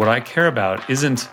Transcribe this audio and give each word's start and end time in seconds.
What 0.00 0.08
I 0.08 0.18
care 0.18 0.46
about 0.46 0.88
isn't 0.88 1.28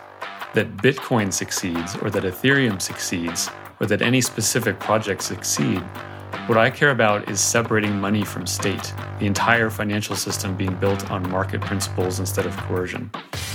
that 0.52 0.76
Bitcoin 0.76 1.32
succeeds 1.32 1.96
or 2.02 2.10
that 2.10 2.24
Ethereum 2.24 2.82
succeeds 2.82 3.48
or 3.80 3.86
that 3.86 4.02
any 4.02 4.20
specific 4.20 4.78
project 4.78 5.22
succeed. 5.22 5.80
What 6.48 6.58
I 6.58 6.68
care 6.68 6.90
about 6.90 7.30
is 7.30 7.40
separating 7.40 7.98
money 7.98 8.26
from 8.26 8.46
state, 8.46 8.92
the 9.20 9.24
entire 9.24 9.70
financial 9.70 10.14
system 10.16 10.54
being 10.54 10.74
built 10.74 11.10
on 11.10 11.26
market 11.30 11.62
principles 11.62 12.20
instead 12.20 12.44
of 12.44 12.54
coercion. 12.58 13.10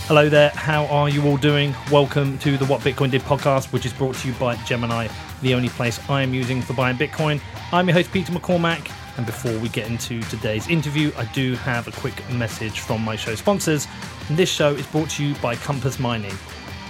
Hello 0.08 0.30
there, 0.30 0.50
how 0.50 0.88
are 0.88 1.10
you 1.10 1.24
all 1.28 1.38
doing? 1.38 1.76
Welcome 1.92 2.40
to 2.40 2.58
the 2.58 2.66
What 2.66 2.82
Bitcoin 2.82 3.12
Did 3.12 3.22
podcast, 3.22 3.72
which 3.72 3.86
is 3.86 3.94
brought 3.94 4.16
to 4.16 4.30
you 4.30 4.34
by 4.40 4.56
Gemini, 4.66 5.10
the 5.44 5.54
only 5.54 5.70
place 5.70 6.00
I 6.10 6.24
am 6.24 6.34
using 6.34 6.60
for 6.60 6.74
buying 6.74 6.98
Bitcoin. 6.98 7.40
I'm 7.72 7.88
your 7.88 7.94
host, 7.94 8.12
Peter 8.12 8.32
McCormack. 8.32 8.92
And 9.18 9.26
before 9.26 9.58
we 9.60 9.70
get 9.70 9.88
into 9.88 10.22
today's 10.24 10.68
interview, 10.68 11.12
I 11.18 11.26
do 11.34 11.56
have 11.56 11.88
a 11.88 11.92
quick 11.92 12.16
message 12.32 12.80
from 12.80 13.02
my 13.02 13.16
show 13.16 13.36
sponsors. 13.36 13.88
And 14.28 14.38
this 14.38 14.50
show 14.50 14.74
is 14.74 14.88
brought 14.88 15.10
to 15.12 15.24
you 15.24 15.36
by 15.36 15.56
Compass 15.56 16.00
Mining. 16.00 16.36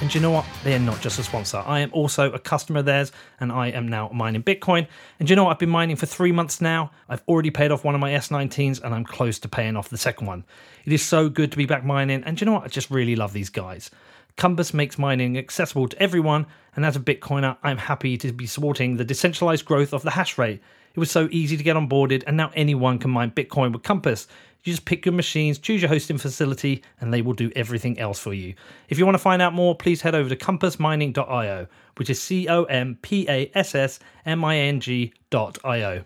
And 0.02 0.14
you 0.14 0.20
know 0.20 0.32
what? 0.32 0.46
They 0.64 0.76
are 0.76 0.80
not 0.80 1.00
just 1.02 1.18
a 1.20 1.24
sponsor. 1.24 1.64
I 1.66 1.80
am 1.80 1.90
also 1.94 2.32
a 2.32 2.40
customer 2.40 2.80
of 2.80 2.86
theirs, 2.86 3.14
and 3.40 3.52
I 3.52 3.70
am 3.70 3.88
now 3.88 4.10
mining 4.14 4.44
Bitcoin. 4.44 4.88
And 5.20 5.30
you 5.30 5.36
know 5.36 5.46
what? 5.46 5.52
I've 5.52 5.60
been 5.60 5.70
mining 5.70 5.96
for 5.96 6.06
three 6.06 6.34
months 6.34 6.60
now. 6.60 6.92
I've 7.08 7.24
already 7.28 7.52
paid 7.52 7.72
off 7.72 7.86
one 7.86 7.96
of 7.96 8.02
my 8.02 8.12
S19s, 8.12 8.84
and 8.84 8.94
I'm 8.94 9.06
close 9.06 9.40
to 9.40 9.48
paying 9.48 9.78
off 9.78 9.90
the 9.90 9.98
second 9.98 10.28
one. 10.28 10.44
It 10.84 10.92
is 10.92 11.02
so 11.02 11.30
good 11.30 11.52
to 11.52 11.58
be 11.58 11.66
back 11.66 11.86
mining, 11.86 12.24
and 12.26 12.40
you 12.42 12.46
know 12.46 12.54
what? 12.54 12.64
I 12.64 12.68
just 12.68 12.92
really 12.92 13.16
love 13.16 13.32
these 13.32 13.50
guys. 13.50 13.92
Compass 14.36 14.74
makes 14.74 14.98
mining 14.98 15.38
accessible 15.38 15.88
to 15.88 16.02
everyone, 16.02 16.48
and 16.76 16.86
as 16.86 16.96
a 16.98 17.00
Bitcoiner, 17.00 17.56
I'm 17.64 17.78
happy 17.78 18.18
to 18.18 18.34
be 18.34 18.46
supporting 18.46 18.98
the 18.98 19.06
decentralized 19.06 19.64
growth 19.64 19.94
of 19.94 20.02
the 20.04 20.12
hash 20.12 20.38
rate. 20.38 20.62
It 20.96 21.00
was 21.00 21.10
so 21.10 21.28
easy 21.32 21.58
to 21.58 21.64
get 21.64 21.76
onboarded, 21.76 22.24
and 22.28 22.38
now 22.38 22.52
anyone 22.54 23.00
can 23.00 23.10
mine 23.10 23.32
Bitcoin 23.32 23.74
with 23.74 23.82
Compass. 23.82 24.28
You 24.64 24.72
just 24.72 24.86
pick 24.86 25.06
your 25.06 25.14
machines, 25.14 25.58
choose 25.58 25.82
your 25.82 25.90
hosting 25.90 26.20
facility, 26.20 26.84
and 27.02 27.12
they 27.12 27.22
will 27.22 27.34
do 27.34 27.52
everything 27.56 28.00
else 28.00 28.20
for 28.20 28.34
you. 28.34 28.54
If 28.90 29.00
you 29.00 29.06
want 29.06 29.16
to 29.16 29.20
find 29.20 29.42
out 29.42 29.54
more, 29.54 29.76
please 29.76 30.02
head 30.02 30.14
over 30.14 30.30
to 30.30 30.36
compassmining.io, 30.36 31.68
which 31.98 32.10
is 32.10 32.22
C 32.22 32.48
O 32.48 32.64
M 32.66 32.98
P 33.02 33.26
A 33.28 33.52
S 33.56 33.74
S 33.74 34.00
M 34.26 34.46
I 34.46 34.58
N 34.58 34.80
G.io. 34.80 36.06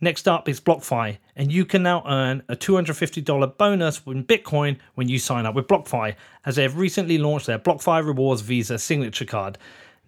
Next 0.00 0.28
up 0.28 0.48
is 0.48 0.60
BlockFi, 0.60 1.16
and 1.36 1.50
you 1.50 1.64
can 1.64 1.82
now 1.82 2.02
earn 2.06 2.42
a 2.48 2.56
$250 2.56 3.56
bonus 3.56 4.02
in 4.06 4.24
Bitcoin 4.24 4.76
when 4.96 5.08
you 5.08 5.18
sign 5.18 5.46
up 5.46 5.54
with 5.54 5.68
BlockFi, 5.68 6.16
as 6.44 6.56
they 6.56 6.62
have 6.62 6.76
recently 6.76 7.16
launched 7.16 7.46
their 7.46 7.58
BlockFi 7.58 8.04
Rewards 8.04 8.42
Visa 8.42 8.78
signature 8.78 9.24
card. 9.24 9.56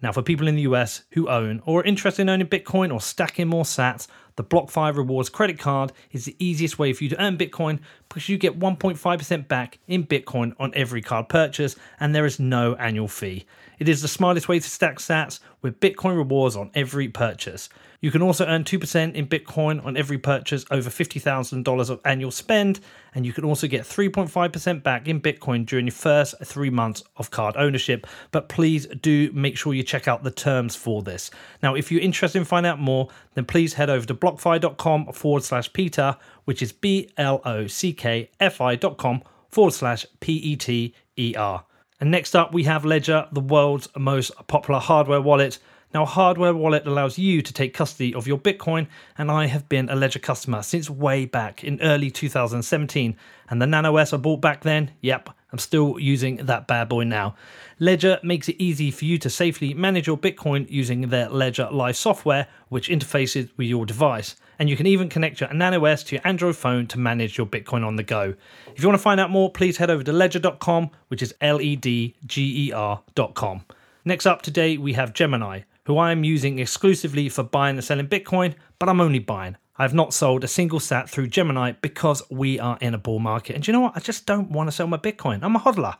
Now, 0.01 0.11
for 0.11 0.21
people 0.21 0.47
in 0.47 0.55
the 0.55 0.61
US 0.63 1.03
who 1.11 1.27
own 1.27 1.61
or 1.65 1.81
are 1.81 1.83
interested 1.83 2.21
in 2.21 2.29
owning 2.29 2.47
Bitcoin 2.47 2.93
or 2.93 3.01
stacking 3.01 3.47
more 3.47 3.63
sats, 3.63 4.07
the 4.35 4.43
BlockFi 4.43 4.95
Rewards 4.95 5.29
credit 5.29 5.57
card 5.57 5.91
is 6.11 6.25
the 6.25 6.35
easiest 6.39 6.77
way 6.77 6.93
for 6.93 7.03
you 7.03 7.09
to 7.09 7.21
earn 7.21 7.37
Bitcoin 7.37 7.79
because 8.09 8.29
you 8.29 8.37
get 8.37 8.59
1.5% 8.59 9.47
back 9.47 9.79
in 9.87 10.05
Bitcoin 10.05 10.53
on 10.59 10.71
every 10.75 11.01
card 11.01 11.29
purchase, 11.29 11.75
and 11.99 12.13
there 12.13 12.25
is 12.25 12.39
no 12.39 12.75
annual 12.75 13.07
fee. 13.07 13.45
It 13.79 13.87
is 13.87 14.01
the 14.01 14.07
smartest 14.07 14.49
way 14.49 14.59
to 14.59 14.69
stack 14.69 14.97
sats 14.97 15.39
with 15.61 15.79
Bitcoin 15.79 16.17
rewards 16.17 16.55
on 16.55 16.71
every 16.73 17.07
purchase. 17.09 17.69
You 17.99 18.11
can 18.11 18.21
also 18.21 18.45
earn 18.45 18.63
2% 18.63 19.15
in 19.15 19.27
Bitcoin 19.27 19.83
on 19.83 19.97
every 19.97 20.19
purchase 20.19 20.65
over 20.69 20.89
$50,000 20.89 21.89
of 21.89 21.99
annual 22.05 22.29
spend, 22.29 22.79
and 23.15 23.25
you 23.25 23.33
can 23.33 23.43
also 23.43 23.67
get 23.67 23.81
3.5% 23.81 24.83
back 24.83 25.07
in 25.07 25.19
Bitcoin 25.19 25.65
during 25.65 25.87
your 25.87 25.93
first 25.93 26.35
three 26.43 26.69
months 26.69 27.03
of 27.17 27.31
card 27.31 27.55
ownership. 27.57 28.05
But 28.31 28.49
please 28.49 28.85
do 28.85 29.31
make 29.33 29.57
sure 29.57 29.73
you 29.73 29.81
check 29.81 30.07
out 30.07 30.23
the 30.23 30.31
terms 30.31 30.75
for 30.75 31.01
this. 31.01 31.31
Now, 31.63 31.73
if 31.73 31.91
you're 31.91 32.01
interested 32.01 32.37
in 32.37 32.45
finding 32.45 32.69
out 32.69 32.79
more, 32.79 33.09
then 33.33 33.45
please 33.45 33.73
head 33.73 33.89
over 33.89 34.05
to 34.05 34.13
blockfi.com 34.13 35.13
forward 35.13 35.43
slash 35.43 35.73
Peter, 35.73 36.17
which 36.47 36.61
is 36.61 36.71
B 36.71 37.09
L 37.17 37.41
O 37.43 37.67
C 37.67 37.91
K 37.91 38.31
F 38.39 38.61
I.com 38.61 39.21
forward 39.49 39.73
slash 39.73 40.05
P 40.21 40.31
E 40.31 40.55
T 40.55 40.95
E 41.17 41.35
R. 41.35 41.65
And 41.99 42.09
next 42.09 42.37
up, 42.37 42.53
we 42.53 42.63
have 42.63 42.85
Ledger, 42.85 43.27
the 43.33 43.41
world's 43.41 43.89
most 43.97 44.31
popular 44.47 44.79
hardware 44.79 45.19
wallet. 45.19 45.59
Now, 45.93 46.03
a 46.03 46.05
hardware 46.05 46.53
wallet 46.53 46.87
allows 46.87 47.17
you 47.17 47.41
to 47.41 47.51
take 47.51 47.73
custody 47.73 48.13
of 48.13 48.27
your 48.27 48.37
Bitcoin, 48.37 48.87
and 49.17 49.29
I 49.29 49.47
have 49.47 49.67
been 49.67 49.89
a 49.89 49.95
Ledger 49.95 50.19
customer 50.19 50.61
since 50.61 50.89
way 50.89 51.25
back 51.25 51.65
in 51.65 51.81
early 51.81 52.11
2017. 52.11 53.17
And 53.49 53.61
the 53.61 53.67
Nano 53.67 53.97
S 53.97 54.13
I 54.13 54.17
bought 54.17 54.39
back 54.39 54.61
then, 54.61 54.91
yep, 55.01 55.29
I'm 55.51 55.59
still 55.59 55.99
using 55.99 56.37
that 56.37 56.65
bad 56.65 56.87
boy 56.87 57.03
now. 57.03 57.35
Ledger 57.79 58.19
makes 58.23 58.47
it 58.47 58.55
easy 58.57 58.89
for 58.89 59.03
you 59.03 59.17
to 59.17 59.29
safely 59.29 59.73
manage 59.73 60.07
your 60.07 60.17
Bitcoin 60.17 60.69
using 60.69 61.09
their 61.09 61.27
Ledger 61.27 61.67
Live 61.71 61.97
software, 61.97 62.47
which 62.69 62.89
interfaces 62.89 63.49
with 63.57 63.67
your 63.67 63.85
device. 63.85 64.35
And 64.59 64.69
you 64.69 64.75
can 64.75 64.87
even 64.87 65.09
connect 65.09 65.39
your 65.39 65.53
Nano 65.53 65.85
S 65.85 66.03
to 66.05 66.15
your 66.15 66.27
Android 66.27 66.55
phone 66.55 66.87
to 66.87 66.99
manage 66.99 67.37
your 67.37 67.47
Bitcoin 67.47 67.85
on 67.85 67.95
the 67.95 68.03
go. 68.03 68.33
If 68.75 68.81
you 68.81 68.87
want 68.87 68.99
to 68.99 69.03
find 69.03 69.19
out 69.19 69.29
more, 69.29 69.51
please 69.51 69.77
head 69.77 69.89
over 69.89 70.03
to 70.03 70.11
ledger.com, 70.11 70.91
which 71.09 71.21
is 71.21 71.33
L 71.41 71.61
E 71.61 71.75
D 71.75 72.15
G 72.25 72.67
E 72.67 72.71
R.com. 72.71 73.65
Next 74.05 74.25
up 74.25 74.41
today, 74.41 74.77
we 74.77 74.93
have 74.93 75.13
Gemini 75.13 75.61
who 75.87 75.97
I 75.97 76.11
am 76.11 76.25
using 76.25 76.59
exclusively 76.59 77.29
for 77.29 77.43
buying 77.43 77.77
and 77.77 77.83
selling 77.83 78.09
Bitcoin, 78.09 78.55
but 78.77 78.89
I'm 78.89 78.99
only 78.99 79.19
buying. 79.19 79.55
I've 79.77 79.93
not 79.93 80.13
sold 80.13 80.43
a 80.43 80.47
single 80.47 80.81
sat 80.81 81.09
through 81.09 81.27
Gemini 81.27 81.71
because 81.81 82.21
we 82.29 82.59
are 82.59 82.77
in 82.81 82.93
a 82.93 82.97
bull 82.97 83.19
market. 83.19 83.55
And 83.55 83.65
you 83.65 83.71
know 83.71 83.79
what? 83.79 83.93
I 83.95 84.01
just 84.01 84.25
don't 84.25 84.51
want 84.51 84.67
to 84.67 84.73
sell 84.73 84.87
my 84.87 84.97
Bitcoin. 84.97 85.39
I'm 85.43 85.55
a 85.55 85.59
hodler. 85.59 85.95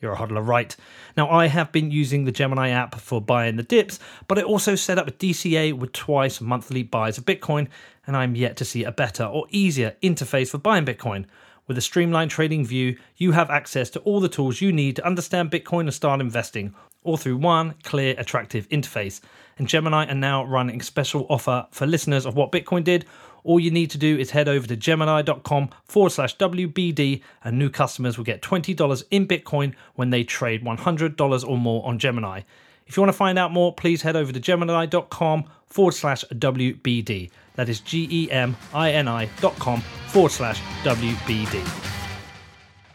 You're 0.00 0.12
a 0.12 0.16
hodler, 0.16 0.46
right? 0.46 0.76
Now, 1.16 1.28
I 1.28 1.48
have 1.48 1.72
been 1.72 1.90
using 1.90 2.24
the 2.24 2.30
Gemini 2.30 2.68
app 2.68 2.94
for 3.00 3.20
buying 3.20 3.56
the 3.56 3.64
dips, 3.64 3.98
but 4.28 4.38
I 4.38 4.42
also 4.42 4.76
set 4.76 4.96
up 4.96 5.08
a 5.08 5.12
DCA 5.12 5.72
with 5.72 5.92
twice 5.92 6.40
monthly 6.40 6.84
buys 6.84 7.18
of 7.18 7.24
Bitcoin, 7.24 7.66
and 8.06 8.16
I'm 8.16 8.34
yet 8.34 8.56
to 8.58 8.64
see 8.64 8.84
a 8.84 8.92
better 8.92 9.24
or 9.24 9.46
easier 9.50 9.96
interface 10.02 10.50
for 10.50 10.58
buying 10.58 10.84
Bitcoin. 10.84 11.26
With 11.66 11.78
a 11.78 11.80
streamlined 11.80 12.30
trading 12.30 12.64
view, 12.64 12.96
you 13.16 13.32
have 13.32 13.48
access 13.48 13.88
to 13.90 14.00
all 14.00 14.20
the 14.20 14.28
tools 14.28 14.60
you 14.60 14.72
need 14.72 14.96
to 14.96 15.06
understand 15.06 15.50
Bitcoin 15.50 15.82
and 15.82 15.94
start 15.94 16.20
investing, 16.20 16.74
all 17.04 17.16
through 17.16 17.36
one 17.36 17.74
clear, 17.84 18.14
attractive 18.18 18.68
interface. 18.68 19.20
And 19.58 19.68
Gemini 19.68 20.06
are 20.06 20.14
now 20.14 20.44
running 20.44 20.80
a 20.80 20.84
special 20.84 21.26
offer 21.30 21.66
for 21.70 21.86
listeners 21.86 22.26
of 22.26 22.34
what 22.34 22.50
Bitcoin 22.50 22.82
did. 22.82 23.04
All 23.44 23.60
you 23.60 23.70
need 23.70 23.90
to 23.90 23.98
do 23.98 24.18
is 24.18 24.30
head 24.30 24.48
over 24.48 24.66
to 24.66 24.76
gemini.com 24.76 25.70
forward 25.84 26.10
slash 26.10 26.36
WBD, 26.36 27.22
and 27.44 27.58
new 27.58 27.70
customers 27.70 28.16
will 28.16 28.24
get 28.24 28.42
$20 28.42 29.04
in 29.10 29.26
Bitcoin 29.26 29.74
when 29.94 30.10
they 30.10 30.24
trade 30.24 30.64
$100 30.64 31.48
or 31.48 31.58
more 31.58 31.86
on 31.86 31.98
Gemini. 31.98 32.42
If 32.86 32.96
you 32.96 33.02
want 33.02 33.12
to 33.12 33.16
find 33.16 33.38
out 33.38 33.52
more, 33.52 33.72
please 33.72 34.02
head 34.02 34.16
over 34.16 34.32
to 34.32 34.40
gemini.com 34.40 35.44
forward 35.66 35.92
slash 35.92 36.24
WBD. 36.32 37.30
That 37.54 37.68
is 37.68 37.80
G 37.80 38.08
E 38.10 38.30
M 38.30 38.56
I 38.72 38.92
N 38.92 39.08
I 39.08 39.28
dot 39.40 39.58
com 39.58 39.80
forward 40.08 40.32
slash 40.32 40.60
WBD. 40.82 41.66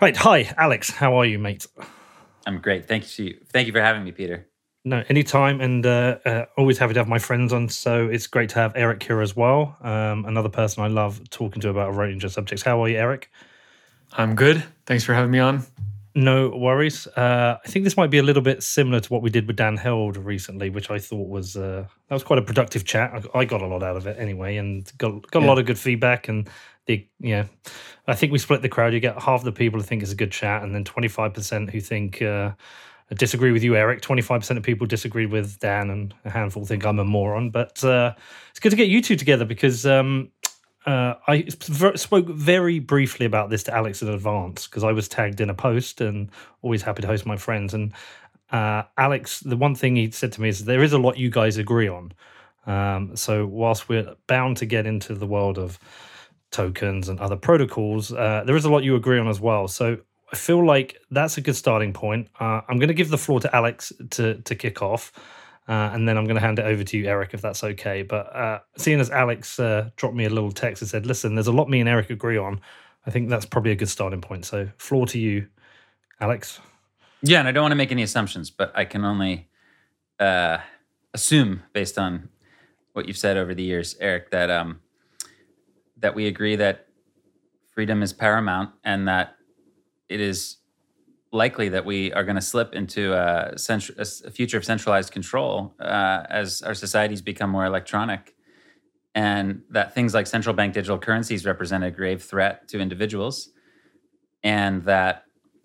Right. 0.01 0.15
Hi, 0.17 0.53
Alex. 0.57 0.91
How 0.91 1.15
are 1.15 1.25
you, 1.25 1.39
mate? 1.39 1.65
I'm 2.45 2.59
great. 2.59 2.87
Thank 2.87 3.19
you. 3.19 3.37
Thank 3.51 3.67
you 3.67 3.73
for 3.73 3.81
having 3.81 4.03
me, 4.03 4.11
Peter. 4.11 4.47
No, 4.85 5.03
anytime, 5.09 5.59
and 5.59 5.85
uh, 5.85 6.17
uh, 6.25 6.45
always 6.57 6.77
happy 6.77 6.93
to 6.93 6.99
have 6.99 7.09
my 7.09 7.19
friends 7.19 7.51
on. 7.51 7.67
So 7.67 8.07
it's 8.07 8.25
great 8.25 8.49
to 8.51 8.55
have 8.55 8.71
Eric 8.75 9.03
here 9.03 9.19
as 9.21 9.35
well. 9.35 9.75
Um, 9.81 10.23
another 10.25 10.47
person 10.47 10.81
I 10.81 10.87
love 10.87 11.29
talking 11.29 11.61
to 11.63 11.69
about 11.69 11.89
a 11.89 11.91
range 11.91 12.23
of 12.23 12.31
subjects. 12.31 12.63
How 12.63 12.81
are 12.83 12.87
you, 12.87 12.97
Eric? 12.97 13.29
I'm 14.13 14.35
good. 14.35 14.63
Thanks 14.85 15.03
for 15.03 15.13
having 15.13 15.31
me 15.31 15.39
on. 15.39 15.65
No 16.17 16.49
worries. 16.49 17.05
Uh, 17.05 17.59
I 17.63 17.67
think 17.67 17.83
this 17.83 17.95
might 17.95 18.09
be 18.09 18.17
a 18.17 18.23
little 18.23 18.41
bit 18.41 18.63
similar 18.63 18.99
to 18.99 19.13
what 19.13 19.21
we 19.21 19.29
did 19.29 19.45
with 19.45 19.55
Dan 19.55 19.77
Held 19.77 20.17
recently, 20.17 20.71
which 20.71 20.89
I 20.89 20.97
thought 20.97 21.29
was 21.29 21.55
uh, 21.55 21.85
that 22.07 22.15
was 22.15 22.23
quite 22.23 22.39
a 22.39 22.41
productive 22.41 22.85
chat. 22.85 23.11
I, 23.13 23.41
I, 23.41 23.45
got 23.45 23.61
a 23.61 23.67
lot 23.67 23.83
out 23.83 23.97
of 23.97 24.07
it 24.07 24.17
anyway, 24.17 24.57
and 24.57 24.91
got 24.97 25.29
got 25.29 25.43
yeah. 25.43 25.45
a 25.45 25.47
lot 25.47 25.59
of 25.59 25.67
good 25.67 25.77
feedback. 25.77 26.27
And 26.27 26.49
the 26.87 27.05
yeah, 27.19 27.45
I 28.07 28.15
think 28.15 28.31
we 28.31 28.39
split 28.39 28.63
the 28.63 28.67
crowd. 28.67 28.95
You 28.95 28.99
get 28.99 29.21
half 29.21 29.43
the 29.43 29.51
people 29.51 29.79
who 29.79 29.85
think 29.85 30.01
it's 30.01 30.11
a 30.11 30.15
good 30.15 30.31
chat, 30.31 30.63
and 30.63 30.73
then 30.73 30.83
twenty 30.83 31.07
five 31.07 31.35
percent 31.35 31.69
who 31.69 31.79
think 31.79 32.19
uh, 32.19 32.53
disagree 33.15 33.51
with 33.51 33.63
you, 33.63 33.75
Eric. 33.75 34.01
Twenty 34.01 34.23
five 34.23 34.41
percent 34.41 34.57
of 34.57 34.63
people 34.63 34.87
disagree 34.87 35.27
with 35.27 35.59
Dan, 35.59 35.91
and 35.91 36.15
a 36.25 36.31
handful 36.31 36.65
think 36.65 36.83
I'm 36.83 36.97
a 36.97 37.05
moron. 37.05 37.51
But 37.51 37.83
uh, 37.83 38.15
it's 38.49 38.59
good 38.59 38.71
to 38.71 38.75
get 38.75 38.87
you 38.87 39.03
two 39.03 39.17
together 39.17 39.45
because 39.45 39.85
um, 39.85 40.31
uh, 40.87 41.15
I 41.27 41.45
spoke 41.49 42.27
very 42.27 42.79
briefly 42.79 43.25
about 43.25 43.49
this 43.49 43.63
to 43.63 43.75
Alex 43.75 44.01
in 44.01 44.07
advance 44.07 44.67
because 44.67 44.85
I 44.85 44.93
was 44.93 45.09
tagged 45.09 45.41
in 45.41 45.49
a 45.49 45.53
post 45.53 45.99
and 45.99 46.29
always 46.61 46.81
happy 46.81 47.01
to 47.01 47.07
host 47.07 47.25
my 47.25 47.35
friends. 47.35 47.73
And 47.73 47.91
uh, 48.51 48.83
Alex, 48.97 49.41
the 49.41 49.57
one 49.57 49.75
thing 49.75 49.97
he 49.97 50.09
said 50.11 50.31
to 50.31 50.41
me 50.41 50.47
is 50.47 50.63
there 50.63 50.81
is 50.81 50.93
a 50.93 50.97
lot 50.97 51.17
you 51.17 51.29
guys 51.29 51.57
agree 51.57 51.89
on. 51.89 52.13
Um, 52.65 53.17
so 53.17 53.45
whilst 53.45 53.89
we're 53.89 54.15
bound 54.27 54.57
to 54.57 54.65
get 54.65 54.85
into 54.85 55.13
the 55.13 55.27
world 55.27 55.57
of 55.57 55.77
tokens 56.51 57.09
and 57.09 57.19
other 57.19 57.35
protocols, 57.35 58.13
uh, 58.13 58.43
there 58.45 58.55
is 58.55 58.63
a 58.63 58.69
lot 58.69 58.85
you 58.85 58.95
agree 58.95 59.19
on 59.19 59.27
as 59.27 59.41
well. 59.41 59.67
So 59.67 59.97
I 60.31 60.37
feel 60.37 60.65
like 60.65 60.97
that's 61.11 61.37
a 61.37 61.41
good 61.41 61.57
starting 61.57 61.91
point. 61.91 62.29
Uh, 62.39 62.61
I'm 62.69 62.77
going 62.79 62.87
to 62.87 62.93
give 62.93 63.09
the 63.09 63.17
floor 63.17 63.41
to 63.41 63.53
Alex 63.53 63.91
to 64.11 64.35
to 64.35 64.55
kick 64.55 64.81
off. 64.81 65.11
Uh, 65.67 65.89
and 65.93 66.07
then 66.07 66.17
I'm 66.17 66.23
going 66.25 66.35
to 66.35 66.41
hand 66.41 66.59
it 66.59 66.65
over 66.65 66.83
to 66.83 66.97
you, 66.97 67.07
Eric, 67.07 67.33
if 67.33 67.41
that's 67.41 67.63
okay. 67.63 68.01
But 68.01 68.33
uh, 68.33 68.59
seeing 68.77 68.99
as 69.01 69.09
Alex 69.09 69.59
uh, 69.59 69.89
dropped 69.97 70.15
me 70.15 70.25
a 70.25 70.29
little 70.29 70.51
text 70.51 70.81
and 70.81 70.89
said, 70.89 71.05
listen, 71.05 71.35
there's 71.35 71.47
a 71.47 71.51
lot 71.51 71.69
me 71.69 71.81
and 71.81 71.89
Eric 71.89 72.09
agree 72.09 72.37
on, 72.37 72.61
I 73.05 73.11
think 73.11 73.29
that's 73.29 73.45
probably 73.45 73.71
a 73.71 73.75
good 73.75 73.89
starting 73.89 74.21
point. 74.21 74.45
So, 74.45 74.69
floor 74.77 75.05
to 75.07 75.19
you, 75.19 75.47
Alex. 76.21 76.59
Yeah, 77.21 77.39
and 77.39 77.47
I 77.47 77.51
don't 77.51 77.63
want 77.63 77.71
to 77.71 77.77
make 77.77 77.91
any 77.91 78.03
assumptions, 78.03 78.49
but 78.49 78.71
I 78.75 78.85
can 78.85 79.03
only 79.03 79.49
uh, 80.19 80.59
assume 81.13 81.63
based 81.73 81.97
on 81.97 82.29
what 82.93 83.07
you've 83.07 83.17
said 83.17 83.37
over 83.37 83.53
the 83.53 83.63
years, 83.63 83.95
Eric, 83.99 84.31
that 84.31 84.49
um, 84.49 84.79
that 85.97 86.15
we 86.15 86.27
agree 86.27 86.55
that 86.55 86.87
freedom 87.73 88.01
is 88.01 88.13
paramount 88.13 88.71
and 88.83 89.07
that 89.07 89.35
it 90.09 90.19
is 90.19 90.57
likely 91.31 91.69
that 91.69 91.85
we 91.85 92.11
are 92.13 92.23
going 92.23 92.35
to 92.35 92.41
slip 92.41 92.73
into 92.73 93.13
a, 93.13 93.55
a 93.69 94.31
future 94.31 94.57
of 94.57 94.65
centralized 94.65 95.11
control 95.11 95.73
uh, 95.79 96.23
as 96.29 96.61
our 96.61 96.73
societies 96.73 97.21
become 97.21 97.49
more 97.49 97.65
electronic, 97.65 98.35
and 99.13 99.61
that 99.69 99.93
things 99.93 100.13
like 100.13 100.27
central 100.27 100.55
bank 100.55 100.73
digital 100.73 100.97
currencies 100.97 101.45
represent 101.45 101.83
a 101.83 101.91
grave 101.91 102.23
threat 102.23 102.67
to 102.69 102.79
individuals, 102.79 103.49
and 104.43 104.83
that 104.83 105.23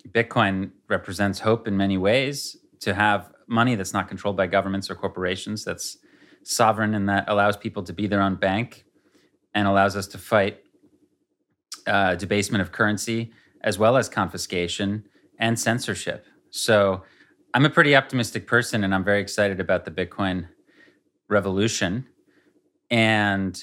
Bitcoin 0.09 0.73
represents 0.89 1.41
hope 1.41 1.69
in 1.69 1.77
many 1.77 1.97
ways 1.97 2.57
to 2.81 2.95
have 2.95 3.31
money 3.47 3.75
that's 3.77 3.93
not 3.93 4.09
controlled 4.09 4.37
by 4.37 4.47
governments 4.47 4.91
or 4.91 4.95
corporations, 4.95 5.65
that's 5.65 5.99
sovereign 6.43 6.95
and 6.95 7.09
that 7.09 7.25
allows 7.29 7.57
people 7.57 7.83
to 7.85 7.93
be 7.93 8.07
their 8.07 8.21
own 8.21 8.35
bank 8.35 8.85
and 9.55 9.69
allows 9.69 9.95
us 9.95 10.07
to 10.09 10.19
fight 10.19 10.61
uh, 11.87 12.15
debasement 12.17 12.63
of 12.63 12.73
currency 12.73 13.33
as 13.61 13.79
well 13.79 13.97
as 13.97 14.09
confiscation 14.09 15.05
and 15.43 15.59
censorship. 15.59 16.25
So 16.51 17.03
I'm 17.53 17.67
a 17.67 17.71
pretty 17.71 17.97
optimistic 17.97 18.47
person 18.47 18.85
and 18.85 18.95
I'm 18.95 19.05
very 19.05 19.21
excited 19.21 19.61
about 19.61 19.85
the 19.85 19.91
Bitcoin 19.91 20.49
revolution. 21.29 22.07
And 22.91 23.63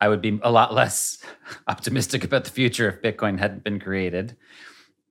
I 0.00 0.08
would 0.08 0.22
be 0.22 0.40
a 0.42 0.50
lot 0.50 0.72
less 0.80 1.22
optimistic 1.68 2.24
about 2.24 2.44
the 2.44 2.50
future 2.50 2.88
if 2.88 3.02
Bitcoin 3.02 3.38
hadn't 3.38 3.62
been 3.62 3.78
created. 3.78 4.36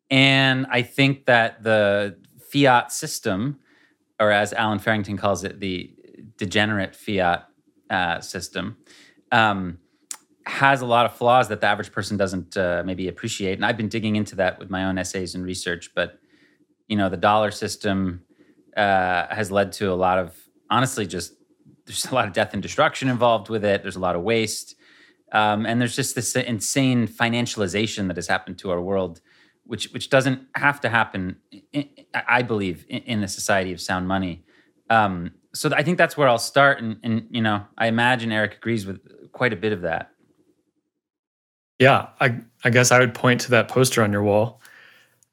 And 0.09 0.65
I 0.71 0.81
think 0.81 1.25
that 1.25 1.63
the 1.63 2.17
fiat 2.51 2.91
system, 2.91 3.59
or 4.19 4.31
as 4.31 4.53
Allen 4.53 4.79
Farrington 4.79 5.17
calls 5.17 5.43
it, 5.43 5.59
the 5.59 5.93
degenerate 6.37 6.95
fiat 6.95 7.47
uh, 7.91 8.21
system, 8.21 8.77
um, 9.31 9.77
has 10.47 10.81
a 10.81 10.85
lot 10.85 11.05
of 11.05 11.13
flaws 11.13 11.49
that 11.49 11.59
the 11.59 11.67
average 11.67 11.91
person 11.91 12.15
doesn't 12.15 12.55
uh, 12.55 12.81
maybe 12.85 13.09
appreciate. 13.09 13.57
And 13.57 13.65
I've 13.65 13.75
been 13.75 13.89
digging 13.89 14.15
into 14.15 14.35
that 14.37 14.57
with 14.59 14.69
my 14.69 14.85
own 14.85 14.97
essays 14.97 15.35
and 15.35 15.43
research. 15.43 15.91
But 15.93 16.19
you 16.87 16.95
know, 16.95 17.09
the 17.09 17.17
dollar 17.17 17.51
system 17.51 18.23
uh, 18.75 19.27
has 19.29 19.51
led 19.51 19.73
to 19.73 19.91
a 19.91 19.95
lot 19.95 20.17
of 20.17 20.37
honestly 20.69 21.05
just 21.05 21.33
there's 21.85 22.05
a 22.05 22.15
lot 22.15 22.27
of 22.27 22.33
death 22.33 22.53
and 22.53 22.61
destruction 22.61 23.09
involved 23.09 23.49
with 23.49 23.63
it. 23.65 23.81
There's 23.81 23.95
a 23.95 23.99
lot 23.99 24.15
of 24.15 24.21
waste, 24.21 24.75
um, 25.31 25.65
and 25.65 25.79
there's 25.81 25.95
just 25.95 26.15
this 26.15 26.35
insane 26.35 27.07
financialization 27.07 28.07
that 28.07 28.15
has 28.15 28.27
happened 28.27 28.57
to 28.59 28.71
our 28.71 28.81
world, 28.81 29.19
which 29.65 29.91
which 29.91 30.09
doesn't 30.09 30.47
have 30.55 30.79
to 30.81 30.89
happen. 30.89 31.37
In, 31.73 31.89
I 32.13 32.41
believe 32.41 32.85
in, 32.87 32.99
in 33.03 33.23
a 33.23 33.27
society 33.27 33.73
of 33.73 33.81
sound 33.81 34.07
money. 34.07 34.43
Um, 34.89 35.31
so 35.53 35.69
I 35.75 35.83
think 35.83 35.97
that's 35.97 36.15
where 36.15 36.29
I'll 36.29 36.37
start, 36.37 36.81
and, 36.81 36.97
and 37.03 37.27
you 37.31 37.41
know, 37.41 37.65
I 37.77 37.87
imagine 37.87 38.31
Eric 38.31 38.55
agrees 38.55 38.85
with 38.85 39.01
quite 39.33 39.51
a 39.51 39.57
bit 39.57 39.73
of 39.73 39.81
that. 39.81 40.11
Yeah, 41.79 42.07
I, 42.19 42.39
I 42.63 42.69
guess 42.69 42.91
I 42.91 42.99
would 42.99 43.13
point 43.13 43.41
to 43.41 43.51
that 43.51 43.67
poster 43.67 44.03
on 44.03 44.11
your 44.11 44.23
wall, 44.23 44.61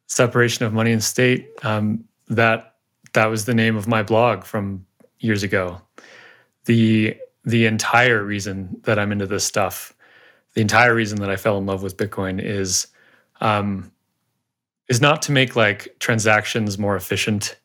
separation 0.07 0.65
of 0.67 0.73
money 0.73 0.93
and 0.93 1.03
state. 1.03 1.51
Um, 1.63 2.05
that 2.29 2.75
that 3.15 3.27
was 3.27 3.45
the 3.45 3.55
name 3.55 3.77
of 3.77 3.87
my 3.87 4.03
blog 4.03 4.45
from 4.45 4.87
years 5.19 5.43
ago. 5.43 5.81
The 6.67 7.17
the 7.45 7.67
entire 7.67 8.23
reason 8.23 8.81
that 8.85 8.99
I'm 8.99 9.13
into 9.13 9.27
this 9.27 9.45
stuff, 9.45 9.95
the 10.55 10.61
entire 10.61 10.95
reason 10.95 11.21
that 11.21 11.31
I 11.31 11.37
fell 11.37 11.59
in 11.59 11.67
love 11.67 11.83
with 11.83 11.97
Bitcoin 11.97 12.43
is 12.43 12.87
um, 13.41 13.91
is 14.89 15.01
not 15.01 15.23
to 15.23 15.33
make 15.33 15.57
like 15.57 15.97
transactions 15.99 16.79
more 16.79 16.97
efficient. 16.97 17.57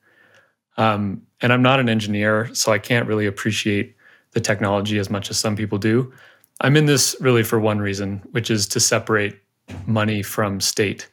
Um, 0.77 1.23
and 1.41 1.51
I'm 1.51 1.61
not 1.61 1.79
an 1.79 1.89
engineer, 1.89 2.53
so 2.53 2.71
I 2.71 2.79
can't 2.79 3.07
really 3.07 3.25
appreciate 3.25 3.95
the 4.31 4.39
technology 4.39 4.99
as 4.99 5.09
much 5.09 5.29
as 5.29 5.37
some 5.37 5.55
people 5.55 5.77
do. 5.77 6.13
I'm 6.61 6.75
in 6.75 6.85
this 6.85 7.15
really 7.19 7.43
for 7.43 7.59
one 7.59 7.79
reason, 7.79 8.21
which 8.31 8.51
is 8.51 8.67
to 8.69 8.79
separate 8.79 9.39
money 9.85 10.21
from 10.21 10.59
state. 10.59 11.09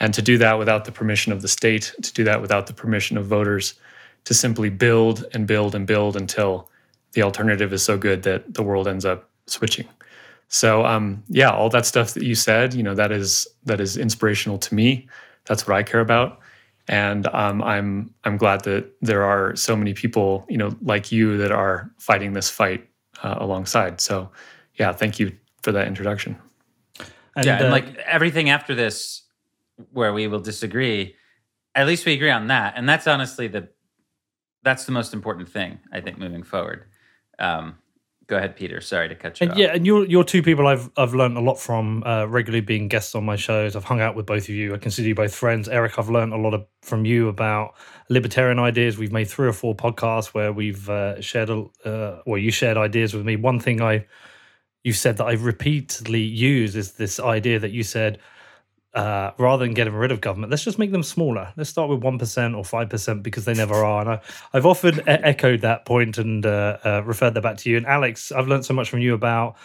And 0.00 0.14
to 0.14 0.22
do 0.22 0.38
that 0.38 0.58
without 0.58 0.84
the 0.84 0.92
permission 0.92 1.32
of 1.32 1.42
the 1.42 1.48
state, 1.48 1.92
to 2.00 2.12
do 2.12 2.24
that 2.24 2.40
without 2.40 2.66
the 2.68 2.72
permission 2.72 3.18
of 3.18 3.26
voters, 3.26 3.74
to 4.24 4.34
simply 4.34 4.70
build 4.70 5.24
and 5.34 5.46
build 5.46 5.74
and 5.74 5.86
build 5.86 6.16
until 6.16 6.70
the 7.12 7.22
alternative 7.22 7.72
is 7.72 7.82
so 7.82 7.98
good 7.98 8.22
that 8.22 8.54
the 8.54 8.62
world 8.62 8.86
ends 8.86 9.04
up 9.04 9.28
switching. 9.46 9.88
So 10.48 10.84
um, 10.86 11.22
yeah, 11.28 11.50
all 11.50 11.68
that 11.70 11.86
stuff 11.86 12.14
that 12.14 12.22
you 12.22 12.34
said, 12.34 12.74
you 12.74 12.82
know, 12.82 12.94
that 12.94 13.12
is 13.12 13.46
that 13.64 13.80
is 13.80 13.96
inspirational 13.96 14.58
to 14.58 14.74
me. 14.74 15.08
That's 15.44 15.66
what 15.66 15.76
I 15.76 15.82
care 15.82 16.00
about, 16.00 16.40
and 16.88 17.26
um, 17.28 17.62
I'm 17.62 18.14
I'm 18.24 18.36
glad 18.36 18.64
that 18.64 18.90
there 19.02 19.24
are 19.24 19.56
so 19.56 19.76
many 19.76 19.94
people, 19.94 20.46
you 20.48 20.56
know, 20.56 20.74
like 20.82 21.12
you 21.12 21.36
that 21.38 21.52
are 21.52 21.90
fighting 21.98 22.32
this 22.32 22.48
fight 22.48 22.86
uh, 23.22 23.36
alongside. 23.38 24.00
So 24.00 24.30
yeah, 24.78 24.92
thank 24.92 25.18
you 25.18 25.32
for 25.62 25.72
that 25.72 25.86
introduction. 25.86 26.36
And, 27.36 27.46
yeah, 27.46 27.56
and 27.56 27.66
uh, 27.66 27.70
like 27.70 27.96
everything 27.98 28.50
after 28.50 28.74
this, 28.74 29.22
where 29.92 30.12
we 30.12 30.26
will 30.26 30.40
disagree, 30.40 31.14
at 31.74 31.86
least 31.86 32.04
we 32.04 32.12
agree 32.14 32.30
on 32.30 32.48
that, 32.48 32.74
and 32.76 32.88
that's 32.88 33.06
honestly 33.06 33.48
the 33.48 33.68
that's 34.62 34.84
the 34.84 34.92
most 34.92 35.14
important 35.14 35.48
thing 35.48 35.78
I 35.92 36.00
think 36.00 36.18
moving 36.18 36.42
forward. 36.42 36.84
Um, 37.38 37.78
go 38.26 38.36
ahead, 38.36 38.56
Peter. 38.56 38.80
Sorry 38.80 39.08
to 39.08 39.14
cut 39.14 39.40
you 39.40 39.44
and 39.44 39.52
off. 39.52 39.58
Yeah, 39.58 39.74
and 39.74 39.86
you're 39.86 40.04
you're 40.04 40.24
two 40.24 40.42
people 40.42 40.66
I've 40.66 40.90
I've 40.96 41.14
learned 41.14 41.36
a 41.36 41.40
lot 41.40 41.60
from 41.60 42.02
uh, 42.04 42.26
regularly 42.26 42.60
being 42.60 42.88
guests 42.88 43.14
on 43.14 43.24
my 43.24 43.36
shows. 43.36 43.76
I've 43.76 43.84
hung 43.84 44.00
out 44.00 44.16
with 44.16 44.26
both 44.26 44.44
of 44.44 44.50
you. 44.50 44.74
I 44.74 44.78
consider 44.78 45.06
you 45.06 45.14
both 45.14 45.34
friends. 45.34 45.68
Eric, 45.68 45.98
I've 45.98 46.10
learned 46.10 46.32
a 46.32 46.36
lot 46.38 46.54
of, 46.54 46.66
from 46.82 47.04
you 47.04 47.28
about 47.28 47.74
libertarian 48.08 48.58
ideas. 48.58 48.98
We've 48.98 49.12
made 49.12 49.28
three 49.28 49.46
or 49.46 49.52
four 49.52 49.76
podcasts 49.76 50.34
where 50.34 50.52
we've 50.52 50.88
uh, 50.90 51.20
shared, 51.20 51.50
a, 51.50 51.66
uh, 51.84 52.22
well, 52.26 52.38
you 52.38 52.50
shared 52.50 52.76
ideas 52.76 53.14
with 53.14 53.24
me. 53.24 53.36
One 53.36 53.60
thing 53.60 53.80
I 53.80 54.06
you 54.88 54.94
said 54.94 55.18
that 55.18 55.26
I've 55.26 55.44
repeatedly 55.44 56.22
used 56.22 56.74
is 56.74 56.92
this 56.92 57.20
idea 57.20 57.58
that 57.58 57.72
you 57.72 57.82
said 57.82 58.18
uh, 58.94 59.32
rather 59.36 59.66
than 59.66 59.74
getting 59.74 59.92
rid 59.92 60.10
of 60.10 60.22
government, 60.22 60.50
let's 60.50 60.64
just 60.64 60.78
make 60.78 60.92
them 60.92 61.02
smaller. 61.02 61.52
Let's 61.58 61.68
start 61.68 61.90
with 61.90 62.02
one 62.02 62.18
percent 62.18 62.54
or 62.54 62.64
five 62.64 62.88
percent 62.88 63.22
because 63.22 63.44
they 63.44 63.52
never 63.52 63.74
are. 63.74 64.00
And 64.00 64.10
I, 64.10 64.20
have 64.56 64.64
often 64.64 65.00
e- 65.00 65.02
echoed 65.06 65.60
that 65.60 65.84
point 65.84 66.16
and 66.16 66.46
uh, 66.46 66.78
uh, 66.82 67.02
referred 67.04 67.34
that 67.34 67.42
back 67.42 67.58
to 67.58 67.70
you. 67.70 67.76
And 67.76 67.86
Alex, 67.86 68.32
I've 68.32 68.48
learned 68.48 68.64
so 68.64 68.72
much 68.72 68.88
from 68.88 69.00
you 69.00 69.12
about 69.12 69.56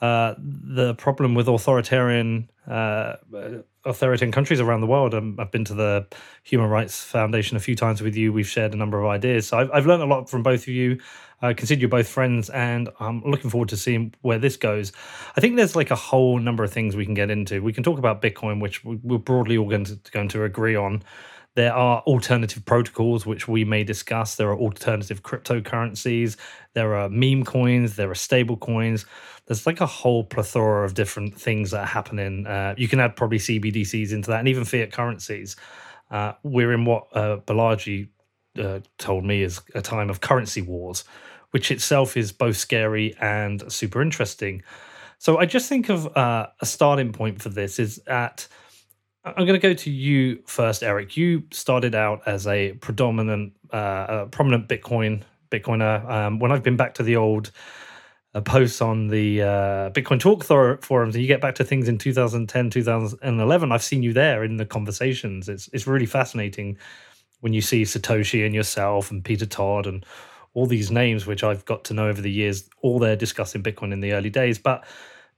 uh, 0.00 0.34
the 0.38 0.94
problem 0.94 1.34
with 1.34 1.46
authoritarian 1.46 2.48
uh, 2.66 3.16
authoritarian 3.84 4.32
countries 4.32 4.60
around 4.60 4.80
the 4.80 4.86
world. 4.86 5.14
Um, 5.14 5.36
I've 5.38 5.50
been 5.50 5.66
to 5.66 5.74
the 5.74 6.06
Human 6.44 6.70
Rights 6.70 7.04
Foundation 7.04 7.58
a 7.58 7.60
few 7.60 7.76
times 7.76 8.00
with 8.00 8.16
you. 8.16 8.32
We've 8.32 8.48
shared 8.48 8.72
a 8.72 8.76
number 8.78 8.98
of 8.98 9.06
ideas. 9.06 9.48
So 9.48 9.58
I've, 9.58 9.70
I've 9.72 9.86
learned 9.86 10.02
a 10.02 10.06
lot 10.06 10.30
from 10.30 10.42
both 10.42 10.62
of 10.62 10.68
you. 10.68 10.98
I 11.42 11.54
consider 11.54 11.80
you 11.80 11.88
both 11.88 12.08
friends, 12.08 12.50
and 12.50 12.88
I'm 13.00 13.22
looking 13.22 13.50
forward 13.50 13.70
to 13.70 13.76
seeing 13.76 14.14
where 14.20 14.38
this 14.38 14.56
goes. 14.56 14.92
I 15.36 15.40
think 15.40 15.56
there's 15.56 15.74
like 15.74 15.90
a 15.90 15.96
whole 15.96 16.38
number 16.38 16.64
of 16.64 16.72
things 16.72 16.96
we 16.96 17.06
can 17.06 17.14
get 17.14 17.30
into. 17.30 17.62
We 17.62 17.72
can 17.72 17.82
talk 17.82 17.98
about 17.98 18.20
Bitcoin, 18.20 18.60
which 18.60 18.84
we're 18.84 19.18
broadly 19.18 19.56
all 19.56 19.68
going 19.68 19.84
to, 19.84 19.98
going 20.12 20.28
to 20.28 20.44
agree 20.44 20.76
on. 20.76 21.02
There 21.56 21.72
are 21.72 22.00
alternative 22.02 22.64
protocols 22.64 23.26
which 23.26 23.48
we 23.48 23.64
may 23.64 23.82
discuss. 23.82 24.36
There 24.36 24.50
are 24.50 24.58
alternative 24.58 25.22
cryptocurrencies. 25.22 26.36
There 26.74 26.94
are 26.94 27.08
meme 27.08 27.44
coins. 27.44 27.96
There 27.96 28.10
are 28.10 28.14
stable 28.14 28.56
coins. 28.56 29.04
There's 29.46 29.66
like 29.66 29.80
a 29.80 29.86
whole 29.86 30.22
plethora 30.22 30.84
of 30.84 30.94
different 30.94 31.34
things 31.34 31.72
that 31.72 31.80
are 31.80 31.86
happening. 31.86 32.46
Uh, 32.46 32.74
you 32.76 32.86
can 32.86 33.00
add 33.00 33.16
probably 33.16 33.38
CBDCs 33.38 34.12
into 34.12 34.30
that 34.30 34.38
and 34.38 34.48
even 34.48 34.64
fiat 34.64 34.92
currencies. 34.92 35.56
Uh, 36.08 36.34
we're 36.44 36.72
in 36.72 36.84
what 36.84 37.08
uh, 37.12 37.38
Balaji 37.38 38.08
uh, 38.58 38.80
told 38.98 39.24
me 39.24 39.42
is 39.42 39.60
a 39.74 39.82
time 39.82 40.10
of 40.10 40.20
currency 40.20 40.62
wars, 40.62 41.04
which 41.50 41.70
itself 41.70 42.16
is 42.16 42.32
both 42.32 42.56
scary 42.56 43.14
and 43.20 43.70
super 43.72 44.02
interesting. 44.02 44.62
So 45.18 45.38
I 45.38 45.46
just 45.46 45.68
think 45.68 45.88
of 45.88 46.16
uh, 46.16 46.48
a 46.60 46.66
starting 46.66 47.12
point 47.12 47.42
for 47.42 47.48
this 47.48 47.78
is 47.78 48.00
at 48.06 48.48
I'm 49.24 49.46
going 49.46 49.48
to 49.48 49.58
go 49.58 49.74
to 49.74 49.90
you 49.90 50.42
first, 50.46 50.82
Eric. 50.82 51.16
You 51.16 51.42
started 51.50 51.94
out 51.94 52.22
as 52.24 52.46
a 52.46 52.72
predominant, 52.74 53.52
uh, 53.70 54.06
a 54.08 54.26
prominent 54.26 54.66
Bitcoin 54.66 55.22
Bitcoiner. 55.50 56.08
Um, 56.08 56.38
when 56.38 56.52
I've 56.52 56.62
been 56.62 56.76
back 56.76 56.94
to 56.94 57.02
the 57.02 57.16
old 57.16 57.50
uh, 58.34 58.40
posts 58.40 58.80
on 58.80 59.08
the 59.08 59.42
uh, 59.42 59.90
Bitcoin 59.90 60.20
Talk 60.20 60.44
thor- 60.44 60.78
forums, 60.78 61.14
and 61.14 61.22
you 61.22 61.28
get 61.28 61.42
back 61.42 61.56
to 61.56 61.64
things 61.64 61.86
in 61.86 61.98
2010, 61.98 62.70
2011, 62.70 63.72
I've 63.72 63.82
seen 63.82 64.02
you 64.02 64.14
there 64.14 64.42
in 64.42 64.56
the 64.56 64.64
conversations. 64.64 65.48
It's 65.48 65.68
it's 65.72 65.86
really 65.86 66.06
fascinating 66.06 66.78
when 67.40 67.52
you 67.52 67.60
see 67.60 67.82
Satoshi 67.82 68.46
and 68.46 68.54
yourself 68.54 69.10
and 69.10 69.24
Peter 69.24 69.46
Todd 69.46 69.86
and 69.86 70.06
all 70.54 70.66
these 70.66 70.90
names, 70.90 71.26
which 71.26 71.44
I've 71.44 71.64
got 71.64 71.84
to 71.84 71.94
know 71.94 72.08
over 72.08 72.20
the 72.20 72.30
years. 72.30 72.68
All 72.82 72.98
they're 72.98 73.16
discussing 73.16 73.62
Bitcoin 73.62 73.92
in 73.92 74.00
the 74.00 74.12
early 74.12 74.30
days, 74.30 74.58
but 74.58 74.84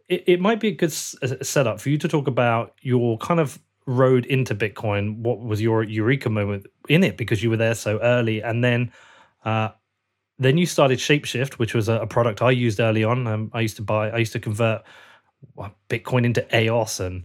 it, 0.09 0.25
it 0.27 0.41
might 0.41 0.61
be 0.61 0.69
a 0.69 0.73
good 0.73 0.93
setup 0.93 1.81
for 1.81 1.91
you 1.91 1.99
to 1.99 2.09
talk 2.09 2.27
about 2.27 2.75
your 2.81 3.19
kind 3.19 3.41
of 3.41 3.59
road 3.87 4.27
into 4.27 4.55
Bitcoin, 4.55 5.19
what 5.19 5.41
was 5.41 5.61
your 5.61 5.83
eureka 5.83 6.31
moment 6.31 6.67
in 6.89 7.03
it 7.03 7.17
because 7.17 7.43
you 7.43 7.51
were 7.51 7.57
there 7.57 7.75
so 7.75 7.99
early, 8.01 8.41
and 8.41 8.63
then 8.63 8.93
uh, 9.45 9.71
then 10.39 10.57
you 10.57 10.67
started 10.67 10.99
Shapeshift, 10.99 11.55
which 11.55 11.75
was 11.75 11.89
a, 11.89 11.95
a 11.95 12.07
product 12.07 12.43
I 12.43 12.51
used 12.51 12.81
early 12.81 13.05
on. 13.05 13.27
Um, 13.27 13.51
I 13.53 13.61
used 13.61 13.77
to 13.77 13.83
buy, 13.83 14.11
I 14.11 14.19
used 14.19 14.33
to 14.33 14.41
convert 14.41 14.83
Bitcoin 15.89 16.25
into 16.25 16.47
EOS 16.57 17.01
and 17.01 17.25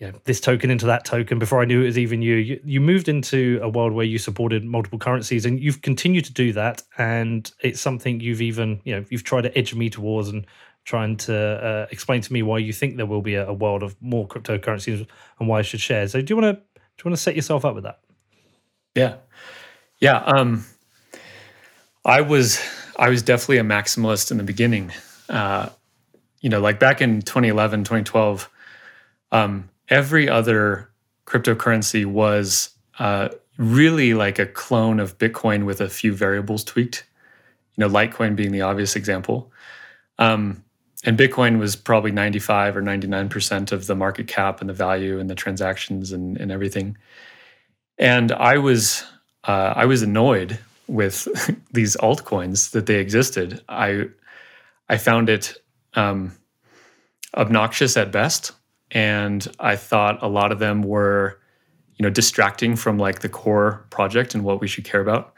you 0.00 0.10
know, 0.10 0.18
this 0.24 0.40
token 0.40 0.70
into 0.70 0.86
that 0.86 1.04
token 1.04 1.38
before 1.38 1.60
I 1.60 1.66
knew 1.66 1.82
it 1.82 1.86
was 1.86 1.98
even 1.98 2.22
you. 2.22 2.36
you. 2.36 2.60
You 2.64 2.80
moved 2.80 3.06
into 3.06 3.60
a 3.62 3.68
world 3.68 3.92
where 3.92 4.06
you 4.06 4.18
supported 4.18 4.64
multiple 4.64 4.98
currencies, 4.98 5.44
and 5.44 5.60
you've 5.60 5.82
continued 5.82 6.24
to 6.24 6.32
do 6.32 6.54
that. 6.54 6.82
And 6.96 7.50
it's 7.62 7.80
something 7.80 8.18
you've 8.18 8.40
even 8.40 8.80
you 8.84 8.96
know 8.96 9.04
you've 9.10 9.24
tried 9.24 9.42
to 9.42 9.56
edge 9.56 9.74
me 9.74 9.90
towards 9.90 10.30
and 10.30 10.46
trying 10.84 11.18
to 11.18 11.36
uh, 11.36 11.86
explain 11.90 12.22
to 12.22 12.32
me 12.32 12.42
why 12.42 12.56
you 12.56 12.72
think 12.72 12.96
there 12.96 13.04
will 13.04 13.20
be 13.20 13.34
a, 13.34 13.46
a, 13.46 13.52
world 13.52 13.82
of 13.82 13.94
more 14.00 14.26
cryptocurrencies 14.26 15.06
and 15.38 15.48
why 15.48 15.58
I 15.58 15.62
should 15.62 15.80
share. 15.80 16.08
So 16.08 16.22
do 16.22 16.32
you 16.32 16.40
want 16.40 16.56
to 16.56 16.62
do 16.62 17.02
you 17.04 17.10
want 17.10 17.16
to 17.16 17.22
set 17.22 17.36
yourself 17.36 17.66
up 17.66 17.74
with 17.74 17.84
that? 17.84 18.00
Yeah, 18.94 19.16
yeah. 19.98 20.16
Um, 20.16 20.64
I 22.06 22.22
was 22.22 22.58
I 22.96 23.10
was 23.10 23.22
definitely 23.22 23.58
a 23.58 23.64
maximalist 23.64 24.30
in 24.30 24.38
the 24.38 24.44
beginning. 24.44 24.92
Uh, 25.28 25.68
you 26.40 26.48
know, 26.48 26.60
like 26.60 26.80
back 26.80 27.02
in 27.02 27.20
2011, 27.20 27.84
2012, 27.84 28.48
um, 29.30 29.68
every 29.90 30.28
other 30.28 30.90
cryptocurrency 31.26 32.06
was 32.06 32.70
uh, 32.98 33.28
really 33.58 34.14
like 34.14 34.38
a 34.38 34.46
clone 34.46 35.00
of 35.00 35.18
Bitcoin 35.18 35.64
with 35.64 35.80
a 35.80 35.88
few 35.88 36.14
variables 36.14 36.64
tweaked. 36.64 37.04
You 37.76 37.86
know, 37.86 37.94
Litecoin 37.94 38.36
being 38.36 38.52
the 38.52 38.62
obvious 38.62 38.96
example. 38.96 39.52
Um, 40.18 40.64
and 41.04 41.18
Bitcoin 41.18 41.58
was 41.58 41.76
probably 41.76 42.12
95 42.12 42.76
or 42.76 42.82
99% 42.82 43.72
of 43.72 43.86
the 43.86 43.94
market 43.94 44.26
cap 44.26 44.60
and 44.60 44.68
the 44.68 44.74
value 44.74 45.18
and 45.18 45.30
the 45.30 45.34
transactions 45.34 46.12
and, 46.12 46.36
and 46.38 46.52
everything. 46.52 46.96
And 47.98 48.32
I 48.32 48.58
was 48.58 49.04
uh, 49.44 49.72
I 49.76 49.86
was 49.86 50.02
annoyed 50.02 50.58
with 50.86 51.26
these 51.72 51.96
altcoins 51.96 52.72
that 52.72 52.86
they 52.86 52.96
existed. 52.96 53.62
I 53.68 54.06
I 54.88 54.98
found 54.98 55.28
it 55.28 55.54
um, 55.94 56.32
obnoxious 57.34 57.96
at 57.96 58.12
best, 58.12 58.52
and 58.90 59.46
I 59.58 59.76
thought 59.76 60.22
a 60.22 60.28
lot 60.28 60.52
of 60.52 60.58
them 60.58 60.82
were, 60.82 61.38
you 61.96 62.02
know, 62.02 62.10
distracting 62.10 62.76
from 62.76 62.98
like 62.98 63.20
the 63.20 63.28
core 63.28 63.86
project 63.90 64.34
and 64.34 64.44
what 64.44 64.60
we 64.60 64.68
should 64.68 64.84
care 64.84 65.00
about. 65.00 65.34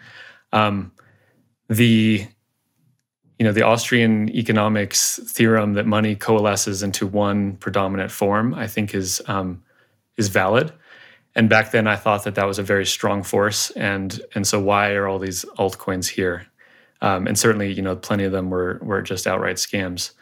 Um, 0.52 0.92
the 1.68 2.26
you 3.38 3.44
know 3.44 3.52
the 3.52 3.62
Austrian 3.62 4.28
economics 4.30 5.18
theorem 5.26 5.72
that 5.74 5.86
money 5.86 6.14
coalesces 6.14 6.82
into 6.82 7.06
one 7.06 7.56
predominant 7.56 8.10
form, 8.10 8.54
I 8.54 8.66
think 8.66 8.94
is 8.94 9.20
um, 9.26 9.62
is 10.16 10.28
valid. 10.28 10.72
And 11.34 11.48
back 11.48 11.70
then, 11.70 11.86
I 11.86 11.96
thought 11.96 12.24
that 12.24 12.34
that 12.34 12.46
was 12.46 12.58
a 12.58 12.62
very 12.62 12.86
strong 12.86 13.22
force, 13.22 13.70
and 13.70 14.20
and 14.34 14.46
so 14.46 14.60
why 14.60 14.92
are 14.92 15.08
all 15.08 15.18
these 15.18 15.44
altcoins 15.58 16.08
here? 16.08 16.46
Um, 17.00 17.26
and 17.26 17.36
certainly, 17.36 17.72
you 17.72 17.82
know, 17.82 17.96
plenty 17.96 18.24
of 18.24 18.32
them 18.32 18.50
were 18.50 18.78
were 18.82 19.02
just 19.02 19.26
outright 19.26 19.56
scams. 19.56 20.12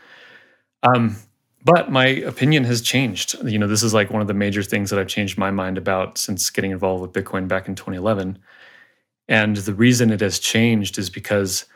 Um, 0.83 1.17
but 1.65 1.91
my 1.91 2.07
opinion 2.07 2.65
has 2.65 2.81
changed. 2.81 3.37
You 3.45 3.59
know, 3.59 3.67
this 3.67 3.83
is 3.83 3.93
like 3.93 4.11
one 4.11 4.23
of 4.23 4.29
the 4.29 4.35
major 4.35 4.63
things 4.63 4.91
that 4.91 4.99
I've 4.99 5.09
changed 5.09 5.37
my 5.37 5.51
mind 5.51 5.79
about 5.79 6.19
since 6.19 6.51
getting 6.51 6.71
involved 6.71 7.03
with 7.03 7.13
Bitcoin 7.13 7.49
back 7.49 7.69
in 7.69 7.75
2011. 7.75 8.39
And 9.29 9.57
the 9.57 9.75
reason 9.75 10.11
it 10.11 10.21
has 10.21 10.39
changed 10.39 10.99
is 10.99 11.11
because 11.11 11.67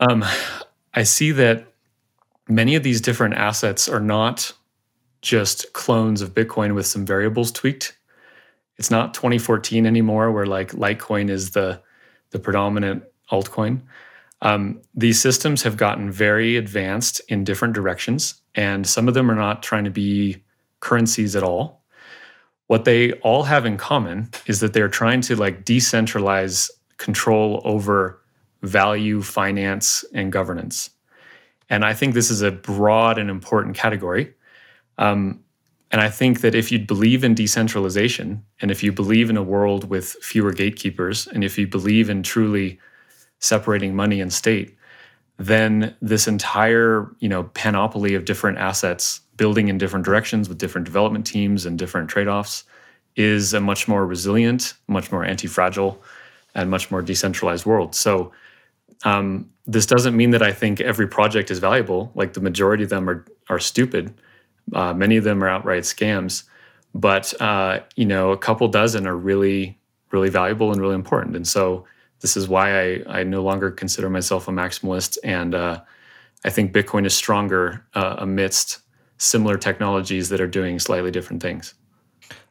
um, 0.00 0.24
I 0.94 1.02
see 1.02 1.32
that 1.32 1.66
many 2.48 2.74
of 2.74 2.82
these 2.82 3.00
different 3.00 3.34
assets 3.34 3.88
are 3.88 4.00
not 4.00 4.52
just 5.22 5.72
clones 5.72 6.20
of 6.20 6.34
Bitcoin 6.34 6.74
with 6.74 6.86
some 6.86 7.06
variables 7.06 7.52
tweaked. 7.52 7.96
It's 8.76 8.90
not 8.90 9.14
2014 9.14 9.86
anymore, 9.86 10.32
where 10.32 10.46
like 10.46 10.72
Litecoin 10.72 11.30
is 11.30 11.52
the 11.52 11.80
the 12.30 12.38
predominant 12.40 13.04
altcoin. 13.30 13.80
Um, 14.42 14.82
these 14.94 15.20
systems 15.20 15.62
have 15.62 15.76
gotten 15.76 16.10
very 16.10 16.56
advanced 16.56 17.20
in 17.28 17.44
different 17.44 17.74
directions, 17.74 18.42
and 18.54 18.86
some 18.86 19.08
of 19.08 19.14
them 19.14 19.30
are 19.30 19.34
not 19.34 19.62
trying 19.62 19.84
to 19.84 19.90
be 19.90 20.42
currencies 20.80 21.34
at 21.34 21.42
all. 21.42 21.82
What 22.66 22.84
they 22.84 23.12
all 23.14 23.42
have 23.42 23.66
in 23.66 23.76
common 23.76 24.30
is 24.46 24.60
that 24.60 24.72
they're 24.72 24.88
trying 24.88 25.20
to 25.22 25.36
like 25.36 25.64
decentralize 25.64 26.70
control 26.96 27.60
over 27.64 28.22
value, 28.62 29.20
finance, 29.22 30.04
and 30.14 30.32
governance. 30.32 30.90
And 31.68 31.84
I 31.84 31.94
think 31.94 32.14
this 32.14 32.30
is 32.30 32.42
a 32.42 32.50
broad 32.50 33.18
and 33.18 33.30
important 33.30 33.76
category. 33.76 34.34
Um, 34.98 35.40
and 35.90 36.00
I 36.00 36.08
think 36.08 36.40
that 36.40 36.54
if 36.54 36.72
you 36.72 36.78
believe 36.78 37.24
in 37.24 37.34
decentralization, 37.34 38.44
and 38.60 38.70
if 38.70 38.82
you 38.82 38.92
believe 38.92 39.30
in 39.30 39.36
a 39.36 39.42
world 39.42 39.88
with 39.88 40.12
fewer 40.22 40.52
gatekeepers, 40.52 41.26
and 41.28 41.44
if 41.44 41.58
you 41.58 41.66
believe 41.66 42.10
in 42.10 42.22
truly 42.22 42.80
separating 43.38 43.94
money 43.94 44.20
and 44.20 44.32
state, 44.32 44.76
then 45.38 45.94
this 46.00 46.28
entire 46.28 47.10
you 47.18 47.28
know 47.28 47.44
panoply 47.54 48.14
of 48.14 48.24
different 48.24 48.58
assets 48.58 49.20
building 49.36 49.68
in 49.68 49.78
different 49.78 50.04
directions 50.04 50.48
with 50.48 50.58
different 50.58 50.84
development 50.84 51.26
teams 51.26 51.66
and 51.66 51.78
different 51.78 52.08
trade-offs 52.08 52.64
is 53.16 53.54
a 53.54 53.60
much 53.60 53.88
more 53.88 54.06
resilient, 54.06 54.74
much 54.88 55.10
more 55.12 55.24
anti-fragile, 55.24 56.02
and 56.54 56.70
much 56.70 56.90
more 56.90 57.02
decentralized 57.02 57.66
world. 57.66 57.94
So 57.94 58.32
um, 59.04 59.50
this 59.66 59.86
doesn't 59.86 60.16
mean 60.16 60.30
that 60.30 60.42
I 60.42 60.52
think 60.52 60.80
every 60.80 61.06
project 61.06 61.50
is 61.50 61.58
valuable. 61.58 62.12
Like 62.14 62.32
the 62.32 62.40
majority 62.40 62.84
of 62.84 62.90
them 62.90 63.08
are 63.08 63.24
are 63.48 63.58
stupid. 63.58 64.14
Uh, 64.72 64.94
many 64.94 65.16
of 65.16 65.24
them 65.24 65.44
are 65.44 65.48
outright 65.48 65.82
scams, 65.82 66.44
but 66.94 67.38
uh, 67.40 67.80
you 67.96 68.06
know, 68.06 68.30
a 68.30 68.38
couple 68.38 68.66
dozen 68.68 69.06
are 69.06 69.16
really, 69.16 69.78
really 70.10 70.30
valuable 70.30 70.72
and 70.72 70.80
really 70.80 70.94
important. 70.94 71.36
And 71.36 71.46
so, 71.46 71.84
this 72.24 72.38
is 72.38 72.48
why 72.48 72.66
I 72.80 73.20
I 73.20 73.22
no 73.22 73.42
longer 73.42 73.70
consider 73.70 74.08
myself 74.08 74.48
a 74.48 74.50
maximalist, 74.50 75.18
and 75.22 75.54
uh, 75.54 75.82
I 76.42 76.48
think 76.48 76.72
Bitcoin 76.72 77.04
is 77.04 77.14
stronger 77.14 77.84
uh, 77.92 78.16
amidst 78.18 78.78
similar 79.18 79.58
technologies 79.58 80.30
that 80.30 80.40
are 80.40 80.46
doing 80.46 80.78
slightly 80.78 81.10
different 81.10 81.42
things. 81.42 81.74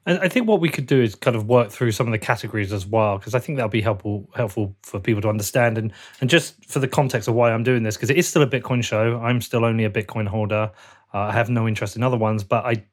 And 0.05 0.19
I 0.19 0.27
think 0.27 0.47
what 0.47 0.59
we 0.59 0.69
could 0.69 0.85
do 0.85 1.01
is 1.01 1.15
kind 1.15 1.35
of 1.35 1.47
work 1.47 1.71
through 1.71 1.91
some 1.91 2.05
of 2.05 2.11
the 2.11 2.19
categories 2.19 2.71
as 2.71 2.85
well, 2.85 3.17
because 3.17 3.33
I 3.33 3.39
think 3.39 3.55
that'll 3.55 3.69
be 3.69 3.81
helpful 3.81 4.29
helpful 4.35 4.75
for 4.83 4.99
people 4.99 5.23
to 5.23 5.29
understand 5.29 5.79
and 5.79 5.91
and 6.21 6.29
just 6.29 6.63
for 6.69 6.77
the 6.77 6.87
context 6.87 7.27
of 7.27 7.33
why 7.33 7.51
I'm 7.51 7.63
doing 7.63 7.81
this, 7.81 7.95
because 7.97 8.11
it 8.11 8.17
is 8.17 8.27
still 8.27 8.43
a 8.43 8.47
Bitcoin 8.47 8.83
show. 8.83 9.19
I'm 9.23 9.41
still 9.41 9.65
only 9.65 9.85
a 9.85 9.89
Bitcoin 9.89 10.27
holder. 10.27 10.71
Uh, 11.15 11.17
I 11.17 11.31
have 11.31 11.49
no 11.49 11.67
interest 11.67 11.95
in 11.95 12.03
other 12.03 12.19
ones, 12.19 12.43
but 12.43 12.63
I 12.63 12.85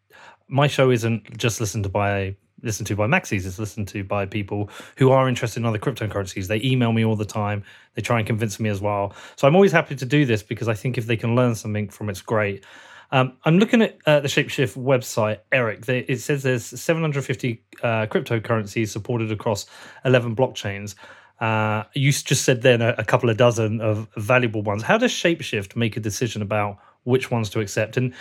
my 0.49 0.67
show 0.67 0.91
isn't 0.91 1.37
just 1.37 1.61
listened 1.61 1.85
to 1.85 1.91
by 1.91 2.37
listened 2.63 2.87
to 2.87 2.97
by 2.97 3.07
maxis 3.07 3.47
it's 3.47 3.59
listened 3.59 3.89
to 3.89 4.05
by 4.05 4.27
people 4.27 4.71
who 4.97 5.11
are 5.11 5.29
interested 5.29 5.61
in 5.61 5.67
other 5.67 5.79
cryptocurrencies 5.79 6.47
they 6.47 6.61
email 6.63 6.93
me 6.93 7.05
all 7.05 7.17
the 7.17 7.25
time 7.25 7.63
they 7.95 8.03
try 8.03 8.19
and 8.19 8.27
convince 8.27 8.61
me 8.61 8.69
as 8.69 8.81
well 8.81 9.15
so 9.37 9.47
i'm 9.47 9.55
always 9.55 9.73
happy 9.73 9.95
to 9.95 10.05
do 10.05 10.25
this 10.25 10.43
because 10.43 10.69
i 10.69 10.75
think 10.75 10.99
if 10.99 11.07
they 11.07 11.17
can 11.17 11.35
learn 11.35 11.55
something 11.55 11.89
from 11.89 12.09
it's 12.09 12.23
great 12.23 12.65
um, 13.13 13.37
I'm 13.45 13.59
looking 13.59 13.83
at 13.83 13.99
uh, 14.07 14.21
the 14.21 14.29
Shapeshift 14.29 14.77
website, 14.77 15.39
Eric. 15.51 15.87
They, 15.87 16.01
it 16.01 16.21
says 16.21 16.43
there's 16.45 16.65
750 16.65 17.63
uh, 17.83 18.07
cryptocurrencies 18.07 18.89
supported 18.89 19.33
across 19.33 19.67
11 20.05 20.37
blockchains. 20.37 20.95
Uh, 21.41 21.85
you 21.95 22.13
just 22.13 22.45
said 22.45 22.63
then 22.63 22.83
a, 22.83 22.95
a, 22.99 23.05
couple 23.05 23.31
of 23.31 23.37
dozen 23.37 23.81
of 23.81 24.09
valuable 24.17 24.63
ones. 24.63 24.83
How 24.83 24.99
does 24.99 25.11
Shapeshift 25.11 25.75
make 25.75 25.97
a 25.97 26.01
decision 26.01 26.43
about 26.43 26.79
which 27.05 27.31
ones 27.31 27.51
to 27.51 27.61
accept? 27.61 27.97
And 27.97 28.15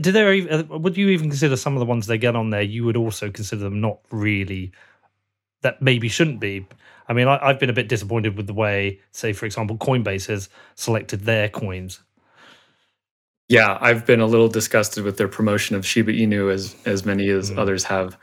do 0.00 0.12
they 0.12 0.48
uh, 0.48 0.64
would 0.64 0.96
you 0.96 1.08
even 1.08 1.30
consider 1.30 1.56
some 1.56 1.74
of 1.74 1.80
the 1.80 1.86
ones 1.86 2.06
they 2.06 2.18
get 2.18 2.36
on 2.36 2.50
there? 2.50 2.62
You 2.62 2.84
would 2.84 2.96
also 2.96 3.30
consider 3.30 3.62
them 3.62 3.80
not 3.80 3.98
really 4.10 4.72
that 5.62 5.80
maybe 5.80 6.08
shouldn't 6.08 6.40
be. 6.40 6.66
I 7.08 7.12
mean, 7.12 7.28
I, 7.28 7.46
have 7.46 7.60
been 7.60 7.70
a 7.70 7.74
bit 7.74 7.88
disappointed 7.88 8.36
with 8.36 8.46
the 8.46 8.54
way, 8.54 9.00
say, 9.12 9.32
for 9.32 9.46
example, 9.46 9.76
Coinbase 9.76 10.26
has 10.26 10.48
selected 10.74 11.20
their 11.20 11.48
coins 11.48 12.00
yeah, 13.48 13.78
I've 13.80 14.04
been 14.04 14.20
a 14.20 14.26
little 14.26 14.48
disgusted 14.48 15.04
with 15.04 15.18
their 15.18 15.28
promotion 15.28 15.76
of 15.76 15.86
Shiba 15.86 16.12
Inu 16.12 16.52
as 16.52 16.74
as 16.84 17.04
many 17.04 17.28
as 17.28 17.50
mm. 17.50 17.58
others 17.58 17.84
have. 17.84 18.18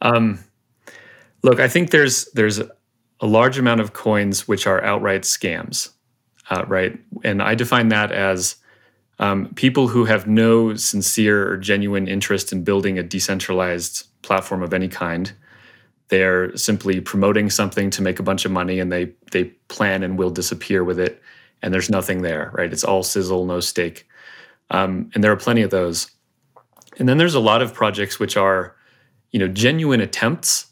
Um, 0.00 0.38
look, 1.42 1.60
I 1.60 1.68
think 1.68 1.90
there's 1.90 2.26
there's 2.32 2.60
a 3.20 3.26
large 3.26 3.58
amount 3.58 3.80
of 3.80 3.92
coins 3.94 4.46
which 4.46 4.66
are 4.66 4.82
outright 4.84 5.22
scams, 5.22 5.90
uh, 6.50 6.64
right? 6.68 6.98
And 7.24 7.42
I 7.42 7.54
define 7.54 7.88
that 7.88 8.12
as 8.12 8.56
um, 9.18 9.52
people 9.54 9.88
who 9.88 10.04
have 10.04 10.26
no 10.26 10.74
sincere 10.74 11.48
or 11.50 11.56
genuine 11.56 12.08
interest 12.08 12.52
in 12.52 12.64
building 12.64 12.98
a 12.98 13.02
decentralized 13.02 14.06
platform 14.22 14.62
of 14.62 14.74
any 14.74 14.88
kind. 14.88 15.32
They're 16.08 16.56
simply 16.56 17.00
promoting 17.00 17.50
something 17.50 17.90
to 17.90 18.02
make 18.02 18.18
a 18.18 18.22
bunch 18.22 18.44
of 18.44 18.52
money, 18.52 18.80
and 18.80 18.92
they 18.92 19.12
they 19.32 19.44
plan 19.68 20.02
and 20.02 20.18
will 20.18 20.30
disappear 20.30 20.84
with 20.84 20.98
it. 20.98 21.22
And 21.62 21.72
there's 21.72 21.88
nothing 21.88 22.22
there, 22.22 22.50
right? 22.54 22.72
It's 22.72 22.84
all 22.84 23.02
sizzle, 23.02 23.46
no 23.46 23.60
steak. 23.60 24.06
Um, 24.70 25.10
and 25.14 25.24
there 25.24 25.32
are 25.32 25.36
plenty 25.36 25.62
of 25.62 25.70
those. 25.70 26.10
And 26.98 27.08
then 27.08 27.16
there's 27.18 27.34
a 27.34 27.40
lot 27.40 27.62
of 27.62 27.72
projects 27.72 28.20
which 28.20 28.36
are, 28.36 28.76
you 29.30 29.38
know, 29.38 29.48
genuine 29.48 30.00
attempts, 30.00 30.66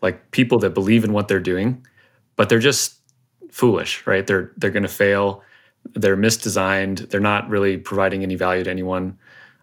like 0.00 0.30
people 0.30 0.58
that 0.60 0.70
believe 0.70 1.04
in 1.04 1.12
what 1.12 1.28
they're 1.28 1.38
doing, 1.40 1.86
but 2.36 2.48
they're 2.48 2.58
just 2.58 2.96
foolish, 3.50 4.06
right? 4.06 4.26
They're 4.26 4.52
they're 4.56 4.70
going 4.70 4.82
to 4.84 4.88
fail. 4.88 5.42
They're 5.94 6.16
misdesigned. 6.16 7.10
They're 7.10 7.20
not 7.20 7.48
really 7.48 7.76
providing 7.76 8.22
any 8.22 8.34
value 8.34 8.64
to 8.64 8.70
anyone. 8.70 9.18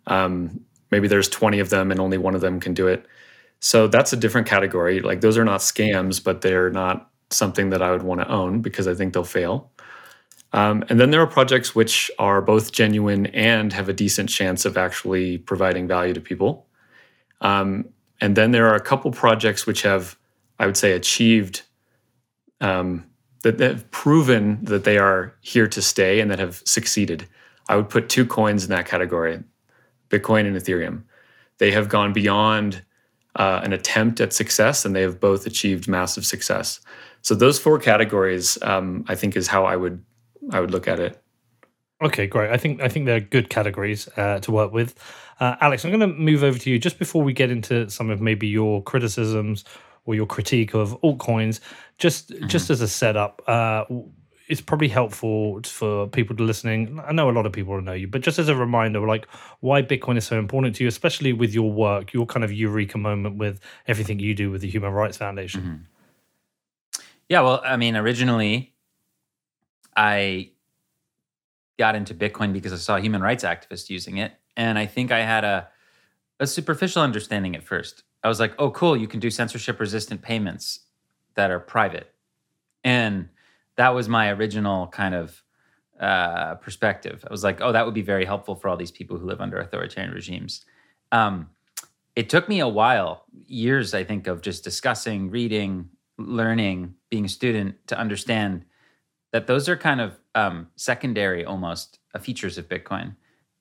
Um, 0.07 0.61
maybe 0.91 1.07
there's 1.07 1.29
20 1.29 1.59
of 1.59 1.69
them 1.69 1.91
and 1.91 1.99
only 1.99 2.17
one 2.17 2.35
of 2.35 2.41
them 2.41 2.59
can 2.59 2.73
do 2.73 2.87
it. 2.87 3.05
So 3.59 3.87
that's 3.87 4.13
a 4.13 4.17
different 4.17 4.47
category. 4.47 5.01
Like 5.01 5.21
those 5.21 5.37
are 5.37 5.45
not 5.45 5.59
scams, 5.59 6.23
but 6.23 6.41
they're 6.41 6.69
not 6.69 7.09
something 7.29 7.69
that 7.69 7.81
I 7.81 7.91
would 7.91 8.03
want 8.03 8.21
to 8.21 8.27
own 8.27 8.61
because 8.61 8.87
I 8.87 8.93
think 8.93 9.13
they'll 9.13 9.23
fail. 9.23 9.71
Um, 10.51 10.83
and 10.89 10.99
then 10.99 11.11
there 11.11 11.21
are 11.21 11.27
projects 11.27 11.75
which 11.75 12.09
are 12.17 12.41
both 12.41 12.71
genuine 12.71 13.27
and 13.27 13.71
have 13.73 13.87
a 13.87 13.93
decent 13.93 14.29
chance 14.29 14.65
of 14.65 14.77
actually 14.77 15.37
providing 15.37 15.87
value 15.87 16.13
to 16.13 16.21
people. 16.21 16.65
Um, 17.41 17.89
and 18.19 18.35
then 18.35 18.51
there 18.51 18.67
are 18.67 18.75
a 18.75 18.81
couple 18.81 19.11
projects 19.11 19.67
which 19.67 19.83
have, 19.83 20.17
I 20.57 20.65
would 20.65 20.77
say, 20.77 20.93
achieved 20.93 21.61
um, 22.61 23.05
that 23.43 23.59
have 23.59 23.89
proven 23.91 24.59
that 24.63 24.83
they 24.83 24.97
are 24.97 25.33
here 25.41 25.67
to 25.67 25.81
stay 25.81 26.19
and 26.19 26.29
that 26.29 26.39
have 26.39 26.61
succeeded. 26.65 27.27
I 27.69 27.75
would 27.75 27.89
put 27.89 28.09
two 28.09 28.25
coins 28.25 28.63
in 28.63 28.69
that 28.71 28.85
category 28.85 29.43
Bitcoin 30.09 30.47
and 30.47 30.55
Ethereum. 30.55 31.03
They 31.59 31.71
have 31.71 31.87
gone 31.87 32.13
beyond 32.13 32.83
uh, 33.35 33.61
an 33.63 33.73
attempt 33.73 34.19
at 34.19 34.33
success, 34.33 34.85
and 34.85 34.95
they 34.95 35.01
have 35.01 35.19
both 35.19 35.45
achieved 35.45 35.87
massive 35.87 36.25
success. 36.25 36.79
So 37.21 37.35
those 37.35 37.59
four 37.59 37.79
categories, 37.79 38.57
um, 38.63 39.05
I 39.07 39.15
think, 39.15 39.35
is 39.35 39.47
how 39.47 39.65
I 39.65 39.75
would 39.75 40.03
I 40.51 40.59
would 40.59 40.71
look 40.71 40.87
at 40.87 40.99
it. 40.99 41.21
Okay, 42.01 42.27
great. 42.27 42.49
I 42.49 42.57
think 42.57 42.81
I 42.81 42.87
think 42.87 43.05
they're 43.05 43.19
good 43.19 43.49
categories 43.49 44.09
uh, 44.17 44.39
to 44.39 44.51
work 44.51 44.71
with. 44.71 44.95
Uh, 45.39 45.55
Alex, 45.61 45.85
I'm 45.85 45.91
going 45.91 46.01
to 46.01 46.07
move 46.07 46.43
over 46.43 46.57
to 46.57 46.69
you 46.69 46.79
just 46.79 46.97
before 46.99 47.23
we 47.23 47.33
get 47.33 47.51
into 47.51 47.89
some 47.89 48.09
of 48.09 48.19
maybe 48.19 48.47
your 48.47 48.83
criticisms 48.83 49.63
or 50.09 50.15
your 50.15 50.25
critique 50.25 50.73
of 50.73 50.99
altcoins. 51.01 51.59
Just 51.99 52.31
mm-hmm. 52.31 52.47
just 52.47 52.71
as 52.71 52.81
a 52.81 52.87
setup, 52.87 53.43
uh, 53.47 53.85
it's 54.47 54.59
probably 54.59 54.87
helpful 54.87 55.61
for 55.63 56.07
people 56.07 56.35
to 56.35 56.43
listening. 56.43 56.99
I 57.05 57.11
know 57.11 57.29
a 57.29 57.31
lot 57.31 57.45
of 57.45 57.51
people 57.51 57.79
know 57.79 57.93
you, 57.93 58.07
but 58.07 58.21
just 58.21 58.39
as 58.39 58.49
a 58.49 58.55
reminder, 58.55 59.05
like 59.05 59.27
why 59.59 59.83
Bitcoin 59.83 60.17
is 60.17 60.25
so 60.25 60.39
important 60.39 60.75
to 60.77 60.83
you, 60.83 60.87
especially 60.87 61.31
with 61.31 61.53
your 61.53 61.71
work, 61.71 62.11
your 62.11 62.25
kind 62.25 62.43
of 62.43 62.51
eureka 62.51 62.97
moment 62.97 63.37
with 63.37 63.59
everything 63.87 64.17
you 64.17 64.33
do 64.33 64.49
with 64.49 64.61
the 64.61 64.67
Human 64.67 64.91
Rights 64.91 65.17
Foundation. 65.17 65.61
Mm-hmm. 65.61 67.01
Yeah, 67.29 67.41
well, 67.41 67.61
I 67.63 67.77
mean, 67.77 67.95
originally, 67.95 68.73
I 69.95 70.49
got 71.77 71.93
into 71.93 72.15
Bitcoin 72.15 72.51
because 72.51 72.73
I 72.73 72.77
saw 72.77 72.97
human 72.97 73.21
rights 73.21 73.43
activists 73.43 73.91
using 73.91 74.17
it. 74.17 74.31
And 74.57 74.79
I 74.79 74.87
think 74.87 75.11
I 75.11 75.19
had 75.19 75.43
a, 75.43 75.67
a 76.39 76.47
superficial 76.47 77.03
understanding 77.03 77.55
at 77.55 77.61
first. 77.61 78.03
I 78.23 78.27
was 78.27 78.39
like, 78.39 78.53
oh, 78.59 78.71
cool, 78.71 78.97
you 78.97 79.07
can 79.07 79.19
do 79.19 79.29
censorship 79.29 79.79
resistant 79.79 80.21
payments 80.21 80.81
that 81.35 81.51
are 81.51 81.59
private. 81.59 82.13
And 82.83 83.29
that 83.75 83.89
was 83.89 84.09
my 84.09 84.29
original 84.29 84.87
kind 84.87 85.15
of 85.15 85.43
uh, 85.99 86.55
perspective. 86.55 87.23
I 87.27 87.31
was 87.31 87.43
like, 87.43 87.61
oh, 87.61 87.71
that 87.71 87.85
would 87.85 87.93
be 87.93 88.01
very 88.01 88.25
helpful 88.25 88.55
for 88.55 88.69
all 88.69 88.77
these 88.77 88.91
people 88.91 89.17
who 89.17 89.25
live 89.25 89.41
under 89.41 89.57
authoritarian 89.57 90.13
regimes. 90.13 90.65
Um, 91.11 91.49
it 92.15 92.29
took 92.29 92.49
me 92.49 92.59
a 92.59 92.67
while, 92.67 93.23
years, 93.47 93.93
I 93.93 94.03
think, 94.03 94.27
of 94.27 94.41
just 94.41 94.63
discussing, 94.63 95.29
reading, 95.29 95.89
learning, 96.17 96.95
being 97.09 97.25
a 97.25 97.29
student 97.29 97.75
to 97.87 97.97
understand 97.97 98.65
that 99.31 99.47
those 99.47 99.69
are 99.69 99.77
kind 99.77 100.01
of 100.01 100.19
um, 100.35 100.67
secondary 100.75 101.45
almost 101.45 101.99
uh, 102.13 102.19
features 102.19 102.57
of 102.57 102.67
Bitcoin, 102.67 103.15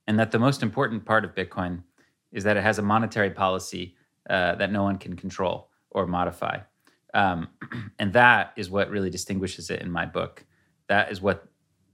and 0.07 0.19
that 0.19 0.33
the 0.33 0.39
most 0.39 0.63
important 0.63 1.05
part 1.05 1.25
of 1.25 1.35
Bitcoin 1.35 1.83
is 2.33 2.45
that 2.45 2.57
it 2.57 2.63
has 2.63 2.79
a 2.79 2.83
monetary 2.83 3.31
policy 3.31 3.95
uh, 4.29 4.55
that 4.57 4.73
no 4.73 4.83
one 4.83 4.99
can 4.99 5.17
control 5.17 5.71
or 5.91 6.07
modify. 6.07 6.59
Um, 7.15 7.49
and 7.99 8.13
that 8.13 8.53
is 8.57 8.71
what 8.71 8.91
really 8.91 9.11
distinguishes 9.11 9.71
it 9.71 9.81
in 9.81 9.91
my 9.91 10.07
book. 10.07 10.45
That 10.89 11.11
is 11.11 11.21
what 11.21 11.47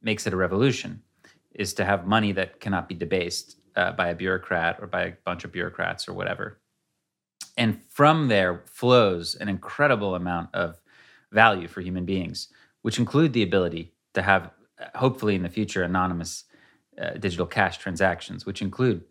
makes 0.02 0.26
it 0.26 0.32
a 0.32 0.36
revolution, 0.36 1.02
is 1.54 1.74
to 1.74 1.84
have 1.84 2.06
money 2.06 2.32
that 2.32 2.60
cannot 2.60 2.88
be 2.88 2.94
debased 2.94 3.56
uh, 3.76 3.92
by 3.92 4.08
a 4.08 4.14
bureaucrat 4.14 4.78
or 4.80 4.86
by 4.86 5.02
a 5.02 5.12
bunch 5.24 5.44
of 5.44 5.52
bureaucrats 5.52 6.08
or 6.08 6.12
whatever. 6.12 6.60
And 7.56 7.80
from 7.88 8.28
there 8.28 8.62
flows 8.66 9.34
an 9.36 9.48
incredible 9.48 10.14
amount 10.14 10.54
of 10.54 10.80
value 11.32 11.68
for 11.68 11.80
human 11.80 12.04
beings, 12.04 12.48
which 12.82 12.98
include 12.98 13.32
the 13.32 13.42
ability 13.42 13.92
to 14.14 14.22
have 14.22 14.50
hopefully 14.94 15.34
in 15.34 15.42
the 15.42 15.48
future 15.48 15.82
anonymous 15.82 16.44
uh, 17.00 17.10
digital 17.14 17.46
cash 17.46 17.78
transactions, 17.78 18.46
which 18.46 18.62
include 18.62 19.04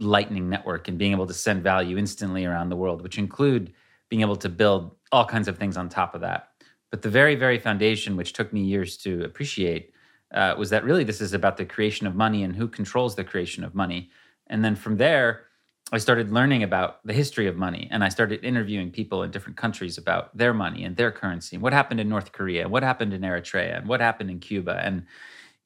Lightning 0.00 0.48
Network 0.48 0.88
and 0.88 0.98
being 0.98 1.12
able 1.12 1.26
to 1.26 1.34
send 1.34 1.62
value 1.62 1.98
instantly 1.98 2.44
around 2.44 2.70
the 2.70 2.76
world, 2.76 3.02
which 3.02 3.18
include 3.18 3.72
being 4.08 4.22
able 4.22 4.36
to 4.36 4.48
build 4.48 4.96
all 5.12 5.24
kinds 5.24 5.46
of 5.46 5.58
things 5.58 5.76
on 5.76 5.88
top 5.88 6.14
of 6.14 6.20
that. 6.22 6.48
But 6.90 7.02
the 7.02 7.10
very, 7.10 7.36
very 7.36 7.58
foundation, 7.58 8.16
which 8.16 8.32
took 8.32 8.52
me 8.52 8.62
years 8.62 8.96
to 8.98 9.22
appreciate, 9.22 9.92
uh, 10.34 10.54
was 10.58 10.70
that 10.70 10.84
really 10.84 11.04
this 11.04 11.20
is 11.20 11.32
about 11.32 11.56
the 11.56 11.64
creation 11.64 12.06
of 12.06 12.14
money 12.14 12.42
and 12.42 12.56
who 12.56 12.66
controls 12.66 13.14
the 13.14 13.24
creation 13.24 13.62
of 13.62 13.74
money. 13.74 14.10
And 14.48 14.64
then 14.64 14.74
from 14.74 14.96
there, 14.96 15.46
I 15.92 15.98
started 15.98 16.30
learning 16.30 16.62
about 16.62 17.04
the 17.04 17.12
history 17.12 17.48
of 17.48 17.56
money 17.56 17.88
and 17.90 18.04
I 18.04 18.08
started 18.10 18.44
interviewing 18.44 18.90
people 18.92 19.24
in 19.24 19.32
different 19.32 19.56
countries 19.56 19.98
about 19.98 20.36
their 20.36 20.54
money 20.54 20.84
and 20.84 20.96
their 20.96 21.10
currency 21.10 21.56
and 21.56 21.62
what 21.62 21.72
happened 21.72 21.98
in 21.98 22.08
North 22.08 22.30
Korea, 22.32 22.62
and 22.62 22.70
what 22.70 22.84
happened 22.84 23.12
in 23.12 23.22
Eritrea, 23.22 23.78
and 23.78 23.88
what 23.88 24.00
happened 24.00 24.30
in 24.30 24.38
Cuba. 24.38 24.80
And 24.82 25.06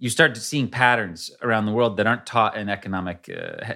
you 0.04 0.10
start 0.10 0.36
seeing 0.36 0.68
patterns 0.68 1.30
around 1.40 1.64
the 1.64 1.72
world 1.72 1.96
that 1.96 2.06
aren't 2.06 2.26
taught 2.26 2.58
in 2.58 2.68
economic 2.68 3.26
uh, 3.34 3.72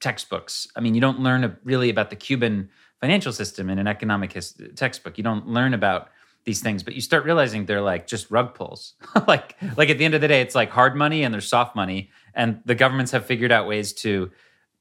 textbooks. 0.00 0.66
I 0.74 0.80
mean, 0.80 0.94
you 0.94 1.02
don't 1.02 1.20
learn 1.20 1.54
really 1.64 1.90
about 1.90 2.08
the 2.08 2.16
Cuban 2.16 2.70
financial 2.98 3.30
system 3.30 3.68
in 3.68 3.78
an 3.78 3.86
economic 3.86 4.32
his- 4.32 4.58
textbook. 4.74 5.18
You 5.18 5.24
don't 5.24 5.46
learn 5.46 5.74
about 5.74 6.08
these 6.44 6.62
things, 6.62 6.82
but 6.82 6.94
you 6.94 7.02
start 7.02 7.26
realizing 7.26 7.66
they're 7.66 7.82
like 7.82 8.06
just 8.06 8.30
rug 8.30 8.54
pulls. 8.54 8.94
like, 9.28 9.54
like 9.76 9.90
at 9.90 9.98
the 9.98 10.06
end 10.06 10.14
of 10.14 10.22
the 10.22 10.28
day, 10.28 10.40
it's 10.40 10.54
like 10.54 10.70
hard 10.70 10.96
money 10.96 11.24
and 11.24 11.34
there's 11.34 11.46
soft 11.46 11.76
money, 11.76 12.08
and 12.34 12.62
the 12.64 12.74
governments 12.74 13.12
have 13.12 13.26
figured 13.26 13.52
out 13.52 13.66
ways 13.66 13.92
to 13.92 14.30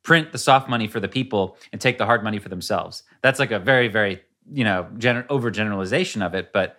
print 0.03 0.31
the 0.31 0.37
soft 0.37 0.69
money 0.69 0.87
for 0.87 1.01
the 1.01 1.09
people 1.09 1.57
and 1.73 1.81
take 1.81 1.97
the 1.97 2.05
hard 2.05 2.23
money 2.23 2.39
for 2.39 2.47
themselves. 2.47 3.03
That's 3.21 3.37
like 3.37 3.51
a 3.51 3.59
very, 3.59 3.89
very, 3.89 4.21
you 4.49 4.63
know, 4.63 4.87
gener- 4.95 5.27
overgeneralization 5.27 6.25
of 6.25 6.33
it. 6.35 6.53
But 6.53 6.77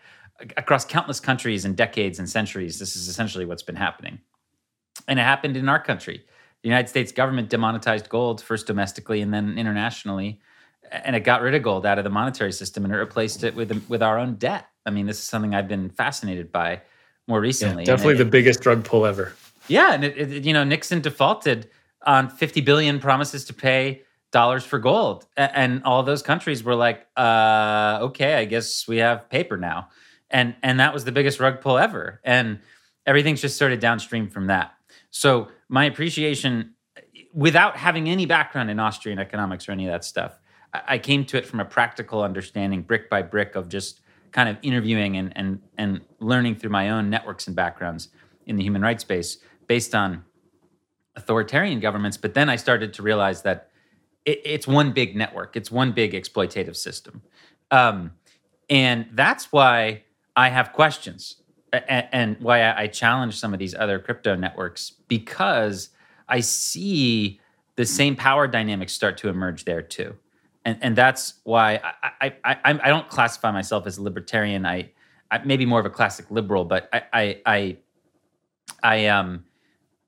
across 0.56 0.84
countless 0.84 1.20
countries 1.20 1.64
and 1.64 1.76
decades 1.76 2.18
and 2.18 2.28
centuries, 2.28 2.78
this 2.78 2.96
is 2.96 3.08
essentially 3.08 3.44
what's 3.44 3.62
been 3.62 3.76
happening. 3.76 4.20
And 5.08 5.18
it 5.18 5.22
happened 5.22 5.56
in 5.56 5.68
our 5.68 5.82
country. 5.82 6.24
The 6.62 6.68
United 6.68 6.88
States 6.88 7.12
government 7.12 7.48
demonetized 7.48 8.08
gold 8.08 8.42
first 8.42 8.66
domestically 8.66 9.20
and 9.22 9.32
then 9.32 9.58
internationally. 9.58 10.40
And 10.90 11.16
it 11.16 11.20
got 11.20 11.40
rid 11.40 11.54
of 11.54 11.62
gold 11.62 11.86
out 11.86 11.98
of 11.98 12.04
the 12.04 12.10
monetary 12.10 12.52
system 12.52 12.84
and 12.84 12.92
it 12.92 12.96
replaced 12.96 13.44
it 13.44 13.54
with 13.54 13.88
with 13.88 14.02
our 14.02 14.18
own 14.18 14.34
debt. 14.34 14.66
I 14.84 14.90
mean, 14.90 15.06
this 15.06 15.18
is 15.18 15.24
something 15.24 15.54
I've 15.54 15.68
been 15.68 15.88
fascinated 15.88 16.50
by 16.50 16.82
more 17.26 17.40
recently. 17.40 17.84
Yeah, 17.84 17.92
definitely 17.92 18.14
it, 18.14 18.18
the 18.18 18.24
biggest 18.24 18.66
rug 18.66 18.84
pull 18.84 19.06
ever. 19.06 19.32
Yeah, 19.68 19.94
and 19.94 20.04
it, 20.04 20.18
it, 20.18 20.44
you 20.44 20.52
know 20.52 20.64
Nixon 20.64 21.00
defaulted 21.00 21.70
on 22.04 22.28
50 22.28 22.60
billion 22.62 22.98
promises 22.98 23.44
to 23.46 23.54
pay 23.54 24.02
dollars 24.32 24.64
for 24.64 24.78
gold. 24.78 25.26
And 25.36 25.82
all 25.84 26.02
those 26.02 26.22
countries 26.22 26.62
were 26.62 26.74
like, 26.74 27.06
uh, 27.16 27.98
okay, 28.02 28.34
I 28.34 28.44
guess 28.44 28.86
we 28.86 28.98
have 28.98 29.28
paper 29.28 29.56
now. 29.56 29.88
And 30.30 30.54
and 30.62 30.78
that 30.80 30.94
was 30.94 31.04
the 31.04 31.12
biggest 31.12 31.40
rug 31.40 31.60
pull 31.60 31.78
ever. 31.78 32.20
And 32.24 32.60
everything's 33.06 33.40
just 33.40 33.56
sort 33.58 33.72
of 33.72 33.80
downstream 33.80 34.28
from 34.28 34.46
that. 34.46 34.72
So 35.10 35.48
my 35.68 35.84
appreciation, 35.84 36.74
without 37.32 37.76
having 37.76 38.08
any 38.08 38.26
background 38.26 38.70
in 38.70 38.78
Austrian 38.78 39.18
economics 39.18 39.68
or 39.68 39.72
any 39.72 39.86
of 39.86 39.92
that 39.92 40.04
stuff, 40.04 40.38
I 40.72 40.98
came 40.98 41.24
to 41.26 41.36
it 41.36 41.46
from 41.46 41.60
a 41.60 41.64
practical 41.64 42.22
understanding, 42.22 42.82
brick 42.82 43.10
by 43.10 43.22
brick, 43.22 43.56
of 43.56 43.68
just 43.68 44.00
kind 44.30 44.48
of 44.48 44.56
interviewing 44.62 45.16
and 45.16 45.32
and 45.36 45.60
and 45.76 46.00
learning 46.20 46.56
through 46.56 46.70
my 46.70 46.90
own 46.90 47.10
networks 47.10 47.46
and 47.46 47.56
backgrounds 47.56 48.08
in 48.46 48.56
the 48.56 48.62
human 48.62 48.82
rights 48.82 49.02
space 49.02 49.38
based 49.66 49.94
on 49.94 50.24
authoritarian 51.16 51.80
governments. 51.80 52.16
But 52.16 52.34
then 52.34 52.48
I 52.48 52.56
started 52.56 52.94
to 52.94 53.02
realize 53.02 53.42
that 53.42 53.70
it, 54.24 54.40
it's 54.44 54.66
one 54.66 54.92
big 54.92 55.16
network, 55.16 55.56
it's 55.56 55.70
one 55.70 55.92
big 55.92 56.12
exploitative 56.12 56.76
system. 56.76 57.22
Um, 57.70 58.12
and 58.68 59.06
that's 59.12 59.52
why 59.52 60.04
I 60.40 60.48
have 60.48 60.72
questions 60.72 61.36
and, 61.72 62.36
why 62.40 62.62
I, 62.62 62.82
I 62.82 62.86
challenge 62.86 63.38
some 63.38 63.52
of 63.52 63.58
these 63.58 63.74
other 63.74 63.98
crypto 63.98 64.34
networks 64.36 64.82
because 65.06 65.90
I 66.28 66.40
see 66.40 67.40
the 67.76 67.84
same 67.84 68.16
power 68.16 68.48
dynamics 68.48 68.92
start 68.94 69.18
to 69.18 69.28
emerge 69.28 69.66
there 69.66 69.82
too. 69.82 70.16
And, 70.64 70.78
and 70.80 70.96
that's 70.96 71.34
why 71.44 71.80
I, 72.22 72.32
I, 72.44 72.56
I, 72.64 72.80
I 72.86 72.88
don't 72.88 73.08
classify 73.10 73.50
myself 73.50 73.86
as 73.86 73.98
a 73.98 74.02
libertarian. 74.02 74.64
I, 74.64 74.90
I 75.30 75.44
maybe 75.44 75.66
more 75.66 75.80
of 75.80 75.86
a 75.86 75.90
classic 75.90 76.30
liberal, 76.30 76.64
but 76.64 76.88
I, 76.90 77.02
I, 77.12 77.24
I, 77.46 77.76
I 78.82 79.06
um, 79.06 79.44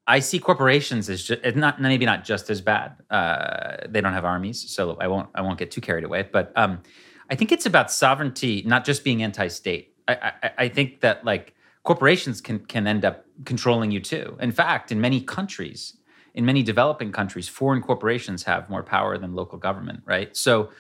I 0.07 0.21
see 0.21 0.39
corporations 0.39 1.11
as 1.11 1.23
just, 1.25 1.57
not 1.57 1.81
maybe 1.81 2.07
not 2.07 2.25
just 2.25 2.51
as 2.51 2.61
bad. 2.61 2.97
Uh, 3.11 3.77
they 3.89 4.01
don't 4.01 4.15
have 4.15 4.25
armies, 4.25 4.59
so 4.75 4.97
I 4.99 5.07
won't 5.09 5.29
I 5.35 5.43
won't 5.43 5.59
get 5.59 5.71
too 5.71 5.81
carried 5.81 6.05
away. 6.05 6.23
But 6.23 6.53
um, 6.57 6.83
I 7.31 7.35
think 7.35 7.53
it's 7.53 7.67
about 7.67 7.91
sovereignty, 7.91 8.63
not 8.67 8.85
just 8.85 9.05
being 9.05 9.23
anti-state. 9.23 9.92
I, 10.13 10.33
I, 10.43 10.51
I 10.59 10.69
think 10.69 11.01
that 11.01 11.25
like 11.25 11.55
corporations 11.83 12.41
can 12.41 12.61
can 12.61 12.87
end 12.87 13.05
up 13.05 13.25
controlling 13.45 13.91
you 13.91 14.01
too. 14.01 14.37
In 14.41 14.53
fact, 14.53 14.93
in 14.93 15.01
many 15.01 15.21
countries, 15.21 15.97
in 16.35 16.45
many 16.45 16.63
developing 16.63 17.13
countries, 17.13 17.49
foreign 17.49 17.83
corporations 17.83 18.45
have 18.45 18.71
more 18.71 18.83
power 18.83 19.19
than 19.19 19.35
local 19.35 19.59
government. 19.59 20.03
Right. 20.07 20.37
So 20.37 20.71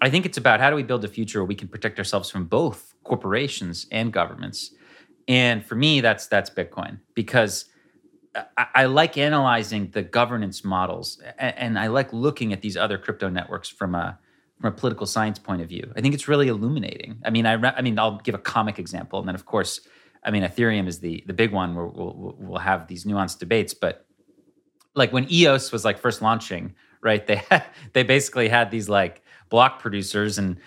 I 0.00 0.10
think 0.10 0.26
it's 0.26 0.38
about 0.38 0.60
how 0.60 0.70
do 0.70 0.76
we 0.76 0.82
build 0.82 1.04
a 1.04 1.08
future 1.08 1.40
where 1.40 1.46
we 1.46 1.54
can 1.54 1.68
protect 1.68 1.98
ourselves 1.98 2.30
from 2.30 2.44
both 2.44 2.94
corporations 3.04 3.86
and 3.90 4.12
governments. 4.12 4.72
And 5.26 5.64
for 5.64 5.74
me, 5.74 6.00
that's 6.00 6.26
that's 6.26 6.50
Bitcoin 6.50 7.00
because 7.14 7.66
I, 8.56 8.66
I 8.74 8.84
like 8.84 9.18
analyzing 9.18 9.90
the 9.90 10.02
governance 10.02 10.64
models, 10.64 11.20
and, 11.38 11.56
and, 11.56 11.78
I 11.78 11.88
like 11.88 12.12
looking 12.12 12.52
at 12.52 12.62
these 12.62 12.76
other 12.76 12.98
crypto 12.98 13.28
networks 13.28 13.68
from 13.68 13.94
a 13.94 14.18
from 14.60 14.72
a 14.72 14.76
political 14.76 15.06
science 15.06 15.38
point 15.38 15.62
of 15.62 15.68
view. 15.68 15.92
I 15.96 16.00
think 16.00 16.14
it's 16.14 16.28
really 16.28 16.48
illuminating. 16.48 17.20
I 17.24 17.30
mean, 17.30 17.46
I 17.46 17.54
I 17.76 17.82
mean, 17.82 17.98
I'll 17.98 18.18
give 18.18 18.34
a 18.34 18.38
comic 18.38 18.78
example, 18.78 19.18
and 19.18 19.28
then 19.28 19.34
of 19.34 19.46
course, 19.46 19.80
I 20.24 20.30
mean, 20.30 20.42
Ethereum 20.42 20.88
is 20.88 21.00
the 21.00 21.22
the 21.26 21.32
big 21.32 21.52
one 21.52 21.74
where 21.74 21.86
we'll 21.86 22.36
we'll 22.38 22.58
have 22.58 22.88
these 22.88 23.04
nuanced 23.04 23.38
debates. 23.38 23.74
But 23.74 24.06
like 24.94 25.12
when 25.12 25.30
EOS 25.32 25.70
was 25.72 25.84
like 25.84 25.98
first 25.98 26.20
launching, 26.22 26.74
right? 27.00 27.26
They 27.26 27.36
had, 27.36 27.64
they 27.92 28.02
basically 28.02 28.48
had 28.48 28.70
these 28.70 28.88
like 28.88 29.22
block 29.48 29.80
producers 29.80 30.38
and 30.38 30.58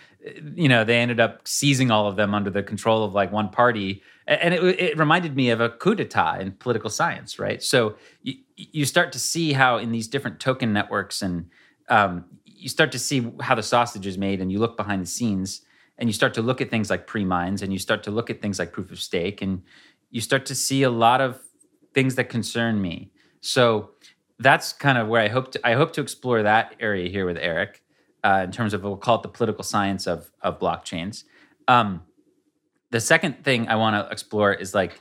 you 0.56 0.68
know 0.68 0.84
they 0.84 0.98
ended 0.98 1.20
up 1.20 1.48
seizing 1.48 1.92
all 1.92 2.08
of 2.08 2.16
them 2.16 2.34
under 2.34 2.50
the 2.50 2.64
control 2.64 3.04
of 3.04 3.14
like 3.14 3.32
one 3.32 3.50
party 3.50 4.02
and 4.28 4.54
it, 4.54 4.64
it 4.80 4.98
reminded 4.98 5.36
me 5.36 5.50
of 5.50 5.60
a 5.60 5.70
coup 5.70 5.96
d'etat 5.96 6.38
in 6.40 6.52
political 6.52 6.90
science 6.90 7.40
right 7.40 7.62
so 7.62 7.96
you, 8.22 8.36
you 8.56 8.86
start 8.86 9.12
to 9.12 9.20
see 9.20 9.54
how 9.54 9.78
in 9.78 9.92
these 9.92 10.08
different 10.08 10.40
token 10.40 10.74
networks 10.74 11.22
and 11.22 11.48
um, 11.90 12.26
you 12.62 12.70
start 12.70 12.92
to 12.92 13.00
see 13.00 13.32
how 13.42 13.56
the 13.56 13.64
sausage 13.64 14.06
is 14.06 14.18
made 14.18 14.40
and 14.40 14.52
you 14.52 14.60
look 14.60 14.78
behind 14.78 15.02
the 15.02 15.08
scenes 15.08 15.62
and 15.98 16.08
you 16.08 16.14
start 16.14 16.36
to 16.36 16.42
look 16.44 16.62
at 16.62 16.70
things 16.70 16.92
like 16.92 17.08
pre-mines 17.08 17.64
and 17.64 17.74
you 17.74 17.80
start 17.80 18.04
to 18.04 18.12
look 18.12 18.30
at 18.30 18.40
things 18.40 18.60
like 18.60 18.72
proof 18.72 18.92
of 18.92 19.00
stake 19.00 19.42
and 19.42 19.64
you 20.12 20.22
start 20.22 20.46
to 20.46 20.54
see 20.54 20.84
a 20.84 20.90
lot 20.90 21.22
of 21.22 21.40
things 21.96 22.16
that 22.16 22.30
concern 22.30 22.80
me. 22.80 23.10
So 23.42 23.92
that's 24.38 24.74
kind 24.74 25.00
of 25.00 25.08
where 25.08 25.22
I 25.22 25.28
hope 25.28 25.52
to 25.54 25.68
I 25.68 25.74
hope 25.74 25.92
to 25.94 26.02
explore 26.02 26.44
that 26.44 26.76
area 26.80 27.10
here 27.10 27.26
with 27.26 27.38
Eric 27.38 27.84
uh, 28.24 28.42
in 28.44 28.52
terms 28.52 28.74
of 28.76 28.84
we'll 28.84 28.96
call 28.98 29.16
it 29.16 29.24
the 29.24 29.30
political 29.30 29.64
science 29.64 30.06
of 30.06 30.32
of 30.42 30.60
blockchains. 30.60 31.24
Um, 31.68 32.04
the 32.92 33.00
second 33.00 33.44
thing 33.44 33.68
I 33.68 33.76
want 33.76 33.96
to 33.96 34.12
explore 34.12 34.54
is 34.54 34.76
like 34.76 35.00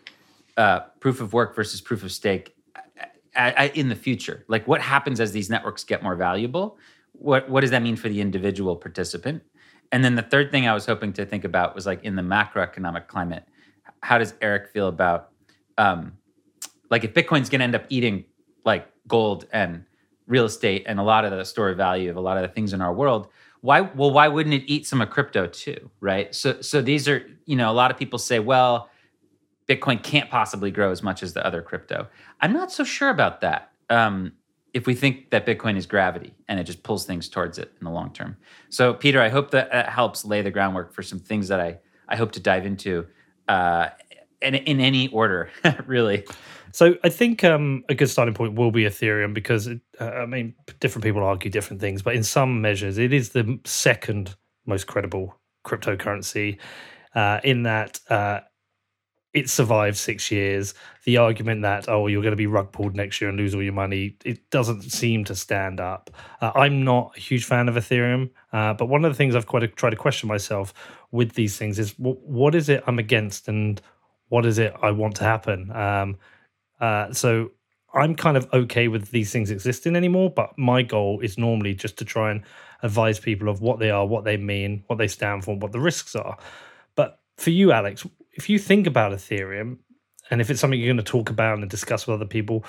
uh, 0.56 0.80
proof 1.00 1.20
of 1.20 1.34
work 1.34 1.54
versus 1.54 1.82
proof 1.82 2.02
of 2.04 2.12
stake 2.12 2.54
in 3.74 3.88
the 3.88 3.96
future. 3.96 4.44
Like 4.48 4.66
what 4.66 4.80
happens 4.80 5.20
as 5.20 5.32
these 5.32 5.50
networks 5.50 5.84
get 5.84 6.02
more 6.02 6.16
valuable? 6.16 6.78
What 7.20 7.48
what 7.50 7.60
does 7.60 7.70
that 7.70 7.82
mean 7.82 7.96
for 7.96 8.08
the 8.08 8.20
individual 8.20 8.76
participant? 8.76 9.42
And 9.92 10.04
then 10.04 10.14
the 10.14 10.22
third 10.22 10.50
thing 10.50 10.66
I 10.66 10.74
was 10.74 10.86
hoping 10.86 11.12
to 11.14 11.26
think 11.26 11.44
about 11.44 11.74
was 11.74 11.84
like 11.86 12.04
in 12.04 12.16
the 12.16 12.22
macroeconomic 12.22 13.08
climate, 13.08 13.44
how 14.02 14.18
does 14.18 14.34
Eric 14.40 14.70
feel 14.72 14.88
about 14.88 15.30
um, 15.76 16.12
like 16.90 17.04
if 17.04 17.12
Bitcoin's 17.12 17.50
going 17.50 17.60
to 17.60 17.64
end 17.64 17.74
up 17.74 17.84
eating 17.88 18.24
like 18.64 18.88
gold 19.06 19.46
and 19.52 19.84
real 20.26 20.44
estate 20.44 20.84
and 20.86 20.98
a 20.98 21.02
lot 21.02 21.24
of 21.24 21.32
the 21.32 21.44
store 21.44 21.70
of 21.70 21.76
value 21.76 22.08
of 22.08 22.16
a 22.16 22.20
lot 22.20 22.36
of 22.36 22.42
the 22.42 22.48
things 22.48 22.72
in 22.72 22.80
our 22.80 22.94
world? 22.94 23.28
Why 23.60 23.82
well 23.82 24.10
why 24.10 24.28
wouldn't 24.28 24.54
it 24.54 24.62
eat 24.66 24.86
some 24.86 25.02
of 25.02 25.10
crypto 25.10 25.46
too, 25.46 25.90
right? 26.00 26.34
So 26.34 26.62
so 26.62 26.80
these 26.80 27.06
are 27.08 27.26
you 27.44 27.56
know 27.56 27.70
a 27.70 27.74
lot 27.74 27.90
of 27.90 27.98
people 27.98 28.18
say 28.18 28.38
well 28.38 28.88
Bitcoin 29.68 30.02
can't 30.02 30.30
possibly 30.30 30.70
grow 30.70 30.90
as 30.90 31.02
much 31.02 31.22
as 31.22 31.32
the 31.32 31.46
other 31.46 31.62
crypto. 31.62 32.08
I'm 32.40 32.52
not 32.52 32.72
so 32.72 32.82
sure 32.82 33.10
about 33.10 33.40
that. 33.42 33.70
Um, 33.88 34.32
if 34.72 34.86
we 34.86 34.94
think 34.94 35.30
that 35.30 35.46
Bitcoin 35.46 35.76
is 35.76 35.86
gravity 35.86 36.34
and 36.48 36.60
it 36.60 36.64
just 36.64 36.82
pulls 36.82 37.04
things 37.04 37.28
towards 37.28 37.58
it 37.58 37.72
in 37.80 37.84
the 37.84 37.90
long 37.90 38.12
term. 38.12 38.36
So, 38.68 38.94
Peter, 38.94 39.20
I 39.20 39.28
hope 39.28 39.50
that, 39.50 39.70
that 39.72 39.88
helps 39.88 40.24
lay 40.24 40.42
the 40.42 40.50
groundwork 40.50 40.92
for 40.92 41.02
some 41.02 41.18
things 41.18 41.48
that 41.48 41.60
I, 41.60 41.78
I 42.08 42.16
hope 42.16 42.32
to 42.32 42.40
dive 42.40 42.66
into 42.66 43.06
uh, 43.48 43.88
in, 44.42 44.54
in 44.54 44.80
any 44.80 45.08
order, 45.08 45.50
really. 45.86 46.24
So, 46.72 46.94
I 47.02 47.08
think 47.08 47.42
um, 47.42 47.84
a 47.88 47.94
good 47.94 48.08
starting 48.08 48.34
point 48.34 48.54
will 48.54 48.70
be 48.70 48.84
Ethereum 48.84 49.34
because, 49.34 49.66
it, 49.66 49.80
uh, 50.00 50.04
I 50.04 50.26
mean, 50.26 50.54
different 50.78 51.04
people 51.04 51.22
argue 51.22 51.50
different 51.50 51.80
things, 51.80 52.02
but 52.02 52.14
in 52.14 52.22
some 52.22 52.60
measures, 52.60 52.98
it 52.98 53.12
is 53.12 53.30
the 53.30 53.58
second 53.64 54.36
most 54.66 54.86
credible 54.86 55.36
cryptocurrency. 55.66 56.58
Uh, 57.12 57.40
in 57.42 57.64
that 57.64 57.98
uh, 58.08 58.38
it 59.32 59.48
survived 59.48 59.96
six 59.96 60.30
years. 60.30 60.74
The 61.04 61.16
argument 61.18 61.62
that 61.62 61.88
oh 61.88 62.06
you're 62.06 62.22
going 62.22 62.32
to 62.32 62.36
be 62.36 62.46
rug 62.46 62.72
pulled 62.72 62.96
next 62.96 63.20
year 63.20 63.30
and 63.30 63.38
lose 63.38 63.54
all 63.54 63.62
your 63.62 63.72
money, 63.72 64.16
it 64.24 64.50
doesn't 64.50 64.82
seem 64.82 65.24
to 65.24 65.34
stand 65.34 65.80
up. 65.80 66.10
Uh, 66.40 66.52
I'm 66.54 66.84
not 66.84 67.12
a 67.16 67.20
huge 67.20 67.44
fan 67.44 67.68
of 67.68 67.76
Ethereum, 67.76 68.30
uh, 68.52 68.74
but 68.74 68.86
one 68.86 69.04
of 69.04 69.10
the 69.10 69.16
things 69.16 69.34
I've 69.34 69.46
quite 69.46 69.76
tried 69.76 69.90
to 69.90 69.96
question 69.96 70.28
myself 70.28 70.74
with 71.12 71.32
these 71.34 71.56
things 71.56 71.78
is 71.78 71.92
w- 71.94 72.18
what 72.22 72.54
is 72.54 72.68
it 72.68 72.82
I'm 72.86 72.98
against 72.98 73.48
and 73.48 73.80
what 74.28 74.46
is 74.46 74.58
it 74.58 74.74
I 74.82 74.90
want 74.90 75.16
to 75.16 75.24
happen. 75.24 75.70
Um, 75.72 76.18
uh, 76.80 77.12
so 77.12 77.50
I'm 77.94 78.14
kind 78.14 78.36
of 78.36 78.48
okay 78.52 78.88
with 78.88 79.10
these 79.10 79.32
things 79.32 79.50
existing 79.50 79.96
anymore, 79.96 80.30
but 80.30 80.56
my 80.56 80.82
goal 80.82 81.20
is 81.20 81.38
normally 81.38 81.74
just 81.74 81.98
to 81.98 82.04
try 82.04 82.30
and 82.30 82.42
advise 82.82 83.18
people 83.18 83.48
of 83.48 83.60
what 83.60 83.78
they 83.78 83.90
are, 83.90 84.06
what 84.06 84.24
they 84.24 84.36
mean, 84.36 84.84
what 84.86 84.98
they 84.98 85.08
stand 85.08 85.44
for, 85.44 85.56
what 85.56 85.72
the 85.72 85.80
risks 85.80 86.14
are. 86.14 86.36
But 86.94 87.20
for 87.36 87.50
you, 87.50 87.72
Alex, 87.72 88.06
if 88.32 88.48
you 88.48 88.58
think 88.58 88.86
about 88.86 89.12
Ethereum, 89.12 89.78
and 90.30 90.40
if 90.40 90.50
it's 90.50 90.60
something 90.60 90.78
you're 90.78 90.92
going 90.92 91.04
to 91.04 91.10
talk 91.10 91.30
about 91.30 91.58
and 91.58 91.68
discuss 91.68 92.06
with 92.06 92.14
other 92.14 92.26
people, 92.26 92.64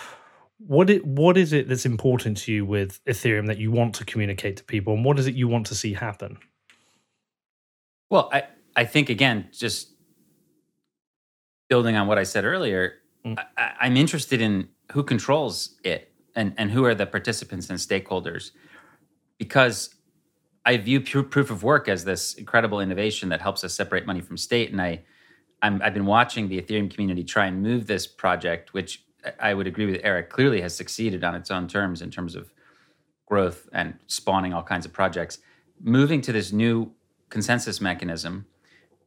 what 0.57 0.89
it 0.89 1.05
what 1.05 1.37
is 1.37 1.53
it 1.53 1.67
that's 1.67 1.85
important 1.85 2.37
to 2.37 2.51
you 2.51 2.65
with 2.65 3.03
Ethereum 3.05 3.47
that 3.47 3.57
you 3.57 3.71
want 3.71 3.95
to 3.95 4.05
communicate 4.05 4.57
to 4.57 4.63
people, 4.63 4.93
and 4.93 5.05
what 5.05 5.19
is 5.19 5.27
it 5.27 5.35
you 5.35 5.47
want 5.47 5.67
to 5.67 5.75
see 5.75 5.93
happen? 5.93 6.37
Well, 8.09 8.29
I 8.31 8.43
I 8.75 8.85
think 8.85 9.09
again, 9.09 9.49
just 9.51 9.93
building 11.69 11.95
on 11.95 12.07
what 12.07 12.17
I 12.17 12.23
said 12.23 12.45
earlier, 12.45 12.95
mm. 13.25 13.37
I, 13.57 13.71
I'm 13.79 13.97
interested 13.97 14.41
in 14.41 14.69
who 14.91 15.03
controls 15.03 15.79
it 15.83 16.11
and 16.35 16.53
and 16.57 16.71
who 16.71 16.85
are 16.85 16.95
the 16.95 17.05
participants 17.05 17.69
and 17.69 17.79
stakeholders, 17.79 18.51
because 19.37 19.95
I 20.65 20.77
view 20.77 21.01
proof 21.01 21.49
of 21.49 21.63
work 21.63 21.87
as 21.87 22.05
this 22.05 22.35
incredible 22.35 22.81
innovation 22.81 23.29
that 23.29 23.41
helps 23.41 23.63
us 23.63 23.73
separate 23.73 24.05
money 24.05 24.21
from 24.21 24.37
state, 24.37 24.71
and 24.71 24.81
I 24.81 25.03
i 25.61 25.69
have 25.83 25.93
been 25.93 26.05
watching 26.05 26.47
the 26.47 26.61
Ethereum 26.61 26.91
community 26.91 27.23
try 27.23 27.45
and 27.45 27.61
move 27.61 27.87
this 27.87 28.07
project, 28.07 28.73
which 28.73 29.03
I 29.39 29.53
would 29.53 29.67
agree 29.67 29.85
with 29.85 30.01
Eric, 30.03 30.29
clearly 30.29 30.61
has 30.61 30.75
succeeded 30.75 31.23
on 31.23 31.35
its 31.35 31.51
own 31.51 31.67
terms 31.67 32.01
in 32.01 32.09
terms 32.09 32.35
of 32.35 32.51
growth 33.25 33.69
and 33.71 33.97
spawning 34.07 34.53
all 34.53 34.63
kinds 34.63 34.85
of 34.85 34.93
projects. 34.93 35.39
Moving 35.79 36.21
to 36.21 36.31
this 36.31 36.51
new 36.51 36.91
consensus 37.29 37.79
mechanism 37.79 38.45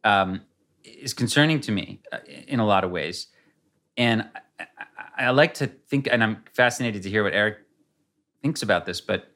um, 0.03 0.43
is 0.85 1.15
concerning 1.15 1.61
to 1.61 1.73
me 1.73 2.01
uh, 2.13 2.19
in 2.47 2.61
a 2.61 2.67
lot 2.67 2.85
of 2.85 2.91
ways. 2.91 3.29
And 3.97 4.29
I, 4.59 4.67
I, 5.19 5.27
I 5.27 5.31
like 5.31 5.55
to 5.55 5.67
think, 5.67 6.09
and 6.11 6.23
I'm 6.23 6.45
fascinated 6.53 7.03
to 7.03 7.11
hear 7.11 7.25
what 7.25 7.33
Eric 7.33 7.59
thinks 8.43 8.63
about 8.63 8.87
this, 8.87 9.01
but 9.01 9.31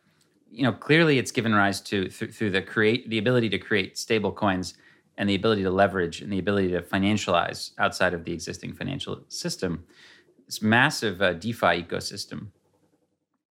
you 0.50 0.62
know, 0.62 0.72
clearly 0.72 1.18
it's 1.18 1.30
given 1.30 1.54
rise 1.54 1.80
to 1.82 2.08
through, 2.08 2.32
through 2.32 2.50
the 2.50 2.62
create 2.62 3.08
the 3.10 3.18
ability 3.18 3.50
to 3.50 3.58
create 3.58 3.98
stable 3.98 4.32
coins 4.32 4.74
and 5.18 5.28
the 5.28 5.34
ability 5.34 5.64
to 5.64 5.70
leverage 5.70 6.22
and 6.22 6.32
the 6.32 6.38
ability 6.38 6.68
to 6.68 6.80
financialize 6.80 7.72
outside 7.76 8.14
of 8.14 8.24
the 8.24 8.32
existing 8.32 8.72
financial 8.72 9.24
system, 9.28 9.84
this 10.46 10.62
massive 10.62 11.20
uh, 11.20 11.34
DeFi 11.34 11.82
ecosystem. 11.82 12.46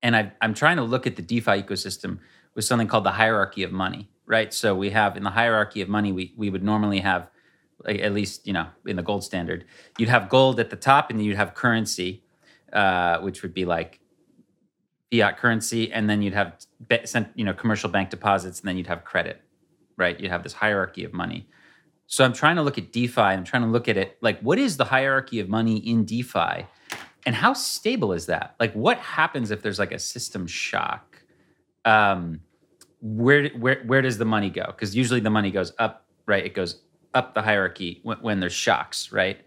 And 0.01 0.15
i 0.15 0.31
am 0.41 0.53
trying 0.53 0.77
to 0.77 0.83
look 0.83 1.05
at 1.05 1.17
the 1.17 1.21
DeFi 1.21 1.61
ecosystem 1.61 2.19
with 2.55 2.63
something 2.63 2.87
called 2.87 3.03
the 3.03 3.11
hierarchy 3.11 3.63
of 3.63 3.71
money, 3.73 4.09
right? 4.25 4.53
So 4.53 4.73
we 4.73 4.91
have 4.91 5.17
in 5.17 5.23
the 5.23 5.29
hierarchy 5.31 5.81
of 5.81 5.89
money, 5.89 6.13
we, 6.13 6.33
we 6.37 6.49
would 6.49 6.63
normally 6.63 7.01
have, 7.01 7.29
like, 7.83 7.99
at 7.99 8.13
least, 8.13 8.47
you 8.47 8.53
know, 8.53 8.67
in 8.85 8.95
the 8.95 9.03
gold 9.03 9.25
standard, 9.25 9.65
you'd 9.97 10.09
have 10.09 10.29
gold 10.29 10.61
at 10.61 10.69
the 10.69 10.77
top 10.77 11.09
and 11.09 11.23
you'd 11.23 11.35
have 11.35 11.53
currency, 11.53 12.23
uh, 12.71 13.19
which 13.19 13.41
would 13.41 13.53
be 13.53 13.65
like 13.65 13.99
fiat 15.11 15.37
currency. 15.37 15.91
And 15.91 16.09
then 16.09 16.21
you'd 16.21 16.33
have, 16.33 16.65
you 17.35 17.43
know, 17.43 17.53
commercial 17.53 17.89
bank 17.89 18.09
deposits 18.09 18.61
and 18.61 18.69
then 18.69 18.77
you'd 18.77 18.87
have 18.87 19.03
credit, 19.03 19.41
right? 19.97 20.17
You'd 20.17 20.31
have 20.31 20.43
this 20.43 20.53
hierarchy 20.53 21.03
of 21.03 21.13
money. 21.13 21.47
So 22.07 22.23
I'm 22.23 22.33
trying 22.33 22.55
to 22.55 22.61
look 22.61 22.77
at 22.77 22.93
DeFi. 22.93 23.21
I'm 23.21 23.43
trying 23.43 23.63
to 23.63 23.67
look 23.67 23.89
at 23.89 23.97
it 23.97 24.17
like 24.21 24.39
what 24.39 24.57
is 24.57 24.77
the 24.77 24.85
hierarchy 24.85 25.39
of 25.41 25.49
money 25.49 25.77
in 25.77 26.05
DeFi, 26.05 26.65
and 27.25 27.35
how 27.35 27.53
stable 27.53 28.13
is 28.13 28.27
that? 28.27 28.55
Like 28.59 28.73
what 28.73 28.97
happens 28.97 29.51
if 29.51 29.61
there's 29.61 29.77
like 29.77 29.91
a 29.91 29.99
system 29.99 30.47
shock? 30.47 31.21
Um, 31.83 32.39
where 33.01 33.49
where 33.49 33.83
where 33.85 34.01
does 34.01 34.17
the 34.17 34.25
money 34.25 34.49
go? 34.49 34.65
Because 34.67 34.95
usually 34.95 35.19
the 35.19 35.29
money 35.29 35.51
goes 35.51 35.73
up, 35.77 36.05
right? 36.25 36.45
It 36.45 36.55
goes 36.55 36.81
up 37.13 37.33
the 37.33 37.41
hierarchy 37.41 37.99
when, 38.03 38.17
when 38.19 38.39
there's 38.39 38.53
shocks, 38.53 39.11
right? 39.11 39.41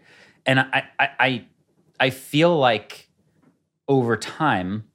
And 0.45 0.59
I, 0.59 0.83
I 0.99 1.09
I 1.19 1.45
I 1.99 2.09
feel 2.11 2.55
like 2.55 3.09
over 3.87 4.17
time, 4.17 4.85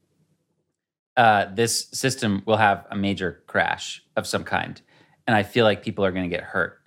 uh, 1.17 1.47
this 1.53 1.89
system 1.93 2.45
will 2.47 2.57
have 2.59 2.87
a 2.91 2.97
major 2.97 3.43
crash 3.49 4.05
of 4.17 4.25
some 4.25 4.45
kind, 4.45 4.81
and 5.27 5.35
I 5.35 5.43
feel 5.43 5.65
like 5.65 5.83
people 5.83 6.05
are 6.05 6.13
going 6.13 6.31
to 6.31 6.35
get 6.35 6.45
hurt 6.45 6.81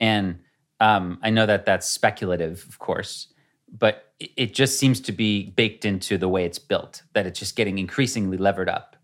and 0.00 0.40
um, 0.80 1.18
I 1.22 1.30
know 1.30 1.46
that 1.46 1.66
that's 1.66 1.88
speculative, 1.88 2.64
of 2.68 2.78
course, 2.78 3.28
but 3.70 4.12
it 4.18 4.54
just 4.54 4.78
seems 4.78 5.00
to 5.00 5.12
be 5.12 5.50
baked 5.50 5.84
into 5.84 6.18
the 6.18 6.28
way 6.28 6.44
it's 6.44 6.58
built, 6.58 7.02
that 7.14 7.26
it's 7.26 7.38
just 7.38 7.56
getting 7.56 7.78
increasingly 7.78 8.36
levered 8.36 8.68
up. 8.68 8.96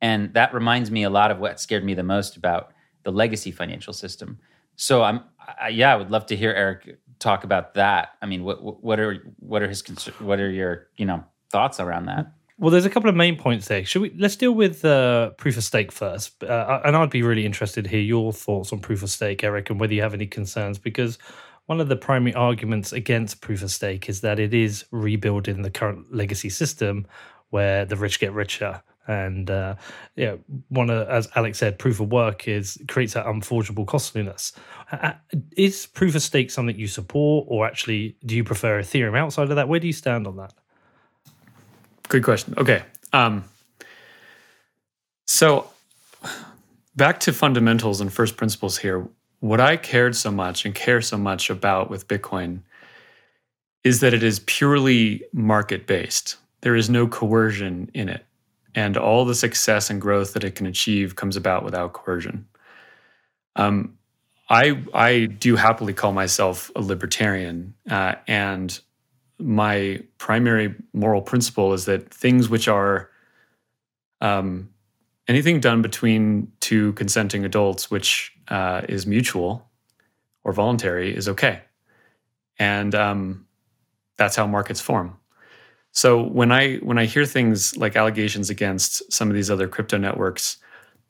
And 0.00 0.32
that 0.34 0.54
reminds 0.54 0.90
me 0.90 1.02
a 1.02 1.10
lot 1.10 1.30
of 1.30 1.38
what 1.38 1.60
scared 1.60 1.84
me 1.84 1.94
the 1.94 2.02
most 2.02 2.36
about 2.36 2.72
the 3.02 3.12
legacy 3.12 3.50
financial 3.50 3.92
system. 3.92 4.38
So 4.76 5.02
I'm, 5.02 5.22
I, 5.60 5.68
yeah, 5.68 5.92
I 5.92 5.96
would 5.96 6.10
love 6.10 6.26
to 6.26 6.36
hear 6.36 6.52
Eric 6.52 6.98
talk 7.18 7.44
about 7.44 7.74
that. 7.74 8.10
I 8.20 8.26
mean, 8.26 8.44
what 8.44 8.62
what 8.82 9.00
are 9.00 9.16
what 9.38 9.62
are 9.62 9.68
his 9.68 9.82
what 10.18 10.40
are 10.40 10.50
your 10.50 10.88
you 10.96 11.06
know 11.06 11.24
thoughts 11.50 11.80
around 11.80 12.06
that? 12.06 12.32
Well, 12.58 12.70
there's 12.70 12.86
a 12.86 12.90
couple 12.90 13.10
of 13.10 13.16
main 13.16 13.36
points 13.36 13.68
there. 13.68 13.84
Should 13.84 14.02
we 14.02 14.14
let's 14.16 14.36
deal 14.36 14.52
with 14.52 14.82
uh, 14.84 15.30
proof 15.30 15.58
of 15.58 15.64
stake 15.64 15.92
first, 15.92 16.42
uh, 16.42 16.80
and 16.84 16.96
I'd 16.96 17.10
be 17.10 17.22
really 17.22 17.44
interested 17.44 17.84
to 17.84 17.90
hear 17.90 18.00
your 18.00 18.32
thoughts 18.32 18.72
on 18.72 18.80
proof 18.80 19.02
of 19.02 19.10
stake, 19.10 19.44
Eric, 19.44 19.68
and 19.68 19.78
whether 19.78 19.92
you 19.92 20.00
have 20.00 20.14
any 20.14 20.26
concerns 20.26 20.78
because 20.78 21.18
one 21.66 21.80
of 21.80 21.88
the 21.88 21.96
primary 21.96 22.32
arguments 22.34 22.92
against 22.92 23.42
proof 23.42 23.62
of 23.62 23.70
stake 23.70 24.08
is 24.08 24.22
that 24.22 24.38
it 24.38 24.54
is 24.54 24.86
rebuilding 24.90 25.62
the 25.62 25.70
current 25.70 26.14
legacy 26.14 26.48
system 26.48 27.06
where 27.50 27.84
the 27.84 27.96
rich 27.96 28.20
get 28.20 28.32
richer. 28.32 28.82
And 29.08 29.50
uh, 29.50 29.76
yeah, 30.16 30.36
one 30.68 30.88
of, 30.90 31.08
as 31.08 31.28
Alex 31.36 31.58
said, 31.58 31.78
proof 31.78 32.00
of 32.00 32.10
work 32.10 32.48
is 32.48 32.78
creates 32.88 33.12
that 33.14 33.26
unforgeable 33.26 33.84
costliness. 33.84 34.52
Uh, 34.90 35.12
is 35.56 35.86
proof 35.86 36.14
of 36.14 36.22
stake 36.22 36.50
something 36.50 36.76
you 36.76 36.88
support, 36.88 37.46
or 37.48 37.66
actually 37.66 38.16
do 38.24 38.34
you 38.34 38.44
prefer 38.44 38.80
Ethereum 38.80 39.16
outside 39.18 39.50
of 39.50 39.56
that? 39.56 39.68
Where 39.68 39.80
do 39.80 39.86
you 39.86 39.92
stand 39.92 40.26
on 40.26 40.36
that? 40.36 40.54
Good 42.08 42.24
question. 42.24 42.54
Okay. 42.56 42.82
Um, 43.12 43.44
so 45.26 45.70
back 46.94 47.20
to 47.20 47.32
fundamentals 47.32 48.00
and 48.00 48.12
first 48.12 48.36
principles 48.36 48.78
here. 48.78 49.06
What 49.40 49.60
I 49.60 49.76
cared 49.76 50.16
so 50.16 50.30
much 50.30 50.64
and 50.64 50.74
care 50.74 51.02
so 51.02 51.18
much 51.18 51.50
about 51.50 51.90
with 51.90 52.08
Bitcoin 52.08 52.60
is 53.84 54.00
that 54.00 54.14
it 54.14 54.22
is 54.22 54.40
purely 54.46 55.22
market 55.32 55.86
based. 55.86 56.36
There 56.62 56.74
is 56.76 56.88
no 56.90 57.06
coercion 57.06 57.90
in 57.94 58.08
it. 58.08 58.24
and 58.76 58.96
all 58.96 59.24
the 59.24 59.34
success 59.34 59.90
and 59.90 60.00
growth 60.00 60.34
that 60.34 60.44
it 60.44 60.54
can 60.54 60.66
achieve 60.66 61.16
comes 61.16 61.36
about 61.36 61.64
without 61.64 61.94
coercion. 61.94 62.46
Um, 63.56 63.96
I 64.48 64.82
I 64.94 65.26
do 65.26 65.56
happily 65.56 65.94
call 65.94 66.12
myself 66.12 66.70
a 66.76 66.80
libertarian, 66.80 67.74
uh, 67.90 68.14
and 68.28 68.78
my 69.38 70.02
primary 70.18 70.74
moral 70.92 71.22
principle 71.22 71.72
is 71.72 71.84
that 71.84 72.12
things 72.12 72.48
which 72.48 72.68
are 72.68 73.10
um, 74.20 74.70
anything 75.28 75.60
done 75.60 75.82
between 75.82 76.50
two 76.60 76.92
consenting 76.94 77.44
adults, 77.44 77.90
which 77.90 78.32
uh, 78.48 78.82
is 78.88 79.06
mutual 79.06 79.68
or 80.44 80.52
voluntary, 80.52 81.14
is 81.14 81.28
okay, 81.28 81.60
and 82.58 82.94
um, 82.94 83.46
that's 84.16 84.36
how 84.36 84.46
markets 84.46 84.80
form. 84.80 85.18
So 85.92 86.22
when 86.22 86.52
I 86.52 86.76
when 86.76 86.98
I 86.98 87.06
hear 87.06 87.24
things 87.24 87.76
like 87.76 87.96
allegations 87.96 88.50
against 88.50 89.10
some 89.12 89.28
of 89.28 89.34
these 89.34 89.50
other 89.50 89.68
crypto 89.68 89.96
networks, 89.96 90.58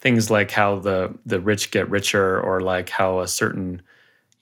things 0.01 0.31
like 0.31 0.51
how 0.51 0.79
the 0.79 1.17
the 1.27 1.41
rich 1.41 1.71
get 1.71 1.89
richer, 1.91 2.41
or 2.41 2.61
like 2.61 2.89
how 2.89 3.21
a 3.21 3.29
certain 3.29 3.83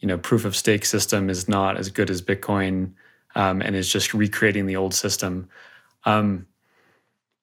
you 0.01 0.09
know 0.09 0.19
proof 0.19 0.45
of 0.45 0.57
stake 0.57 0.85
system 0.85 1.29
is 1.29 1.49
not 1.49 1.77
as 1.77 1.91
good 1.91 2.11
as 2.11 2.23
Bitcoin 2.23 2.93
um, 3.35 3.61
and 3.63 3.75
is 3.75 3.91
just 3.93 4.15
recreating 4.15 4.67
the 4.67 4.77
old 4.77 4.95
system. 4.95 5.49
Um, 6.05 6.47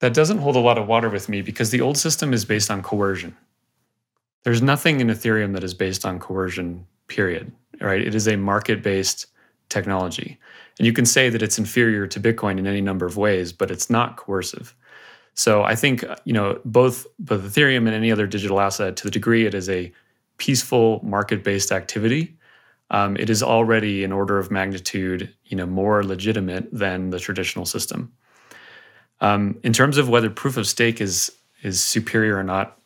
that 0.00 0.14
doesn't 0.14 0.38
hold 0.38 0.56
a 0.56 0.60
lot 0.60 0.78
of 0.78 0.88
water 0.88 1.08
with 1.08 1.28
me 1.28 1.42
because 1.42 1.70
the 1.70 1.80
old 1.80 1.96
system 1.96 2.32
is 2.32 2.44
based 2.44 2.70
on 2.70 2.82
coercion. 2.82 3.36
There's 4.42 4.62
nothing 4.62 5.00
in 5.00 5.08
Ethereum 5.08 5.52
that 5.52 5.62
is 5.62 5.74
based 5.74 6.04
on 6.04 6.18
coercion, 6.18 6.86
period. 7.06 7.52
Right? 7.80 8.00
It 8.00 8.14
is 8.14 8.26
a 8.26 8.36
market 8.36 8.82
based 8.82 9.26
technology. 9.68 10.38
And 10.78 10.86
you 10.86 10.92
can 10.92 11.06
say 11.06 11.28
that 11.28 11.42
it's 11.42 11.58
inferior 11.58 12.06
to 12.06 12.20
Bitcoin 12.20 12.58
in 12.58 12.66
any 12.66 12.80
number 12.80 13.06
of 13.06 13.16
ways, 13.16 13.52
but 13.52 13.70
it's 13.70 13.90
not 13.90 14.16
coercive. 14.16 14.74
So 15.34 15.62
I 15.62 15.74
think 15.74 16.04
you 16.24 16.32
know 16.32 16.60
both 16.64 17.06
both 17.18 17.42
Ethereum 17.42 17.86
and 17.86 17.94
any 17.94 18.12
other 18.12 18.26
digital 18.26 18.60
asset, 18.60 18.96
to 18.96 19.04
the 19.04 19.10
degree 19.10 19.46
it 19.46 19.54
is 19.54 19.68
a 19.68 19.92
peaceful 20.36 21.00
market 21.02 21.42
based 21.42 21.72
activity, 21.72 22.36
um, 22.92 23.16
it 23.16 23.30
is 23.30 23.42
already 23.42 24.04
an 24.04 24.12
order 24.12 24.38
of 24.38 24.50
magnitude 24.50 25.34
you 25.46 25.56
know 25.56 25.66
more 25.66 26.04
legitimate 26.04 26.68
than 26.70 27.10
the 27.10 27.18
traditional 27.18 27.64
system. 27.64 28.12
Um, 29.20 29.58
in 29.64 29.72
terms 29.72 29.98
of 29.98 30.08
whether 30.08 30.30
proof 30.30 30.56
of 30.56 30.68
stake 30.68 31.00
is 31.00 31.32
is 31.62 31.82
superior 31.82 32.36
or 32.36 32.44
not, 32.44 32.78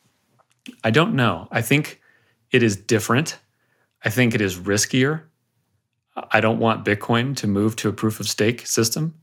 I 0.85 0.91
don't 0.91 1.15
know. 1.15 1.49
I 1.51 1.61
think 1.61 2.01
it 2.51 2.63
is 2.63 2.77
different. 2.77 3.39
I 4.05 4.11
think 4.11 4.35
it 4.35 4.41
is 4.41 4.59
riskier. 4.59 5.23
I 6.31 6.41
don't 6.41 6.59
want 6.59 6.85
Bitcoin 6.85 7.37
to 7.37 7.47
move 7.47 7.77
to 7.77 7.89
a 7.89 7.93
proof 7.93 8.21
of 8.21 8.29
stake 8.29 8.67
system. 8.67 9.15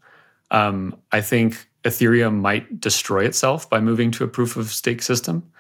Um, 0.51 0.97
I 1.11 1.21
think 1.21 1.67
Ethereum 1.83 2.41
might 2.41 2.79
destroy 2.79 3.25
itself 3.25 3.69
by 3.69 3.79
moving 3.79 4.11
to 4.11 4.23
a 4.23 4.27
proof 4.27 4.57
of 4.57 4.71
stake 4.71 5.01
system, 5.01 5.51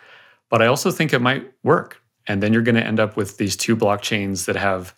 but 0.49 0.61
I 0.61 0.67
also 0.67 0.91
think 0.91 1.13
it 1.13 1.19
might 1.19 1.51
work. 1.63 2.01
And 2.27 2.41
then 2.41 2.53
you're 2.53 2.61
going 2.61 2.75
to 2.75 2.85
end 2.85 2.99
up 2.99 3.17
with 3.17 3.37
these 3.37 3.57
two 3.57 3.75
blockchains 3.75 4.45
that 4.45 4.55
have 4.55 4.93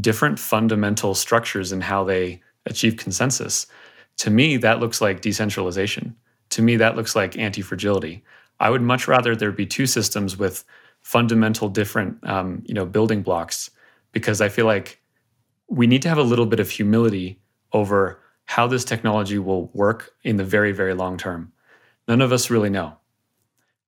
different 0.00 0.38
fundamental 0.38 1.14
structures 1.14 1.72
in 1.72 1.80
how 1.80 2.04
they 2.04 2.40
achieve 2.66 2.96
consensus. 2.96 3.66
To 4.18 4.30
me, 4.30 4.56
that 4.58 4.80
looks 4.80 5.00
like 5.00 5.20
decentralization. 5.20 6.16
To 6.50 6.62
me, 6.62 6.76
that 6.76 6.96
looks 6.96 7.16
like 7.16 7.38
anti 7.38 7.62
fragility. 7.62 8.22
I 8.60 8.70
would 8.70 8.82
much 8.82 9.08
rather 9.08 9.34
there 9.34 9.52
be 9.52 9.66
two 9.66 9.86
systems 9.86 10.36
with 10.36 10.64
fundamental 11.02 11.68
different 11.68 12.16
um, 12.26 12.62
you 12.66 12.74
know, 12.74 12.86
building 12.86 13.22
blocks 13.22 13.70
because 14.12 14.40
I 14.40 14.48
feel 14.48 14.66
like 14.66 15.00
we 15.68 15.86
need 15.86 16.02
to 16.02 16.08
have 16.08 16.18
a 16.18 16.22
little 16.22 16.46
bit 16.46 16.60
of 16.60 16.70
humility 16.70 17.40
over 17.72 18.20
how 18.44 18.66
this 18.66 18.84
technology 18.84 19.38
will 19.38 19.68
work 19.72 20.12
in 20.22 20.36
the 20.36 20.44
very, 20.44 20.72
very 20.72 20.94
long 20.94 21.16
term. 21.16 21.52
None 22.06 22.20
of 22.20 22.32
us 22.32 22.50
really 22.50 22.70
know. 22.70 22.96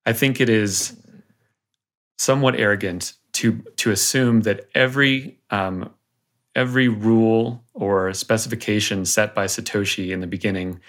I 0.06 0.12
think 0.12 0.40
it 0.40 0.48
is 0.48 0.96
somewhat 2.18 2.56
arrogant 2.56 3.14
to 3.34 3.62
to 3.76 3.90
assume 3.90 4.42
that 4.42 4.68
every 4.74 5.38
um, 5.50 5.90
every 6.54 6.88
rule 6.88 7.62
or 7.74 8.12
specification 8.14 9.04
set 9.04 9.34
by 9.34 9.46
Satoshi 9.46 10.10
in 10.10 10.20
the 10.20 10.26
beginning 10.26 10.80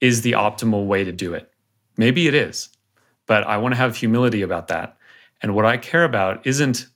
is 0.00 0.22
the 0.22 0.32
optimal 0.32 0.86
way 0.86 1.04
to 1.04 1.12
do 1.12 1.34
it. 1.34 1.52
Maybe 1.96 2.26
it 2.26 2.34
is, 2.34 2.68
but 3.26 3.44
I 3.46 3.58
want 3.58 3.72
to 3.72 3.78
have 3.78 3.96
humility 3.96 4.42
about 4.42 4.68
that. 4.68 4.96
And 5.42 5.54
what 5.54 5.66
I 5.66 5.76
care 5.76 6.04
about 6.04 6.46
isn't 6.46 6.86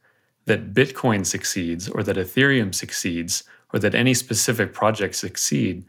that 0.46 0.74
Bitcoin 0.74 1.24
succeeds 1.26 1.88
or 1.88 2.02
that 2.02 2.16
Ethereum 2.16 2.74
succeeds 2.74 3.44
or 3.72 3.78
that 3.80 3.94
any 3.94 4.14
specific 4.14 4.72
project 4.72 5.16
succeed. 5.16 5.84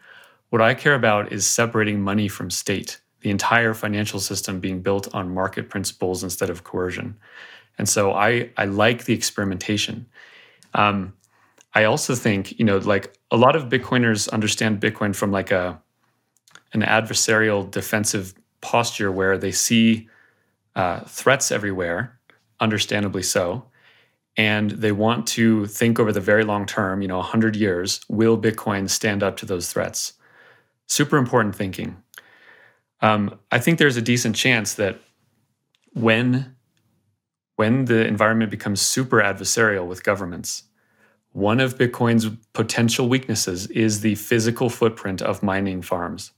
What 0.50 0.62
I 0.62 0.74
care 0.74 0.96
about 0.96 1.32
is 1.32 1.46
separating 1.46 2.02
money 2.02 2.28
from 2.28 2.50
state, 2.50 3.02
the 3.22 3.30
entire 3.30 3.74
financial 3.74 4.20
system 4.20 4.60
being 4.60 4.82
built 4.82 5.14
on 5.14 5.34
market 5.34 5.70
principles 5.70 6.24
instead 6.24 6.50
of 6.50 6.64
coercion. 6.64 7.18
And 7.78 7.88
so 7.90 8.14
I, 8.14 8.52
I 8.58 8.66
like 8.66 9.06
the 9.06 9.14
experimentation. 9.14 10.08
Um, 10.74 11.14
I 11.74 11.84
also 11.84 12.16
think, 12.16 12.58
you 12.58 12.66
know, 12.66 12.78
like 12.78 13.14
a 13.32 13.38
lot 13.38 13.56
of 13.56 13.66
Bitcoiners 13.66 14.30
understand 14.30 14.80
Bitcoin 14.80 15.16
from 15.16 15.32
like 15.32 15.52
a 15.52 15.82
an 16.74 16.82
adversarial 16.82 17.70
defensive 17.70 18.34
posture 18.62 19.12
where 19.12 19.38
they 19.38 19.52
see 19.52 20.10
uh, 20.76 21.00
threats 21.02 21.52
everywhere, 21.52 22.20
understandably 22.60 23.24
so, 23.24 23.66
and 24.36 24.72
they 24.72 24.92
want 24.92 25.26
to 25.26 25.66
think 25.68 26.00
over 26.00 26.12
the 26.12 26.20
very 26.20 26.44
long 26.44 26.66
term, 26.66 27.02
you 27.02 27.08
know, 27.08 27.18
100 27.18 27.56
years, 27.56 28.02
will 28.10 28.38
Bitcoin 28.38 28.90
stand 28.90 29.24
up 29.24 29.38
to 29.38 29.46
those 29.46 29.72
threats? 29.72 30.14
Super 30.88 31.18
important 31.18 31.56
thinking. 31.56 31.96
Um, 33.02 33.40
I 33.52 33.60
think 33.60 33.80
there's 33.80 33.98
a 33.98 34.02
decent 34.02 34.36
chance 34.36 34.74
that 34.74 35.00
when 35.94 36.55
when 37.56 37.86
the 37.86 38.06
environment 38.06 38.52
becomes 38.52 38.82
super 38.82 39.18
adversarial 39.22 39.88
with 39.88 40.04
governments, 40.04 40.64
one 41.32 41.60
of 41.60 41.78
Bitcoin's 41.78 42.30
potential 42.54 43.10
weaknesses 43.10 43.68
is 43.68 44.02
the 44.02 44.16
physical 44.16 44.70
footprint 44.70 45.22
of 45.22 45.44
mining 45.44 45.82
farms. 45.82 46.32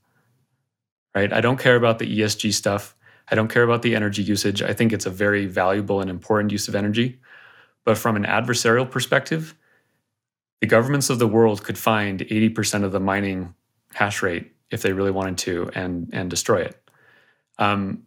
Right? 1.14 1.32
I 1.32 1.40
don't 1.40 1.58
care 1.58 1.76
about 1.76 1.98
the 1.98 2.20
ESG 2.20 2.52
stuff. 2.52 2.96
I 3.30 3.34
don't 3.34 3.48
care 3.48 3.62
about 3.62 3.82
the 3.82 3.94
energy 3.94 4.22
usage. 4.22 4.62
I 4.62 4.72
think 4.72 4.92
it's 4.92 5.06
a 5.06 5.10
very 5.10 5.46
valuable 5.46 6.00
and 6.00 6.10
important 6.10 6.52
use 6.52 6.68
of 6.68 6.74
energy. 6.74 7.20
But 7.84 7.98
from 7.98 8.16
an 8.16 8.24
adversarial 8.24 8.90
perspective, 8.90 9.54
the 10.60 10.66
governments 10.66 11.10
of 11.10 11.18
the 11.18 11.28
world 11.28 11.62
could 11.62 11.78
find 11.78 12.20
80% 12.20 12.84
of 12.84 12.92
the 12.92 13.00
mining 13.00 13.54
hash 13.94 14.22
rate 14.22 14.52
if 14.70 14.82
they 14.82 14.92
really 14.92 15.10
wanted 15.10 15.38
to 15.38 15.70
and, 15.74 16.10
and 16.12 16.28
destroy 16.28 16.62
it. 16.62 16.90
Um, 17.58 18.02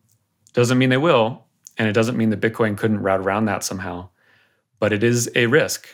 doesn't 0.53 0.77
mean 0.77 0.89
they 0.89 0.97
will, 0.97 1.45
and 1.77 1.87
it 1.87 1.93
doesn't 1.93 2.17
mean 2.17 2.29
that 2.29 2.41
Bitcoin 2.41 2.77
couldn't 2.77 3.01
route 3.01 3.21
around 3.21 3.45
that 3.45 3.63
somehow, 3.63 4.09
but 4.79 4.93
it 4.93 5.03
is 5.03 5.29
a 5.35 5.45
risk 5.47 5.87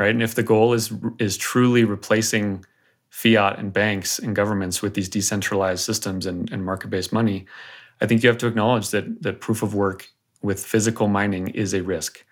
right? 0.00 0.10
And 0.14 0.22
if 0.22 0.34
the 0.34 0.42
goal 0.42 0.72
is 0.72 0.90
is 1.18 1.36
truly 1.36 1.84
replacing 1.84 2.64
fiat 3.10 3.58
and 3.58 3.70
banks 3.70 4.18
and 4.18 4.34
governments 4.34 4.80
with 4.80 4.94
these 4.94 5.10
decentralized 5.10 5.84
systems 5.84 6.24
and, 6.24 6.50
and 6.50 6.64
market-based 6.64 7.12
money, 7.12 7.44
I 8.00 8.06
think 8.06 8.22
you 8.22 8.30
have 8.30 8.38
to 8.38 8.46
acknowledge 8.46 8.90
that 8.90 9.22
that 9.22 9.42
proof 9.42 9.62
of 9.62 9.74
work 9.74 10.08
with 10.40 10.64
physical 10.64 11.06
mining 11.06 11.48
is 11.48 11.74
a 11.74 11.82
risk. 11.82 12.24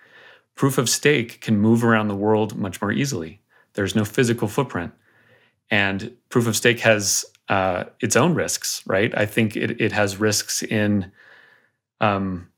Proof 0.54 0.78
of 0.78 0.88
stake 0.88 1.42
can 1.42 1.58
move 1.58 1.84
around 1.84 2.08
the 2.08 2.16
world 2.16 2.56
much 2.56 2.80
more 2.80 2.90
easily. 2.90 3.42
There's 3.74 3.94
no 3.94 4.04
physical 4.04 4.48
footprint. 4.48 4.92
And 5.70 6.16
proof 6.30 6.46
of 6.46 6.56
stake 6.56 6.80
has 6.80 7.26
uh, 7.50 7.84
its 8.00 8.16
own 8.16 8.34
risks, 8.34 8.82
right? 8.86 9.12
I 9.14 9.26
think 9.26 9.56
it, 9.56 9.78
it 9.78 9.92
has 9.92 10.16
risks 10.16 10.62
in 10.62 11.12
um, 12.00 12.48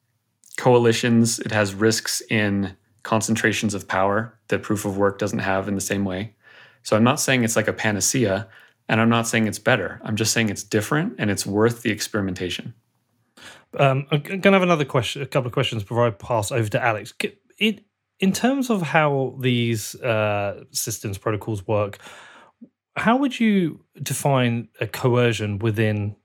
coalitions, 0.56 1.38
it 1.38 1.52
has 1.52 1.74
risks 1.74 2.22
in 2.30 2.76
concentrations 3.02 3.74
of 3.74 3.88
power 3.88 4.38
that 4.48 4.62
proof 4.62 4.84
of 4.84 4.96
work 4.96 5.18
doesn't 5.18 5.38
have 5.38 5.68
in 5.68 5.74
the 5.74 5.80
same 5.80 6.04
way. 6.04 6.34
So 6.82 6.96
I'm 6.96 7.04
not 7.04 7.20
saying 7.20 7.44
it's 7.44 7.56
like 7.56 7.68
a 7.68 7.72
panacea, 7.72 8.48
and 8.88 9.00
I'm 9.00 9.08
not 9.08 9.26
saying 9.26 9.46
it's 9.46 9.58
better. 9.58 10.00
I'm 10.04 10.16
just 10.16 10.32
saying 10.32 10.48
it's 10.50 10.64
different 10.64 11.14
and 11.18 11.30
it's 11.30 11.46
worth 11.46 11.82
the 11.82 11.90
experimentation. 11.90 12.74
Um, 13.78 14.06
I'm 14.10 14.20
going 14.20 14.42
to 14.42 14.50
have 14.52 14.62
another 14.62 14.84
question, 14.84 15.22
a 15.22 15.26
couple 15.26 15.46
of 15.46 15.52
questions 15.52 15.82
before 15.82 16.06
I 16.06 16.10
pass 16.10 16.50
over 16.50 16.68
to 16.68 16.82
Alex. 16.82 17.14
It, 17.58 17.84
in 18.18 18.32
terms 18.32 18.68
of 18.68 18.82
how 18.82 19.36
these 19.40 19.94
uh, 19.96 20.64
systems 20.72 21.18
protocols 21.18 21.66
work, 21.66 21.98
how 22.96 23.16
would 23.16 23.38
you 23.38 23.84
define 24.02 24.68
a 24.80 24.86
coercion 24.86 25.58
within 25.58 26.16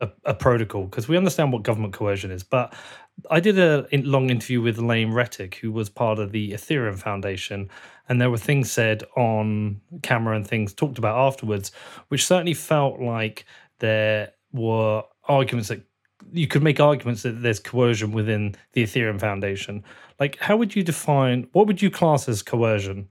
a, 0.00 0.10
a 0.24 0.34
protocol? 0.34 0.84
Because 0.84 1.08
we 1.08 1.16
understand 1.16 1.52
what 1.52 1.62
government 1.62 1.94
coercion 1.94 2.30
is, 2.30 2.42
but 2.42 2.74
I 3.30 3.40
did 3.40 3.58
a 3.58 3.86
long 3.92 4.30
interview 4.30 4.60
with 4.62 4.78
Lane 4.78 5.12
Rettig, 5.12 5.54
who 5.56 5.70
was 5.72 5.88
part 5.88 6.18
of 6.18 6.32
the 6.32 6.52
Ethereum 6.52 6.98
Foundation, 6.98 7.68
and 8.08 8.20
there 8.20 8.30
were 8.30 8.38
things 8.38 8.70
said 8.70 9.04
on 9.16 9.80
camera 10.02 10.36
and 10.36 10.46
things 10.46 10.72
talked 10.72 10.98
about 10.98 11.18
afterwards, 11.18 11.70
which 12.08 12.26
certainly 12.26 12.54
felt 12.54 13.00
like 13.00 13.44
there 13.78 14.32
were 14.52 15.02
arguments 15.28 15.68
that 15.68 15.82
you 16.32 16.46
could 16.46 16.62
make 16.62 16.80
arguments 16.80 17.22
that 17.22 17.42
there's 17.42 17.60
coercion 17.60 18.12
within 18.12 18.54
the 18.72 18.84
Ethereum 18.84 19.20
Foundation. 19.20 19.82
Like, 20.18 20.38
how 20.38 20.56
would 20.56 20.74
you 20.76 20.82
define 20.82 21.48
what 21.52 21.66
would 21.66 21.80
you 21.80 21.90
class 21.90 22.28
as 22.28 22.42
coercion 22.42 23.08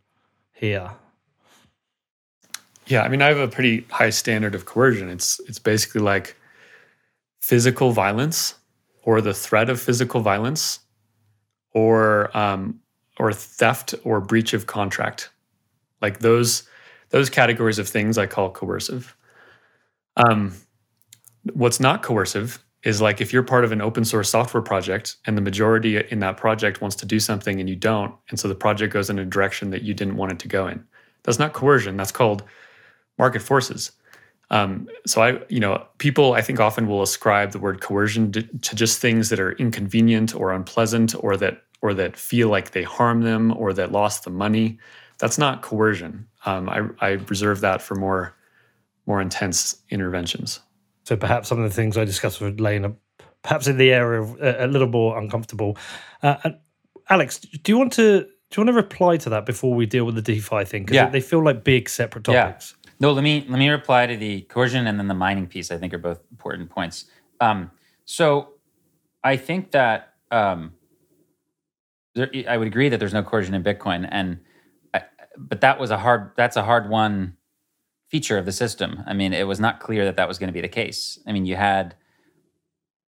here? 0.53 0.91
Yeah, 2.87 3.03
I 3.03 3.09
mean, 3.09 3.21
I 3.21 3.27
have 3.27 3.37
a 3.37 3.47
pretty 3.47 3.85
high 3.91 4.09
standard 4.09 4.55
of 4.55 4.65
coercion. 4.65 5.09
It's 5.09 5.39
it's 5.47 5.59
basically 5.59 6.01
like 6.01 6.35
physical 7.41 7.91
violence 7.91 8.55
or 9.03 9.21
the 9.21 9.33
threat 9.33 9.69
of 9.69 9.81
physical 9.81 10.21
violence 10.21 10.79
or 11.73 12.35
um, 12.37 12.79
or 13.17 13.33
theft 13.33 13.95
or 14.03 14.21
breach 14.21 14.53
of 14.53 14.65
contract. 14.65 15.29
Like 16.01 16.19
those 16.19 16.63
those 17.09 17.29
categories 17.29 17.79
of 17.79 17.87
things 17.87 18.17
I 18.17 18.27
call 18.27 18.49
coercive. 18.51 19.15
Um, 20.15 20.53
what's 21.53 21.79
not 21.79 22.03
coercive 22.03 22.63
is 22.83 23.01
like 23.01 23.19
if 23.19 23.33
you're 23.33 23.43
part 23.43 23.65
of 23.65 23.71
an 23.71 23.81
open 23.81 24.05
source 24.05 24.29
software 24.29 24.63
project 24.63 25.17
and 25.25 25.37
the 25.37 25.41
majority 25.41 25.97
in 25.97 26.19
that 26.19 26.37
project 26.37 26.81
wants 26.81 26.95
to 26.97 27.05
do 27.05 27.19
something 27.19 27.59
and 27.59 27.69
you 27.69 27.75
don't, 27.75 28.13
and 28.29 28.39
so 28.39 28.47
the 28.47 28.55
project 28.55 28.93
goes 28.93 29.09
in 29.09 29.19
a 29.19 29.25
direction 29.25 29.69
that 29.71 29.81
you 29.81 29.93
didn't 29.93 30.15
want 30.15 30.31
it 30.31 30.39
to 30.39 30.47
go 30.47 30.67
in. 30.67 30.85
That's 31.23 31.39
not 31.39 31.53
coercion. 31.53 31.97
That's 31.97 32.11
called 32.11 32.43
market 33.17 33.41
forces. 33.41 33.91
Um, 34.51 34.87
so 35.05 35.21
I, 35.21 35.39
you 35.49 35.59
know, 35.59 35.85
people 35.99 36.33
I 36.33 36.41
think 36.41 36.59
often 36.59 36.87
will 36.87 37.01
ascribe 37.01 37.51
the 37.51 37.59
word 37.59 37.81
coercion 37.81 38.31
to, 38.31 38.41
to, 38.41 38.75
just 38.75 38.99
things 38.99 39.29
that 39.29 39.39
are 39.39 39.51
inconvenient 39.53 40.33
or 40.35 40.51
unpleasant, 40.51 41.13
or 41.23 41.37
that 41.37 41.63
or 41.81 41.93
that 41.93 42.17
feel 42.17 42.49
like 42.49 42.71
they 42.71 42.83
harm 42.83 43.21
them, 43.21 43.55
or 43.55 43.73
that 43.73 43.91
lost 43.91 44.23
the 44.23 44.31
money. 44.31 44.79
That's 45.19 45.37
not 45.37 45.61
coercion. 45.61 46.27
Um, 46.45 46.67
I, 46.67 46.87
I 46.99 47.09
reserve 47.27 47.61
that 47.61 47.81
for 47.81 47.95
more 47.95 48.35
more 49.05 49.21
intense 49.21 49.75
interventions. 49.89 50.59
So 51.03 51.15
perhaps 51.15 51.49
some 51.49 51.59
of 51.59 51.69
the 51.69 51.75
things 51.75 51.97
I 51.97 52.05
discussed 52.05 52.41
with 52.41 52.59
Lane 52.59 52.85
are 52.85 52.95
perhaps 53.41 53.67
in 53.67 53.77
the 53.77 53.91
area 53.91 54.21
of 54.21 54.41
uh, 54.41 54.55
a 54.59 54.67
little 54.67 54.87
more 54.87 55.17
uncomfortable. 55.17 55.77
Uh, 56.21 56.51
Alex, 57.09 57.39
do 57.39 57.71
you 57.71 57.77
want 57.77 57.93
to 57.93 58.21
do 58.49 58.61
you 58.61 58.65
want 58.65 58.69
to 58.69 58.81
reply 58.81 59.17
to 59.17 59.29
that 59.29 59.45
before 59.45 59.73
we 59.73 59.85
deal 59.85 60.05
with 60.05 60.15
the 60.15 60.21
DeFi 60.21 60.65
thing? 60.65 60.83
Because 60.83 60.95
yeah. 60.95 61.09
they 61.09 61.21
feel 61.21 61.43
like 61.43 61.63
big 61.63 61.87
separate 61.87 62.23
topics. 62.23 62.73
Yeah. 62.75 62.78
No, 62.99 63.13
let 63.13 63.23
me 63.23 63.45
let 63.47 63.57
me 63.57 63.69
reply 63.69 64.07
to 64.07 64.17
the 64.17 64.41
coercion 64.41 64.85
and 64.85 64.99
then 64.99 65.07
the 65.07 65.13
mining 65.13 65.47
piece. 65.47 65.71
I 65.71 65.77
think 65.77 65.93
are 65.93 65.97
both 65.97 66.19
important 66.31 66.69
points. 66.69 67.05
Um, 67.39 67.71
so 68.05 68.55
I 69.23 69.37
think 69.37 69.71
that 69.71 70.13
um, 70.31 70.73
there, 72.15 72.29
I 72.47 72.57
would 72.57 72.67
agree 72.67 72.89
that 72.89 72.97
there's 72.99 73.13
no 73.13 73.23
coercion 73.23 73.53
in 73.53 73.63
Bitcoin, 73.63 74.07
and 74.11 74.39
I, 74.93 75.03
but 75.37 75.61
that 75.61 75.79
was 75.79 75.91
a 75.91 75.97
hard 75.97 76.31
that's 76.35 76.57
a 76.57 76.63
hard 76.63 76.89
one 76.89 77.37
feature 78.09 78.37
of 78.37 78.45
the 78.45 78.51
system. 78.51 79.03
I 79.05 79.13
mean, 79.13 79.33
it 79.33 79.47
was 79.47 79.59
not 79.59 79.79
clear 79.79 80.03
that 80.05 80.15
that 80.17 80.27
was 80.27 80.39
going 80.39 80.47
to 80.47 80.53
be 80.53 80.61
the 80.61 80.67
case. 80.67 81.19
I 81.27 81.31
mean, 81.31 81.45
you 81.45 81.55
had 81.55 81.95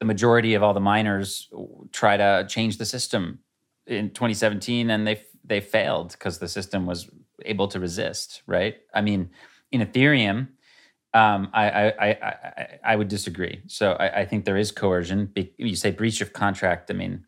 the 0.01 0.05
majority 0.05 0.55
of 0.55 0.63
all 0.63 0.75
the 0.75 0.81
miners 0.81 1.49
try 1.93 2.17
to 2.17 2.47
change 2.49 2.79
the 2.79 2.85
system 2.85 3.39
in 3.87 4.11
2017, 4.11 4.91
and 4.91 5.07
they 5.07 5.23
they 5.45 5.61
failed 5.61 6.13
because 6.13 6.39
the 6.39 6.49
system 6.49 6.85
was 6.85 7.09
able 7.47 7.69
to 7.69 7.81
resist. 7.81 8.43
Right? 8.47 8.77
I 8.93 9.01
mean, 9.01 9.31
in 9.73 9.81
Ethereum, 9.81 10.49
um, 11.13 11.51
I, 11.53 11.71
I, 11.71 12.09
I, 12.09 12.79
I, 12.85 12.97
would 12.97 13.09
disagree. 13.09 13.63
So 13.67 13.93
I, 13.93 14.21
I, 14.21 14.25
think 14.25 14.45
there 14.45 14.57
is 14.57 14.71
coercion. 14.71 15.33
You 15.59 15.75
say 15.75 15.91
breach 15.91 16.21
of 16.21 16.33
contract. 16.33 16.89
I 16.89 16.95
mean, 16.95 17.25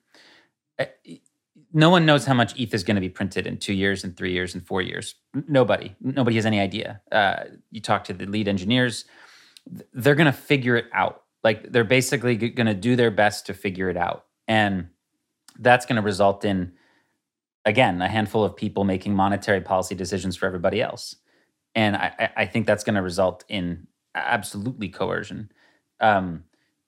no 1.73 1.91
one 1.91 2.07
knows 2.07 2.25
how 2.25 2.35
much 2.35 2.59
ETH 2.59 2.73
is 2.75 2.85
going 2.85 2.95
to 2.95 3.01
be 3.01 3.09
printed 3.09 3.47
in 3.47 3.57
two 3.57 3.73
years, 3.73 4.05
and 4.05 4.17
three 4.17 4.33
years, 4.33 4.55
and 4.55 4.65
four 4.65 4.83
years. 4.83 5.17
Nobody, 5.49 5.97
nobody 6.01 6.37
has 6.37 6.47
any 6.47 6.61
idea. 6.61 7.01
Uh, 7.11 7.45
you 7.71 7.81
talk 7.81 8.05
to 8.05 8.13
the 8.13 8.27
lead 8.27 8.47
engineers; 8.47 9.05
they're 9.93 10.15
going 10.15 10.27
to 10.27 10.33
figure 10.33 10.77
it 10.77 10.87
out. 10.93 11.23
Like 11.43 11.73
they're 11.73 11.83
basically 11.83 12.37
going 12.37 12.67
to 12.67 12.75
do 12.75 12.95
their 12.95 13.11
best 13.11 13.47
to 13.47 13.55
figure 13.55 13.89
it 13.91 13.97
out, 13.97 14.27
and 14.47 14.89
that's 15.59 15.87
going 15.87 15.97
to 15.97 16.03
result 16.03 16.45
in, 16.45 16.73
again, 17.65 18.01
a 18.01 18.09
handful 18.09 18.45
of 18.45 18.55
people 18.55 18.85
making 18.85 19.15
monetary 19.15 19.61
policy 19.61 19.97
decisions 19.97 20.37
for 20.37 20.47
everybody 20.47 20.81
else 20.81 21.17
and 21.75 21.97
I, 21.97 22.31
I 22.37 22.47
think 22.47 22.67
that's 22.67 22.85
going 22.85 22.97
to 22.97 23.03
result 23.03 23.45
in 23.49 23.87
absolutely 24.15 24.89
coercion. 24.89 25.51
Um, 26.01 26.45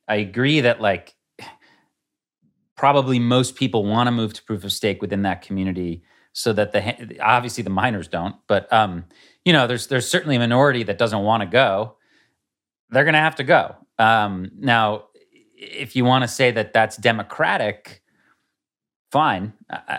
I 0.09 0.17
agree 0.17 0.61
that 0.61 0.81
like 0.81 1.15
probably 2.77 3.19
most 3.19 3.57
people 3.57 3.85
want 3.85 4.09
to 4.09 4.11
move 4.11 4.35
to 4.35 4.43
proof 4.43 4.65
of 4.65 4.73
stake 4.73 5.01
within 5.01 5.23
that 5.23 5.43
community, 5.43 6.03
so 6.33 6.53
that 6.53 6.73
the 6.73 7.21
obviously 7.21 7.63
the 7.63 7.71
miners 7.71 8.09
don't, 8.09 8.37
but 8.47 8.71
um, 8.73 9.05
you 9.45 9.53
know 9.53 9.67
there's 9.67 9.87
there's 9.87 10.09
certainly 10.09 10.37
a 10.37 10.41
minority 10.41 10.83
that 10.83 10.99
doesn't 10.99 11.23
want 11.23 11.43
to 11.43 11.47
go. 11.47 11.97
They're 12.91 13.05
going 13.05 13.15
to 13.15 13.21
have 13.21 13.37
to 13.37 13.45
go. 13.45 13.77
Um, 13.99 14.51
now, 14.59 15.05
if 15.55 15.97
you 15.97 16.05
want 16.05 16.23
to 16.23 16.29
say 16.29 16.51
that 16.51 16.73
that's 16.73 16.97
democratic, 16.97 18.03
fine. 19.11 19.53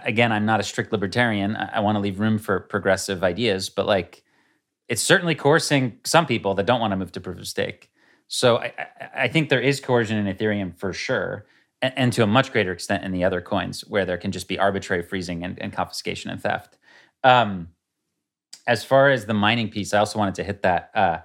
again, 0.04 0.32
I'm 0.32 0.46
not 0.46 0.60
a 0.60 0.64
strict 0.64 0.92
libertarian. 0.92 1.56
I, 1.56 1.78
I 1.78 1.80
want 1.80 1.96
to 1.96 2.00
leave 2.00 2.20
room 2.20 2.38
for 2.38 2.60
progressive 2.60 3.24
ideas, 3.24 3.70
but 3.70 3.88
like 3.88 4.25
it's 4.88 5.02
certainly 5.02 5.36
coercing 5.36 6.00
some 6.04 6.26
people 6.26 6.54
that 6.56 6.66
don't 6.66 6.80
want 6.80 6.92
to 6.92 6.98
move 6.98 7.12
to 7.14 7.22
proof 7.22 7.40
of 7.40 7.48
stake. 7.48 7.90
So 8.28 8.58
I, 8.58 8.74
I 9.16 9.28
think 9.28 9.50
there 9.50 9.62
is 9.62 9.80
coercion 9.80 10.18
in 10.18 10.34
Ethereum 10.34 10.76
for 10.78 10.94
sure, 10.94 11.46
and, 11.82 11.94
and, 11.96 12.14
to 12.14 12.24
a 12.24 12.28
much 12.28 12.52
greater 12.52 12.72
extent 12.72 13.04
in 13.04 13.12
the 13.12 13.24
other 13.24 13.42
coins 13.42 13.82
where 13.82 14.06
there 14.06 14.18
can 14.18 14.32
just 14.32 14.48
be 14.48 14.58
arbitrary 14.58 15.04
freezing 15.04 15.44
and, 15.44 15.62
and 15.62 15.74
confiscation 15.74 16.32
and 16.32 16.42
theft. 16.42 16.78
Um, 17.24 17.70
as 18.68 18.84
far 18.84 19.10
as 19.10 19.26
the 19.26 19.34
mining 19.34 19.70
piece, 19.70 19.94
I 19.94 20.00
also 20.00 20.18
wanted 20.18 20.36
to 20.36 20.44
hit 20.44 20.64
that. 20.64 20.90
Uh, 20.96 21.18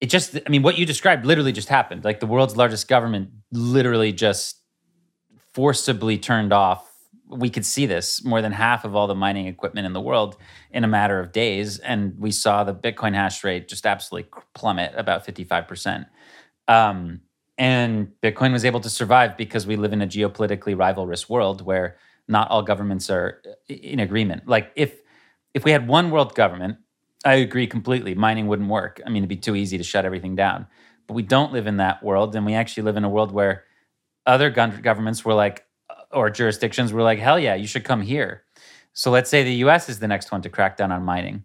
it 0.00 0.06
just, 0.06 0.36
I 0.36 0.48
mean, 0.48 0.62
what 0.62 0.78
you 0.78 0.86
described 0.86 1.24
literally 1.24 1.52
just 1.52 1.68
happened. 1.68 2.04
Like 2.04 2.20
the 2.20 2.26
world's 2.26 2.56
largest 2.56 2.88
government 2.88 3.30
literally 3.52 4.12
just 4.12 4.60
forcibly 5.52 6.18
turned 6.18 6.52
off 6.52 6.89
we 7.30 7.50
could 7.50 7.64
see 7.64 7.86
this 7.86 8.24
more 8.24 8.42
than 8.42 8.52
half 8.52 8.84
of 8.84 8.94
all 8.96 9.06
the 9.06 9.14
mining 9.14 9.46
equipment 9.46 9.86
in 9.86 9.92
the 9.92 10.00
world 10.00 10.36
in 10.70 10.84
a 10.84 10.88
matter 10.88 11.20
of 11.20 11.32
days. 11.32 11.78
And 11.78 12.18
we 12.18 12.30
saw 12.32 12.64
the 12.64 12.74
Bitcoin 12.74 13.14
hash 13.14 13.44
rate 13.44 13.68
just 13.68 13.86
absolutely 13.86 14.30
plummet 14.54 14.92
about 14.96 15.26
55%. 15.26 16.06
Um, 16.68 17.20
and 17.56 18.12
Bitcoin 18.22 18.52
was 18.52 18.64
able 18.64 18.80
to 18.80 18.90
survive 18.90 19.36
because 19.36 19.66
we 19.66 19.76
live 19.76 19.92
in 19.92 20.02
a 20.02 20.06
geopolitically 20.06 20.74
rivalrous 20.74 21.28
world 21.28 21.62
where 21.62 21.98
not 22.26 22.50
all 22.50 22.62
governments 22.62 23.10
are 23.10 23.42
in 23.68 24.00
agreement. 24.00 24.48
Like 24.48 24.72
if 24.76 25.00
if 25.52 25.64
we 25.64 25.72
had 25.72 25.88
one 25.88 26.10
world 26.10 26.34
government, 26.34 26.78
I 27.24 27.34
agree 27.34 27.66
completely. 27.66 28.14
Mining 28.14 28.46
wouldn't 28.46 28.68
work. 28.68 29.00
I 29.04 29.10
mean, 29.10 29.18
it'd 29.18 29.28
be 29.28 29.36
too 29.36 29.56
easy 29.56 29.76
to 29.76 29.84
shut 29.84 30.04
everything 30.04 30.36
down. 30.36 30.66
But 31.06 31.14
we 31.14 31.22
don't 31.22 31.52
live 31.52 31.66
in 31.66 31.78
that 31.78 32.02
world, 32.02 32.36
and 32.36 32.46
we 32.46 32.54
actually 32.54 32.84
live 32.84 32.96
in 32.96 33.04
a 33.04 33.08
world 33.08 33.32
where 33.32 33.64
other 34.26 34.48
governments 34.48 35.24
were 35.24 35.34
like, 35.34 35.66
or 36.12 36.30
jurisdictions 36.30 36.92
were 36.92 37.02
like, 37.02 37.18
hell 37.18 37.38
yeah, 37.38 37.54
you 37.54 37.66
should 37.66 37.84
come 37.84 38.02
here. 38.02 38.44
So 38.92 39.10
let's 39.10 39.30
say 39.30 39.42
the 39.42 39.54
US 39.66 39.88
is 39.88 39.98
the 39.98 40.08
next 40.08 40.32
one 40.32 40.42
to 40.42 40.48
crack 40.48 40.76
down 40.76 40.92
on 40.92 41.04
mining. 41.04 41.44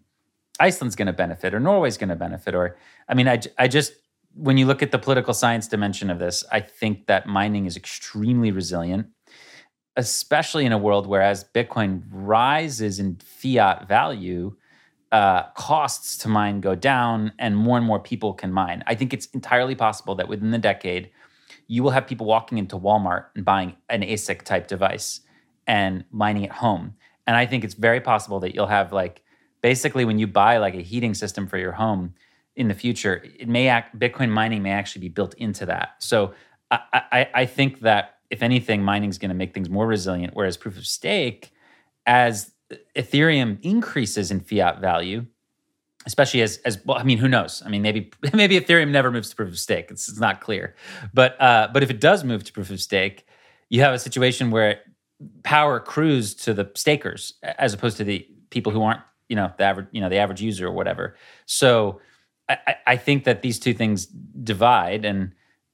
Iceland's 0.58 0.96
going 0.96 1.06
to 1.06 1.12
benefit, 1.12 1.54
or 1.54 1.60
Norway's 1.60 1.98
going 1.98 2.08
to 2.08 2.16
benefit. 2.16 2.54
Or, 2.54 2.76
I 3.08 3.14
mean, 3.14 3.28
I, 3.28 3.40
I 3.58 3.68
just, 3.68 3.92
when 4.34 4.56
you 4.56 4.66
look 4.66 4.82
at 4.82 4.90
the 4.90 4.98
political 4.98 5.34
science 5.34 5.68
dimension 5.68 6.10
of 6.10 6.18
this, 6.18 6.44
I 6.50 6.60
think 6.60 7.06
that 7.06 7.26
mining 7.26 7.66
is 7.66 7.76
extremely 7.76 8.50
resilient, 8.50 9.06
especially 9.96 10.64
in 10.64 10.72
a 10.72 10.78
world 10.78 11.06
where 11.06 11.22
as 11.22 11.44
Bitcoin 11.44 12.02
rises 12.10 12.98
in 12.98 13.16
fiat 13.16 13.86
value, 13.86 14.56
uh, 15.12 15.44
costs 15.54 16.16
to 16.18 16.28
mine 16.28 16.60
go 16.60 16.74
down 16.74 17.32
and 17.38 17.56
more 17.56 17.76
and 17.76 17.86
more 17.86 18.00
people 18.00 18.34
can 18.34 18.52
mine. 18.52 18.82
I 18.86 18.94
think 18.94 19.12
it's 19.14 19.26
entirely 19.26 19.74
possible 19.74 20.14
that 20.16 20.28
within 20.28 20.50
the 20.50 20.58
decade, 20.58 21.10
you 21.66 21.82
will 21.82 21.90
have 21.90 22.06
people 22.06 22.26
walking 22.26 22.58
into 22.58 22.76
Walmart 22.76 23.26
and 23.34 23.44
buying 23.44 23.76
an 23.88 24.02
ASIC 24.02 24.42
type 24.42 24.66
device 24.66 25.20
and 25.66 26.04
mining 26.10 26.44
at 26.44 26.52
home. 26.52 26.94
And 27.26 27.36
I 27.36 27.46
think 27.46 27.64
it's 27.64 27.74
very 27.74 28.00
possible 28.00 28.40
that 28.40 28.54
you'll 28.54 28.66
have 28.66 28.92
like 28.92 29.22
basically 29.62 30.04
when 30.04 30.18
you 30.18 30.26
buy 30.26 30.58
like 30.58 30.74
a 30.74 30.82
heating 30.82 31.14
system 31.14 31.46
for 31.46 31.58
your 31.58 31.72
home 31.72 32.14
in 32.54 32.68
the 32.68 32.74
future, 32.74 33.22
it 33.38 33.48
may 33.48 33.68
act 33.68 33.98
Bitcoin 33.98 34.30
mining 34.30 34.62
may 34.62 34.70
actually 34.70 35.00
be 35.00 35.08
built 35.08 35.34
into 35.34 35.66
that. 35.66 35.96
So 35.98 36.34
I, 36.70 36.80
I, 36.92 37.28
I 37.34 37.46
think 37.46 37.80
that 37.80 38.18
if 38.30 38.42
anything, 38.42 38.82
mining 38.82 39.10
is 39.10 39.18
going 39.18 39.28
to 39.28 39.34
make 39.34 39.54
things 39.54 39.68
more 39.68 39.86
resilient. 39.86 40.34
Whereas 40.34 40.56
proof 40.56 40.76
of 40.76 40.86
stake, 40.86 41.52
as 42.06 42.52
Ethereum 42.96 43.58
increases 43.62 44.30
in 44.30 44.40
fiat 44.40 44.80
value, 44.80 45.26
especially 46.06 46.40
as 46.42 46.58
as 46.58 46.78
well. 46.84 46.96
I 46.96 47.02
mean, 47.02 47.18
who 47.18 47.28
knows? 47.28 47.62
I 47.66 47.68
mean, 47.68 47.82
maybe 47.82 48.10
maybe 48.32 48.58
Ethereum 48.58 48.90
never 48.90 49.10
moves 49.10 49.28
to 49.30 49.36
proof 49.36 49.48
of 49.50 49.58
stake. 49.58 49.90
It's, 49.90 50.08
it's 50.08 50.20
not 50.20 50.40
clear, 50.40 50.74
but 51.12 51.40
uh, 51.40 51.68
but 51.72 51.82
if 51.82 51.90
it 51.90 52.00
does 52.00 52.24
move 52.24 52.44
to 52.44 52.52
proof 52.52 52.70
of 52.70 52.80
stake, 52.80 53.26
you 53.68 53.80
have 53.82 53.92
a 53.92 53.98
situation 53.98 54.50
where 54.50 54.80
power 55.42 55.76
accrues 55.76 56.34
to 56.34 56.54
the 56.54 56.70
stakers 56.74 57.34
as 57.42 57.74
opposed 57.74 57.96
to 57.96 58.04
the 58.04 58.26
people 58.50 58.70
who 58.72 58.82
aren't 58.82 59.00
you 59.28 59.36
know 59.36 59.52
the 59.58 59.64
average 59.64 59.88
you 59.92 60.00
know 60.00 60.08
the 60.08 60.18
average 60.18 60.40
user 60.40 60.66
or 60.68 60.72
whatever. 60.72 61.16
So 61.44 62.00
I, 62.48 62.76
I 62.86 62.96
think 62.96 63.24
that 63.24 63.42
these 63.42 63.58
two 63.58 63.74
things 63.74 64.06
divide, 64.06 65.04
and 65.04 65.32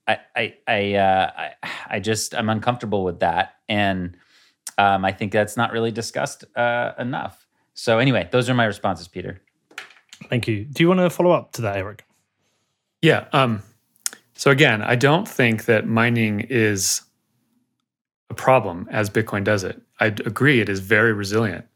I 0.08 0.18
I 0.34 0.54
I, 0.66 0.94
uh, 0.94 1.30
I, 1.36 1.70
I 1.90 2.00
just 2.00 2.34
I'm 2.34 2.48
uncomfortable 2.48 3.04
with 3.04 3.20
that, 3.20 3.56
and 3.68 4.16
um, 4.78 5.04
I 5.04 5.12
think 5.12 5.32
that's 5.32 5.56
not 5.56 5.72
really 5.72 5.92
discussed 5.92 6.44
uh, 6.56 6.92
enough. 6.98 7.46
So 7.74 7.98
anyway, 7.98 8.28
those 8.30 8.48
are 8.50 8.54
my 8.54 8.64
responses, 8.64 9.08
Peter. 9.08 9.40
Thank 10.28 10.48
you. 10.48 10.64
Do 10.64 10.82
you 10.82 10.88
want 10.88 11.00
to 11.00 11.10
follow 11.10 11.30
up 11.30 11.52
to 11.52 11.62
that, 11.62 11.76
Eric? 11.76 12.04
Yeah. 13.00 13.26
Um, 13.32 13.62
so 14.34 14.50
again, 14.50 14.82
I 14.82 14.96
don't 14.96 15.28
think 15.28 15.66
that 15.66 15.86
mining 15.86 16.40
is 16.40 17.02
a 18.30 18.34
problem 18.34 18.88
as 18.90 19.10
Bitcoin 19.10 19.44
does 19.44 19.64
it. 19.64 19.80
I 20.00 20.06
agree 20.06 20.60
it 20.60 20.68
is 20.68 20.80
very 20.80 21.12
resilient. 21.12 21.66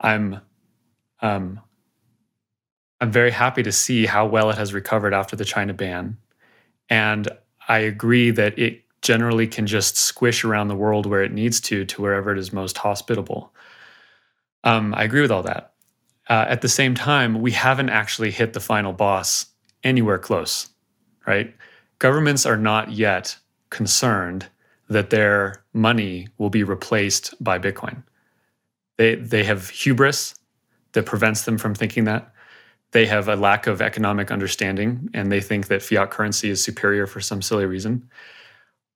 I'm 0.00 0.40
um, 1.20 1.60
I'm 3.00 3.10
very 3.10 3.32
happy 3.32 3.62
to 3.64 3.72
see 3.72 4.06
how 4.06 4.26
well 4.26 4.50
it 4.50 4.58
has 4.58 4.72
recovered 4.72 5.12
after 5.12 5.34
the 5.34 5.44
China 5.44 5.74
ban. 5.74 6.16
And 6.88 7.28
I 7.68 7.78
agree 7.78 8.30
that 8.30 8.56
it 8.58 8.84
generally 9.02 9.48
can 9.48 9.66
just 9.66 9.96
squish 9.96 10.44
around 10.44 10.68
the 10.68 10.76
world 10.76 11.06
where 11.06 11.22
it 11.22 11.32
needs 11.32 11.60
to, 11.62 11.84
to 11.84 12.00
wherever 12.02 12.30
it 12.30 12.38
is 12.38 12.52
most 12.52 12.78
hospitable. 12.78 13.52
Um, 14.62 14.94
I 14.94 15.02
agree 15.02 15.20
with 15.20 15.32
all 15.32 15.42
that. 15.42 15.71
Uh, 16.28 16.46
at 16.48 16.60
the 16.60 16.68
same 16.68 16.94
time, 16.94 17.40
we 17.40 17.50
haven't 17.50 17.88
actually 17.88 18.30
hit 18.30 18.52
the 18.52 18.60
final 18.60 18.92
boss 18.92 19.46
anywhere 19.82 20.18
close, 20.18 20.68
right? 21.26 21.54
Governments 21.98 22.46
are 22.46 22.56
not 22.56 22.92
yet 22.92 23.36
concerned 23.70 24.46
that 24.88 25.10
their 25.10 25.64
money 25.72 26.28
will 26.38 26.50
be 26.50 26.62
replaced 26.62 27.34
by 27.42 27.58
Bitcoin. 27.58 28.02
They, 28.98 29.16
they 29.16 29.44
have 29.44 29.68
hubris 29.68 30.34
that 30.92 31.06
prevents 31.06 31.42
them 31.42 31.58
from 31.58 31.74
thinking 31.74 32.04
that. 32.04 32.32
They 32.92 33.06
have 33.06 33.28
a 33.28 33.36
lack 33.36 33.66
of 33.66 33.80
economic 33.80 34.30
understanding 34.30 35.08
and 35.14 35.32
they 35.32 35.40
think 35.40 35.68
that 35.68 35.82
fiat 35.82 36.10
currency 36.10 36.50
is 36.50 36.62
superior 36.62 37.06
for 37.06 37.20
some 37.20 37.40
silly 37.40 37.64
reason. 37.64 38.08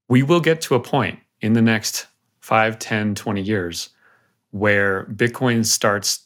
We 0.08 0.22
will 0.22 0.40
get 0.40 0.60
to 0.62 0.74
a 0.74 0.80
point 0.80 1.18
in 1.40 1.54
the 1.54 1.62
next 1.62 2.06
5, 2.40 2.78
10, 2.78 3.14
20 3.14 3.40
years 3.40 3.88
where 4.50 5.06
Bitcoin 5.06 5.64
starts 5.64 6.25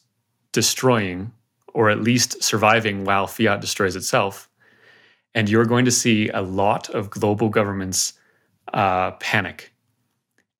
destroying 0.51 1.31
or 1.73 1.89
at 1.89 2.01
least 2.01 2.43
surviving 2.43 3.05
while 3.05 3.27
fiat 3.27 3.61
destroys 3.61 3.95
itself. 3.95 4.49
And 5.33 5.49
you're 5.49 5.65
going 5.65 5.85
to 5.85 5.91
see 5.91 6.29
a 6.29 6.41
lot 6.41 6.89
of 6.89 7.09
global 7.09 7.49
governments 7.49 8.13
uh, 8.73 9.11
panic. 9.11 9.73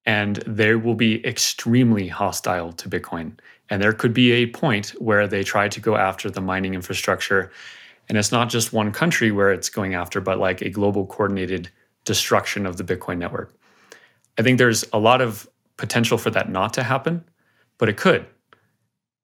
And 0.05 0.37
they 0.47 0.75
will 0.75 0.95
be 0.95 1.25
extremely 1.25 2.07
hostile 2.07 2.71
to 2.73 2.89
Bitcoin. 2.89 3.33
And 3.69 3.81
there 3.81 3.93
could 3.93 4.13
be 4.13 4.31
a 4.31 4.47
point 4.47 4.89
where 5.01 5.27
they 5.27 5.43
try 5.43 5.67
to 5.67 5.79
go 5.79 5.95
after 5.95 6.29
the 6.29 6.41
mining 6.41 6.73
infrastructure. 6.73 7.51
And 8.09 8.17
it's 8.17 8.31
not 8.31 8.49
just 8.49 8.73
one 8.73 8.91
country 8.91 9.31
where 9.31 9.51
it's 9.51 9.69
going 9.69 9.93
after, 9.93 10.19
but 10.19 10.39
like 10.39 10.61
a 10.61 10.69
global 10.69 11.05
coordinated 11.05 11.69
destruction 12.03 12.65
of 12.65 12.77
the 12.77 12.83
Bitcoin 12.83 13.17
network. 13.17 13.53
I 14.37 14.41
think 14.41 14.57
there's 14.57 14.83
a 14.91 14.99
lot 14.99 15.21
of 15.21 15.47
potential 15.77 16.17
for 16.17 16.29
that 16.31 16.49
not 16.49 16.73
to 16.73 16.83
happen, 16.83 17.23
but 17.77 17.89
it 17.89 17.97
could. 17.97 18.25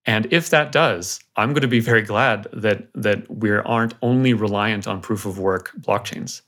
And 0.08 0.26
if 0.32 0.50
that 0.50 0.72
does, 0.72 1.20
I'm 1.36 1.50
going 1.50 1.62
to 1.62 1.68
be 1.68 1.82
very 1.82 2.02
glad 2.02 2.48
that 2.54 2.88
that 2.96 3.30
we 3.30 3.52
aren't 3.52 3.94
only 4.02 4.34
reliant 4.34 4.88
on 4.88 5.02
proof 5.02 5.26
of 5.26 5.38
work 5.38 5.74
blockchains. 5.80 6.42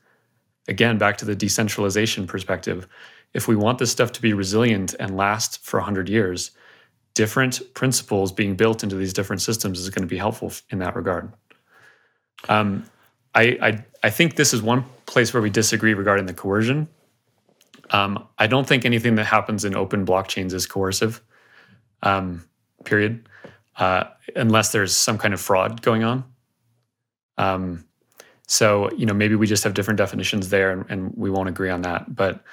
Again, 0.66 0.98
back 0.98 1.18
to 1.18 1.26
the 1.26 1.36
decentralization 1.36 2.26
perspective, 2.26 2.88
if 3.34 3.46
we 3.46 3.56
want 3.56 3.78
this 3.78 3.92
stuff 3.92 4.12
to 4.12 4.22
be 4.22 4.32
resilient 4.32 4.94
and 4.98 5.16
last 5.16 5.64
for 5.64 5.78
100 5.78 6.08
years, 6.08 6.52
different 7.14 7.60
principles 7.74 8.32
being 8.32 8.56
built 8.56 8.82
into 8.82 8.96
these 8.96 9.12
different 9.12 9.42
systems 9.42 9.78
is 9.78 9.90
going 9.90 10.06
to 10.06 10.08
be 10.08 10.16
helpful 10.16 10.52
in 10.70 10.78
that 10.78 10.96
regard. 10.96 11.32
Um, 12.48 12.84
I, 13.34 13.58
I, 13.60 13.84
I 14.02 14.10
think 14.10 14.36
this 14.36 14.54
is 14.54 14.62
one 14.62 14.84
place 15.06 15.32
where 15.34 15.42
we 15.42 15.50
disagree 15.50 15.94
regarding 15.94 16.26
the 16.26 16.34
coercion. 16.34 16.88
Um, 17.90 18.26
I 18.38 18.46
don't 18.46 18.66
think 18.66 18.84
anything 18.84 19.16
that 19.16 19.24
happens 19.24 19.64
in 19.64 19.74
open 19.74 20.06
blockchains 20.06 20.52
is 20.52 20.66
coercive. 20.66 21.20
Um, 22.02 22.44
period. 22.84 23.28
Uh, 23.80 24.04
unless 24.36 24.72
there's 24.72 24.94
some 24.94 25.16
kind 25.16 25.32
of 25.32 25.40
fraud 25.40 25.80
going 25.80 26.04
on. 26.04 26.22
Um, 27.38 27.84
so 28.46 28.90
you 28.92 29.06
know 29.06 29.14
maybe 29.14 29.34
we 29.34 29.46
just 29.46 29.64
have 29.64 29.72
different 29.72 29.96
definitions 29.96 30.50
there, 30.50 30.70
and, 30.70 30.84
and 30.90 31.12
we 31.16 31.30
won't 31.30 31.48
agree 31.48 31.70
on 31.70 31.80
that. 31.82 32.14
But 32.14 32.44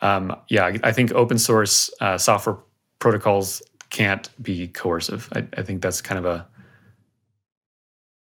um, 0.00 0.36
yeah, 0.48 0.76
I 0.84 0.92
think 0.92 1.12
open 1.12 1.38
source 1.38 1.90
uh, 2.00 2.18
software 2.18 2.58
protocols 3.00 3.62
can't 3.90 4.30
be 4.42 4.68
coercive. 4.68 5.28
I, 5.34 5.46
I 5.56 5.62
think 5.62 5.82
that's 5.82 6.00
kind 6.00 6.18
of 6.18 6.24
a 6.24 6.46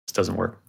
this 0.07 0.13
doesn't 0.13 0.35
work. 0.35 0.59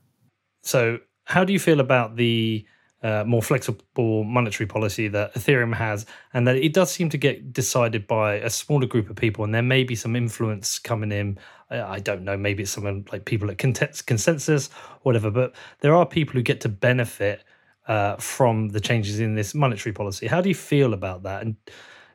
So, 0.62 0.99
how 1.24 1.45
do 1.45 1.55
you 1.55 1.59
feel 1.59 1.81
about 1.81 2.16
the 2.16 2.66
uh, 3.03 3.24
more 3.26 3.42
flexible 3.42 4.24
monetary 4.24 4.66
policy 4.66 5.09
that 5.09 5.34
Ethereum 5.34 5.74
has, 5.74 6.07
and 6.34 6.46
that 6.46 6.57
it 6.57 6.72
does 6.72 6.90
seem 6.90 7.09
to 7.11 7.18
get 7.18 7.53
decided 7.53 8.07
by 8.07 8.34
a 8.34 8.51
smaller 8.51 8.86
group 8.86 9.09
of 9.11 9.16
people, 9.16 9.44
and 9.44 9.55
there 9.55 9.62
may 9.62 9.84
be 9.84 9.94
some 9.94 10.16
influence 10.16 10.78
coming 10.78 11.12
in. 11.12 11.38
I 11.70 12.01
don't 12.01 12.24
know, 12.24 12.36
maybe 12.36 12.64
it's 12.64 12.72
someone 12.72 13.05
like 13.12 13.24
people 13.24 13.48
at 13.51 13.59
consensus, 13.59 14.70
whatever, 15.03 15.30
but 15.30 15.55
there 15.80 15.94
are 15.94 16.05
people 16.05 16.34
who 16.34 16.42
get 16.42 16.61
to 16.62 16.68
benefit 16.68 17.44
uh, 17.86 18.16
from 18.16 18.70
the 18.70 18.80
changes 18.80 19.20
in 19.20 19.34
this 19.34 19.55
monetary 19.55 19.92
policy. 19.92 20.26
How 20.26 20.40
do 20.40 20.48
you 20.48 20.55
feel 20.55 20.92
about 20.94 21.22
that? 21.22 21.42
And 21.42 21.57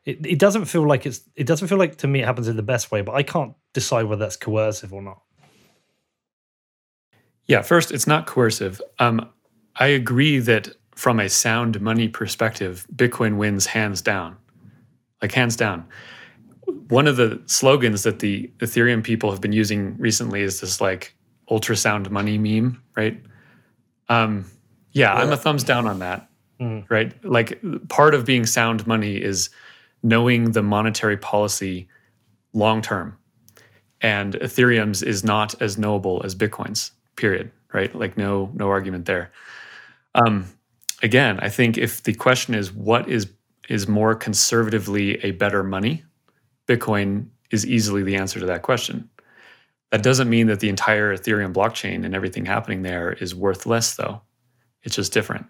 it, 0.03 0.25
it 0.25 0.39
doesn't 0.39 0.65
feel 0.65 0.87
like 0.87 1.05
it's 1.05 1.21
it 1.35 1.47
doesn't 1.47 1.67
feel 1.67 1.77
like 1.77 1.97
to 1.97 2.07
me 2.07 2.21
it 2.21 2.25
happens 2.25 2.47
in 2.47 2.55
the 2.55 2.63
best 2.63 2.91
way, 2.91 3.01
but 3.01 3.15
I 3.15 3.23
can't 3.23 3.53
decide 3.73 4.03
whether 4.03 4.19
that's 4.19 4.35
coercive 4.35 4.93
or 4.93 5.01
not. 5.01 5.21
Yeah, 7.47 7.61
first, 7.61 7.91
it's 7.91 8.07
not 8.07 8.25
coercive. 8.25 8.81
Um, 8.99 9.29
I 9.77 9.87
agree 9.87 10.39
that 10.39 10.69
from 10.95 11.19
a 11.19 11.29
sound 11.29 11.81
money 11.81 12.07
perspective, 12.07 12.87
Bitcoin 12.95 13.37
wins 13.37 13.65
hands 13.65 14.01
down, 14.01 14.37
like 15.21 15.33
hands 15.33 15.55
down. 15.55 15.85
One 16.87 17.07
of 17.07 17.17
the 17.17 17.41
slogans 17.45 18.03
that 18.03 18.19
the 18.19 18.49
Ethereum 18.59 19.03
people 19.03 19.29
have 19.31 19.41
been 19.41 19.51
using 19.51 19.97
recently 19.97 20.41
is 20.41 20.61
this 20.61 20.79
like 20.79 21.15
ultrasound 21.49 22.09
money 22.09 22.37
meme, 22.37 22.81
right? 22.95 23.21
Um, 24.09 24.45
yeah, 24.93 25.13
I'm 25.13 25.31
a 25.31 25.37
thumbs 25.37 25.63
down 25.63 25.87
on 25.87 25.99
that, 25.99 26.29
mm. 26.59 26.89
right? 26.89 27.13
Like 27.25 27.59
part 27.89 28.15
of 28.15 28.25
being 28.25 28.45
sound 28.45 28.87
money 28.87 29.17
is 29.17 29.49
knowing 30.01 30.51
the 30.51 30.63
monetary 30.63 31.17
policy 31.17 31.87
long 32.53 32.81
term. 32.81 33.17
And 34.01 34.35
Ethereum's 34.35 35.03
is 35.03 35.23
not 35.23 35.59
as 35.61 35.77
knowable 35.77 36.21
as 36.23 36.35
Bitcoin's, 36.35 36.91
period, 37.15 37.51
right? 37.73 37.93
Like 37.93 38.17
no 38.17 38.51
no 38.53 38.69
argument 38.69 39.05
there. 39.05 39.31
Um, 40.15 40.45
again, 41.03 41.39
I 41.41 41.49
think 41.49 41.77
if 41.77 42.01
the 42.01 42.13
question 42.13 42.55
is 42.55 42.73
what 42.73 43.07
is 43.07 43.27
is 43.69 43.87
more 43.87 44.13
conservatively 44.15 45.23
a 45.23 45.31
better 45.31 45.63
money, 45.63 46.03
Bitcoin 46.67 47.27
is 47.51 47.65
easily 47.65 48.03
the 48.03 48.15
answer 48.15 48.39
to 48.39 48.45
that 48.45 48.61
question. 48.61 49.09
That 49.91 50.03
doesn't 50.03 50.29
mean 50.29 50.47
that 50.47 50.59
the 50.59 50.69
entire 50.69 51.15
Ethereum 51.15 51.53
blockchain 51.53 52.05
and 52.05 52.13
everything 52.15 52.45
happening 52.45 52.81
there 52.81 53.13
is 53.13 53.33
worth 53.33 53.65
less, 53.65 53.95
though. 53.95 54.21
It's 54.83 54.95
just 54.95 55.13
different. 55.13 55.47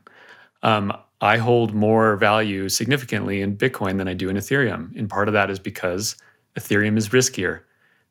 Um, 0.64 0.94
I 1.22 1.38
hold 1.38 1.74
more 1.74 2.16
value 2.16 2.70
significantly 2.70 3.42
in 3.42 3.58
Bitcoin 3.58 3.98
than 3.98 4.08
I 4.08 4.14
do 4.14 4.30
in 4.30 4.38
Ethereum. 4.38 4.96
And 4.98 5.10
part 5.10 5.28
of 5.28 5.34
that 5.34 5.50
is 5.50 5.60
because 5.60 6.16
Ethereum 6.58 6.98
is 6.98 7.10
riskier. 7.10 7.62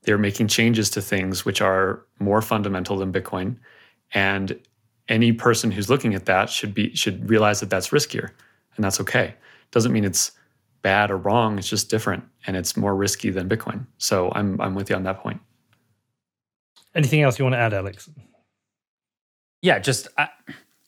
They're 0.03 0.19
making 0.19 0.49
changes 0.49 0.91
to 0.91 1.01
things 1.01 1.45
which 1.45 1.61
are 1.61 2.05
more 2.19 2.43
fundamental 2.43 2.97
than 2.97 3.13
Bitcoin. 3.13 3.57
And 4.13 4.59
any 5.09 5.33
person 5.33 5.71
who's 5.71 5.91
looking 5.91 6.15
at 6.15 6.27
that 6.27 6.49
should 6.51 6.75
be 6.75 6.95
should 6.95 7.29
realize 7.29 7.61
that 7.61 7.71
that's 7.71 7.89
riskier 7.89 8.31
and 8.77 8.85
that's 8.85 9.01
okay. 9.01 9.35
Doesn't 9.71 9.93
mean 9.93 10.05
it's 10.05 10.33
bad 10.83 11.11
or 11.11 11.17
wrong, 11.17 11.59
it's 11.59 11.69
just 11.69 11.91
different 11.91 12.25
and 12.47 12.57
it's 12.57 12.77
more 12.77 12.95
risky 12.95 13.31
than 13.31 13.49
Bitcoin. 13.49 13.87
So 13.99 14.33
I'm 14.35 14.61
I'm 14.61 14.75
with 14.75 14.91
you 14.91 14.97
on 14.97 15.03
that 15.05 15.21
point. 15.21 15.41
Anything 16.95 17.23
else 17.23 17.39
you 17.39 17.45
want 17.45 17.55
to 17.55 17.59
add, 17.59 17.75
Alex? 17.75 18.09
Yeah, 19.63 19.79
just 19.79 20.09
I, 20.17 20.29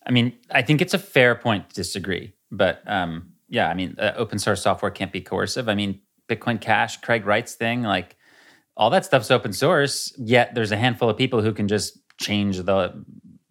I 0.07 0.11
mean, 0.13 0.33
I 0.51 0.63
think 0.63 0.81
it's 0.81 0.95
a 0.95 0.99
fair 0.99 1.35
point 1.35 1.71
to 1.71 1.75
disagree, 1.75 2.35
but 2.51 2.83
um, 2.87 3.33
yeah, 3.49 3.69
I 3.69 3.75
mean, 3.75 3.97
uh, 3.99 4.13
open 4.17 4.39
source 4.39 4.63
software 4.63 4.91
can't 4.91 5.13
be 5.13 5.21
coercive. 5.21 5.69
I 5.69 5.75
mean, 5.75 6.01
Bitcoin 6.29 6.61
Cash, 6.61 7.01
Craig 7.01 7.27
Wright's 7.27 7.55
thing, 7.55 7.83
like 7.83 8.17
all 8.77 8.91
that 8.91 9.05
stuff's 9.05 9.31
open 9.31 9.53
source. 9.53 10.13
Yet 10.19 10.55
there's 10.55 10.73
a 10.73 10.77
handful 10.77 11.09
of 11.09 11.17
people 11.17 11.43
who 11.43 11.53
can 11.53 11.69
just 11.69 11.99
change 12.19 12.59
the, 12.59 13.05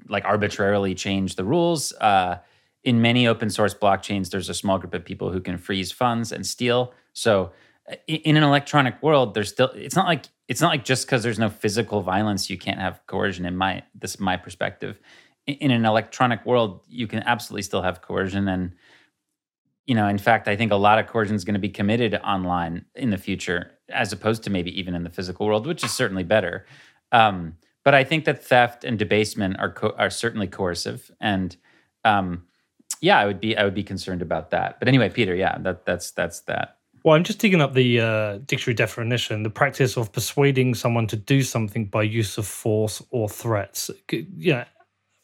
like, 0.08 0.26
arbitrarily 0.26 0.96
change 0.96 1.36
the 1.36 1.44
rules. 1.44 1.94
Uh, 1.94 2.38
in 2.84 3.02
many 3.02 3.28
open 3.28 3.50
source 3.50 3.74
blockchains, 3.74 4.30
there's 4.30 4.50
a 4.50 4.54
small 4.54 4.78
group 4.78 4.94
of 4.94 5.04
people 5.04 5.32
who 5.32 5.42
can 5.42 5.58
freeze 5.58 5.92
funds 5.92 6.32
and 6.32 6.46
steal. 6.46 6.94
So 7.14 7.52
uh, 7.92 7.96
in 8.08 8.38
an 8.38 8.44
electronic 8.44 9.02
world, 9.02 9.34
there's 9.34 9.50
still 9.50 9.72
it's 9.74 9.96
not 9.96 10.06
like 10.06 10.26
it's 10.48 10.62
not 10.62 10.70
like 10.70 10.86
just 10.86 11.08
because 11.08 11.24
there's 11.24 11.40
no 11.40 11.50
physical 11.50 12.02
violence 12.02 12.50
you 12.50 12.58
can't 12.58 12.80
have 12.80 13.02
coercion. 13.08 13.46
In 13.46 13.58
my 13.58 13.84
this 13.96 14.14
is 14.14 14.20
my 14.20 14.38
perspective 14.38 15.00
in 15.48 15.72
an 15.72 15.86
electronic 15.86 16.46
world, 16.46 16.82
you 16.88 17.08
can 17.08 17.22
absolutely 17.24 17.62
still 17.62 17.82
have 17.82 18.02
coercion. 18.02 18.48
And, 18.48 18.72
you 19.86 19.94
know, 19.94 20.08
in 20.08 20.18
fact, 20.18 20.48
I 20.48 20.56
think 20.56 20.72
a 20.72 20.76
lot 20.76 20.98
of 20.98 21.08
coercion 21.08 21.36
is 21.36 21.46
going 21.46 21.54
to 21.54 21.60
be 21.60 21.70
committed 21.70 22.16
online 22.16 22.86
in 22.96 23.12
the 23.12 23.18
future, 23.18 23.72
as 23.90 24.12
opposed 24.12 24.44
to 24.44 24.50
maybe 24.50 24.78
even 24.80 24.96
in 24.96 25.04
the 25.04 25.10
physical 25.10 25.46
world, 25.46 25.68
which 25.68 25.84
is 25.84 25.92
certainly 25.92 26.24
better. 26.24 26.66
Um, 27.12 27.58
but 27.86 27.94
I 27.94 28.04
think 28.04 28.26
that 28.26 28.44
theft 28.44 28.84
and 28.84 29.00
debasement 29.00 29.58
are 29.60 29.72
co- 29.72 29.96
are 29.98 30.10
certainly 30.10 30.48
coercive, 30.48 31.12
and 31.22 31.56
um, 32.04 32.44
yeah, 33.00 33.18
I 33.20 33.26
would 33.28 33.40
be 33.40 33.56
I 33.56 33.64
would 33.64 33.76
be 33.76 33.84
concerned 33.84 34.22
about 34.22 34.50
that. 34.50 34.80
But 34.80 34.90
anyway, 34.90 35.10
Peter, 35.10 35.36
yeah, 35.36 35.58
that 35.60 35.86
that's 35.86 36.12
that's 36.12 36.42
that. 36.42 36.80
Well, 37.04 37.16
I'm 37.16 37.24
just 37.24 37.38
digging 37.38 37.62
up 37.62 37.76
the 37.76 38.02
uh, 38.02 38.38
dictionary 38.40 38.74
definition: 38.74 39.44
the 39.44 39.52
practice 39.52 39.96
of 39.98 40.12
persuading 40.12 40.74
someone 40.74 41.06
to 41.08 41.16
do 41.16 41.44
something 41.44 41.86
by 41.86 42.04
use 42.04 42.40
of 42.40 42.48
force 42.48 43.04
or 43.12 43.30
threats. 43.30 43.92
Yeah, 44.12 44.66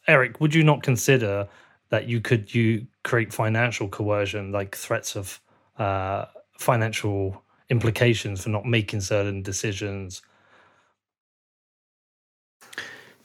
Eric, 0.06 0.40
would 0.40 0.54
you 0.54 0.62
not 0.62 0.84
consider 0.84 1.48
that 1.88 2.08
you 2.08 2.20
could 2.20 2.54
you 2.54 2.86
create 3.02 3.32
financial 3.32 3.88
coercion, 3.88 4.52
like 4.52 4.76
threats 4.76 5.16
of 5.16 5.40
uh, 5.78 6.26
financial 6.58 7.42
implications 7.70 8.44
for 8.44 8.50
not 8.50 8.64
making 8.64 9.00
certain 9.00 9.42
decisions? 9.42 10.22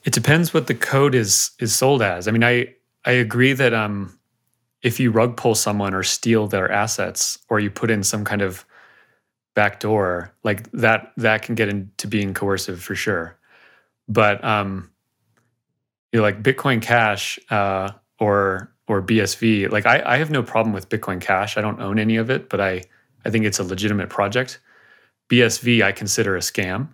It 0.08 0.14
depends 0.14 0.54
what 0.54 0.68
the 0.68 0.74
code 0.74 1.14
is 1.14 1.52
is 1.60 1.76
sold 1.76 2.02
as. 2.02 2.30
I 2.30 2.32
mean, 2.32 2.44
I 2.44 2.74
I 3.04 3.12
agree 3.12 3.52
that 3.52 3.74
um, 3.74 4.18
if 4.82 5.02
you 5.02 5.12
rug 5.12 5.36
pull 5.36 5.54
someone 5.54 5.94
or 5.94 6.02
steal 6.02 6.48
their 6.48 6.72
assets 6.72 7.38
or 7.50 7.60
you 7.60 7.70
put 7.70 7.92
in 7.92 8.04
some 8.04 8.24
kind 8.24 8.42
of 8.42 8.66
backdoor, 9.54 10.34
like 10.46 10.72
that 10.72 11.12
that 11.18 11.42
can 11.42 11.56
get 11.56 11.68
into 11.68 12.08
being 12.08 12.34
coercive 12.34 12.82
for 12.82 12.96
sure. 12.96 13.38
But 14.08 14.42
um, 14.46 14.90
you 16.14 16.20
know, 16.20 16.24
like 16.24 16.42
Bitcoin 16.42 16.82
Cash 16.82 17.38
uh, 17.50 17.92
or 18.18 18.74
or 18.88 19.02
BSV, 19.02 19.70
like 19.74 19.86
I, 19.86 20.02
I 20.06 20.18
have 20.20 20.32
no 20.32 20.42
problem 20.42 20.72
with 20.72 20.88
Bitcoin 20.88 21.20
Cash. 21.20 21.58
I 21.58 21.62
don't 21.62 21.82
own 21.82 22.00
any 22.00 22.16
of 22.16 22.30
it, 22.30 22.48
but 22.48 22.62
I 22.62 22.82
I 23.26 23.30
think 23.30 23.44
it's 23.44 23.60
a 23.60 23.64
legitimate 23.66 24.08
project. 24.08 24.62
BSV 25.30 25.84
I 25.84 25.92
consider 25.92 26.38
a 26.38 26.40
scam. 26.40 26.88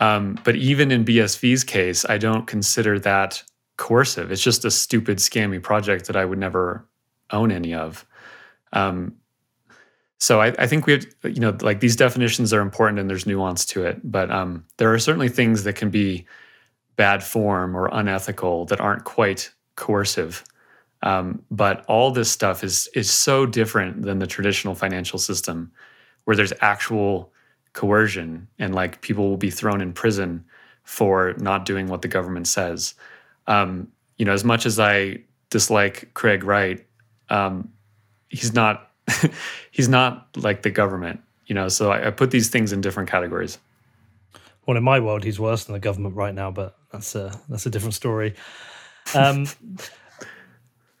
Um, 0.00 0.38
but 0.44 0.56
even 0.56 0.90
in 0.90 1.04
BSV's 1.04 1.64
case, 1.64 2.04
I 2.08 2.18
don't 2.18 2.46
consider 2.46 2.98
that 3.00 3.42
coercive. 3.76 4.30
It's 4.30 4.42
just 4.42 4.64
a 4.64 4.70
stupid, 4.70 5.18
scammy 5.18 5.62
project 5.62 6.06
that 6.06 6.16
I 6.16 6.24
would 6.24 6.38
never 6.38 6.86
own 7.30 7.50
any 7.50 7.74
of. 7.74 8.06
Um, 8.72 9.16
so 10.20 10.40
I, 10.40 10.48
I, 10.58 10.66
think 10.66 10.86
we 10.86 10.94
have, 10.94 11.06
you 11.24 11.40
know, 11.40 11.56
like 11.60 11.80
these 11.80 11.96
definitions 11.96 12.52
are 12.52 12.60
important 12.60 12.98
and 12.98 13.08
there's 13.08 13.26
nuance 13.26 13.64
to 13.66 13.84
it. 13.84 14.00
But 14.04 14.30
um, 14.30 14.64
there 14.76 14.92
are 14.92 14.98
certainly 14.98 15.28
things 15.28 15.64
that 15.64 15.74
can 15.74 15.90
be 15.90 16.26
bad 16.96 17.22
form 17.22 17.76
or 17.76 17.88
unethical 17.92 18.66
that 18.66 18.80
aren't 18.80 19.04
quite 19.04 19.52
coercive. 19.76 20.44
Um, 21.02 21.42
but 21.50 21.84
all 21.86 22.10
this 22.10 22.30
stuff 22.30 22.64
is 22.64 22.88
is 22.94 23.08
so 23.08 23.46
different 23.46 24.02
than 24.02 24.18
the 24.18 24.26
traditional 24.26 24.74
financial 24.74 25.20
system, 25.20 25.70
where 26.24 26.36
there's 26.36 26.52
actual 26.60 27.32
coercion 27.72 28.48
and 28.58 28.74
like 28.74 29.00
people 29.00 29.28
will 29.28 29.36
be 29.36 29.50
thrown 29.50 29.80
in 29.80 29.92
prison 29.92 30.44
for 30.84 31.34
not 31.38 31.64
doing 31.64 31.88
what 31.88 32.02
the 32.02 32.08
government 32.08 32.48
says. 32.48 32.94
Um, 33.46 33.88
you 34.16 34.24
know, 34.24 34.32
as 34.32 34.44
much 34.44 34.66
as 34.66 34.78
I 34.78 35.18
dislike 35.50 36.10
Craig 36.14 36.44
Wright, 36.44 36.84
um, 37.30 37.72
he's 38.28 38.54
not 38.54 38.90
he's 39.70 39.88
not 39.88 40.28
like 40.36 40.62
the 40.62 40.70
government. 40.70 41.20
You 41.46 41.54
know, 41.54 41.68
so 41.68 41.90
I, 41.90 42.08
I 42.08 42.10
put 42.10 42.30
these 42.30 42.50
things 42.50 42.72
in 42.72 42.80
different 42.80 43.10
categories. 43.10 43.58
Well, 44.66 44.76
in 44.76 44.82
my 44.82 45.00
world, 45.00 45.24
he's 45.24 45.40
worse 45.40 45.64
than 45.64 45.72
the 45.72 45.80
government 45.80 46.14
right 46.14 46.34
now, 46.34 46.50
but 46.50 46.76
that's 46.92 47.14
a 47.14 47.38
that's 47.48 47.66
a 47.66 47.70
different 47.70 47.94
story. 47.94 48.34
Um, 49.14 49.46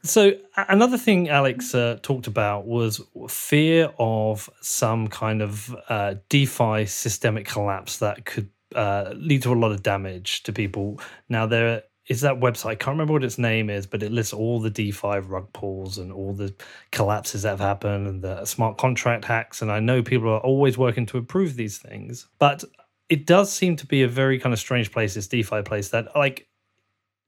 so 0.02 0.32
another 0.56 0.98
thing 0.98 1.28
Alex 1.28 1.74
uh, 1.74 1.98
talked 2.02 2.26
about 2.26 2.66
was 2.66 3.00
fear 3.28 3.92
of 3.98 4.48
some 4.60 5.08
kind 5.08 5.42
of 5.42 5.74
uh, 5.88 6.14
DeFi 6.28 6.86
systemic 6.86 7.46
collapse 7.46 7.98
that 7.98 8.24
could 8.24 8.50
uh, 8.74 9.12
lead 9.16 9.42
to 9.42 9.52
a 9.52 9.54
lot 9.54 9.72
of 9.72 9.82
damage 9.82 10.42
to 10.44 10.52
people. 10.52 11.00
Now 11.28 11.46
there 11.46 11.82
is 12.08 12.22
that 12.22 12.40
website. 12.40 12.70
I 12.70 12.74
can't 12.74 12.94
remember 12.94 13.12
what 13.12 13.24
its 13.24 13.38
name 13.38 13.68
is, 13.68 13.86
but 13.86 14.02
it 14.02 14.12
lists 14.12 14.32
all 14.32 14.60
the 14.60 14.70
DeFi 14.70 15.18
rug 15.18 15.52
pulls 15.52 15.98
and 15.98 16.10
all 16.10 16.32
the 16.32 16.54
collapses 16.90 17.42
that 17.42 17.50
have 17.50 17.60
happened 17.60 18.06
and 18.06 18.22
the 18.22 18.44
smart 18.44 18.78
contract 18.78 19.24
hacks. 19.26 19.62
And 19.62 19.70
I 19.70 19.80
know 19.80 20.02
people 20.02 20.30
are 20.30 20.40
always 20.40 20.78
working 20.78 21.06
to 21.06 21.18
improve 21.18 21.56
these 21.56 21.78
things, 21.78 22.26
but 22.38 22.64
it 23.08 23.26
does 23.26 23.52
seem 23.52 23.76
to 23.76 23.86
be 23.86 24.02
a 24.02 24.08
very 24.08 24.38
kind 24.38 24.52
of 24.52 24.58
strange 24.58 24.90
place. 24.90 25.14
This 25.14 25.28
DeFi 25.28 25.62
place 25.62 25.90
that 25.90 26.14
like 26.16 26.47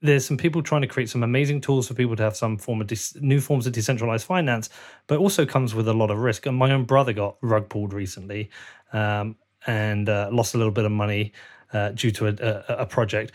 there's 0.01 0.25
some 0.25 0.37
people 0.37 0.63
trying 0.63 0.81
to 0.81 0.87
create 0.87 1.09
some 1.09 1.23
amazing 1.23 1.61
tools 1.61 1.87
for 1.87 1.93
people 1.93 2.15
to 2.15 2.23
have 2.23 2.35
some 2.35 2.57
form 2.57 2.81
of 2.81 2.91
new 3.21 3.39
forms 3.39 3.67
of 3.67 3.73
decentralized 3.73 4.25
finance, 4.25 4.69
but 5.07 5.19
also 5.19 5.45
comes 5.45 5.75
with 5.75 5.87
a 5.87 5.93
lot 5.93 6.09
of 6.09 6.17
risk. 6.19 6.45
And 6.45 6.57
my 6.57 6.71
own 6.71 6.85
brother 6.85 7.13
got 7.13 7.37
rug 7.41 7.69
pulled 7.69 7.93
recently 7.93 8.49
um, 8.93 9.35
and 9.67 10.09
uh, 10.09 10.29
lost 10.31 10.55
a 10.55 10.57
little 10.57 10.73
bit 10.73 10.85
of 10.85 10.91
money 10.91 11.33
uh, 11.71 11.89
due 11.89 12.11
to 12.11 12.27
a, 12.27 12.33
a, 12.33 12.75
a, 12.81 12.85
project. 12.85 13.31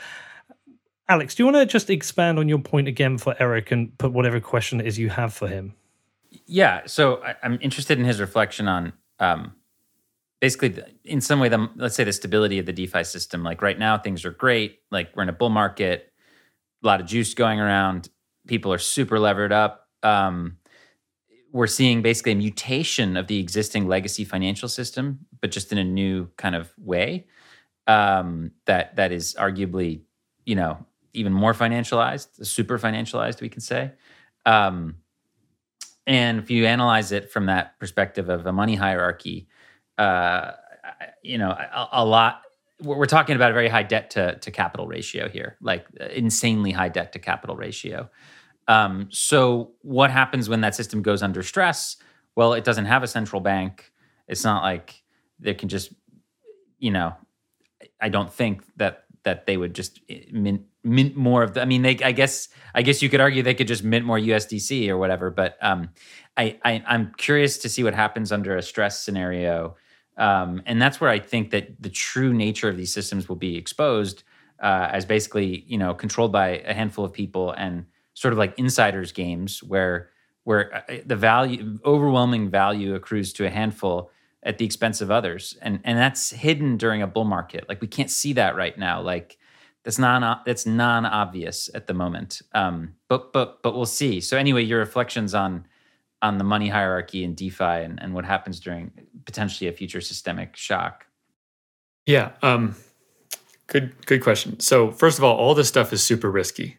Alex, 1.09 1.35
do 1.35 1.43
you 1.43 1.45
want 1.47 1.57
to 1.57 1.67
just 1.67 1.89
expand 1.89 2.39
on 2.39 2.49
your 2.49 2.59
point 2.59 2.89
again 2.89 3.17
for 3.17 3.35
Eric 3.39 3.71
and 3.71 3.97
put 3.97 4.13
whatever 4.13 4.41
question 4.41 4.81
it 4.81 4.87
is 4.87 4.99
you 4.99 5.09
have 5.09 5.33
for 5.33 5.49
him? 5.49 5.75
Yeah, 6.47 6.83
so 6.87 7.23
I, 7.23 7.37
am 7.43 7.59
interested 7.63 7.99
in 7.99 8.05
his 8.05 8.21
reflection 8.21 8.69
on 8.69 8.93
um, 9.21 9.55
basically, 10.41 10.83
in 11.05 11.21
some 11.21 11.39
way, 11.39 11.49
the 11.49 11.71
let's 11.77 11.95
say 11.95 12.05
the 12.05 12.13
stability 12.13 12.59
of 12.59 12.67
the 12.67 12.73
DeFi 12.73 13.05
system. 13.05 13.43
Like 13.43 13.63
right 13.63 13.79
now, 13.79 13.97
things 13.97 14.25
are 14.25 14.33
great. 14.33 14.81
Like 14.91 15.15
we're 15.15 15.23
in 15.23 15.29
a 15.29 15.33
bull 15.33 15.49
market 15.49 16.13
a 16.83 16.87
lot 16.87 17.01
of 17.01 17.07
juice 17.07 17.35
going 17.35 17.61
around. 17.61 18.09
People 18.47 18.73
are 18.73 18.79
super 18.79 19.19
levered 19.19 19.53
up. 19.53 19.89
Um, 20.03 20.59
we're 21.53 21.67
seeing 21.67 22.03
basically 22.03 22.33
a 22.33 22.37
mutation 22.37 23.17
of 23.17 23.29
the 23.29 23.39
existing 23.39 23.89
legacy 23.89 24.25
financial 24.25 24.69
system, 24.69 25.21
but 25.41 25.51
just 25.51 25.73
in 25.73 25.79
a 25.79 25.85
new 25.85 26.29
kind 26.37 26.55
of 26.55 26.73
way 26.79 27.27
um, 27.87 28.51
that 28.67 28.97
that 28.97 29.13
is 29.13 29.35
arguably, 29.39 30.03
you 30.45 30.55
know, 30.55 30.85
even 31.15 31.33
more 31.33 31.55
financialized, 31.55 32.45
super 32.45 32.79
financialized, 32.79 33.41
we 33.41 33.49
can 33.49 33.61
say. 33.61 33.93
Um, 34.45 34.97
and 36.07 36.39
if 36.39 36.51
you 36.51 36.67
analyze 36.67 37.11
it 37.11 37.31
from 37.31 37.47
that 37.47 37.79
perspective 37.81 38.29
of 38.29 38.47
a 38.47 38.53
money 38.53 38.75
hierarchy, 38.75 39.49
uh, 39.99 40.53
you 41.23 41.39
know, 41.39 41.51
a, 41.51 41.89
a 41.93 42.05
lot 42.05 42.43
we're 42.81 43.07
talking 43.07 43.37
about 43.37 43.51
a 43.51 43.55
very 43.55 43.69
high 43.69 43.83
debt 43.83 44.11
to, 44.11 44.39
to 44.39 44.51
capital 44.51 44.87
ratio 44.87 45.29
here, 45.29 45.57
like 45.61 45.87
uh, 46.01 46.07
insanely 46.07 46.73
high 46.73 46.89
debt 46.89 47.13
to 47.13 47.19
capital 47.19 47.57
ratio. 47.57 48.11
Um, 48.69 49.09
so, 49.11 49.73
what 49.83 50.11
happens 50.11 50.49
when 50.49 50.61
that 50.63 50.75
system 50.75 51.03
goes 51.03 51.23
under 51.23 51.43
stress? 51.43 51.97
Well, 52.35 52.53
it 52.53 52.65
doesn't 52.65 52.87
have 52.87 53.03
a 53.03 53.07
central 53.07 53.41
bank. 53.41 53.93
It's 54.29 54.45
not 54.45 54.63
like 54.63 55.03
they 55.39 55.55
can 55.55 55.69
just, 55.69 55.93
you 56.79 56.91
know, 56.91 57.15
I 58.01 58.09
don't 58.09 58.33
think 58.33 58.65
that 58.77 59.05
that 59.23 59.47
they 59.47 59.57
would 59.57 59.75
just 59.75 60.01
eh, 60.09 60.25
mint, 60.33 60.63
mint 60.85 61.17
more 61.17 61.43
of 61.43 61.55
the. 61.55 61.63
I 61.63 61.65
mean, 61.65 61.83
they. 61.83 61.97
I 62.05 62.13
guess. 62.13 62.49
I 62.75 62.83
guess 62.83 63.01
you 63.01 63.09
could 63.09 63.21
argue 63.21 63.43
they 63.43 63.55
could 63.55 63.69
just 63.69 63.85
mint 63.85 64.05
more 64.05 64.19
USDC 64.19 64.89
or 64.89 64.99
whatever. 64.99 65.31
But 65.31 65.57
um, 65.63 65.91
I, 66.37 66.59
I 66.65 66.83
I'm 66.87 67.13
curious 67.17 67.59
to 67.59 67.69
see 67.69 67.83
what 67.83 67.95
happens 67.95 68.33
under 68.33 68.57
a 68.57 68.63
stress 68.63 69.03
scenario 69.03 69.77
um, 70.17 70.63
and 70.67 70.81
that's 70.81 71.01
where 71.01 71.11
I 71.11 71.19
think 71.19 71.51
that 71.51 71.81
the 71.81 71.91
true 71.91 72.33
nature 72.33 72.69
of 72.69 72.77
these 72.77 72.93
systems 72.93 73.29
will 73.29 73.37
be 73.37 73.57
exposed 73.57 74.23
uh, 74.61 74.89
as 74.91 75.05
basically, 75.05 75.65
you 75.67 75.77
know, 75.77 75.95
controlled 75.95 76.33
by 76.33 76.59
a 76.61 76.73
handful 76.73 77.05
of 77.05 77.13
people 77.13 77.53
and 77.53 77.85
sort 78.15 78.33
of 78.33 78.39
like 78.39 78.59
insiders 78.59 79.13
games 79.13 79.63
where 79.63 80.11
where 80.45 80.75
uh, 80.75 80.99
the 81.05 81.17
value 81.17 81.79
overwhelming 81.85 82.49
value 82.49 82.95
accrues 82.95 83.33
to 83.35 83.45
a 83.45 83.51
handful 83.51 84.11
at 84.43 84.59
the 84.59 84.65
expense 84.65 85.01
of 85.01 85.11
others. 85.11 85.57
And 85.61 85.81
and 85.85 85.99
that's 85.99 86.31
hidden 86.31 86.77
during 86.79 87.03
a 87.03 87.07
bull 87.07 87.25
market. 87.25 87.69
Like 87.69 87.81
we 87.81 87.89
can't 87.89 88.11
see 88.11 88.33
that 88.35 88.57
right 88.57 88.79
now. 88.79 89.03
Like 89.03 89.37
that's 89.85 89.99
non 89.99 90.41
that's 90.47 90.65
non 90.65 91.05
obvious 91.05 91.69
at 91.75 91.87
the 91.87 91.95
moment. 91.95 92.41
Um, 92.55 92.95
but 93.09 93.33
but 93.33 93.63
but 93.63 93.75
we'll 93.75 93.87
see. 93.87 94.21
So 94.21 94.39
anyway 94.39 94.63
your 94.63 94.79
reflections 94.79 95.35
on 95.35 95.67
on 96.23 96.39
the 96.39 96.45
money 96.45 96.69
hierarchy 96.69 97.25
in 97.25 97.35
DeFi 97.35 97.65
and, 97.65 98.03
and 98.03 98.15
what 98.15 98.25
happens 98.25 98.61
during 98.61 98.91
potentially 99.25 99.69
a 99.69 99.73
future 99.73 100.01
systemic 100.01 100.57
shock? 100.57 101.07
Yeah, 102.07 102.33
um, 102.43 102.77
good 103.67 103.95
good 104.07 104.23
question. 104.23 104.61
So 104.61 104.91
first 104.93 105.19
of 105.19 105.25
all, 105.25 105.37
all 105.37 105.55
this 105.55 105.69
stuff 105.69 105.93
is 105.93 106.03
super 106.03 106.31
risky, 106.31 106.79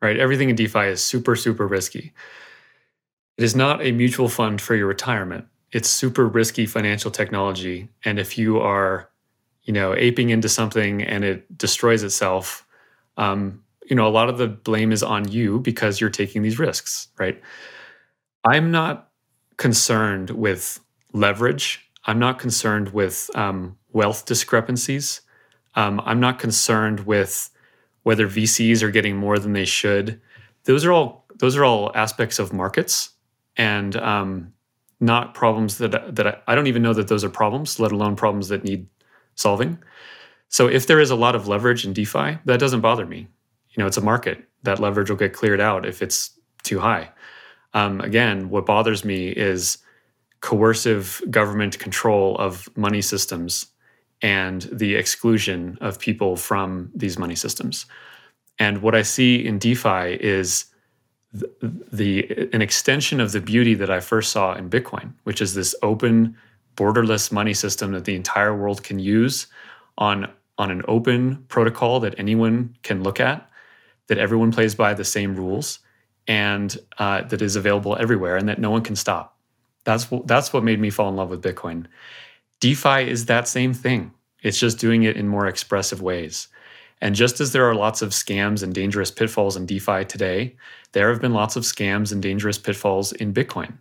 right? 0.00 0.18
Everything 0.18 0.50
in 0.50 0.56
DeFi 0.56 0.86
is 0.86 1.02
super 1.02 1.36
super 1.36 1.66
risky. 1.66 2.12
It 3.38 3.44
is 3.44 3.56
not 3.56 3.82
a 3.82 3.92
mutual 3.92 4.28
fund 4.28 4.60
for 4.60 4.74
your 4.74 4.86
retirement. 4.86 5.46
It's 5.70 5.88
super 5.88 6.26
risky 6.26 6.66
financial 6.66 7.10
technology, 7.10 7.88
and 8.04 8.18
if 8.18 8.36
you 8.36 8.58
are, 8.58 9.08
you 9.62 9.72
know, 9.72 9.94
aping 9.94 10.30
into 10.30 10.48
something 10.48 11.02
and 11.02 11.24
it 11.24 11.56
destroys 11.56 12.02
itself, 12.02 12.66
um, 13.16 13.62
you 13.88 13.96
know, 13.96 14.06
a 14.06 14.10
lot 14.10 14.28
of 14.28 14.38
the 14.38 14.48
blame 14.48 14.92
is 14.92 15.02
on 15.02 15.30
you 15.30 15.60
because 15.60 16.00
you're 16.00 16.10
taking 16.10 16.42
these 16.42 16.58
risks, 16.58 17.08
right? 17.16 17.40
I'm 18.44 18.70
not 18.70 19.10
concerned 19.56 20.30
with 20.30 20.80
leverage. 21.12 21.88
I'm 22.04 22.18
not 22.18 22.38
concerned 22.38 22.90
with 22.90 23.30
um, 23.34 23.76
wealth 23.92 24.24
discrepancies. 24.26 25.20
Um, 25.74 26.00
I'm 26.04 26.20
not 26.20 26.38
concerned 26.38 27.00
with 27.00 27.50
whether 28.02 28.28
VCs 28.28 28.82
are 28.82 28.90
getting 28.90 29.16
more 29.16 29.38
than 29.38 29.52
they 29.52 29.64
should. 29.64 30.20
Those 30.64 30.84
are 30.84 30.92
all 30.92 31.24
those 31.38 31.56
are 31.56 31.64
all 31.64 31.90
aspects 31.94 32.38
of 32.38 32.52
markets 32.52 33.10
and 33.56 33.96
um, 33.96 34.52
not 35.00 35.34
problems 35.34 35.78
that 35.78 36.14
that 36.14 36.26
I, 36.26 36.36
I 36.48 36.54
don't 36.54 36.66
even 36.66 36.82
know 36.82 36.94
that 36.94 37.08
those 37.08 37.24
are 37.24 37.30
problems, 37.30 37.78
let 37.78 37.92
alone 37.92 38.16
problems 38.16 38.48
that 38.48 38.64
need 38.64 38.86
solving. 39.34 39.78
So 40.48 40.66
if 40.68 40.86
there 40.86 41.00
is 41.00 41.10
a 41.10 41.16
lot 41.16 41.34
of 41.34 41.48
leverage 41.48 41.86
in 41.86 41.92
DeFi, 41.92 42.38
that 42.44 42.60
doesn't 42.60 42.82
bother 42.82 43.06
me. 43.06 43.28
You 43.70 43.82
know, 43.82 43.86
it's 43.86 43.96
a 43.96 44.02
market. 44.02 44.44
That 44.64 44.80
leverage 44.80 45.08
will 45.08 45.16
get 45.16 45.32
cleared 45.32 45.60
out 45.60 45.86
if 45.86 46.02
it's 46.02 46.38
too 46.62 46.78
high. 46.78 47.10
Um, 47.74 48.00
again, 48.00 48.50
what 48.50 48.66
bothers 48.66 49.04
me 49.04 49.28
is 49.28 49.78
coercive 50.40 51.22
government 51.30 51.78
control 51.78 52.36
of 52.38 52.68
money 52.76 53.00
systems 53.00 53.66
and 54.20 54.62
the 54.72 54.94
exclusion 54.94 55.78
of 55.80 55.98
people 55.98 56.36
from 56.36 56.90
these 56.94 57.18
money 57.18 57.34
systems. 57.34 57.86
And 58.58 58.82
what 58.82 58.94
I 58.94 59.02
see 59.02 59.44
in 59.44 59.58
DeFi 59.58 60.18
is 60.20 60.66
the, 61.32 61.50
the, 61.92 62.48
an 62.52 62.60
extension 62.60 63.20
of 63.20 63.32
the 63.32 63.40
beauty 63.40 63.74
that 63.74 63.90
I 63.90 64.00
first 64.00 64.32
saw 64.32 64.54
in 64.54 64.68
Bitcoin, 64.68 65.12
which 65.24 65.40
is 65.40 65.54
this 65.54 65.74
open, 65.82 66.36
borderless 66.76 67.32
money 67.32 67.54
system 67.54 67.92
that 67.92 68.04
the 68.04 68.14
entire 68.14 68.56
world 68.56 68.82
can 68.82 68.98
use 68.98 69.46
on 69.98 70.28
on 70.58 70.70
an 70.70 70.82
open 70.86 71.44
protocol 71.48 71.98
that 72.00 72.14
anyone 72.18 72.76
can 72.82 73.02
look 73.02 73.18
at, 73.18 73.48
that 74.08 74.18
everyone 74.18 74.52
plays 74.52 74.74
by 74.74 74.94
the 74.94 75.04
same 75.04 75.34
rules, 75.34 75.78
and 76.26 76.76
uh, 76.98 77.22
that 77.22 77.42
is 77.42 77.56
available 77.56 77.96
everywhere 77.96 78.36
and 78.36 78.48
that 78.48 78.58
no 78.58 78.70
one 78.70 78.82
can 78.82 78.96
stop. 78.96 79.36
That's 79.84 80.10
what, 80.10 80.26
that's 80.26 80.52
what 80.52 80.64
made 80.64 80.80
me 80.80 80.90
fall 80.90 81.08
in 81.08 81.16
love 81.16 81.30
with 81.30 81.42
Bitcoin. 81.42 81.86
DeFi 82.60 83.08
is 83.10 83.26
that 83.26 83.48
same 83.48 83.74
thing. 83.74 84.12
It's 84.42 84.58
just 84.58 84.78
doing 84.78 85.02
it 85.02 85.16
in 85.16 85.28
more 85.28 85.46
expressive 85.46 86.00
ways. 86.00 86.48
And 87.00 87.16
just 87.16 87.40
as 87.40 87.50
there 87.50 87.68
are 87.68 87.74
lots 87.74 88.00
of 88.00 88.10
scams 88.10 88.62
and 88.62 88.72
dangerous 88.72 89.10
pitfalls 89.10 89.56
in 89.56 89.66
DeFi 89.66 90.04
today, 90.04 90.56
there 90.92 91.10
have 91.10 91.20
been 91.20 91.32
lots 91.32 91.56
of 91.56 91.64
scams 91.64 92.12
and 92.12 92.22
dangerous 92.22 92.58
pitfalls 92.58 93.10
in 93.12 93.34
Bitcoin. 93.34 93.76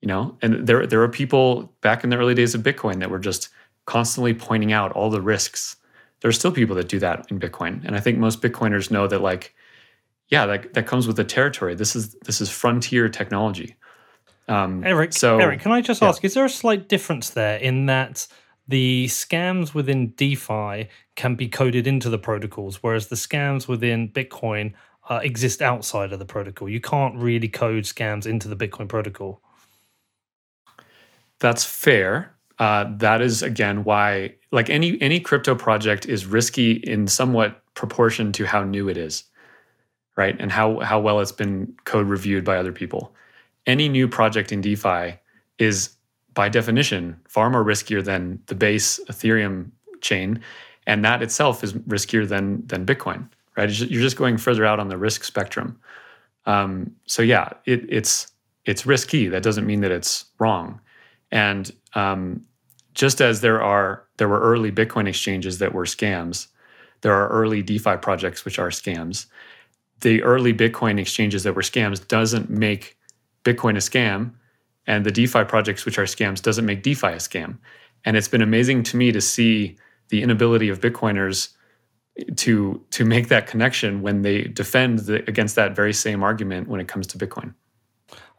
You 0.00 0.08
know, 0.08 0.36
and 0.42 0.66
there 0.66 0.86
there 0.86 1.00
are 1.02 1.08
people 1.08 1.72
back 1.80 2.04
in 2.04 2.10
the 2.10 2.18
early 2.18 2.34
days 2.34 2.54
of 2.54 2.62
Bitcoin 2.62 2.98
that 2.98 3.08
were 3.08 3.20
just 3.20 3.48
constantly 3.86 4.34
pointing 4.34 4.72
out 4.72 4.92
all 4.92 5.08
the 5.08 5.22
risks. 5.22 5.76
There 6.20 6.28
are 6.28 6.32
still 6.32 6.52
people 6.52 6.76
that 6.76 6.88
do 6.88 6.98
that 6.98 7.30
in 7.30 7.38
Bitcoin, 7.38 7.84
and 7.84 7.96
I 7.96 8.00
think 8.00 8.18
most 8.18 8.42
Bitcoiners 8.42 8.90
know 8.90 9.06
that 9.06 9.22
like, 9.22 9.54
yeah, 10.34 10.46
that 10.46 10.74
that 10.74 10.86
comes 10.86 11.06
with 11.06 11.16
the 11.16 11.24
territory. 11.24 11.74
This 11.74 11.94
is 11.96 12.14
this 12.26 12.40
is 12.40 12.50
frontier 12.50 13.08
technology. 13.08 13.76
Um, 14.46 14.84
Eric, 14.84 15.14
so, 15.14 15.38
Eric, 15.38 15.60
can 15.60 15.72
I 15.72 15.80
just 15.80 16.02
yeah. 16.02 16.08
ask? 16.08 16.22
Is 16.24 16.34
there 16.34 16.44
a 16.44 16.50
slight 16.50 16.88
difference 16.88 17.30
there 17.30 17.56
in 17.58 17.86
that? 17.86 18.26
the 18.66 19.06
scams 19.06 19.74
within 19.74 20.12
DeFi 20.12 20.88
can 21.16 21.34
be 21.34 21.48
coded 21.48 21.86
into 21.86 22.08
the 22.08 22.18
protocols, 22.18 22.82
whereas 22.82 23.08
the 23.08 23.16
scams 23.16 23.68
within 23.68 24.08
Bitcoin 24.08 24.72
uh, 25.10 25.20
exist 25.22 25.60
outside 25.60 26.12
of 26.12 26.18
the 26.18 26.24
protocol. 26.24 26.68
You 26.68 26.80
can't 26.80 27.14
really 27.16 27.48
code 27.48 27.84
scams 27.84 28.26
into 28.26 28.48
the 28.48 28.56
Bitcoin 28.56 28.88
protocol. 28.88 29.42
That's 31.40 31.64
fair. 31.64 32.34
Uh, 32.58 32.86
that 32.98 33.20
is 33.20 33.42
again 33.42 33.84
why, 33.84 34.34
like 34.52 34.70
any 34.70 35.00
any 35.02 35.20
crypto 35.20 35.54
project, 35.54 36.06
is 36.06 36.24
risky 36.24 36.72
in 36.72 37.08
somewhat 37.08 37.62
proportion 37.74 38.32
to 38.32 38.46
how 38.46 38.62
new 38.62 38.88
it 38.88 38.96
is, 38.96 39.24
right, 40.16 40.36
and 40.38 40.50
how 40.52 40.80
how 40.80 41.00
well 41.00 41.20
it's 41.20 41.32
been 41.32 41.74
code 41.84 42.08
reviewed 42.08 42.44
by 42.44 42.56
other 42.56 42.72
people. 42.72 43.14
Any 43.66 43.88
new 43.88 44.08
project 44.08 44.52
in 44.52 44.60
DeFi 44.60 45.18
is 45.58 45.90
by 46.34 46.48
definition, 46.48 47.16
far 47.28 47.48
more 47.48 47.64
riskier 47.64 48.04
than 48.04 48.40
the 48.46 48.54
base 48.54 49.00
Ethereum 49.08 49.70
chain, 50.00 50.40
and 50.86 51.04
that 51.04 51.22
itself 51.22 51.64
is 51.64 51.72
riskier 51.72 52.28
than 52.28 52.66
than 52.66 52.84
Bitcoin. 52.84 53.28
Right? 53.56 53.70
You're 53.70 54.02
just 54.02 54.16
going 54.16 54.36
further 54.36 54.64
out 54.64 54.80
on 54.80 54.88
the 54.88 54.98
risk 54.98 55.22
spectrum. 55.22 55.78
Um, 56.46 56.94
so 57.06 57.22
yeah, 57.22 57.50
it, 57.66 57.86
it's 57.88 58.32
it's 58.64 58.86
risky. 58.86 59.28
That 59.28 59.42
doesn't 59.42 59.66
mean 59.66 59.80
that 59.80 59.90
it's 59.90 60.24
wrong. 60.38 60.80
And 61.30 61.72
um, 61.94 62.44
just 62.94 63.20
as 63.20 63.40
there 63.40 63.62
are 63.62 64.04
there 64.16 64.28
were 64.28 64.40
early 64.40 64.70
Bitcoin 64.70 65.08
exchanges 65.08 65.58
that 65.58 65.72
were 65.72 65.84
scams, 65.84 66.48
there 67.02 67.12
are 67.12 67.28
early 67.28 67.62
DeFi 67.62 67.96
projects 67.96 68.44
which 68.44 68.58
are 68.58 68.68
scams. 68.68 69.26
The 70.00 70.22
early 70.22 70.52
Bitcoin 70.52 70.98
exchanges 70.98 71.44
that 71.44 71.54
were 71.54 71.62
scams 71.62 72.06
doesn't 72.06 72.50
make 72.50 72.98
Bitcoin 73.44 73.72
a 73.72 73.80
scam 73.80 74.32
and 74.86 75.04
the 75.06 75.10
DeFi 75.10 75.44
projects, 75.44 75.84
which 75.84 75.98
are 75.98 76.04
scams, 76.04 76.42
doesn't 76.42 76.66
make 76.66 76.82
DeFi 76.82 77.06
a 77.08 77.16
scam. 77.16 77.58
And 78.04 78.16
it's 78.16 78.28
been 78.28 78.42
amazing 78.42 78.82
to 78.84 78.96
me 78.96 79.12
to 79.12 79.20
see 79.20 79.78
the 80.08 80.22
inability 80.22 80.68
of 80.68 80.80
Bitcoiners 80.80 81.54
to 82.36 82.80
to 82.90 83.04
make 83.04 83.28
that 83.28 83.46
connection 83.46 84.02
when 84.02 84.22
they 84.22 84.42
defend 84.42 85.00
the, 85.00 85.16
against 85.28 85.56
that 85.56 85.74
very 85.74 85.92
same 85.92 86.22
argument 86.22 86.68
when 86.68 86.80
it 86.80 86.86
comes 86.86 87.06
to 87.08 87.18
Bitcoin. 87.18 87.54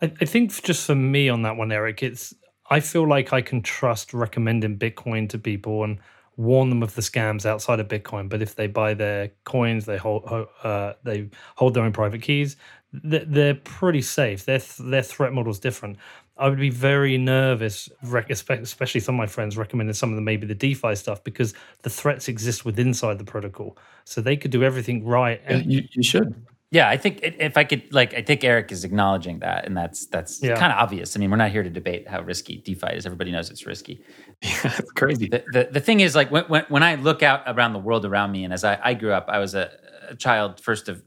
I, 0.02 0.14
I 0.22 0.26
think 0.26 0.64
just 0.64 0.86
for 0.86 0.96
me 0.96 1.28
on 1.28 1.42
that 1.42 1.58
one, 1.58 1.72
Eric, 1.72 2.02
it's 2.02 2.34
I 2.70 2.80
feel 2.80 3.08
like 3.08 3.34
I 3.34 3.42
can 3.42 3.62
trust 3.62 4.14
recommending 4.14 4.78
Bitcoin 4.78 5.30
to 5.30 5.38
people 5.38 5.84
and 5.84 6.00
warn 6.38 6.70
them 6.70 6.84
of 6.84 6.96
the 6.96 7.02
scams 7.02 7.46
outside 7.46 7.80
of 7.80 7.88
Bitcoin. 7.88 8.30
But 8.30 8.42
if 8.42 8.56
they 8.56 8.68
buy 8.68 8.94
their 8.94 9.32
coins, 9.44 9.86
they 9.86 9.98
hold 9.98 10.26
uh, 10.64 10.94
they 11.04 11.30
hold 11.56 11.74
their 11.74 11.84
own 11.84 11.94
private 11.94 12.22
keys. 12.22 12.58
They're 12.92 13.56
pretty 13.56 14.02
safe. 14.02 14.46
Their 14.46 14.60
their 14.80 15.02
threat 15.04 15.34
model 15.34 15.52
is 15.52 15.60
different. 15.60 15.98
I 16.38 16.50
would 16.50 16.60
be 16.60 16.70
very 16.70 17.18
nervous, 17.18 17.90
especially 18.04 19.00
some 19.00 19.16
of 19.16 19.20
my 19.20 19.28
friends 19.28 19.58
recommending 19.58 19.94
some 19.94 20.10
of 20.10 20.16
the 20.16 20.22
maybe 20.22 20.46
the 20.46 20.56
DeFi 20.56 20.96
stuff 20.96 21.24
because 21.24 21.54
the 21.84 21.90
threats 21.90 22.28
exist 22.28 22.66
within 22.66 22.88
inside 22.88 23.18
the 23.20 23.24
protocol, 23.24 23.78
so 24.04 24.22
they 24.22 24.36
could 24.36 24.52
do 24.52 24.64
everything 24.64 25.06
right. 25.06 25.42
And 25.46 25.66
yeah, 25.66 25.82
you, 25.82 25.88
you 25.94 26.04
should. 26.04 26.36
Yeah, 26.76 26.90
I 26.90 26.98
think 26.98 27.22
if 27.22 27.56
I 27.56 27.64
could, 27.64 27.94
like, 27.94 28.14
I 28.14 28.22
think 28.22 28.44
Eric 28.44 28.70
is 28.70 28.84
acknowledging 28.84 29.40
that, 29.40 29.66
and 29.66 29.78
that's 29.78 30.08
that's 30.08 30.44
yeah. 30.44 30.60
kind 30.60 30.74
of 30.74 30.80
obvious. 30.80 31.16
I 31.16 31.22
mean, 31.22 31.32
we're 31.32 31.38
not 31.38 31.50
here 31.50 31.64
to 31.64 31.70
debate 31.70 32.06
how 32.06 32.20
risky 32.22 32.58
DeFi 32.58 32.98
is. 32.98 33.06
Everybody 33.06 33.32
knows 33.32 33.50
it's 33.50 33.66
risky. 33.66 34.04
Yeah, 34.42 34.74
it's 34.78 34.92
crazy. 34.92 35.30
The, 35.30 35.46
the, 35.54 35.70
the 35.72 35.80
thing 35.80 36.02
is, 36.02 36.16
like, 36.16 36.30
when, 36.32 36.44
when, 36.46 36.66
when 36.68 36.84
I 36.84 36.96
look 36.96 37.24
out 37.24 37.44
around 37.48 37.72
the 37.72 37.80
world 37.80 38.04
around 38.04 38.34
me, 38.34 38.44
and 38.44 38.52
as 38.52 38.66
I, 38.66 38.78
I 38.84 38.94
grew 38.94 39.14
up, 39.14 39.28
I 39.30 39.40
was 39.40 39.56
a, 39.56 39.72
a 40.10 40.16
child 40.18 40.60
first 40.60 40.90
of 40.90 41.02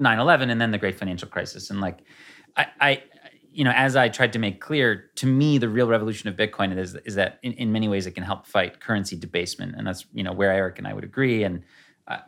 9-11 0.00 0.50
and 0.50 0.58
then 0.58 0.70
the 0.70 0.78
great 0.78 0.98
financial 0.98 1.28
crisis 1.28 1.68
and 1.68 1.80
like 1.82 2.00
I, 2.56 2.66
I 2.80 3.02
you 3.52 3.62
know, 3.62 3.72
as 3.76 3.94
I 3.94 4.08
tried 4.08 4.32
to 4.32 4.38
make 4.38 4.60
clear, 4.60 5.10
to 5.16 5.26
me, 5.26 5.58
the 5.58 5.68
real 5.68 5.86
revolution 5.86 6.28
of 6.30 6.34
Bitcoin 6.34 6.76
is, 6.76 6.96
is 7.04 7.14
that 7.14 7.38
in, 7.42 7.52
in 7.52 7.70
many 7.72 7.88
ways 7.88 8.06
it 8.06 8.12
can 8.12 8.24
help 8.24 8.46
fight 8.46 8.80
currency 8.80 9.16
debasement, 9.16 9.76
and 9.76 9.86
that's 9.86 10.06
you 10.12 10.24
know 10.24 10.32
where 10.32 10.50
Eric 10.50 10.78
and 10.78 10.88
I 10.88 10.92
would 10.92 11.04
agree, 11.04 11.44
and 11.44 11.62
uh, 12.08 12.18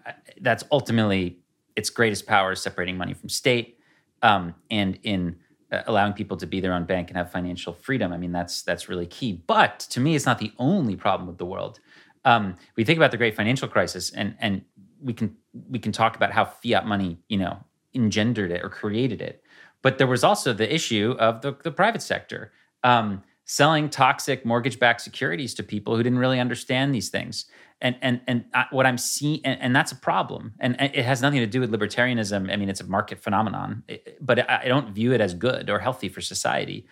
that's 0.41 0.62
ultimately 0.70 1.41
its 1.77 1.91
greatest 1.91 2.27
power 2.27 2.53
is 2.53 2.61
separating 2.61 2.97
money 2.97 3.14
from 3.14 3.29
state, 3.29 3.79
um, 4.22 4.55
and 4.70 4.99
in 5.03 5.37
uh, 5.70 5.83
allowing 5.87 6.12
people 6.12 6.37
to 6.39 6.47
be 6.47 6.61
their 6.61 6.72
own 6.72 6.85
bank 6.85 7.09
and 7.09 7.16
have 7.16 7.31
financial 7.31 7.72
freedom. 7.72 8.12
I 8.12 8.16
mean, 8.16 8.33
that's 8.33 8.62
that's 8.62 8.89
really 8.89 9.07
key. 9.07 9.43
But 9.47 9.81
to 9.91 10.01
me, 10.01 10.14
it's 10.16 10.27
not 10.27 10.39
the 10.39 10.53
only 10.59 10.97
problem 10.97 11.27
with 11.27 11.39
the 11.39 11.47
world. 11.47 11.81
Um, 12.24 12.57
we 12.74 12.85
think 12.85 12.97
about 12.97 13.12
the 13.12 13.16
great 13.16 13.37
financial 13.37 13.68
crisis, 13.68 14.11
and 14.11 14.35
and 14.41 14.62
we 15.01 15.12
can 15.12 15.37
we 15.70 15.79
can 15.79 15.93
talk 15.93 16.16
about 16.16 16.33
how 16.33 16.45
fiat 16.45 16.87
money, 16.87 17.18
you 17.29 17.39
know, 17.39 17.59
engendered 17.95 18.51
it 18.51 18.64
or 18.64 18.68
created 18.68 19.20
it 19.20 19.43
but 19.87 19.99
there 19.99 20.07
was 20.09 20.24
also 20.24 20.53
the 20.53 20.74
issue 20.74 21.14
of 21.20 21.43
the, 21.43 21.57
the 21.62 21.70
private 21.70 22.03
sector 22.03 22.51
um, 22.83 23.22
selling 23.45 23.89
toxic 23.89 24.45
mortgage-backed 24.45 25.01
securities 25.01 25.55
to 25.55 25.62
people 25.62 25.97
who 25.97 26.03
didn't 26.03 26.18
really 26.18 26.41
understand 26.41 26.93
these 26.93 27.09
things. 27.09 27.47
And 27.81 27.97
and 28.01 28.20
and 28.27 28.45
I, 28.55 28.66
what 28.70 28.87
I'm 28.87 28.97
seeing, 28.97 29.41
and, 29.45 29.61
and, 29.61 29.77
that's 29.77 29.93
a 29.93 29.97
problem. 29.97 30.55
And, 30.61 30.77
it 30.81 31.05
has 31.05 31.20
nothing 31.20 31.41
to 31.41 31.47
do 31.47 31.61
with 31.61 31.70
libertarianism. 31.70 32.51
I 32.51 32.57
mean, 32.57 32.70
it's 32.70 32.81
a 32.81 32.87
market 32.87 33.18
phenomenon, 33.18 33.83
but 34.18 34.49
I, 34.51 34.66
don't 34.66 34.95
view 34.95 35.12
it 35.12 35.20
as 35.20 35.35
good 35.35 35.68
or 35.68 35.79
healthy 35.79 36.09
for 36.09 36.22
society. 36.22 36.87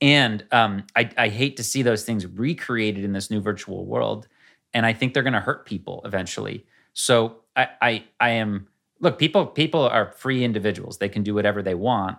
And 0.00 0.46
um, 0.50 0.86
I, 0.96 1.10
I 1.18 1.28
hate 1.28 1.58
to 1.58 1.62
see 1.62 1.82
those 1.82 2.04
things 2.04 2.26
recreated 2.26 3.04
in 3.04 3.12
this 3.12 3.30
new 3.30 3.42
virtual 3.42 3.84
world. 3.84 4.26
And 4.72 4.86
I 4.86 4.94
think 4.94 5.12
they're 5.12 5.22
going 5.22 5.34
to 5.34 5.40
hurt 5.40 5.66
people 5.66 6.00
eventually. 6.06 6.64
So 6.94 7.42
I, 7.54 7.68
I, 7.82 8.04
I 8.18 8.30
am 8.30 8.68
look. 9.00 9.18
People 9.18 9.44
people 9.44 9.82
are 9.82 10.12
free 10.12 10.44
individuals. 10.44 10.96
They 10.96 11.10
can 11.10 11.22
do 11.22 11.34
whatever 11.34 11.62
they 11.62 11.74
want 11.74 12.16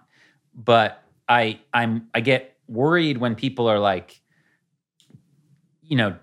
but 0.54 1.04
I 1.28 1.60
I'm 1.74 2.10
I 2.14 2.22
get 2.22 2.58
worried 2.68 3.18
when 3.18 3.36
people 3.36 3.68
are 3.68 3.80
like, 3.80 4.22
you 5.82 5.98
know, 5.98 6.16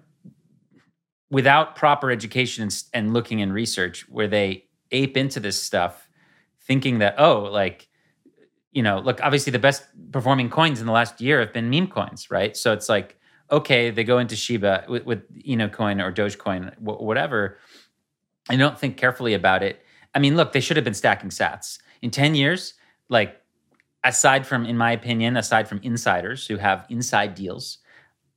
without 1.31 1.77
proper 1.77 2.11
education 2.11 2.63
and, 2.63 2.83
and 2.93 3.13
looking 3.13 3.39
in 3.39 3.53
research, 3.53 4.09
where 4.09 4.29
they 4.29 4.65
ape 4.91 5.17
into 5.17 5.41
this 5.41 5.61
stuff, 5.61 6.09
thinking 6.63 6.99
that 6.99 7.15
oh, 7.19 7.43
like, 7.43 7.89
you 8.73 8.83
know, 8.83 8.99
look, 8.99 9.21
obviously 9.23 9.51
the 9.51 9.59
best 9.59 9.85
performing 10.13 10.51
coins 10.51 10.81
in 10.81 10.87
the 10.87 10.93
last 10.93 11.21
year 11.21 11.41
have 11.41 11.53
been 11.53 11.71
meme 11.71 11.89
coins, 11.89 12.31
right? 12.31 12.57
So 12.57 12.73
it's 12.73 12.89
like, 12.89 13.17
okay, 13.51 13.91
they 13.91 14.05
go 14.05 14.19
into 14.19 14.37
Shiba 14.37 14.85
with, 14.89 15.05
with 15.05 15.23
you 15.33 15.57
know 15.57 15.69
coin 15.69 16.01
or 16.01 16.13
Dogecoin, 16.13 16.79
whatever, 16.79 17.59
and 18.49 18.59
don't 18.59 18.79
think 18.79 18.97
carefully 18.97 19.35
about 19.35 19.63
it. 19.63 19.85
I 20.15 20.19
mean, 20.19 20.37
look, 20.37 20.53
they 20.53 20.61
should 20.61 20.77
have 20.77 20.85
been 20.85 20.95
stacking 20.95 21.31
Sats 21.31 21.79
in 22.03 22.11
ten 22.11 22.35
years. 22.35 22.75
Like 23.09 23.41
aside 24.05 24.47
from, 24.47 24.65
in 24.67 24.77
my 24.77 24.93
opinion, 24.93 25.37
aside 25.37 25.69
from 25.69 25.81
insiders 25.83 26.47
who 26.47 26.57
have 26.57 26.87
inside 26.89 27.35
deals, 27.35 27.79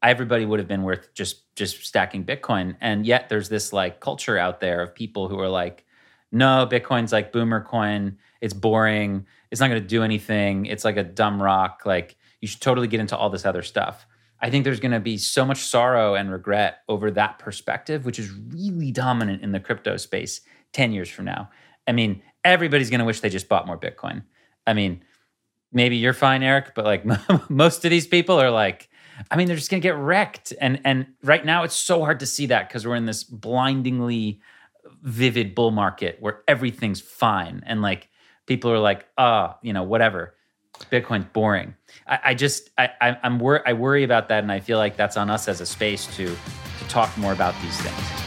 everybody 0.04 0.46
would 0.46 0.60
have 0.60 0.68
been 0.68 0.84
worth 0.84 1.14
just 1.14 1.56
just 1.56 1.86
stacking 1.86 2.26
Bitcoin. 2.26 2.76
And 2.82 3.06
yet 3.06 3.30
there's 3.30 3.50
this 3.50 3.72
like 3.72 4.00
culture 4.00 4.38
out 4.38 4.60
there 4.60 4.82
of 4.82 4.94
people 4.94 5.30
who 5.30 5.40
are 5.40 5.50
like, 5.50 5.86
no, 6.32 6.68
Bitcoin's 6.70 7.12
like 7.12 7.32
boomer 7.32 7.62
coin. 7.62 8.18
It's 8.42 8.54
boring. 8.54 9.26
It's 9.50 9.62
not 9.62 9.70
going 9.70 9.82
to 9.82 9.88
do 9.88 10.04
anything. 10.04 10.66
It's 10.66 10.84
like 10.84 10.98
a 10.98 11.04
dumb 11.04 11.42
rock. 11.42 11.84
Like 11.86 12.18
you 12.42 12.48
should 12.48 12.62
totally 12.62 12.88
get 12.88 13.00
into 13.00 13.16
all 13.16 13.30
this 13.30 13.46
other 13.46 13.62
stuff. 13.62 14.06
I 14.42 14.50
think 14.50 14.66
there's 14.66 14.82
going 14.82 14.92
to 14.92 15.00
be 15.00 15.18
so 15.18 15.46
much 15.46 15.60
sorrow 15.60 16.16
and 16.16 16.30
regret 16.30 16.80
over 16.90 17.10
that 17.12 17.40
perspective, 17.40 18.06
which 18.06 18.20
is 18.20 18.30
really 18.32 18.92
dominant 18.92 19.42
in 19.42 19.54
the 19.54 19.60
crypto 19.60 19.96
space 19.96 20.42
10 20.74 20.92
years 20.92 21.10
from 21.10 21.24
now. 21.24 21.50
I 21.88 21.94
mean, 21.94 22.22
everybody's 22.44 22.90
going 22.90 23.00
to 23.00 23.06
wish 23.06 23.22
they 23.22 23.30
just 23.30 23.48
bought 23.48 23.66
more 23.66 23.78
Bitcoin. 23.78 24.24
I 24.68 24.74
mean, 24.74 25.04
maybe 25.72 25.96
you're 25.96 26.12
fine, 26.14 26.44
Eric, 26.44 26.74
but 26.76 26.84
like 26.84 27.06
most 27.50 27.86
of 27.86 27.92
these 27.92 28.08
people 28.08 28.42
are 28.42 28.52
like, 28.52 28.90
I 29.30 29.36
mean, 29.36 29.48
they're 29.48 29.56
just 29.56 29.70
gonna 29.70 29.80
get 29.80 29.96
wrecked. 29.96 30.54
And 30.60 30.82
and 30.84 31.08
right 31.24 31.46
now 31.46 31.64
it's 31.64 31.76
so 31.76 32.04
hard 32.04 32.20
to 32.22 32.26
see 32.26 32.48
that 32.48 32.68
because 32.68 32.86
we're 32.86 32.96
in 32.96 33.06
this 33.06 33.24
blindingly 33.24 34.42
vivid 35.02 35.56
bull 35.56 35.72
market 35.72 36.18
where 36.20 36.42
everything's 36.48 37.02
fine. 37.02 37.64
And 37.66 37.82
like 37.82 38.10
people 38.46 38.72
are 38.72 38.80
like, 38.80 39.08
ah, 39.18 39.54
oh, 39.54 39.60
you 39.62 39.74
know, 39.74 39.84
whatever. 39.84 40.36
Bitcoin's 40.92 41.26
boring. 41.34 41.76
I, 42.08 42.20
I 42.26 42.34
just 42.34 42.70
I, 42.78 42.90
I 43.00 43.18
I'm 43.24 43.40
wor- 43.40 43.68
I 43.68 43.74
worry 43.74 44.04
about 44.04 44.28
that, 44.30 44.44
and 44.44 44.52
I 44.52 44.60
feel 44.60 44.78
like 44.78 44.98
that's 44.98 45.18
on 45.18 45.30
us 45.30 45.48
as 45.48 45.62
a 45.62 45.66
space 45.66 46.08
to 46.18 46.26
to 46.26 46.88
talk 46.88 47.16
more 47.18 47.32
about 47.32 47.54
these 47.62 47.80
things. 47.80 48.24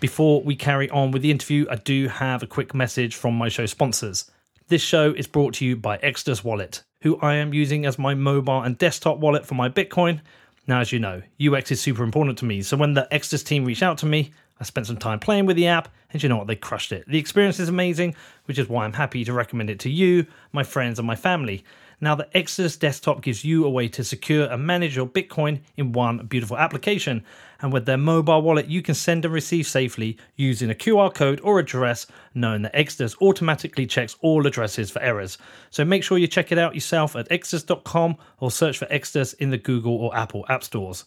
Before 0.00 0.42
we 0.42 0.56
carry 0.56 0.90
on 0.90 1.12
with 1.12 1.22
the 1.22 1.30
interview, 1.30 1.66
I 1.70 1.76
do 1.76 2.08
have 2.08 2.42
a 2.42 2.46
quick 2.46 2.74
message 2.74 3.14
from 3.14 3.34
my 3.34 3.48
show 3.48 3.66
sponsors. 3.66 4.30
This 4.68 4.82
show 4.82 5.12
is 5.12 5.26
brought 5.26 5.54
to 5.54 5.66
you 5.66 5.76
by 5.76 5.98
Exodus 5.98 6.42
Wallet, 6.42 6.82
who 7.02 7.18
I 7.20 7.34
am 7.34 7.52
using 7.52 7.84
as 7.84 7.98
my 7.98 8.14
mobile 8.14 8.62
and 8.62 8.78
desktop 8.78 9.18
wallet 9.18 9.46
for 9.46 9.54
my 9.54 9.68
Bitcoin. 9.68 10.20
Now, 10.66 10.80
as 10.80 10.92
you 10.92 10.98
know, 10.98 11.22
UX 11.44 11.70
is 11.70 11.80
super 11.80 12.04
important 12.04 12.38
to 12.38 12.44
me, 12.44 12.62
so 12.62 12.76
when 12.76 12.94
the 12.94 13.12
Exodus 13.12 13.42
team 13.42 13.64
reached 13.64 13.82
out 13.82 13.98
to 13.98 14.06
me, 14.06 14.32
I 14.60 14.64
spent 14.64 14.86
some 14.86 14.96
time 14.96 15.18
playing 15.18 15.46
with 15.46 15.56
the 15.56 15.66
app, 15.66 15.88
and 16.12 16.22
you 16.22 16.28
know 16.28 16.36
what? 16.36 16.46
They 16.46 16.54
crushed 16.54 16.92
it. 16.92 17.04
The 17.08 17.18
experience 17.18 17.58
is 17.58 17.68
amazing, 17.68 18.14
which 18.44 18.58
is 18.58 18.68
why 18.68 18.84
I'm 18.84 18.92
happy 18.92 19.24
to 19.24 19.32
recommend 19.32 19.70
it 19.70 19.80
to 19.80 19.90
you, 19.90 20.26
my 20.52 20.62
friends, 20.62 21.00
and 21.00 21.06
my 21.06 21.16
family. 21.16 21.64
Now, 22.02 22.16
the 22.16 22.36
Exodus 22.36 22.76
desktop 22.76 23.22
gives 23.22 23.44
you 23.44 23.64
a 23.64 23.70
way 23.70 23.86
to 23.90 24.02
secure 24.02 24.50
and 24.50 24.66
manage 24.66 24.96
your 24.96 25.06
Bitcoin 25.06 25.60
in 25.76 25.92
one 25.92 26.26
beautiful 26.26 26.58
application. 26.58 27.22
And 27.60 27.72
with 27.72 27.86
their 27.86 27.96
mobile 27.96 28.42
wallet, 28.42 28.66
you 28.66 28.82
can 28.82 28.96
send 28.96 29.24
and 29.24 29.32
receive 29.32 29.68
safely 29.68 30.18
using 30.34 30.68
a 30.68 30.74
QR 30.74 31.14
code 31.14 31.40
or 31.44 31.60
address, 31.60 32.08
knowing 32.34 32.62
that 32.62 32.74
Exodus 32.74 33.14
automatically 33.22 33.86
checks 33.86 34.16
all 34.20 34.44
addresses 34.48 34.90
for 34.90 35.00
errors. 35.00 35.38
So 35.70 35.84
make 35.84 36.02
sure 36.02 36.18
you 36.18 36.26
check 36.26 36.50
it 36.50 36.58
out 36.58 36.74
yourself 36.74 37.14
at 37.14 37.30
exodus.com 37.30 38.16
or 38.40 38.50
search 38.50 38.78
for 38.78 38.88
Exodus 38.90 39.34
in 39.34 39.50
the 39.50 39.58
Google 39.58 39.94
or 39.94 40.16
Apple 40.16 40.44
app 40.48 40.64
stores. 40.64 41.04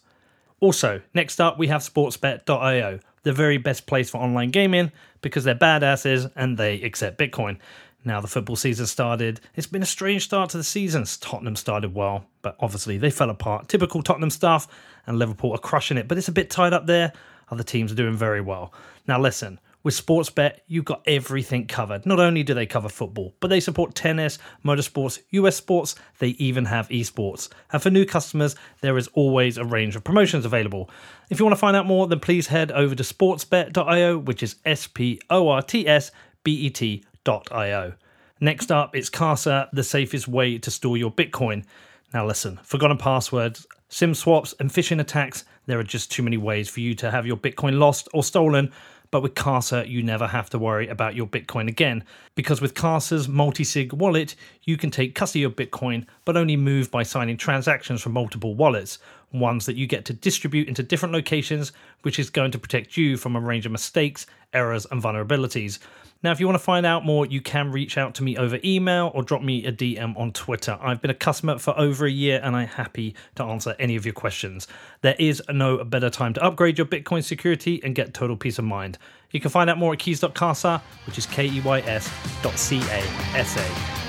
Also, 0.60 1.02
next 1.12 1.42
up, 1.42 1.58
we 1.58 1.66
have 1.66 1.82
sportsbet.io, 1.82 3.00
the 3.22 3.32
very 3.34 3.58
best 3.58 3.86
place 3.86 4.08
for 4.08 4.16
online 4.16 4.50
gaming 4.50 4.90
because 5.20 5.44
they're 5.44 5.54
badasses 5.54 6.30
and 6.36 6.56
they 6.56 6.80
accept 6.80 7.18
Bitcoin. 7.18 7.58
Now 8.06 8.20
the 8.20 8.28
football 8.28 8.54
season 8.54 8.86
started. 8.86 9.40
It's 9.56 9.66
been 9.66 9.82
a 9.82 9.86
strange 9.86 10.22
start 10.22 10.50
to 10.50 10.56
the 10.56 10.62
season. 10.62 11.04
Tottenham 11.20 11.56
started 11.56 11.92
well, 11.92 12.24
but 12.40 12.54
obviously 12.60 12.98
they 12.98 13.10
fell 13.10 13.30
apart. 13.30 13.68
Typical 13.68 14.00
Tottenham 14.00 14.30
stuff, 14.30 14.68
and 15.08 15.18
Liverpool 15.18 15.52
are 15.52 15.58
crushing 15.58 15.98
it, 15.98 16.06
but 16.06 16.16
it's 16.16 16.28
a 16.28 16.32
bit 16.32 16.48
tied 16.48 16.72
up 16.72 16.86
there. 16.86 17.12
Other 17.50 17.64
teams 17.64 17.90
are 17.90 17.96
doing 17.96 18.16
very 18.16 18.40
well. 18.40 18.72
Now 19.08 19.20
listen, 19.20 19.58
with 19.82 19.94
Sportsbet, 19.94 20.58
you've 20.68 20.84
got 20.84 21.02
everything 21.04 21.66
covered. 21.66 22.06
Not 22.06 22.20
only 22.20 22.44
do 22.44 22.54
they 22.54 22.64
cover 22.64 22.88
football, 22.88 23.34
but 23.40 23.48
they 23.48 23.58
support 23.58 23.96
tennis, 23.96 24.38
motorsports, 24.64 25.18
US 25.30 25.56
sports, 25.56 25.96
they 26.20 26.28
even 26.28 26.66
have 26.66 26.88
esports. 26.90 27.48
And 27.72 27.82
for 27.82 27.90
new 27.90 28.04
customers, 28.04 28.54
there 28.82 28.96
is 28.98 29.08
always 29.14 29.58
a 29.58 29.64
range 29.64 29.96
of 29.96 30.04
promotions 30.04 30.44
available. 30.44 30.90
If 31.28 31.40
you 31.40 31.44
want 31.44 31.56
to 31.56 31.60
find 31.60 31.76
out 31.76 31.86
more, 31.86 32.06
then 32.06 32.20
please 32.20 32.46
head 32.46 32.70
over 32.70 32.94
to 32.94 33.02
sportsbet.io, 33.02 34.18
which 34.18 34.44
is 34.44 34.56
S 34.64 34.86
P 34.86 35.20
O 35.28 35.48
R 35.48 35.60
T 35.60 35.88
S 35.88 36.12
B 36.44 36.52
E 36.52 36.70
T 36.70 37.02
Io. 37.28 37.94
Next 38.40 38.70
up, 38.70 38.94
it's 38.94 39.08
Casa, 39.08 39.68
the 39.72 39.82
safest 39.82 40.28
way 40.28 40.58
to 40.58 40.70
store 40.70 40.96
your 40.96 41.10
Bitcoin. 41.10 41.64
Now, 42.12 42.26
listen, 42.26 42.58
forgotten 42.62 42.98
passwords, 42.98 43.66
SIM 43.88 44.14
swaps, 44.14 44.54
and 44.60 44.70
phishing 44.70 45.00
attacks, 45.00 45.44
there 45.66 45.78
are 45.78 45.84
just 45.84 46.10
too 46.10 46.22
many 46.22 46.36
ways 46.36 46.68
for 46.68 46.80
you 46.80 46.94
to 46.96 47.10
have 47.10 47.26
your 47.26 47.36
Bitcoin 47.36 47.78
lost 47.78 48.08
or 48.12 48.22
stolen. 48.22 48.72
But 49.10 49.22
with 49.22 49.34
Casa, 49.34 49.88
you 49.88 50.02
never 50.02 50.26
have 50.26 50.50
to 50.50 50.58
worry 50.58 50.88
about 50.88 51.14
your 51.14 51.26
Bitcoin 51.26 51.68
again. 51.68 52.04
Because 52.34 52.60
with 52.60 52.74
Casa's 52.74 53.28
multi 53.28 53.64
sig 53.64 53.92
wallet, 53.92 54.34
you 54.64 54.76
can 54.76 54.90
take 54.90 55.14
custody 55.14 55.44
of 55.44 55.56
Bitcoin, 55.56 56.06
but 56.24 56.36
only 56.36 56.56
move 56.56 56.90
by 56.90 57.04
signing 57.04 57.36
transactions 57.36 58.02
from 58.02 58.12
multiple 58.12 58.54
wallets, 58.54 58.98
ones 59.32 59.66
that 59.66 59.76
you 59.76 59.86
get 59.86 60.04
to 60.06 60.12
distribute 60.12 60.68
into 60.68 60.82
different 60.82 61.12
locations, 61.14 61.72
which 62.02 62.18
is 62.18 62.30
going 62.30 62.50
to 62.50 62.58
protect 62.58 62.96
you 62.96 63.16
from 63.16 63.36
a 63.36 63.40
range 63.40 63.64
of 63.64 63.72
mistakes, 63.72 64.26
errors, 64.52 64.86
and 64.90 65.02
vulnerabilities. 65.02 65.78
Now, 66.22 66.32
if 66.32 66.40
you 66.40 66.46
want 66.46 66.58
to 66.58 66.64
find 66.64 66.86
out 66.86 67.04
more, 67.04 67.26
you 67.26 67.40
can 67.40 67.70
reach 67.70 67.98
out 67.98 68.14
to 68.16 68.22
me 68.22 68.36
over 68.36 68.58
email 68.64 69.10
or 69.14 69.22
drop 69.22 69.42
me 69.42 69.64
a 69.66 69.72
DM 69.72 70.18
on 70.18 70.32
Twitter. 70.32 70.78
I've 70.80 71.00
been 71.00 71.10
a 71.10 71.14
customer 71.14 71.58
for 71.58 71.78
over 71.78 72.06
a 72.06 72.10
year 72.10 72.40
and 72.42 72.56
I'm 72.56 72.68
happy 72.68 73.14
to 73.34 73.44
answer 73.44 73.76
any 73.78 73.96
of 73.96 74.06
your 74.06 74.14
questions. 74.14 74.66
There 75.02 75.14
is 75.18 75.42
no 75.50 75.84
better 75.84 76.08
time 76.08 76.32
to 76.34 76.42
upgrade 76.42 76.78
your 76.78 76.86
Bitcoin 76.86 77.22
security 77.22 77.80
and 77.84 77.94
get 77.94 78.14
total 78.14 78.36
peace 78.36 78.58
of 78.58 78.64
mind. 78.64 78.98
You 79.30 79.40
can 79.40 79.50
find 79.50 79.68
out 79.68 79.76
more 79.76 79.92
at 79.92 79.98
keys.casa, 79.98 80.82
which 81.06 81.18
is 81.18 81.26
K 81.26 81.46
E 81.48 81.60
Y 81.60 81.80
S 81.80 82.10
dot 82.42 82.58
C 82.58 82.78
A 82.78 83.02
S 83.36 83.56
A. 83.56 84.06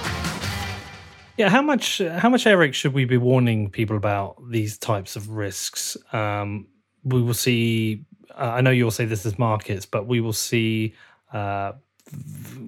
Yeah, 1.37 1.49
how 1.49 1.61
much 1.61 1.99
how 1.99 2.29
much 2.29 2.47
Eric 2.47 2.73
should 2.73 2.93
we 2.93 3.05
be 3.05 3.17
warning 3.17 3.69
people 3.69 3.97
about 3.97 4.37
these 4.49 4.77
types 4.77 5.15
of 5.15 5.29
risks? 5.29 5.97
Um, 6.13 6.67
we 7.03 7.21
will 7.21 7.33
see. 7.33 8.05
Uh, 8.33 8.53
I 8.55 8.61
know 8.61 8.71
you'll 8.71 8.91
say 8.91 9.05
this 9.05 9.25
is 9.25 9.37
markets, 9.37 9.85
but 9.85 10.07
we 10.07 10.19
will 10.21 10.33
see 10.33 10.95
uh, 11.33 11.73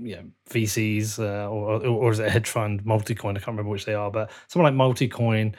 yeah, 0.01 0.21
VCs 0.49 1.19
uh, 1.19 1.49
or, 1.49 1.85
or 1.85 2.11
is 2.11 2.19
it 2.19 2.27
a 2.27 2.29
hedge 2.29 2.49
fund, 2.49 2.83
Multicoin? 2.83 3.31
I 3.31 3.33
can't 3.33 3.47
remember 3.47 3.69
which 3.69 3.85
they 3.85 3.93
are, 3.93 4.11
but 4.11 4.31
someone 4.47 4.75
like 4.75 4.87
Multicoin 4.87 5.55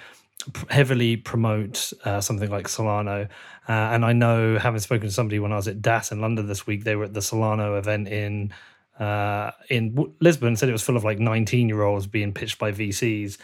heavily 0.71 1.17
promote 1.17 1.93
uh, 2.05 2.21
something 2.21 2.51
like 2.51 2.67
Solana. 2.67 3.29
Uh, 3.69 3.73
and 3.73 4.05
I 4.05 4.13
know, 4.13 4.59
having 4.59 4.81
spoken 4.81 5.09
to 5.09 5.15
somebody 5.15 5.39
when 5.39 5.53
I 5.53 5.57
was 5.57 5.69
at 5.69 5.83
DAS 5.83 6.13
in 6.13 6.21
London 6.21 6.47
this 6.47 6.67
week, 6.67 6.85
they 6.85 6.97
were 6.97 7.05
at 7.05 7.15
the 7.15 7.21
Solana 7.21 7.79
event 7.79 8.09
in 8.09 8.53
uh, 8.99 9.53
in 9.71 10.13
Lisbon, 10.21 10.57
said 10.57 10.69
it 10.69 10.73
was 10.73 10.83
full 10.83 10.97
of 10.97 11.05
like 11.05 11.19
19 11.19 11.69
year 11.69 11.83
olds 11.83 12.07
being 12.07 12.33
pitched 12.33 12.59
by 12.59 12.71
VCs. 12.71 13.39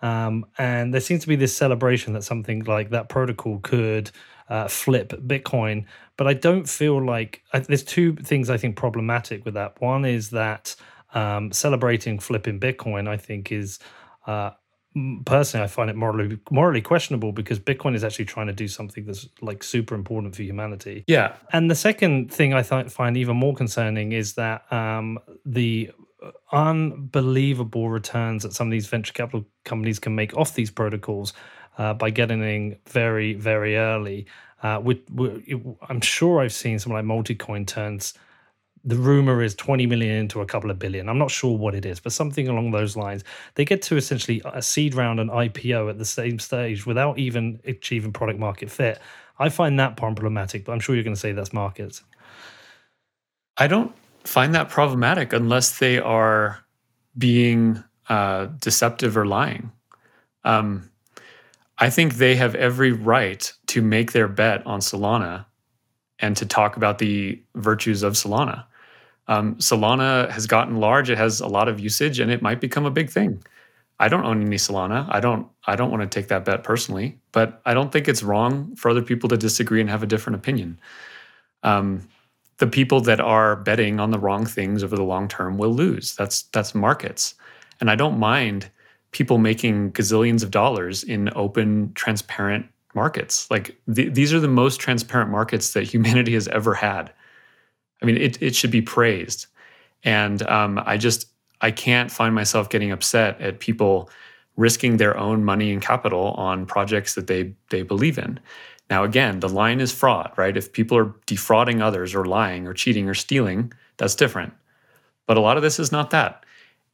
Um, 0.00 0.46
and 0.58 0.92
there 0.92 1.00
seems 1.00 1.22
to 1.22 1.28
be 1.28 1.36
this 1.36 1.56
celebration 1.56 2.14
that 2.14 2.24
something 2.24 2.64
like 2.64 2.90
that 2.90 3.08
protocol 3.08 3.60
could 3.60 4.10
uh, 4.48 4.68
flip 4.68 5.10
Bitcoin. 5.26 5.86
But 6.16 6.26
I 6.26 6.34
don't 6.34 6.68
feel 6.68 7.04
like 7.04 7.42
I, 7.52 7.60
there's 7.60 7.82
two 7.82 8.14
things 8.16 8.50
I 8.50 8.56
think 8.56 8.76
problematic 8.76 9.44
with 9.44 9.54
that. 9.54 9.80
One 9.80 10.04
is 10.04 10.30
that 10.30 10.74
um, 11.14 11.52
celebrating 11.52 12.18
flipping 12.18 12.60
Bitcoin, 12.60 13.08
I 13.08 13.16
think, 13.16 13.52
is 13.52 13.78
uh, 14.26 14.50
personally 15.24 15.64
I 15.64 15.68
find 15.68 15.88
it 15.88 15.96
morally 15.96 16.38
morally 16.50 16.82
questionable 16.82 17.32
because 17.32 17.58
Bitcoin 17.58 17.94
is 17.94 18.04
actually 18.04 18.26
trying 18.26 18.48
to 18.48 18.52
do 18.52 18.68
something 18.68 19.06
that's 19.06 19.28
like 19.40 19.62
super 19.62 19.94
important 19.94 20.36
for 20.36 20.42
humanity. 20.42 21.04
Yeah. 21.06 21.34
And 21.52 21.70
the 21.70 21.74
second 21.74 22.32
thing 22.32 22.52
I 22.52 22.62
th- 22.62 22.90
find 22.90 23.16
even 23.16 23.36
more 23.36 23.54
concerning 23.54 24.12
is 24.12 24.34
that 24.34 24.70
um, 24.72 25.18
the 25.44 25.90
unbelievable 26.52 27.90
returns 27.90 28.42
that 28.42 28.52
some 28.52 28.68
of 28.68 28.72
these 28.72 28.86
venture 28.86 29.12
capital 29.12 29.44
companies 29.64 29.98
can 29.98 30.14
make 30.14 30.36
off 30.36 30.54
these 30.54 30.70
protocols 30.70 31.32
uh, 31.78 31.94
by 31.94 32.10
getting 32.10 32.42
in 32.42 32.76
very, 32.86 33.34
very 33.34 33.76
early. 33.76 34.26
Uh, 34.62 34.80
we, 34.82 35.02
we, 35.12 35.60
I'm 35.88 36.00
sure 36.00 36.40
I've 36.40 36.52
seen 36.52 36.78
some 36.78 36.92
like 36.92 37.04
multi-coin 37.04 37.66
turns. 37.66 38.14
The 38.84 38.96
rumor 38.96 39.42
is 39.42 39.54
20 39.54 39.86
million 39.86 40.16
into 40.16 40.40
a 40.40 40.46
couple 40.46 40.70
of 40.70 40.78
billion. 40.78 41.08
I'm 41.08 41.18
not 41.18 41.30
sure 41.30 41.56
what 41.56 41.74
it 41.74 41.86
is, 41.86 42.00
but 42.00 42.12
something 42.12 42.48
along 42.48 42.72
those 42.72 42.96
lines. 42.96 43.22
They 43.54 43.64
get 43.64 43.82
to 43.82 43.96
essentially 43.96 44.42
a 44.44 44.60
seed 44.62 44.94
round 44.94 45.20
and 45.20 45.30
IPO 45.30 45.88
at 45.88 45.98
the 45.98 46.04
same 46.04 46.38
stage 46.38 46.84
without 46.84 47.18
even 47.18 47.60
achieving 47.64 48.12
product 48.12 48.38
market 48.38 48.70
fit. 48.70 49.00
I 49.38 49.48
find 49.48 49.78
that 49.78 49.96
problematic, 49.96 50.64
but 50.64 50.72
I'm 50.72 50.80
sure 50.80 50.94
you're 50.94 51.04
going 51.04 51.14
to 51.14 51.20
say 51.20 51.32
that's 51.32 51.52
markets. 51.52 52.02
I 53.56 53.66
don't 53.66 53.94
find 54.24 54.54
that 54.54 54.68
problematic 54.68 55.32
unless 55.32 55.78
they 55.78 55.98
are 55.98 56.64
being 57.16 57.82
uh, 58.08 58.46
deceptive 58.60 59.16
or 59.16 59.26
lying. 59.26 59.70
Um, 60.44 60.90
I 61.82 61.90
think 61.90 62.14
they 62.14 62.36
have 62.36 62.54
every 62.54 62.92
right 62.92 63.52
to 63.66 63.82
make 63.82 64.12
their 64.12 64.28
bet 64.28 64.64
on 64.64 64.78
Solana 64.78 65.46
and 66.20 66.36
to 66.36 66.46
talk 66.46 66.76
about 66.76 66.98
the 66.98 67.42
virtues 67.56 68.04
of 68.04 68.12
Solana. 68.12 68.66
Um, 69.26 69.56
Solana 69.56 70.30
has 70.30 70.46
gotten 70.46 70.76
large; 70.76 71.10
it 71.10 71.18
has 71.18 71.40
a 71.40 71.48
lot 71.48 71.66
of 71.66 71.80
usage, 71.80 72.20
and 72.20 72.30
it 72.30 72.40
might 72.40 72.60
become 72.60 72.86
a 72.86 72.90
big 72.92 73.10
thing. 73.10 73.42
I 73.98 74.06
don't 74.06 74.24
own 74.24 74.46
any 74.46 74.58
Solana. 74.58 75.08
I 75.10 75.18
don't. 75.18 75.48
I 75.66 75.74
don't 75.74 75.90
want 75.90 76.02
to 76.02 76.20
take 76.20 76.28
that 76.28 76.44
bet 76.44 76.62
personally, 76.62 77.18
but 77.32 77.60
I 77.66 77.74
don't 77.74 77.90
think 77.90 78.06
it's 78.06 78.22
wrong 78.22 78.76
for 78.76 78.88
other 78.88 79.02
people 79.02 79.28
to 79.30 79.36
disagree 79.36 79.80
and 79.80 79.90
have 79.90 80.04
a 80.04 80.06
different 80.06 80.36
opinion. 80.36 80.78
Um, 81.64 82.08
the 82.58 82.68
people 82.68 83.00
that 83.00 83.20
are 83.20 83.56
betting 83.56 83.98
on 83.98 84.12
the 84.12 84.20
wrong 84.20 84.46
things 84.46 84.84
over 84.84 84.94
the 84.94 85.02
long 85.02 85.26
term 85.26 85.58
will 85.58 85.74
lose. 85.74 86.14
That's 86.14 86.42
that's 86.54 86.76
markets, 86.76 87.34
and 87.80 87.90
I 87.90 87.96
don't 87.96 88.20
mind 88.20 88.70
people 89.12 89.38
making 89.38 89.92
gazillions 89.92 90.42
of 90.42 90.50
dollars 90.50 91.04
in 91.04 91.30
open, 91.36 91.92
transparent 91.94 92.66
markets. 92.94 93.50
Like 93.50 93.76
th- 93.94 94.12
these 94.14 94.32
are 94.32 94.40
the 94.40 94.48
most 94.48 94.80
transparent 94.80 95.30
markets 95.30 95.72
that 95.72 95.84
humanity 95.84 96.34
has 96.34 96.48
ever 96.48 96.74
had. 96.74 97.12
I 98.02 98.06
mean, 98.06 98.16
it 98.16 98.42
it 98.42 98.56
should 98.56 98.70
be 98.70 98.82
praised, 98.82 99.46
and 100.02 100.42
um, 100.48 100.82
I 100.84 100.96
just 100.96 101.26
I 101.60 101.70
can't 101.70 102.10
find 102.10 102.34
myself 102.34 102.68
getting 102.68 102.90
upset 102.90 103.40
at 103.40 103.60
people 103.60 104.10
risking 104.56 104.96
their 104.96 105.16
own 105.16 105.44
money 105.44 105.72
and 105.72 105.80
capital 105.80 106.32
on 106.32 106.66
projects 106.66 107.14
that 107.14 107.28
they 107.28 107.54
they 107.70 107.82
believe 107.82 108.18
in. 108.18 108.40
Now, 108.90 109.04
again, 109.04 109.40
the 109.40 109.48
line 109.48 109.80
is 109.80 109.92
fraud, 109.92 110.32
right? 110.36 110.56
If 110.56 110.72
people 110.72 110.98
are 110.98 111.14
defrauding 111.26 111.80
others 111.80 112.14
or 112.14 112.24
lying 112.26 112.66
or 112.66 112.74
cheating 112.74 113.08
or 113.08 113.14
stealing, 113.14 113.72
that's 113.96 114.14
different. 114.14 114.52
But 115.26 115.38
a 115.38 115.40
lot 115.40 115.56
of 115.56 115.62
this 115.62 115.78
is 115.78 115.92
not 115.92 116.10
that. 116.10 116.44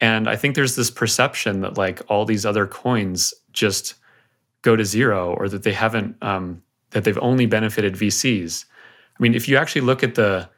And 0.00 0.28
I 0.28 0.36
think 0.36 0.54
there's 0.54 0.76
this 0.76 0.90
perception 0.90 1.60
that 1.62 1.76
like 1.76 2.00
all 2.08 2.24
these 2.24 2.46
other 2.46 2.66
coins 2.66 3.34
just 3.52 3.94
go 4.62 4.76
to 4.76 4.84
zero 4.84 5.34
or 5.34 5.48
that 5.48 5.62
they 5.62 5.72
haven't, 5.72 6.16
um, 6.22 6.62
that 6.90 7.04
they've 7.04 7.18
only 7.18 7.46
benefited 7.46 7.94
VCs. 7.94 8.64
I 9.18 9.22
mean, 9.22 9.34
if 9.34 9.48
you 9.48 9.56
actually 9.56 9.82
look 9.82 10.02
at 10.02 10.14
the 10.14 10.48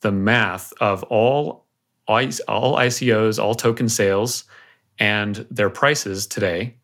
the 0.00 0.12
math 0.12 0.72
of 0.80 1.02
all 1.04 1.66
all 2.06 2.76
ICOs, 2.76 3.42
all 3.42 3.54
token 3.54 3.88
sales, 3.88 4.44
and 4.98 5.46
their 5.50 5.68
prices 5.68 6.26
today, 6.26 6.74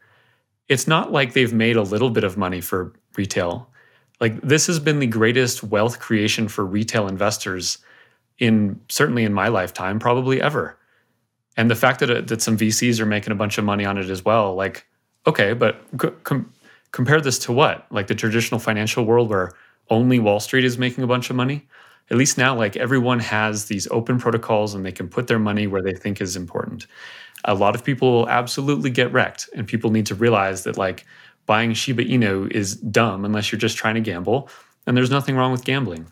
it's 0.68 0.86
not 0.86 1.12
like 1.12 1.32
they've 1.32 1.52
made 1.52 1.76
a 1.76 1.82
little 1.82 2.10
bit 2.10 2.24
of 2.24 2.36
money 2.36 2.60
for 2.60 2.92
retail. 3.16 3.70
Like 4.20 4.40
this 4.42 4.66
has 4.66 4.78
been 4.78 4.98
the 4.98 5.06
greatest 5.06 5.62
wealth 5.62 5.98
creation 5.98 6.48
for 6.48 6.64
retail 6.66 7.08
investors 7.08 7.78
in 8.38 8.80
certainly 8.88 9.24
in 9.24 9.32
my 9.32 9.48
lifetime, 9.48 9.98
probably 9.98 10.42
ever 10.42 10.76
and 11.56 11.70
the 11.70 11.76
fact 11.76 12.00
that 12.00 12.10
it, 12.10 12.28
that 12.28 12.42
some 12.42 12.56
VCs 12.56 13.00
are 13.00 13.06
making 13.06 13.32
a 13.32 13.36
bunch 13.36 13.58
of 13.58 13.64
money 13.64 13.84
on 13.84 13.98
it 13.98 14.10
as 14.10 14.24
well, 14.24 14.54
like 14.54 14.86
okay, 15.26 15.54
but 15.54 15.80
com- 16.24 16.52
compare 16.92 17.20
this 17.20 17.38
to 17.40 17.52
what? 17.52 17.86
Like 17.90 18.06
the 18.06 18.14
traditional 18.14 18.60
financial 18.60 19.04
world 19.04 19.30
where 19.30 19.52
only 19.90 20.18
Wall 20.18 20.40
Street 20.40 20.64
is 20.64 20.78
making 20.78 21.04
a 21.04 21.06
bunch 21.06 21.30
of 21.30 21.36
money. 21.36 21.66
At 22.10 22.18
least 22.18 22.36
now, 22.36 22.54
like 22.54 22.76
everyone 22.76 23.18
has 23.20 23.66
these 23.66 23.88
open 23.90 24.18
protocols 24.18 24.74
and 24.74 24.84
they 24.84 24.92
can 24.92 25.08
put 25.08 25.26
their 25.26 25.38
money 25.38 25.66
where 25.66 25.82
they 25.82 25.94
think 25.94 26.20
is 26.20 26.36
important. 26.36 26.86
A 27.46 27.54
lot 27.54 27.74
of 27.74 27.84
people 27.84 28.12
will 28.12 28.28
absolutely 28.28 28.90
get 28.90 29.12
wrecked, 29.12 29.48
and 29.54 29.66
people 29.66 29.90
need 29.90 30.06
to 30.06 30.14
realize 30.14 30.64
that 30.64 30.76
like 30.76 31.06
buying 31.46 31.74
Shiba 31.74 32.04
Inu 32.04 32.50
is 32.50 32.76
dumb 32.76 33.24
unless 33.24 33.52
you're 33.52 33.58
just 33.58 33.76
trying 33.76 33.94
to 33.94 34.00
gamble, 34.00 34.48
and 34.86 34.96
there's 34.96 35.10
nothing 35.10 35.36
wrong 35.36 35.52
with 35.52 35.64
gambling. 35.64 36.06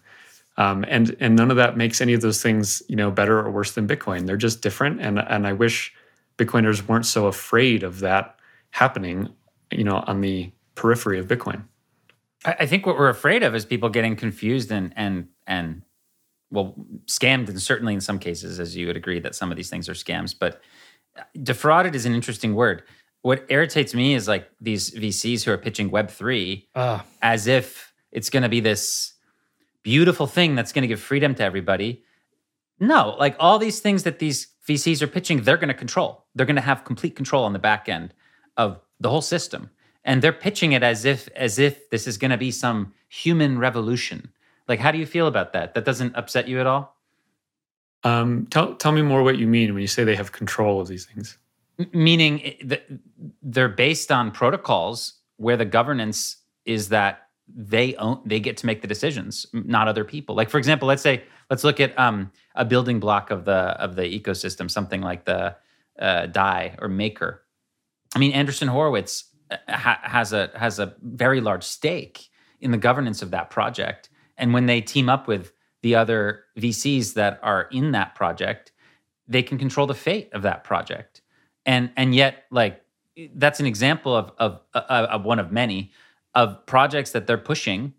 Um, 0.56 0.84
and 0.86 1.16
and 1.18 1.34
none 1.34 1.50
of 1.50 1.56
that 1.56 1.76
makes 1.76 2.00
any 2.00 2.12
of 2.12 2.20
those 2.20 2.42
things 2.42 2.82
you 2.88 2.96
know 2.96 3.10
better 3.10 3.38
or 3.38 3.50
worse 3.50 3.72
than 3.72 3.88
Bitcoin. 3.88 4.26
They're 4.26 4.36
just 4.36 4.60
different, 4.60 5.00
and 5.00 5.18
and 5.18 5.46
I 5.46 5.52
wish 5.52 5.94
Bitcoiners 6.38 6.86
weren't 6.86 7.06
so 7.06 7.26
afraid 7.26 7.82
of 7.82 8.00
that 8.00 8.38
happening, 8.70 9.28
you 9.70 9.84
know, 9.84 10.02
on 10.06 10.20
the 10.20 10.50
periphery 10.74 11.18
of 11.18 11.26
Bitcoin. 11.26 11.64
I 12.44 12.66
think 12.66 12.86
what 12.86 12.98
we're 12.98 13.08
afraid 13.08 13.42
of 13.42 13.54
is 13.54 13.64
people 13.64 13.88
getting 13.88 14.16
confused 14.16 14.70
and 14.70 14.92
and 14.96 15.28
and 15.46 15.82
well 16.50 16.74
scammed, 17.06 17.48
and 17.48 17.60
certainly 17.60 17.94
in 17.94 18.00
some 18.00 18.18
cases, 18.18 18.60
as 18.60 18.76
you 18.76 18.86
would 18.86 18.96
agree 18.96 19.20
that 19.20 19.34
some 19.34 19.50
of 19.50 19.56
these 19.56 19.70
things 19.70 19.88
are 19.88 19.94
scams. 19.94 20.34
But 20.38 20.60
defrauded 21.42 21.94
is 21.94 22.04
an 22.04 22.14
interesting 22.14 22.54
word. 22.54 22.82
What 23.22 23.46
irritates 23.48 23.94
me 23.94 24.14
is 24.14 24.26
like 24.26 24.50
these 24.60 24.90
VCs 24.90 25.44
who 25.44 25.52
are 25.52 25.58
pitching 25.58 25.90
Web 25.90 26.10
three 26.10 26.68
uh. 26.74 27.00
as 27.22 27.46
if 27.46 27.92
it's 28.10 28.28
going 28.28 28.42
to 28.42 28.48
be 28.48 28.60
this 28.60 29.11
beautiful 29.82 30.26
thing 30.26 30.54
that's 30.54 30.72
going 30.72 30.82
to 30.82 30.88
give 30.88 31.00
freedom 31.00 31.34
to 31.36 31.44
everybody. 31.44 32.02
No, 32.80 33.14
like 33.18 33.36
all 33.38 33.58
these 33.58 33.80
things 33.80 34.02
that 34.04 34.18
these 34.18 34.48
VCs 34.68 35.02
are 35.02 35.06
pitching, 35.06 35.42
they're 35.42 35.56
going 35.56 35.68
to 35.68 35.74
control. 35.74 36.24
They're 36.34 36.46
going 36.46 36.56
to 36.56 36.62
have 36.62 36.84
complete 36.84 37.16
control 37.16 37.44
on 37.44 37.52
the 37.52 37.58
back 37.58 37.88
end 37.88 38.14
of 38.56 38.80
the 39.00 39.10
whole 39.10 39.22
system. 39.22 39.70
And 40.04 40.20
they're 40.20 40.32
pitching 40.32 40.72
it 40.72 40.82
as 40.82 41.04
if 41.04 41.28
as 41.36 41.58
if 41.58 41.90
this 41.90 42.06
is 42.06 42.18
going 42.18 42.32
to 42.32 42.36
be 42.36 42.50
some 42.50 42.92
human 43.08 43.58
revolution. 43.58 44.32
Like 44.66 44.80
how 44.80 44.90
do 44.90 44.98
you 44.98 45.06
feel 45.06 45.26
about 45.26 45.52
that? 45.52 45.74
That 45.74 45.84
doesn't 45.84 46.16
upset 46.16 46.48
you 46.48 46.60
at 46.60 46.66
all? 46.66 46.96
Um, 48.04 48.46
tell 48.50 48.74
tell 48.74 48.92
me 48.92 49.02
more 49.02 49.22
what 49.22 49.38
you 49.38 49.46
mean 49.46 49.74
when 49.74 49.80
you 49.80 49.86
say 49.86 50.02
they 50.02 50.16
have 50.16 50.32
control 50.32 50.80
of 50.80 50.88
these 50.88 51.06
things. 51.06 51.38
M- 51.78 51.90
meaning 51.92 52.78
they're 53.42 53.68
based 53.68 54.10
on 54.10 54.32
protocols 54.32 55.14
where 55.36 55.56
the 55.56 55.64
governance 55.64 56.38
is 56.64 56.88
that 56.88 57.21
they 57.48 57.94
own 57.96 58.20
they 58.24 58.40
get 58.40 58.56
to 58.58 58.66
make 58.66 58.82
the 58.82 58.88
decisions 58.88 59.46
not 59.52 59.88
other 59.88 60.04
people. 60.04 60.34
Like 60.34 60.50
for 60.50 60.58
example 60.58 60.88
let's 60.88 61.02
say 61.02 61.24
let's 61.50 61.64
look 61.64 61.80
at 61.80 61.98
um, 61.98 62.30
a 62.54 62.64
building 62.64 63.00
block 63.00 63.30
of 63.30 63.44
the 63.44 63.52
of 63.52 63.96
the 63.96 64.02
ecosystem 64.02 64.70
something 64.70 65.00
like 65.00 65.24
the 65.24 65.56
uh, 65.98 66.26
dai 66.26 66.76
or 66.80 66.88
maker. 66.88 67.42
I 68.14 68.18
mean 68.18 68.32
Andreessen 68.32 68.68
Horowitz 68.68 69.24
uh, 69.50 69.56
ha- 69.68 70.00
has 70.02 70.32
a 70.32 70.50
has 70.54 70.78
a 70.78 70.94
very 71.02 71.40
large 71.40 71.64
stake 71.64 72.28
in 72.60 72.70
the 72.70 72.78
governance 72.78 73.22
of 73.22 73.30
that 73.32 73.50
project. 73.50 74.08
And 74.38 74.54
when 74.54 74.66
they 74.66 74.80
team 74.80 75.08
up 75.08 75.28
with 75.28 75.52
the 75.82 75.94
other 75.96 76.44
vcs 76.56 77.14
that 77.14 77.40
are 77.42 77.68
in 77.72 77.92
that 77.92 78.14
project 78.14 78.72
they 79.28 79.42
can 79.42 79.58
control 79.58 79.86
the 79.86 79.94
fate 79.94 80.30
of 80.32 80.42
that 80.42 80.64
project. 80.64 81.22
And 81.64 81.90
and 81.96 82.14
yet 82.14 82.44
like 82.50 82.82
that's 83.34 83.60
an 83.60 83.66
example 83.66 84.14
of 84.16 84.32
of, 84.38 84.60
of, 84.74 84.84
of 84.84 85.24
one 85.24 85.38
of 85.38 85.52
many 85.52 85.92
of 86.34 86.64
projects 86.66 87.12
that 87.12 87.26
they're 87.26 87.38
pushing 87.38 87.94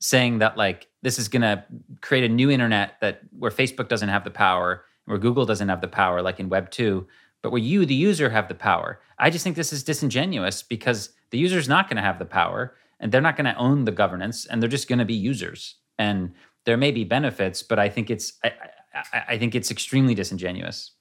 saying 0.00 0.38
that 0.38 0.56
like 0.56 0.88
this 1.02 1.18
is 1.18 1.28
going 1.28 1.42
to 1.42 1.64
create 2.00 2.24
a 2.24 2.28
new 2.28 2.50
internet 2.50 2.94
that 3.00 3.20
where 3.38 3.50
Facebook 3.50 3.88
doesn't 3.88 4.08
have 4.08 4.24
the 4.24 4.30
power, 4.30 4.84
where 5.06 5.18
Google 5.18 5.46
doesn't 5.46 5.68
have 5.68 5.80
the 5.80 5.88
power 5.88 6.22
like 6.22 6.40
in 6.40 6.48
web 6.48 6.70
2, 6.70 7.06
but 7.42 7.50
where 7.50 7.60
you 7.60 7.86
the 7.86 7.94
user 7.94 8.30
have 8.30 8.48
the 8.48 8.54
power. 8.54 9.00
I 9.18 9.30
just 9.30 9.44
think 9.44 9.56
this 9.56 9.72
is 9.72 9.82
disingenuous 9.82 10.62
because 10.62 11.10
the 11.30 11.38
user 11.38 11.58
is 11.58 11.68
not 11.68 11.88
going 11.88 11.96
to 11.96 12.02
have 12.02 12.18
the 12.18 12.24
power 12.24 12.74
and 13.00 13.10
they're 13.10 13.20
not 13.20 13.36
going 13.36 13.46
to 13.46 13.56
own 13.56 13.84
the 13.84 13.92
governance 13.92 14.46
and 14.46 14.62
they're 14.62 14.68
just 14.68 14.88
going 14.88 14.98
to 14.98 15.04
be 15.04 15.14
users. 15.14 15.76
And 15.98 16.32
there 16.64 16.76
may 16.76 16.90
be 16.90 17.04
benefits, 17.04 17.62
but 17.62 17.78
I 17.78 17.88
think 17.88 18.10
it's 18.10 18.34
I, 18.44 18.52
I, 18.94 19.22
I 19.30 19.38
think 19.38 19.54
it's 19.54 19.70
extremely 19.70 20.14
disingenuous. 20.14 20.92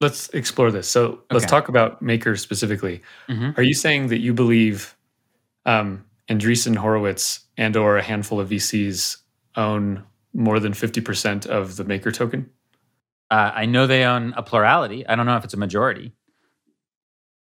Let's 0.00 0.28
explore 0.30 0.72
this. 0.72 0.88
So 0.88 1.20
let's 1.30 1.46
talk 1.46 1.68
about 1.68 2.02
Maker 2.02 2.36
specifically. 2.36 3.02
Mm-hmm. 3.28 3.50
Are 3.56 3.62
you 3.62 3.74
saying 3.74 4.08
that 4.08 4.18
you 4.18 4.34
believe 4.34 4.96
um, 5.64 6.04
Andreessen 6.32 6.76
Horowitz 6.76 7.40
and 7.56 7.76
or 7.76 7.98
a 7.98 8.02
handful 8.02 8.40
of 8.40 8.48
VCs 8.48 9.18
own 9.56 10.04
more 10.32 10.58
than 10.58 10.72
50% 10.72 11.46
of 11.46 11.76
the 11.76 11.84
maker 11.84 12.10
token? 12.10 12.48
Uh, 13.30 13.50
I 13.54 13.66
know 13.66 13.86
they 13.86 14.04
own 14.04 14.32
a 14.36 14.42
plurality. 14.42 15.06
I 15.06 15.14
don't 15.14 15.26
know 15.26 15.36
if 15.36 15.44
it's 15.44 15.54
a 15.54 15.58
majority. 15.58 16.12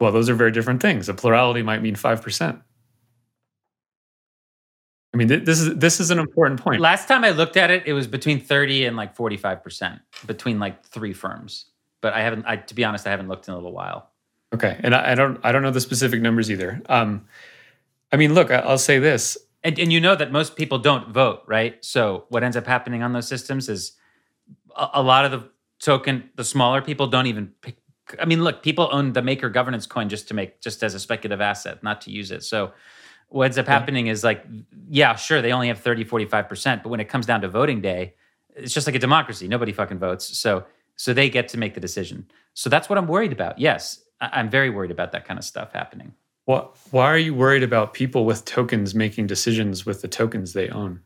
Well, 0.01 0.13
those 0.13 0.29
are 0.29 0.35
very 0.35 0.53
different 0.53 0.81
things. 0.81 1.09
A 1.09 1.15
plurality 1.15 1.63
might 1.63 1.83
mean 1.83 1.97
5%. 1.97 2.63
I 5.13 5.17
mean, 5.17 5.29
th- 5.29 5.45
this 5.45 5.61
is 5.61 5.75
this 5.77 6.01
is 6.01 6.11
an 6.11 6.19
important 6.19 6.61
point. 6.61 6.81
Last 6.81 7.09
time 7.09 7.25
I 7.25 7.31
looked 7.31 7.57
at 7.57 7.71
it, 7.71 7.85
it 7.87 7.95
was 7.95 8.07
between 8.07 8.41
30 8.41 8.85
and 8.85 8.97
like 8.97 9.17
45% 9.17 10.01
between 10.27 10.61
like 10.61 10.85
three 10.85 11.15
firms. 11.15 11.67
But 12.03 12.13
I 12.13 12.21
haven't 12.21 12.45
I 12.47 12.57
to 12.57 12.75
be 12.75 12.85
honest, 12.85 13.07
I 13.07 13.11
haven't 13.11 13.29
looked 13.29 13.49
in 13.49 13.55
a 13.55 13.57
little 13.57 13.73
while. 13.73 14.11
Okay. 14.55 14.79
And 14.81 14.95
I, 14.95 15.13
I 15.13 15.15
don't 15.15 15.41
I 15.43 15.51
don't 15.51 15.63
know 15.63 15.71
the 15.71 15.81
specific 15.81 16.21
numbers 16.21 16.51
either. 16.51 16.83
Um, 16.91 17.25
I 18.13 18.17
mean, 18.17 18.35
look, 18.35 18.51
I'll 18.51 18.79
say 18.79 18.99
this. 18.99 19.37
And, 19.63 19.79
and 19.79 19.93
you 19.93 20.01
know 20.01 20.15
that 20.15 20.33
most 20.33 20.57
people 20.57 20.79
don't 20.79 21.13
vote, 21.13 21.43
right? 21.47 21.85
So 21.85 22.25
what 22.29 22.45
ends 22.45 22.57
up 22.57 22.67
happening 22.67 23.03
on 23.03 23.13
those 23.13 23.29
systems 23.29 23.69
is 23.69 23.93
a, 24.77 24.89
a 24.95 25.03
lot 25.03 25.25
of 25.25 25.31
the 25.33 25.51
token, 25.81 26.31
the 26.37 26.45
smaller 26.45 26.81
people 26.81 27.07
don't 27.07 27.27
even 27.27 27.49
pick. 27.61 27.77
I 28.19 28.25
mean, 28.25 28.43
look, 28.43 28.63
people 28.63 28.89
own 28.91 29.13
the 29.13 29.21
maker 29.21 29.51
governance 29.51 29.87
coin 29.87 30.09
just 30.09 30.29
to 30.29 30.35
make, 30.35 30.61
just 30.63 30.83
as 30.83 30.95
a 30.95 31.01
speculative 31.01 31.43
asset, 31.43 31.83
not 31.83 32.01
to 32.03 32.11
use 32.11 32.31
it. 32.31 32.43
So 32.43 32.73
what 33.29 33.45
ends 33.45 33.59
up 33.59 33.67
happening 33.67 34.07
is 34.07 34.25
like, 34.25 34.47
yeah, 34.89 35.15
sure, 35.15 35.43
they 35.43 35.53
only 35.53 35.69
have 35.69 35.79
30, 35.79 36.07
45%, 36.07 36.83
but 36.83 36.89
when 36.89 37.01
it 37.01 37.09
comes 37.09 37.27
down 37.27 37.43
to 37.43 37.49
voting 37.49 37.83
day, 37.83 38.15
it's 38.57 38.73
just 38.73 38.87
like 38.87 38.97
a 38.97 38.99
democracy. 38.99 39.47
Nobody 39.47 39.73
fucking 39.73 39.99
votes. 39.99 40.39
So, 40.39 40.65
so 40.97 41.13
they 41.13 41.29
get 41.29 41.49
to 41.49 41.59
make 41.59 41.75
the 41.75 41.81
decision. 41.81 42.27
So 42.55 42.71
that's 42.71 42.89
what 42.89 42.99
I'm 42.99 43.07
worried 43.07 43.33
about. 43.33 43.59
Yes, 43.59 44.03
I'm 44.21 44.49
very 44.49 44.71
worried 44.71 44.91
about 44.91 45.13
that 45.13 45.27
kind 45.27 45.39
of 45.39 45.45
stuff 45.45 45.73
happening. 45.73 46.15
What, 46.49 46.79
why 46.93 47.05
are 47.05 47.19
you 47.19 47.35
worried 47.35 47.63
about 47.63 47.93
people 47.93 48.25
with 48.25 48.47
tokens 48.47 48.95
making 48.95 49.27
decisions 49.27 49.85
with 49.85 50.01
the 50.01 50.09
tokens 50.09 50.55
they 50.55 50.71
own? 50.71 51.01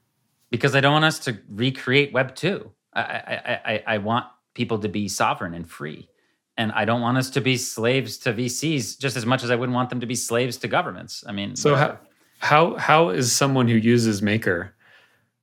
Because 0.53 0.77
I 0.77 0.81
don't 0.81 0.93
want 0.93 1.05
us 1.05 1.19
to 1.19 1.37
recreate 1.51 2.13
Web 2.13 2.37
2. 2.37 2.71
I, 2.93 3.01
I, 3.01 3.61
I, 3.65 3.85
I 3.89 3.99
want 3.99 4.27
people 4.55 4.79
to 4.79 4.89
be 4.89 5.09
sovereign 5.09 5.53
and 5.53 5.69
free. 5.69 6.09
And 6.57 6.71
I 6.71 6.85
don't 6.85 7.01
want 7.01 7.19
us 7.19 7.29
to 7.31 7.41
be 7.41 7.57
slaves 7.57 8.19
to 8.19 8.33
VCs 8.33 9.01
just 9.01 9.17
as 9.17 9.27
much 9.27 9.43
as 9.43 9.51
I 9.51 9.57
wouldn't 9.57 9.75
want 9.75 9.91
them 9.91 9.99
to 9.99 10.07
be 10.07 10.15
slaves 10.15 10.59
to 10.59 10.69
governments. 10.69 11.25
I 11.27 11.33
mean, 11.33 11.57
so 11.57 11.75
how, 11.75 11.99
how, 12.39 12.77
how 12.77 13.09
is 13.09 13.33
someone 13.33 13.67
who 13.67 13.75
uses 13.75 14.23
Maker, 14.23 14.73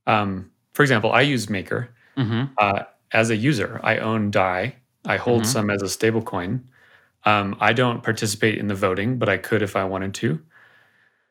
um, 0.07 0.49
for 0.71 0.81
example, 0.83 1.11
I 1.11 1.23
use 1.23 1.49
Maker 1.49 1.93
mm-hmm. 2.15 2.53
uh, 2.57 2.83
as 3.11 3.31
a 3.31 3.35
user. 3.35 3.81
I 3.83 3.97
own 3.97 4.31
DAI. 4.31 4.77
I 5.03 5.17
hold 5.17 5.41
mm-hmm. 5.41 5.51
some 5.51 5.69
as 5.69 5.81
a 5.81 5.87
stablecoin. 5.87 6.61
Um, 7.25 7.57
I 7.59 7.73
don't 7.73 8.03
participate 8.03 8.57
in 8.57 8.67
the 8.67 8.75
voting, 8.75 9.17
but 9.17 9.29
I 9.29 9.37
could 9.37 9.61
if 9.61 9.75
I 9.75 9.83
wanted 9.83 10.13
to. 10.15 10.41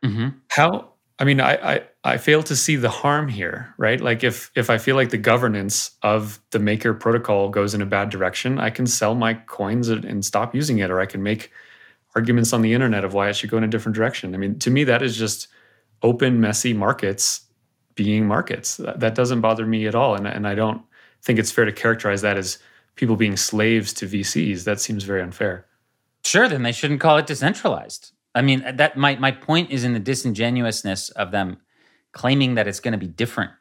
Mm-hmm. 0.05 0.28
How? 0.49 0.93
I 1.18 1.24
mean, 1.24 1.41
I, 1.41 1.74
I 1.74 1.82
I 2.05 2.16
fail 2.16 2.43
to 2.45 2.55
see 2.55 2.76
the 2.76 2.89
harm 2.89 3.28
here, 3.28 3.74
right? 3.76 4.01
Like 4.01 4.22
if 4.22 4.51
if 4.55 4.70
I 4.70 4.78
feel 4.78 4.97
like 4.97 5.11
the 5.11 5.18
governance 5.18 5.91
of 6.03 6.41
the 6.51 6.59
Maker 6.59 6.95
protocol 6.95 7.49
goes 7.49 7.74
in 7.74 7.82
a 7.82 7.86
bad 7.86 8.11
direction, 8.11 8.59
I 8.59 8.70
can 8.70 8.86
sell 8.86 9.14
my 9.14 9.34
coins 9.34 9.89
and 9.89 10.24
stop 10.24 10.55
using 10.55 10.78
it, 10.78 10.91
or 10.91 11.01
I 11.01 11.07
can 11.07 11.22
make 11.22 11.51
arguments 12.14 12.53
on 12.53 12.62
the 12.62 12.72
internet 12.72 13.05
of 13.05 13.14
why 13.14 13.28
it 13.28 13.36
should 13.36 13.51
go 13.51 13.59
in 13.59 13.64
a 13.64 13.68
different 13.68 13.97
direction. 13.97 14.34
I 14.34 14.39
mean, 14.39 14.59
to 14.61 14.70
me, 14.70 14.84
that 14.84 15.03
is 15.03 15.16
just 15.16 15.49
open, 16.03 16.41
messy 16.41 16.72
markets 16.72 17.43
being 17.95 18.26
markets. 18.26 18.76
That, 18.76 19.01
that 19.01 19.14
doesn't 19.14 19.41
bother 19.41 19.66
me 19.66 19.86
at 19.86 19.95
all, 19.95 20.14
and 20.14 20.26
and 20.26 20.47
I 20.47 20.55
don't 20.55 20.82
think 21.22 21.39
it's 21.39 21.51
fair 21.51 21.64
to 21.64 21.72
characterize 21.72 22.22
that 22.22 22.39
as 22.39 22.59
people 22.95 23.16
being 23.16 23.36
slaves 23.36 23.93
to 23.95 24.07
VCs. 24.07 24.64
That 24.64 24.80
seems 24.80 25.05
very 25.05 25.20
unfair. 25.20 25.66
Sure, 26.25 26.49
then 26.49 26.62
they 26.62 26.73
shouldn't 26.73 27.01
call 27.01 27.16
it 27.16 27.27
decentralized. 27.27 28.12
I 28.35 28.43
mean, 28.43 28.64
that 28.77 28.97
my 28.97 29.16
my 29.16 29.31
point 29.31 29.71
is 29.71 29.85
in 29.85 29.95
the 29.95 30.01
disingenuousness 30.01 31.11
of 31.11 31.31
them 31.31 31.59
claiming 32.12 32.55
that 32.55 32.69
it's 32.69 32.81
going 32.81 32.93
to 32.93 32.99
be 32.99 33.07
different. 33.07 33.53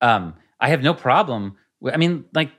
Um, 0.00 0.34
I 0.60 0.68
have 0.68 0.82
no 0.82 0.94
problem. 0.94 1.56
With, 1.80 1.94
I 1.94 1.96
mean, 1.96 2.24
like 2.32 2.52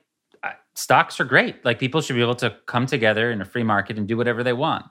stocks 0.74 1.20
are 1.20 1.26
great. 1.26 1.64
Like 1.66 1.80
people 1.80 2.02
should 2.02 2.16
be 2.16 2.22
able 2.22 2.36
to 2.36 2.56
come 2.66 2.86
together 2.86 3.32
in 3.32 3.42
a 3.42 3.46
free 3.46 3.64
market 3.64 3.98
and 3.98 4.08
do 4.08 4.18
whatever 4.18 4.44
they 4.44 4.54
want. 4.54 4.86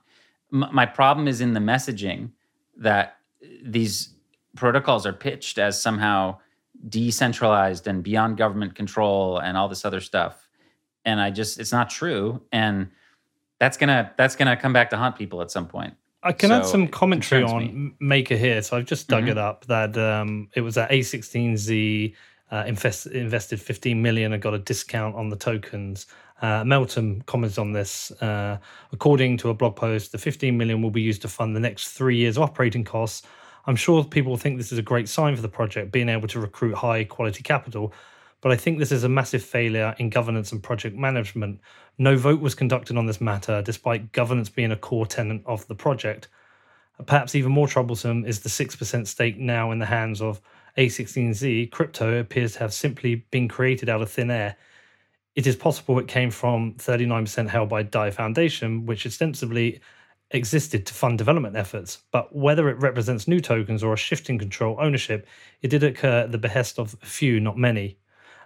M- 0.53 0.69
my 0.73 0.87
problem 0.87 1.29
is 1.29 1.41
in 1.41 1.55
the 1.55 1.61
messaging 1.61 2.31
that 2.77 3.17
these 3.63 4.15
protocols 4.55 5.07
are 5.07 5.13
pitched 5.13 5.59
as 5.59 5.81
somehow 5.81 6.39
decentralized 6.89 7.87
and 7.87 8.03
beyond 8.03 8.37
government 8.37 8.75
control 8.75 9.39
and 9.39 9.57
all 9.57 9.69
this 9.69 9.85
other 9.85 10.01
stuff. 10.01 10.49
And 11.05 11.21
I 11.21 11.31
just, 11.31 11.59
it's 11.59 11.73
not 11.73 11.91
true. 11.91 12.43
And 12.53 12.91
that's 13.59 13.77
gonna 13.77 14.13
that's 14.17 14.37
gonna 14.37 14.57
come 14.57 14.73
back 14.73 14.91
to 14.91 14.97
haunt 14.97 15.17
people 15.17 15.43
at 15.43 15.51
some 15.51 15.67
point. 15.67 15.95
I 16.23 16.33
can 16.33 16.49
so 16.49 16.57
add 16.57 16.67
some 16.67 16.89
commentary 16.89 17.45
on 17.45 17.63
me. 17.67 17.93
Maker 18.01 18.37
here. 18.37 18.61
So 18.63 18.77
I've 18.77 18.87
just 18.87 19.09
dug 19.09 19.23
mm-hmm. 19.23 19.31
it 19.31 19.39
up 19.39 19.67
that 19.67 19.97
um, 19.97 20.49
it 20.55 20.63
was 20.63 20.77
at 20.77 20.91
A16Z 20.91 22.15
uh, 22.51 22.65
invest, 22.67 23.07
invested 23.07 23.61
15 23.61 24.01
million 24.01 24.33
and 24.33 24.43
got 24.43 24.55
a 24.55 24.59
discount 24.59 25.15
on 25.15 25.29
the 25.29 25.37
tokens. 25.37 26.07
Uh, 26.41 26.63
Meltem 26.63 27.25
comments 27.27 27.59
on 27.59 27.73
this. 27.73 28.11
Uh, 28.23 28.59
according 28.93 29.37
to 29.39 29.51
a 29.51 29.55
blog 29.55 29.77
post, 29.77 30.13
the 30.13 30.19
15 30.19 30.57
million 30.57 30.83
will 30.83 30.91
be 30.91 31.03
used 31.03 31.23
to 31.23 31.29
fund 31.29 31.55
the 31.55 31.61
next 31.61 31.89
three 31.91 32.17
years 32.17 32.37
of 32.37 32.45
operating 32.45 32.85
costs. 32.85 33.27
I'm 33.67 33.77
sure 33.77 34.03
people 34.03 34.37
think 34.37 34.57
this 34.57 34.73
is 34.73 34.79
a 34.79 34.83
great 34.83 35.09
sign 35.09 35.37
for 35.37 35.43
the 35.43 35.49
project, 35.49 35.93
being 35.93 36.09
able 36.09 36.29
to 36.29 36.41
recruit 36.41 36.75
high 36.75 37.05
quality 37.05 37.43
capital. 37.43 37.93
But 38.41 38.53
I 38.53 38.57
think 38.57 38.79
this 38.79 38.93
is 38.93 39.05
a 39.05 39.09
massive 39.09 39.43
failure 39.43 39.95
in 39.99 40.11
governance 40.11 40.53
and 40.53 40.63
project 40.63 40.97
management. 40.97 41.61
No 41.99 42.17
vote 42.17 42.41
was 42.41 42.55
conducted 42.55 42.97
on 42.97 43.07
this 43.07 43.21
matter, 43.21 43.63
despite 43.63 44.13
governance 44.13 44.49
being 44.49 44.73
a 44.73 44.77
core 44.77 45.07
tenet 45.07 45.43
of 45.45 45.67
the 45.67 45.75
project. 45.75 46.29
Perhaps 47.07 47.35
even 47.35 47.53
more 47.53 47.69
troublesome 47.69 48.25
is 48.25 48.41
the 48.41 48.49
6% 48.49 49.07
stake 49.07 49.39
now 49.39 49.71
in 49.71 49.79
the 49.79 49.87
hands 49.87 50.21
of 50.21 50.41
A16Z. 50.77 51.71
Crypto 51.71 52.19
appears 52.19 52.53
to 52.55 52.59
have 52.61 52.73
simply 52.73 53.27
been 53.31 53.49
created 53.49 53.89
out 53.89 54.03
of 54.03 54.11
thin 54.11 54.31
air 54.31 54.57
it 55.39 55.47
is 55.47 55.55
possible 55.55 56.01
it 56.01 56.09
came 56.09 56.33
from 56.33 56.75
39% 56.75 57.49
held 57.49 57.69
by 57.69 57.85
DAI 57.85 58.11
Foundation, 58.11 58.87
which 58.87 59.07
ostensibly 59.07 59.81
existed 60.33 60.85
to 60.85 60.93
fund 60.93 61.17
development 61.17 61.55
efforts. 61.55 61.99
But 62.11 62.35
whether 62.35 62.69
it 62.69 62.81
represents 62.81 63.29
new 63.29 63.39
tokens 63.39 63.85
or 63.85 63.93
a 63.93 63.97
shift 63.97 64.29
in 64.29 64.41
control 64.41 64.77
ownership, 64.81 65.29
it 65.63 65.69
did 65.69 65.85
occur 65.85 66.23
at 66.23 66.33
the 66.33 66.39
behest 66.39 66.81
of 66.81 66.97
a 67.05 67.07
few, 67.07 67.39
not 67.39 67.57
many. 67.57 67.99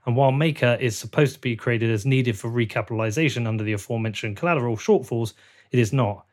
And 0.04 0.16
while 0.16 0.32
Maker 0.32 0.76
is 0.80 0.98
supposed 0.98 1.34
to 1.34 1.40
be 1.40 1.56
created 1.56 1.90
as 1.90 2.04
needed 2.04 2.38
for 2.38 2.50
recapitalization 2.50 3.46
under 3.46 3.62
the 3.62 3.72
aforementioned 3.72 4.36
collateral 4.36 4.76
shortfalls, 4.76 5.34
it 5.70 5.78
is 5.78 5.92
not, 5.92 6.26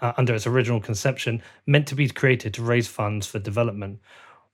uh, 0.00 0.12
under 0.16 0.34
its 0.34 0.46
original 0.46 0.80
conception, 0.80 1.42
meant 1.66 1.86
to 1.88 1.94
be 1.94 2.08
created 2.08 2.52
to 2.54 2.62
raise 2.62 2.88
funds 2.88 3.26
for 3.26 3.38
development. 3.38 4.00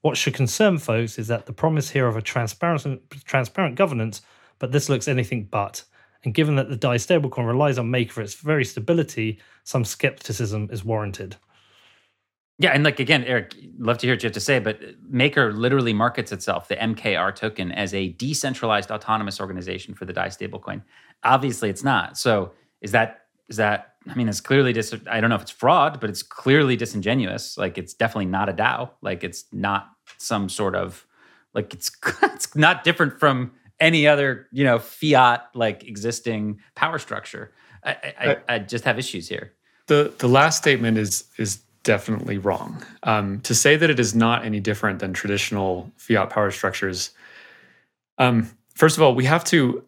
What 0.01 0.17
should 0.17 0.35
concern 0.35 0.77
folks 0.77 1.17
is 1.17 1.27
that 1.27 1.45
the 1.45 1.53
promise 1.53 1.89
here 1.89 2.07
of 2.07 2.15
a 2.15 2.21
transparent, 2.21 3.01
transparent 3.25 3.75
governance 3.75 4.21
but 4.59 4.73
this 4.73 4.89
looks 4.89 5.07
anything 5.07 5.45
but. 5.45 5.83
And 6.23 6.33
given 6.33 6.57
that 6.57 6.69
the 6.69 6.75
DAI 6.75 6.97
stablecoin 6.97 7.47
relies 7.47 7.77
on 7.77 7.89
Maker 7.89 8.11
for 8.11 8.21
its 8.21 8.35
very 8.35 8.65
stability, 8.65 9.39
some 9.63 9.85
skepticism 9.85 10.69
is 10.69 10.83
warranted. 10.83 11.37
Yeah, 12.61 12.71
and 12.71 12.83
like 12.83 12.99
again, 12.99 13.23
Eric, 13.23 13.55
love 13.77 13.97
to 13.99 14.07
hear 14.07 14.15
what 14.15 14.21
you 14.21 14.27
have 14.27 14.33
to 14.33 14.41
say, 14.41 14.59
but 14.59 14.81
Maker 15.09 15.53
literally 15.53 15.93
markets 15.93 16.33
itself, 16.33 16.67
the 16.67 16.75
MKR 16.75 17.33
token, 17.33 17.71
as 17.71 17.93
a 17.93 18.09
decentralized 18.09 18.91
autonomous 18.91 19.39
organization 19.39 19.93
for 19.93 20.03
the 20.03 20.11
DAI 20.11 20.27
stablecoin. 20.27 20.83
Obviously, 21.23 21.69
it's 21.69 21.85
not. 21.85 22.17
So 22.17 22.51
is 22.81 22.91
that 22.91 23.21
is 23.47 23.55
that? 23.57 23.93
I 24.09 24.15
mean, 24.15 24.27
it's 24.27 24.41
clearly 24.41 24.73
dis. 24.73 24.93
I 25.09 25.21
don't 25.21 25.29
know 25.29 25.37
if 25.37 25.41
it's 25.41 25.51
fraud, 25.51 26.01
but 26.01 26.09
it's 26.09 26.21
clearly 26.21 26.75
disingenuous. 26.75 27.57
Like 27.57 27.77
it's 27.77 27.93
definitely 27.93 28.25
not 28.25 28.49
a 28.49 28.53
DAO. 28.53 28.91
Like 29.01 29.23
it's 29.23 29.45
not 29.53 29.87
some 30.17 30.49
sort 30.49 30.75
of 30.75 31.07
like 31.53 31.73
it's 31.73 31.89
it's 32.23 32.57
not 32.57 32.83
different 32.83 33.21
from 33.21 33.53
any 33.79 34.05
other 34.05 34.47
you 34.51 34.65
know 34.65 34.79
fiat 34.79 35.47
like 35.53 35.87
existing 35.87 36.59
power 36.75 36.99
structure. 36.99 37.53
I, 37.85 37.91
I, 38.19 38.37
I, 38.49 38.59
just 38.59 38.83
have 38.83 38.99
issues 38.99 39.29
here. 39.29 39.53
The 39.87 40.13
the 40.17 40.27
last 40.27 40.57
statement 40.57 40.97
is 40.97 41.23
is 41.37 41.61
definitely 41.83 42.37
wrong. 42.37 42.83
Um, 43.03 43.41
to 43.41 43.55
say 43.55 43.75
that 43.75 43.89
it 43.89 43.99
is 43.99 44.15
not 44.15 44.45
any 44.45 44.59
different 44.59 44.99
than 44.99 45.13
traditional 45.13 45.91
fiat 45.97 46.29
power 46.29 46.51
structures. 46.51 47.11
Um, 48.17 48.49
first 48.75 48.97
of 48.97 49.03
all, 49.03 49.15
we 49.15 49.25
have 49.25 49.43
to 49.45 49.83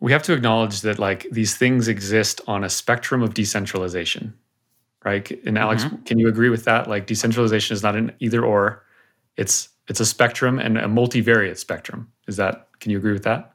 we 0.00 0.12
have 0.12 0.22
to 0.24 0.32
acknowledge 0.32 0.82
that 0.82 0.98
like 0.98 1.26
these 1.30 1.56
things 1.56 1.88
exist 1.88 2.40
on 2.46 2.64
a 2.64 2.68
spectrum 2.68 3.22
of 3.22 3.34
decentralization, 3.34 4.32
right? 5.04 5.30
And 5.44 5.58
Alex, 5.58 5.84
mm-hmm. 5.84 6.02
can 6.04 6.18
you 6.18 6.28
agree 6.28 6.48
with 6.48 6.64
that? 6.64 6.88
Like 6.88 7.06
decentralization 7.06 7.74
is 7.74 7.82
not 7.82 7.96
an 7.96 8.12
either 8.20 8.44
or; 8.44 8.84
it's 9.36 9.68
it's 9.88 10.00
a 10.00 10.06
spectrum 10.06 10.58
and 10.58 10.78
a 10.78 10.84
multivariate 10.86 11.58
spectrum. 11.58 12.10
Is 12.26 12.36
that 12.36 12.68
can 12.80 12.90
you 12.90 12.98
agree 12.98 13.12
with 13.12 13.24
that? 13.24 13.52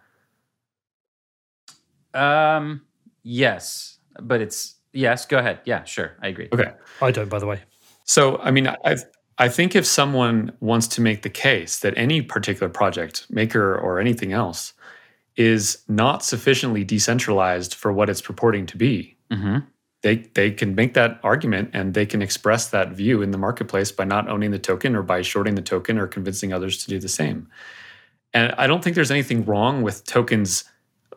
Um, 2.13 2.81
yes, 3.23 3.97
but 4.21 4.41
it's 4.41 4.75
yes. 4.91 5.25
Go 5.25 5.37
ahead. 5.37 5.59
Yeah, 5.65 5.83
sure. 5.83 6.17
I 6.21 6.27
agree. 6.27 6.49
Okay, 6.51 6.71
I 7.01 7.11
don't. 7.11 7.29
By 7.29 7.39
the 7.39 7.47
way. 7.47 7.61
So, 8.05 8.37
I 8.37 8.51
mean, 8.51 8.67
I 8.67 8.97
I 9.37 9.49
think 9.49 9.75
if 9.75 9.85
someone 9.85 10.51
wants 10.59 10.87
to 10.89 11.01
make 11.01 11.23
the 11.23 11.29
case 11.29 11.79
that 11.79 11.93
any 11.97 12.21
particular 12.21 12.69
project, 12.69 13.25
maker 13.29 13.75
or 13.75 13.99
anything 13.99 14.31
else, 14.31 14.73
is 15.35 15.79
not 15.87 16.23
sufficiently 16.23 16.83
decentralized 16.83 17.73
for 17.73 17.91
what 17.91 18.09
it's 18.09 18.21
purporting 18.21 18.65
to 18.67 18.77
be, 18.77 19.17
mm-hmm. 19.31 19.59
they 20.01 20.17
they 20.35 20.51
can 20.51 20.75
make 20.75 20.93
that 20.93 21.19
argument 21.23 21.71
and 21.73 21.93
they 21.93 22.05
can 22.05 22.21
express 22.21 22.69
that 22.69 22.91
view 22.91 23.21
in 23.21 23.31
the 23.31 23.37
marketplace 23.37 23.91
by 23.91 24.03
not 24.03 24.29
owning 24.29 24.51
the 24.51 24.59
token 24.59 24.95
or 24.95 25.01
by 25.01 25.21
shorting 25.21 25.55
the 25.55 25.61
token 25.61 25.97
or 25.97 26.07
convincing 26.07 26.53
others 26.53 26.83
to 26.83 26.89
do 26.89 26.99
the 26.99 27.09
same. 27.09 27.47
And 28.33 28.53
I 28.57 28.67
don't 28.67 28.83
think 28.83 28.95
there's 28.95 29.11
anything 29.11 29.45
wrong 29.45 29.81
with 29.81 30.05
tokens 30.05 30.65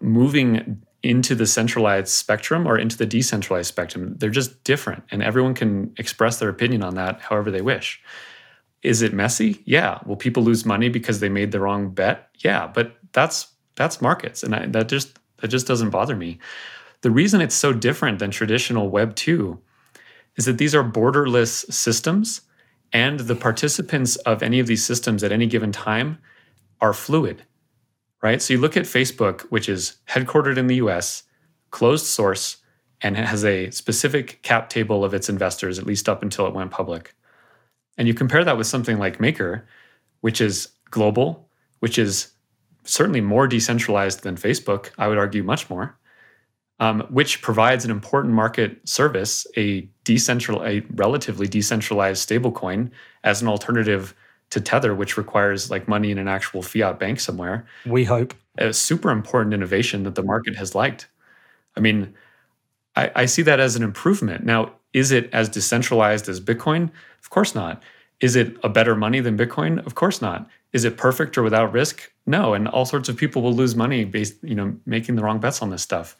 moving 0.01 0.82
into 1.07 1.35
the 1.35 1.47
centralized 1.47 2.09
spectrum 2.09 2.67
or 2.67 2.79
into 2.79 2.99
the 2.99 3.07
decentralized 3.07 3.69
spectrum. 3.69 4.17
They're 4.19 4.31
just 4.31 4.63
different, 4.65 5.05
and 5.11 5.23
everyone 5.23 5.55
can 5.55 5.95
express 5.97 6.39
their 6.39 6.49
opinion 6.49 6.83
on 6.83 6.97
that 6.97 7.21
however 7.21 7.51
they 7.51 7.63
wish. 7.63 8.03
Is 8.83 9.03
it 9.03 9.13
messy? 9.15 9.63
Yeah. 9.65 9.99
Will 10.05 10.17
people 10.17 10.43
lose 10.43 10.67
money 10.67 10.89
because 10.89 11.21
they 11.21 11.29
made 11.29 11.53
the 11.53 11.61
wrong 11.61 11.91
bet? 11.91 12.29
Yeah, 12.39 12.67
but 12.67 12.97
that's 13.13 13.49
that's 13.75 14.01
markets, 14.03 14.43
and 14.43 14.55
I, 14.55 14.67
that 14.67 14.89
just 14.89 15.19
that 15.39 15.49
just 15.49 15.67
doesn't 15.67 15.91
bother 15.91 16.17
me. 16.17 16.39
The 17.03 17.11
reason 17.11 17.41
it's 17.41 17.55
so 17.55 17.73
different 17.73 18.19
than 18.19 18.31
traditional 18.31 18.89
Web 18.89 19.15
two 19.15 19.61
is 20.37 20.45
that 20.45 20.59
these 20.59 20.75
are 20.75 20.85
borderless 20.85 21.71
systems, 21.73 22.43
and 22.93 23.21
the 23.21 23.37
participants 23.37 24.17
of 24.17 24.43
any 24.43 24.61
of 24.61 24.67
these 24.67 24.85
systems 24.85 25.25
at 25.25 25.33
any 25.33 25.47
given 25.47 25.73
time 25.73 26.19
are 26.81 26.93
fluid, 26.93 27.43
right? 28.23 28.41
So 28.41 28.55
you 28.55 28.61
look 28.61 28.77
at 28.77 28.85
Facebook, 28.85 29.43
which 29.43 29.69
is 29.69 29.97
headquartered 30.09 30.57
in 30.57 30.67
the 30.67 30.77
US, 30.77 31.25
closed 31.71 32.07
source, 32.07 32.59
and 33.01 33.17
it 33.17 33.25
has 33.25 33.45
a 33.45 33.71
specific 33.71 34.43
cap 34.43 34.69
table 34.71 35.05
of 35.05 35.14
its 35.14 35.29
investors, 35.29 35.79
at 35.79 35.87
least 35.87 36.09
up 36.09 36.23
until 36.23 36.47
it 36.47 36.55
went 36.55 36.71
public. 36.71 37.14
And 37.99 38.09
you 38.09 38.14
compare 38.14 38.45
that 38.45 38.57
with 38.57 38.67
something 38.67 38.99
like 38.99 39.21
Maker, 39.21 39.67
which 40.21 40.41
is 40.41 40.69
global, 40.91 41.49
which 41.81 41.99
is 41.99 42.33
certainly 42.85 43.21
more 43.21 43.47
decentralized 43.47 44.23
than 44.23 44.37
Facebook, 44.37 44.91
I 44.99 45.09
would 45.09 45.19
argue 45.19 45.43
much 45.43 45.69
more, 45.69 45.99
um, 46.79 47.01
which 47.11 47.43
provides 47.43 47.85
an 47.85 47.91
important 47.91 48.35
market 48.35 48.89
service, 48.89 49.47
a 49.57 49.89
decentral, 50.05 50.67
a 50.67 50.87
relatively 50.95 51.49
decentralized 51.49 52.29
stablecoin 52.29 52.91
as 53.25 53.43
an 53.43 53.49
alternative 53.49 54.14
to 54.51 54.61
Tether, 54.61 54.95
which 54.95 55.17
requires 55.17 55.71
like 55.71 55.89
money 55.89 56.11
in 56.11 56.19
an 56.19 56.29
actual 56.29 56.63
fiat 56.63 56.99
bank 56.99 57.21
somewhere. 57.21 57.67
We 57.85 58.05
hope. 58.05 58.35
A 58.59 58.73
super 58.73 59.11
important 59.11 59.55
innovation 59.55 60.05
that 60.05 60.15
the 60.15 60.23
market 60.23 60.57
has 60.57 60.75
liked. 60.75 61.09
I 61.77 61.81
mean, 61.81 62.15
I, 62.95 63.11
I 63.15 63.27
see 63.27 63.43
that 63.43 63.61
as 63.61 63.77
an 63.77 63.83
improvement. 63.83 64.45
Now, 64.45 64.73
is 64.93 65.13
it 65.13 65.29
as 65.33 65.49
decentralized 65.49 66.29
as 66.29 66.41
Bitcoin? 66.41 66.91
Of 67.21 67.31
course 67.31 67.55
not. 67.55 67.83
Is 68.21 68.35
it 68.35 68.57
a 68.63 68.69
better 68.69 68.97
money 68.97 69.21
than 69.21 69.37
Bitcoin? 69.37 69.85
Of 69.85 69.95
course 69.95 70.23
not. 70.23 70.49
Is 70.73 70.85
it 70.85 70.97
perfect 70.97 71.37
or 71.37 71.43
without 71.43 71.73
risk? 71.73 72.11
No. 72.25 72.55
And 72.55 72.67
all 72.69 72.87
sorts 72.87 73.09
of 73.09 73.17
people 73.17 73.43
will 73.43 73.53
lose 73.53 73.77
money 73.77 74.05
based, 74.05 74.43
you 74.43 74.55
know, 74.55 74.75
making 74.87 75.17
the 75.17 75.23
wrong 75.23 75.39
bets 75.39 75.61
on 75.61 75.71
this 75.71 75.83
stuff. 75.83 76.17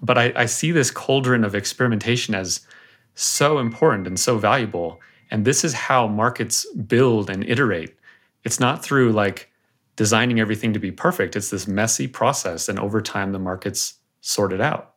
But 0.00 0.18
I, 0.18 0.32
I 0.36 0.46
see 0.46 0.70
this 0.70 0.90
cauldron 0.90 1.42
of 1.42 1.54
experimentation 1.54 2.34
as 2.34 2.60
so 3.14 3.58
important 3.58 4.06
and 4.06 4.20
so 4.20 4.38
valuable. 4.38 5.00
And 5.30 5.44
this 5.44 5.64
is 5.64 5.74
how 5.74 6.06
markets 6.06 6.66
build 6.74 7.30
and 7.30 7.44
iterate. 7.44 7.96
It's 8.44 8.60
not 8.60 8.84
through 8.84 9.12
like 9.12 9.50
designing 9.96 10.40
everything 10.40 10.72
to 10.72 10.78
be 10.78 10.92
perfect. 10.92 11.36
It's 11.36 11.50
this 11.50 11.66
messy 11.66 12.06
process. 12.06 12.68
And 12.68 12.78
over 12.78 13.00
time, 13.00 13.32
the 13.32 13.38
markets 13.38 13.94
sort 14.20 14.52
it 14.52 14.60
out. 14.60 14.94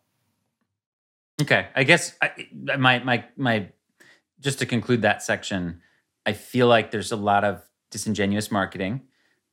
Okay. 1.41 1.67
I 1.75 1.83
guess 1.83 2.15
I, 2.21 2.47
my, 2.77 2.99
my, 2.99 3.25
my, 3.37 3.69
just 4.39 4.59
to 4.59 4.65
conclude 4.65 5.01
that 5.01 5.23
section, 5.23 5.81
I 6.25 6.33
feel 6.33 6.67
like 6.67 6.91
there's 6.91 7.11
a 7.11 7.15
lot 7.15 7.43
of 7.43 7.61
disingenuous 7.91 8.51
marketing 8.51 9.01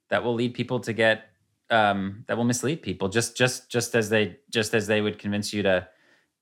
that 0.09 0.23
will 0.23 0.35
lead 0.35 0.55
people 0.55 0.81
to 0.81 0.93
get 0.93 1.31
um, 1.71 2.25
that 2.29 2.37
will 2.37 2.45
mislead 2.45 2.83
people 2.83 3.09
just 3.09 3.37
just 3.37 3.69
just 3.69 3.95
as 3.95 4.09
they 4.09 4.37
just 4.51 4.75
as 4.75 4.87
they 4.87 5.01
would 5.01 5.19
convince 5.19 5.53
you 5.53 5.63
to 5.63 5.89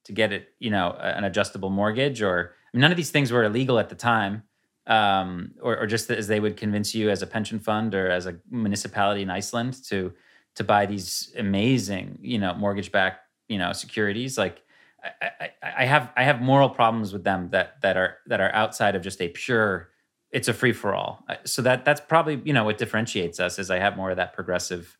to 0.05 0.13
get 0.13 0.33
it 0.33 0.49
you 0.59 0.71
know 0.71 0.93
an 1.01 1.25
adjustable 1.25 1.71
mortgage 1.71 2.21
or 2.21 2.55
none 2.75 2.91
of 2.91 2.97
these 2.97 3.11
things 3.11 3.33
were 3.33 3.45
illegal 3.45 3.79
at 3.79 3.89
the 3.89 3.95
time, 3.95 4.43
um, 4.87 5.53
or, 5.63 5.79
or, 5.79 5.87
just 5.87 6.11
as 6.11 6.27
they 6.27 6.41
would 6.41 6.59
convince 6.59 6.95
you 6.95 7.09
as 7.09 7.23
a 7.23 7.27
pension 7.27 7.59
fund 7.59 7.95
or 7.95 8.11
as 8.11 8.27
a 8.27 8.37
municipality 8.51 9.23
in 9.23 9.31
Iceland 9.31 9.83
to 9.85 10.13
to 10.57 10.65
buy 10.65 10.85
these 10.87 11.33
amazing, 11.39 12.19
you 12.21 12.39
know, 12.39 12.55
mortgage-backed, 12.55 13.19
you 13.49 13.59
know, 13.59 13.73
securities. 13.73 14.37
Like, 14.39 14.63
I, 15.03 15.31
I, 15.41 15.51
I 15.79 15.85
have 15.85 16.13
I 16.17 16.25
have 16.25 16.43
moral 16.43 16.69
problems 16.69 17.13
with 17.13 17.25
them 17.25 17.49
that 17.51 17.81
that 17.81 17.97
are 17.97 18.19
that 18.27 18.41
are 18.41 18.53
outside 18.53 18.95
of 18.95 19.03
just 19.03 19.21
a 19.21 19.29
pure. 19.29 19.91
It's 20.33 20.49
a 20.49 20.55
free 20.55 20.73
for 20.73 20.95
all. 20.95 21.25
So 21.45 21.63
that 21.63 21.85
that's 21.85 22.01
probably 22.01 22.43
you 22.45 22.53
know 22.53 22.65
what 22.65 22.77
differentiates 22.77 23.41
us 23.41 23.59
is 23.59 23.71
I 23.71 23.79
have 23.79 23.97
more 23.97 24.11
of 24.11 24.17
that 24.17 24.33
progressive. 24.33 24.99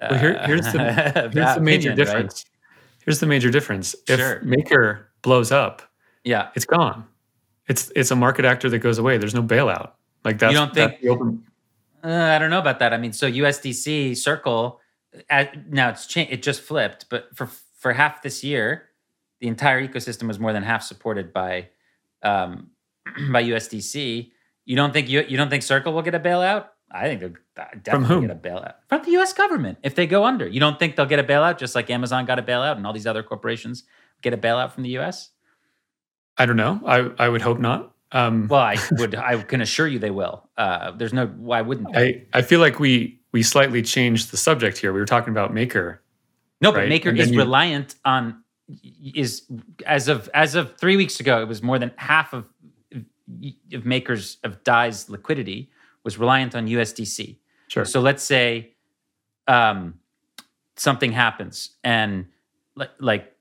Uh, 0.00 0.08
well, 0.10 0.20
here, 0.20 0.42
here's 0.46 0.72
the 0.72 1.30
here's 1.32 1.54
the 1.54 1.60
major 1.60 1.90
opinion, 1.90 1.96
difference. 1.96 2.44
Right? 2.44 3.04
Here's 3.04 3.20
the 3.20 3.26
major 3.26 3.50
difference. 3.50 3.94
If 4.08 4.18
sure. 4.18 4.40
Maker 4.42 5.10
blows 5.22 5.52
up, 5.52 5.82
yeah, 6.24 6.48
it's 6.54 6.64
gone. 6.64 7.06
It's 7.68 7.92
it's 7.94 8.10
a 8.10 8.16
market 8.16 8.44
actor 8.44 8.68
that 8.70 8.78
goes 8.80 8.98
away. 8.98 9.18
There's 9.18 9.34
no 9.34 9.42
bailout. 9.42 9.92
Like 10.24 10.38
that. 10.38 10.50
You 10.50 10.56
don't 10.56 10.74
think? 10.74 11.00
The 11.00 11.08
open... 11.08 11.44
Uh, 12.02 12.08
I 12.08 12.38
don't 12.38 12.50
know 12.50 12.58
about 12.58 12.78
that. 12.80 12.92
I 12.92 12.96
mean, 12.96 13.12
so 13.12 13.30
USDC 13.30 14.16
Circle, 14.16 14.80
at, 15.30 15.70
now 15.70 15.90
it's 15.90 16.06
changed. 16.06 16.32
It 16.32 16.42
just 16.42 16.62
flipped, 16.62 17.06
but 17.10 17.34
for 17.34 17.46
for 17.46 17.92
half 17.92 18.22
this 18.22 18.42
year, 18.42 18.88
the 19.40 19.48
entire 19.48 19.86
ecosystem 19.86 20.26
was 20.28 20.38
more 20.38 20.52
than 20.52 20.62
half 20.62 20.82
supported 20.82 21.32
by 21.32 21.68
um, 22.22 22.70
by 23.30 23.44
USDC. 23.44 24.30
You 24.64 24.76
don't 24.76 24.92
think 24.92 25.08
you 25.08 25.24
you 25.28 25.36
don't 25.36 25.50
think 25.50 25.62
Circle 25.62 25.92
will 25.92 26.02
get 26.02 26.14
a 26.14 26.20
bailout? 26.20 26.68
I 26.90 27.08
think 27.08 27.20
they'll 27.20 27.32
definitely 27.82 27.90
From 27.90 28.04
whom? 28.04 28.26
get 28.26 28.30
a 28.30 28.38
bailout 28.38 28.74
from 28.88 29.02
the 29.04 29.10
U.S. 29.12 29.32
government 29.32 29.78
if 29.82 29.94
they 29.94 30.06
go 30.06 30.24
under. 30.24 30.46
You 30.46 30.60
don't 30.60 30.78
think 30.78 30.96
they'll 30.96 31.06
get 31.06 31.18
a 31.18 31.24
bailout 31.24 31.58
just 31.58 31.74
like 31.74 31.90
Amazon 31.90 32.24
got 32.24 32.38
a 32.38 32.42
bailout 32.42 32.76
and 32.76 32.86
all 32.86 32.92
these 32.92 33.06
other 33.06 33.22
corporations 33.22 33.84
get 34.22 34.32
a 34.32 34.38
bailout 34.38 34.70
from 34.72 34.84
the 34.84 34.90
U.S. 34.90 35.30
I 36.38 36.46
don't 36.46 36.56
know. 36.56 36.80
I 36.86 37.10
I 37.24 37.28
would 37.28 37.42
hope 37.42 37.58
not. 37.58 37.92
Um, 38.12 38.46
Well, 38.48 38.60
I 38.60 38.76
would. 38.92 39.14
I 39.14 39.42
can 39.42 39.60
assure 39.60 39.86
you 39.88 39.98
they 39.98 40.10
will. 40.10 40.48
Uh, 40.56 40.92
there's 40.92 41.12
no. 41.12 41.26
Why 41.26 41.62
wouldn't 41.62 41.92
they? 41.92 42.26
I 42.32 42.38
I 42.38 42.42
feel 42.42 42.60
like 42.60 42.78
we 42.78 43.20
we 43.32 43.42
slightly 43.42 43.82
changed 43.82 44.30
the 44.30 44.36
subject 44.36 44.78
here. 44.78 44.92
We 44.92 45.00
were 45.00 45.06
talking 45.06 45.30
about 45.32 45.52
Maker. 45.52 46.00
No, 46.60 46.70
but? 46.72 46.88
Maker 46.88 47.10
And 47.10 47.18
is 47.18 47.30
you- 47.30 47.38
reliant 47.38 47.96
on 48.04 48.42
is 49.14 49.42
as 49.86 50.08
of 50.08 50.28
as 50.32 50.54
of 50.54 50.76
three 50.78 50.96
weeks 50.96 51.20
ago, 51.20 51.42
it 51.42 51.48
was 51.48 51.62
more 51.62 51.78
than 51.78 51.92
half 51.96 52.32
of 52.32 52.46
of 53.72 53.84
Maker's 53.84 54.38
of 54.44 54.62
Dai's 54.64 55.08
liquidity 55.10 55.70
was 56.04 56.18
reliant 56.18 56.54
on 56.54 56.66
USDC. 56.68 57.36
Sure. 57.68 57.84
So 57.84 58.00
let's 58.00 58.22
say 58.22 58.74
um, 59.48 59.94
something 60.76 61.12
happens 61.12 61.70
and 61.82 62.26
li- 62.76 62.86
like 63.00 63.33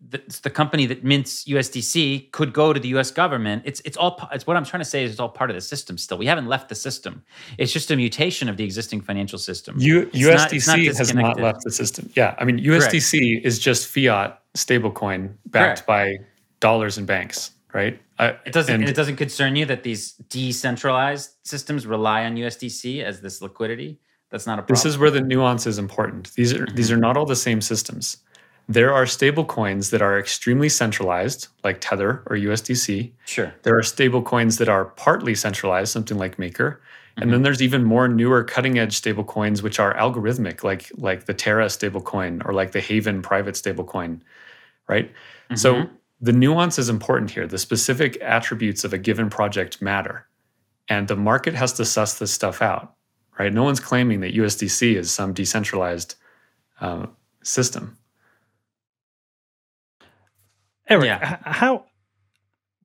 the, 0.00 0.22
the 0.42 0.50
company 0.50 0.86
that 0.86 1.02
mints 1.02 1.44
USDC 1.44 2.30
could 2.30 2.52
go 2.52 2.72
to 2.72 2.78
the 2.78 2.88
US 2.96 3.10
government. 3.10 3.62
It's 3.64 3.80
it's 3.84 3.96
all 3.96 4.28
it's 4.32 4.46
what 4.46 4.56
I'm 4.56 4.64
trying 4.64 4.80
to 4.80 4.88
say 4.88 5.04
is 5.04 5.10
it's 5.10 5.20
all 5.20 5.28
part 5.28 5.50
of 5.50 5.54
the 5.56 5.60
system 5.60 5.98
still. 5.98 6.18
We 6.18 6.26
haven't 6.26 6.46
left 6.46 6.68
the 6.68 6.74
system. 6.74 7.22
It's 7.58 7.72
just 7.72 7.90
a 7.90 7.96
mutation 7.96 8.48
of 8.48 8.56
the 8.56 8.64
existing 8.64 9.00
financial 9.00 9.38
system. 9.38 9.76
U, 9.78 10.10
It's 10.12 10.20
not- 10.20 10.50
USDC 10.50 10.86
not 10.86 10.96
has 10.96 11.14
not 11.14 11.40
left 11.40 11.64
the 11.64 11.72
system. 11.72 12.10
Yeah, 12.14 12.34
I 12.38 12.44
mean 12.44 12.58
USDC 12.58 13.44
is 13.44 13.58
just 13.58 13.88
fiat 13.88 14.40
stablecoin 14.56 15.34
backed 15.46 15.84
Correct. 15.84 15.86
by 15.86 16.18
dollars 16.60 16.98
and 16.98 17.06
banks, 17.06 17.52
right? 17.72 18.00
I, 18.18 18.28
It 18.46 18.52
doesn't. 18.52 18.74
and 18.74 18.88
it 18.88 18.96
doesn't 18.96 19.16
concern 19.16 19.56
you 19.56 19.66
that 19.66 19.82
these 19.82 20.12
decentralized 20.12 21.30
systems 21.42 21.86
rely 21.86 22.24
on 22.24 22.36
USDC 22.36 23.02
as 23.02 23.20
this 23.20 23.42
liquidity. 23.42 24.00
That's 24.30 24.46
not 24.46 24.58
a 24.58 24.62
problem. 24.62 24.74
This 24.74 24.84
is 24.84 24.98
where 24.98 25.10
the 25.10 25.22
nuance 25.22 25.66
is 25.66 25.78
important. 25.78 26.34
These 26.34 26.52
are 26.52 26.66
these 26.66 26.88
mm-hmm. 26.88 26.98
are 26.98 27.00
not 27.00 27.16
all 27.16 27.26
the 27.26 27.36
same 27.36 27.60
systems. 27.60 28.18
There 28.70 28.92
are 28.92 29.06
stable 29.06 29.44
coins 29.46 29.90
that 29.90 30.02
are 30.02 30.18
extremely 30.18 30.68
centralized, 30.68 31.48
like 31.64 31.80
Tether 31.80 32.22
or 32.26 32.36
USDC. 32.36 33.12
sure. 33.24 33.54
There 33.62 33.76
are 33.76 33.82
stable 33.82 34.22
coins 34.22 34.58
that 34.58 34.68
are 34.68 34.84
partly 34.84 35.34
centralized, 35.34 35.90
something 35.92 36.18
like 36.18 36.38
Maker. 36.38 36.80
And 37.16 37.24
Mm-hmm. 37.24 37.32
then 37.32 37.42
there's 37.42 37.62
even 37.62 37.82
more 37.82 38.06
newer 38.06 38.44
cutting 38.44 38.78
edge 38.78 38.96
stable 38.96 39.24
coins 39.24 39.60
which 39.62 39.80
are 39.80 39.92
algorithmic, 39.96 40.62
like 40.62 40.92
like 40.96 41.24
the 41.26 41.34
Terra 41.34 41.68
stable 41.68 42.00
coin 42.00 42.42
or 42.44 42.52
like 42.52 42.70
the 42.72 42.80
Haven 42.80 43.22
private 43.22 43.56
stable 43.56 43.84
coin, 43.84 44.22
right? 44.88 45.10
So 45.56 45.74
Mhm. 45.74 45.90
the 46.20 46.32
nuance 46.32 46.78
is 46.78 46.88
important 46.88 47.32
here. 47.32 47.46
The 47.48 47.58
specific 47.58 48.16
attributes 48.20 48.84
of 48.84 48.92
a 48.92 48.98
given 48.98 49.30
project 49.30 49.82
matter. 49.82 50.26
And 50.88 51.08
the 51.08 51.16
market 51.16 51.54
has 51.54 51.72
to 51.74 51.84
suss 51.84 52.18
this 52.18 52.32
stuff 52.32 52.62
out, 52.62 52.94
right? 53.38 53.52
No 53.52 53.64
one's 53.64 53.80
claiming 53.80 54.20
that 54.20 54.34
USDC 54.34 54.94
is 54.96 55.10
some 55.10 55.32
decentralized 55.32 56.14
uh, 56.80 57.06
system. 57.42 57.97
Eric, 60.88 61.04
Yeah. 61.06 61.38
how 61.42 61.84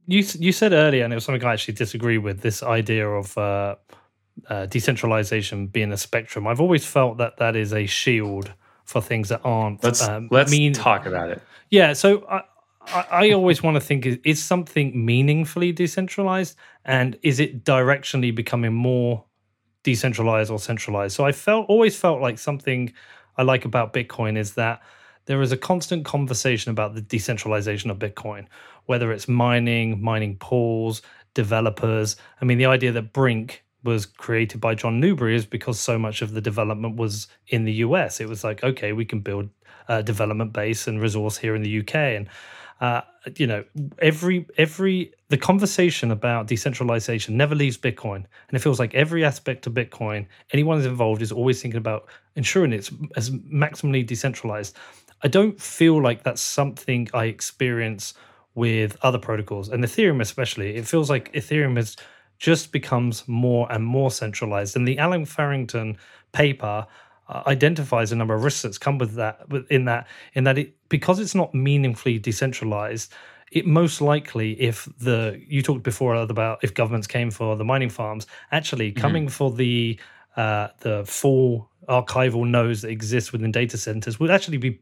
you 0.08 0.24
you 0.40 0.52
said 0.52 0.74
earlier, 0.74 1.04
and 1.04 1.14
it 1.14 1.16
was 1.16 1.26
something 1.26 1.44
I 1.44 1.54
actually 1.54 1.76
disagree 1.76 2.18
with. 2.18 2.42
This 2.42 2.62
idea 2.64 3.08
of 3.10 3.38
uh, 3.38 3.76
uh, 4.50 4.66
decentralization 4.66 5.68
being 5.68 5.92
a 5.92 5.98
spectrum. 5.98 6.48
I've 6.48 6.60
always 6.62 6.86
felt 6.86 7.18
that 7.20 7.38
that 7.38 7.56
is 7.56 7.74
a 7.74 7.86
shield 7.86 8.54
for 8.86 9.02
things 9.02 9.30
that 9.30 9.42
aren't. 9.44 9.84
Let's 9.84 10.02
um, 10.08 10.28
let's 10.32 10.52
mean- 10.52 10.74
talk 10.74 11.06
about 11.06 11.30
it. 11.30 11.42
Yeah, 11.70 11.94
so 11.94 12.26
I, 12.30 12.42
I, 12.88 13.06
I 13.12 13.32
always 13.32 13.64
want 13.64 13.76
to 13.76 13.82
think 13.82 14.06
is, 14.06 14.18
is 14.24 14.44
something 14.44 15.06
meaningfully 15.06 15.72
decentralized, 15.72 16.58
and 16.86 17.18
is 17.24 17.40
it 17.40 17.64
directionally 17.64 18.36
becoming 18.36 18.74
more 18.74 19.24
decentralized 19.84 20.52
or 20.52 20.60
centralized? 20.60 21.16
So 21.16 21.26
I 21.26 21.32
felt 21.32 21.68
always 21.70 21.96
felt 21.98 22.22
like 22.22 22.38
something 22.38 22.94
I 23.38 23.44
like 23.44 23.66
about 23.66 23.94
Bitcoin 23.94 24.38
is 24.38 24.54
that 24.56 24.82
there 25.26 25.42
is 25.42 25.52
a 25.52 25.58
constant 25.58 26.06
conversation 26.06 26.72
about 26.72 26.96
the 26.96 27.02
decentralization 27.02 27.90
of 27.90 28.00
Bitcoin, 28.00 28.46
whether 28.86 29.12
it's 29.12 29.28
mining, 29.28 30.02
mining 30.02 30.38
pools, 30.38 31.02
developers. 31.34 32.16
I 32.42 32.46
mean, 32.46 32.58
the 32.58 32.66
idea 32.66 32.92
that 32.92 33.14
Brink 33.14 33.64
was 33.84 34.06
created 34.06 34.62
by 34.62 34.76
John 34.76 35.00
Newbery 35.00 35.36
is 35.36 35.46
because 35.46 35.80
so 35.80 35.98
much 35.98 36.22
of 36.22 36.34
the 36.34 36.42
development 36.42 36.96
was 36.96 37.28
in 37.48 37.66
the 37.66 37.74
US. 37.74 38.22
It 38.22 38.30
was 38.30 38.44
like, 38.44 38.64
okay, 38.64 38.94
we 38.94 39.06
can 39.06 39.20
build 39.20 39.50
a 39.88 40.02
development 40.02 40.54
base 40.54 40.88
and 40.88 41.02
resource 41.02 41.38
here 41.38 41.56
in 41.56 41.64
the 41.64 41.80
UK. 41.80 41.96
And 41.96 42.30
uh, 42.84 43.02
you 43.38 43.48
know, 43.48 43.64
every 44.02 44.46
every 44.58 45.14
the 45.30 45.38
conversation 45.38 46.12
about 46.12 46.48
decentralization 46.48 47.38
never 47.38 47.56
leaves 47.56 47.78
Bitcoin, 47.78 48.16
and 48.16 48.54
it 48.54 48.60
feels 48.60 48.80
like 48.80 48.94
every 48.94 49.24
aspect 49.24 49.66
of 49.68 49.74
Bitcoin, 49.74 50.26
anyone 50.52 50.82
involved 50.82 51.22
is 51.22 51.32
always 51.32 51.62
thinking 51.62 51.78
about 51.78 52.08
ensuring 52.36 52.74
it's 52.74 52.92
as 53.16 53.30
maximally 53.30 54.06
decentralized. 54.06 54.76
I 55.24 55.28
don't 55.28 55.60
feel 55.60 56.02
like 56.02 56.24
that's 56.24 56.42
something 56.42 57.10
I 57.14 57.26
experience 57.26 58.14
with 58.56 58.98
other 59.02 59.18
protocols 59.18 59.70
and 59.70 59.84
Ethereum 59.84 60.22
especially. 60.22 60.76
It 60.76 60.88
feels 60.88 61.10
like 61.10 61.32
Ethereum 61.34 61.78
has 61.78 61.96
just 62.40 62.72
becomes 62.72 63.28
more 63.28 63.72
and 63.72 63.86
more 63.86 64.12
centralized, 64.12 64.76
and 64.76 64.88
the 64.88 64.98
Allen 64.98 65.26
Farrington 65.26 65.98
paper 66.34 66.86
uh, 67.30 67.44
identifies 67.48 68.12
a 68.12 68.16
number 68.16 68.34
of 68.34 68.44
risks 68.44 68.64
that's 68.64 68.78
come 68.78 68.98
with 68.98 69.16
that 69.16 69.42
in 69.70 69.86
that 69.86 70.08
in 70.34 70.44
that 70.44 70.58
it 70.58 70.76
because 70.90 71.20
it's 71.20 71.34
not 71.36 71.54
meaningfully 71.54 72.20
decentralized 72.20 73.14
it 73.54 73.66
most 73.66 74.02
likely 74.02 74.60
if 74.60 74.90
the 75.00 75.42
you 75.48 75.62
talked 75.62 75.84
before 75.84 76.16
about 76.16 76.60
if 76.64 76.74
governments 76.74 77.08
came 77.08 77.32
for 77.32 77.56
the 77.56 77.64
mining 77.64 77.90
farms 77.90 78.28
actually 78.52 78.92
coming 78.92 79.30
for 79.30 79.52
the 79.52 79.98
uh, 80.36 80.68
the 80.80 81.06
full 81.06 81.70
archival 81.90 82.48
nodes 82.48 82.82
that 82.82 82.90
exist 82.90 83.32
within 83.32 83.52
data 83.52 83.78
centers 83.78 84.20
would 84.20 84.32
actually 84.32 84.58
be 84.58 84.80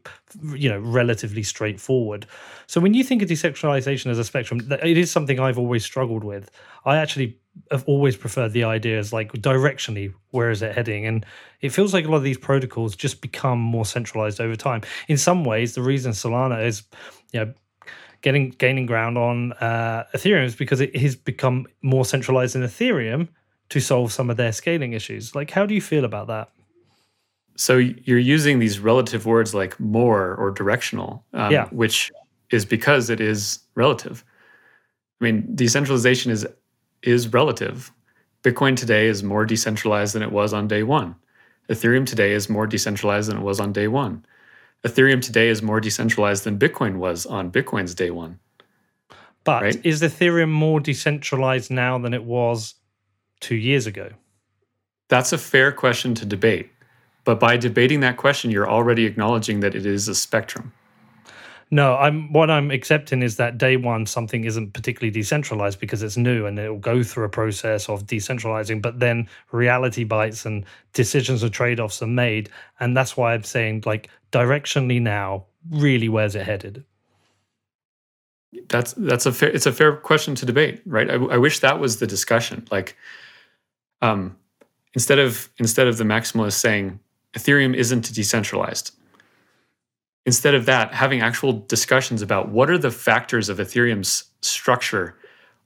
you 0.54 0.68
know 0.68 0.78
relatively 0.78 1.42
straightforward. 1.42 2.26
So 2.66 2.80
when 2.80 2.94
you 2.94 3.04
think 3.04 3.22
of 3.22 3.28
decentralization 3.28 4.10
as 4.10 4.18
a 4.18 4.24
spectrum 4.24 4.60
it 4.70 4.96
is 4.96 5.10
something 5.10 5.40
i've 5.40 5.58
always 5.58 5.84
struggled 5.84 6.24
with. 6.24 6.50
I 6.84 6.96
actually 6.96 7.38
have 7.70 7.84
always 7.86 8.16
preferred 8.16 8.52
the 8.52 8.64
ideas 8.64 9.12
like 9.12 9.32
directionally 9.32 10.12
where 10.30 10.50
is 10.50 10.62
it 10.62 10.74
heading? 10.74 11.06
And 11.06 11.26
it 11.60 11.70
feels 11.70 11.92
like 11.92 12.06
a 12.06 12.08
lot 12.08 12.16
of 12.16 12.22
these 12.22 12.38
protocols 12.38 12.96
just 12.96 13.20
become 13.20 13.58
more 13.58 13.84
centralized 13.84 14.40
over 14.40 14.56
time. 14.56 14.82
In 15.08 15.18
some 15.18 15.44
ways 15.44 15.74
the 15.74 15.82
reason 15.82 16.12
solana 16.12 16.64
is 16.64 16.82
you 17.32 17.40
know 17.40 17.54
getting 18.22 18.50
gaining 18.50 18.86
ground 18.86 19.18
on 19.18 19.52
uh, 19.54 20.04
ethereum 20.14 20.44
is 20.44 20.56
because 20.56 20.80
it 20.80 20.96
has 20.96 21.16
become 21.16 21.66
more 21.82 22.04
centralized 22.04 22.54
in 22.56 22.62
ethereum 22.62 23.28
to 23.68 23.80
solve 23.80 24.12
some 24.12 24.30
of 24.30 24.36
their 24.36 24.52
scaling 24.52 24.92
issues. 24.92 25.34
Like 25.34 25.50
how 25.50 25.66
do 25.66 25.74
you 25.74 25.80
feel 25.80 26.04
about 26.04 26.28
that 26.28 26.50
So 27.56 27.76
you're 27.76 28.18
using 28.18 28.58
these 28.58 28.78
relative 28.78 29.26
words 29.26 29.54
like 29.54 29.78
more 29.78 30.34
or 30.36 30.50
directional, 30.50 31.24
um, 31.34 31.52
Yeah. 31.52 31.68
which 31.70 32.10
is 32.50 32.64
because 32.64 33.10
it 33.10 33.20
is 33.20 33.60
relative. 33.74 34.24
I 35.20 35.24
mean, 35.24 35.46
decentralization 35.54 36.32
is 36.32 36.46
is 37.02 37.32
relative. 37.32 37.90
Bitcoin 38.44 38.76
today 38.76 39.06
is 39.08 39.22
more 39.24 39.44
decentralized 39.44 40.14
than 40.14 40.22
it 40.22 40.30
was 40.32 40.52
on 40.52 40.68
day 40.68 40.82
one. 40.84 41.14
Ethereum 41.68 42.06
today 42.06 42.32
is 42.32 42.48
more 42.48 42.66
decentralized 42.66 43.28
than 43.28 43.36
it 43.38 43.42
was 43.42 43.58
on 43.60 43.72
day 43.72 43.88
one. 43.88 44.24
Ethereum 44.84 45.20
today 45.22 45.48
is 45.48 45.62
more 45.62 45.80
decentralized 45.80 46.44
than 46.44 46.58
Bitcoin 46.58 46.96
was 46.96 47.24
on 47.26 47.50
Bitcoin's 47.52 47.94
day 47.94 48.10
one. 48.10 48.38
but 49.44 49.62
Right. 49.62 49.80
is 49.84 50.02
ethereum 50.02 50.50
more 50.50 50.78
decentralized 50.80 51.68
now 51.70 51.98
than 51.98 52.14
it 52.14 52.22
was 52.22 52.74
two 53.40 53.56
years 53.56 53.86
ago 53.88 54.10
That's 55.08 55.32
a 55.32 55.38
fair 55.38 55.72
question 55.72 56.14
to 56.14 56.24
debate. 56.24 56.70
But 57.24 57.38
by 57.38 57.56
debating 57.56 58.00
that 58.00 58.16
question, 58.16 58.50
you're 58.50 58.68
already 58.68 59.04
acknowledging 59.04 59.60
that 59.60 59.74
it 59.74 59.86
is 59.86 60.08
a 60.08 60.14
spectrum. 60.14 60.72
No, 61.70 61.96
I'm 61.96 62.30
what 62.34 62.50
I'm 62.50 62.70
accepting 62.70 63.22
is 63.22 63.36
that 63.36 63.56
day 63.56 63.76
one 63.76 64.04
something 64.04 64.44
isn't 64.44 64.74
particularly 64.74 65.10
decentralized 65.10 65.80
because 65.80 66.02
it's 66.02 66.18
new 66.18 66.44
and 66.44 66.58
it'll 66.58 66.76
go 66.76 67.02
through 67.02 67.24
a 67.24 67.30
process 67.30 67.88
of 67.88 68.06
decentralizing, 68.06 68.82
but 68.82 69.00
then 69.00 69.26
reality 69.52 70.04
bites 70.04 70.44
and 70.44 70.66
decisions 70.92 71.42
or 71.42 71.48
trade-offs 71.48 72.02
are 72.02 72.06
made. 72.06 72.50
And 72.80 72.94
that's 72.94 73.16
why 73.16 73.32
I'm 73.32 73.44
saying 73.44 73.84
like 73.86 74.10
directionally 74.32 75.00
now, 75.00 75.46
really 75.70 76.10
where's 76.10 76.34
it 76.34 76.44
headed? 76.44 76.84
that's 78.68 78.92
that's 78.94 79.26
a 79.26 79.32
fair 79.32 79.48
it's 79.48 79.66
a 79.66 79.72
fair 79.72 79.96
question 79.96 80.34
to 80.34 80.46
debate 80.46 80.82
right 80.86 81.10
I, 81.10 81.14
I 81.14 81.36
wish 81.38 81.60
that 81.60 81.80
was 81.80 81.98
the 81.98 82.06
discussion 82.06 82.66
like 82.70 82.96
um 84.02 84.36
instead 84.94 85.18
of 85.18 85.48
instead 85.58 85.86
of 85.86 85.96
the 85.96 86.04
maximalist 86.04 86.54
saying 86.54 87.00
ethereum 87.34 87.74
isn't 87.74 88.12
decentralized 88.14 88.94
instead 90.24 90.54
of 90.54 90.66
that 90.66 90.94
having 90.94 91.20
actual 91.20 91.52
discussions 91.66 92.22
about 92.22 92.48
what 92.48 92.70
are 92.70 92.78
the 92.78 92.90
factors 92.90 93.48
of 93.48 93.58
ethereum's 93.58 94.24
structure 94.40 95.16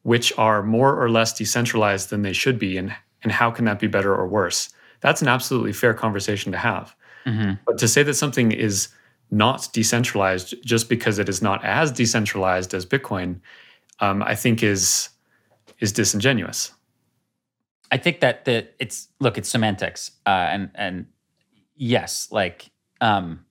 which 0.03 0.33
are 0.39 0.63
more 0.63 1.03
or 1.03 1.11
less 1.11 1.33
decentralized 1.33 2.11
than 2.11 2.23
they 2.23 2.33
should 2.33 2.59
be 2.59 2.77
and 2.77 2.95
and 3.23 3.33
how 3.33 3.51
can 3.51 3.65
that 3.65 3.81
be 3.81 3.89
better 3.89 4.15
or 4.15 4.27
worse 4.27 4.71
That's 5.01 5.23
an 5.23 5.29
absolutely 5.29 5.73
fair 5.73 5.95
conversation 5.95 6.53
to 6.53 6.59
have. 6.59 6.95
hmm 7.25 7.53
But 7.67 7.79
to 7.79 7.89
say 7.89 8.03
that 8.03 8.15
something 8.15 8.53
is 8.53 8.89
not 9.31 9.69
decentralized 9.73 10.55
just 10.65 10.89
because 10.89 11.19
it 11.19 11.29
is 11.29 11.43
not 11.43 11.65
as 11.65 11.91
decentralized 11.91 12.73
as 12.75 12.87
Bitcoin, 12.87 13.41
um, 14.01 14.23
I 14.23 14.35
think 14.35 14.63
is 14.63 15.09
is 15.81 15.93
disingenuous. 15.93 16.73
I 17.91 17.99
think 17.99 18.21
that 18.21 18.45
the 18.45 18.69
it's 18.79 19.09
look, 19.21 19.37
it's 19.39 19.49
semantics, 19.49 20.13
uh, 20.27 20.49
and 20.53 20.71
and 20.75 21.07
yes, 21.77 22.29
like 22.31 22.71
um, 23.01 23.45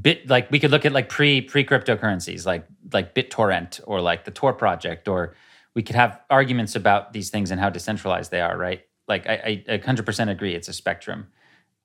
bit 0.00 0.28
like 0.28 0.50
we 0.50 0.58
could 0.58 0.70
look 0.70 0.84
at 0.84 0.92
like 0.92 1.08
pre 1.08 1.40
pre 1.40 1.64
cryptocurrencies, 1.64 2.46
like 2.46 2.66
like 2.92 3.14
BitTorrent 3.14 3.80
or 3.86 4.00
like 4.00 4.24
the 4.24 4.30
Tor 4.30 4.52
project, 4.52 5.08
or 5.08 5.34
we 5.74 5.82
could 5.82 5.96
have 5.96 6.20
arguments 6.30 6.74
about 6.74 7.12
these 7.12 7.30
things 7.30 7.50
and 7.50 7.60
how 7.60 7.70
decentralized 7.70 8.30
they 8.30 8.40
are, 8.40 8.56
right? 8.56 8.82
Like 9.08 9.26
I, 9.28 9.62
I 9.68 9.78
100% 9.78 10.30
agree, 10.30 10.54
it's 10.54 10.68
a 10.68 10.72
spectrum. 10.72 11.28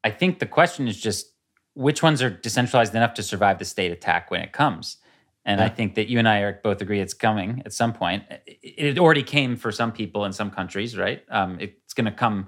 I 0.04 0.10
think 0.10 0.40
the 0.40 0.46
question 0.48 0.88
is 0.88 1.00
just 1.00 1.34
which 1.76 2.02
ones 2.02 2.22
are 2.22 2.30
decentralized 2.30 2.96
enough 2.96 3.14
to 3.16 3.24
survive 3.24 3.60
the 3.60 3.66
state 3.66 3.92
attack 3.92 4.32
when 4.32 4.42
it 4.42 4.54
comes. 4.54 4.98
And 5.44 5.60
I 5.60 5.70
think 5.70 5.96
that 5.96 6.08
you 6.08 6.20
and 6.20 6.28
I, 6.28 6.40
Eric, 6.40 6.62
both 6.62 6.82
agree 6.82 7.00
it's 7.00 7.16
coming 7.16 7.64
at 7.66 7.74
some 7.74 7.94
point. 7.94 8.24
It 8.46 8.86
it 8.86 9.00
already 9.00 9.24
came 9.24 9.56
for 9.56 9.72
some 9.72 9.92
people 9.92 10.26
in 10.26 10.34
some 10.34 10.52
countries, 10.52 10.96
right? 10.96 11.24
Um, 11.30 11.58
it's 11.60 11.94
going 11.94 12.06
to 12.06 12.12
come 12.12 12.48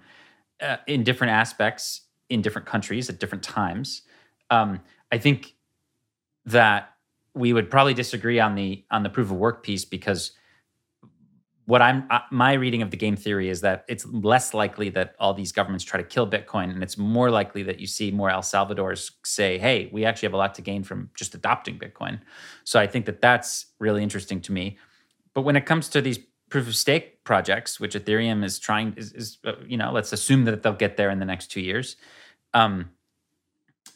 uh, 0.62 0.78
in 0.86 1.04
different 1.04 1.34
aspects 1.34 2.02
in 2.30 2.42
different 2.42 2.68
countries 2.68 3.10
at 3.10 3.20
different 3.20 3.44
times. 3.44 4.04
Um, 4.50 4.80
I 5.12 5.18
think 5.18 5.56
that 6.46 6.94
we 7.34 7.54
would 7.54 7.70
probably 7.70 7.94
disagree 7.94 8.40
on 8.40 8.56
the 8.56 8.86
on 8.92 9.04
the 9.04 9.10
proof 9.10 9.32
of 9.32 9.38
work 9.38 9.64
piece 9.64 9.86
because 9.86 10.32
what 11.66 11.82
I'm 11.82 12.06
uh, 12.10 12.20
my 12.30 12.54
reading 12.54 12.82
of 12.82 12.92
the 12.92 12.98
game 12.98 13.16
theory 13.16 13.50
is 13.50 13.62
that 13.62 13.86
it's 13.88 14.06
less 14.06 14.54
likely 14.54 14.90
that 14.90 15.16
all 15.20 15.34
these 15.34 15.52
governments 15.52 15.86
try 15.86 16.02
to 16.02 16.06
kill 16.06 16.30
Bitcoin, 16.30 16.72
and 16.72 16.84
it's 16.84 16.98
more 16.98 17.32
likely 17.32 17.64
that 17.64 17.80
you 17.80 17.88
see 17.88 18.12
more 18.12 18.30
El 18.30 18.42
Salvadors 18.42 19.12
say, 19.24 19.58
"Hey, 19.58 19.90
we 19.92 20.04
actually 20.04 20.28
have 20.28 20.34
a 20.34 20.38
lot 20.38 20.56
to 20.56 20.62
gain 20.62 20.84
from 20.84 21.10
just 21.16 21.36
adopting 21.36 21.80
Bitcoin." 21.80 22.20
So 22.66 22.80
I 22.80 22.88
think 22.88 23.06
that 23.06 23.22
that's 23.22 23.68
really 23.80 24.04
interesting 24.04 24.42
to 24.42 24.52
me. 24.52 24.78
But 25.34 25.42
when 25.42 25.56
it 25.56 25.66
comes 25.66 25.88
to 25.90 26.02
these 26.02 26.20
proof 26.54 26.68
of 26.68 26.76
stake 26.76 27.24
projects, 27.24 27.80
which 27.80 27.96
Ethereum 27.96 28.44
is 28.44 28.60
trying, 28.60 28.94
is, 28.96 29.12
is 29.14 29.40
uh, 29.44 29.54
you 29.66 29.76
know, 29.76 29.92
let's 29.92 30.14
assume 30.14 30.46
that 30.46 30.62
they'll 30.62 30.72
get 30.72 30.98
there 30.98 31.10
in 31.10 31.18
the 31.18 31.26
next 31.26 31.48
two 31.48 31.62
years. 31.62 31.96
Um, 32.54 32.92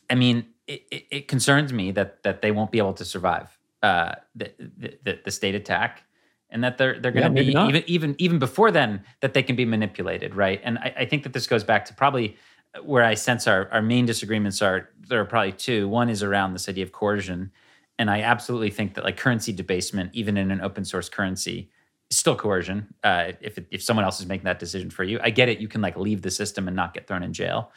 I 0.09 0.15
mean, 0.15 0.47
it, 0.65 0.81
it, 0.89 1.05
it 1.11 1.27
concerns 1.27 1.71
me 1.71 1.91
that 1.91 2.23
that 2.23 2.41
they 2.41 2.49
won't 2.49 2.71
be 2.71 2.79
able 2.79 2.95
to 2.95 3.05
survive 3.05 3.55
uh, 3.83 4.15
the, 4.33 4.51
the 5.03 5.19
the 5.23 5.29
state 5.29 5.53
attack, 5.53 6.01
and 6.49 6.63
that 6.63 6.79
they're 6.79 6.99
they're 6.99 7.11
going 7.11 7.25
to 7.25 7.29
maybe 7.29 7.53
be 7.53 7.59
even 7.59 7.83
even 7.85 8.15
even 8.17 8.39
before 8.39 8.71
then 8.71 9.03
that 9.19 9.35
they 9.35 9.43
can 9.43 9.55
be 9.55 9.65
manipulated, 9.65 10.33
right? 10.33 10.59
And 10.63 10.79
I, 10.79 10.93
I 11.01 11.05
think 11.05 11.21
that 11.23 11.33
this 11.33 11.45
goes 11.45 11.63
back 11.63 11.85
to 11.85 11.93
probably 11.93 12.37
where 12.81 13.03
I 13.03 13.13
sense 13.13 13.45
our 13.45 13.69
our 13.71 13.83
main 13.83 14.07
disagreements 14.07 14.63
are. 14.63 14.89
There 15.07 15.21
are 15.21 15.25
probably 15.25 15.51
two. 15.51 15.87
One 15.87 16.09
is 16.09 16.23
around 16.23 16.53
this 16.53 16.67
idea 16.67 16.85
of 16.85 16.91
coercion, 16.91 17.51
and 17.99 18.09
I 18.09 18.21
absolutely 18.21 18.71
think 18.71 18.95
that 18.95 19.03
like 19.03 19.15
currency 19.15 19.53
debasement, 19.53 20.09
even 20.15 20.37
in 20.37 20.49
an 20.49 20.61
open 20.61 20.85
source 20.85 21.07
currency, 21.07 21.69
still 22.09 22.35
coercion. 22.35 22.93
Uh, 23.03 23.33
if 23.41 23.57
it, 23.57 23.67
if 23.71 23.81
someone 23.83 24.05
else 24.05 24.19
is 24.19 24.25
making 24.27 24.45
that 24.45 24.59
decision 24.59 24.89
for 24.89 25.03
you, 25.03 25.19
I 25.21 25.29
get 25.29 25.49
it. 25.49 25.59
You 25.59 25.67
can 25.67 25.81
like 25.81 25.97
leave 25.97 26.21
the 26.21 26.31
system 26.31 26.67
and 26.67 26.75
not 26.75 26.93
get 26.93 27.07
thrown 27.07 27.23
in 27.23 27.33
jail. 27.33 27.71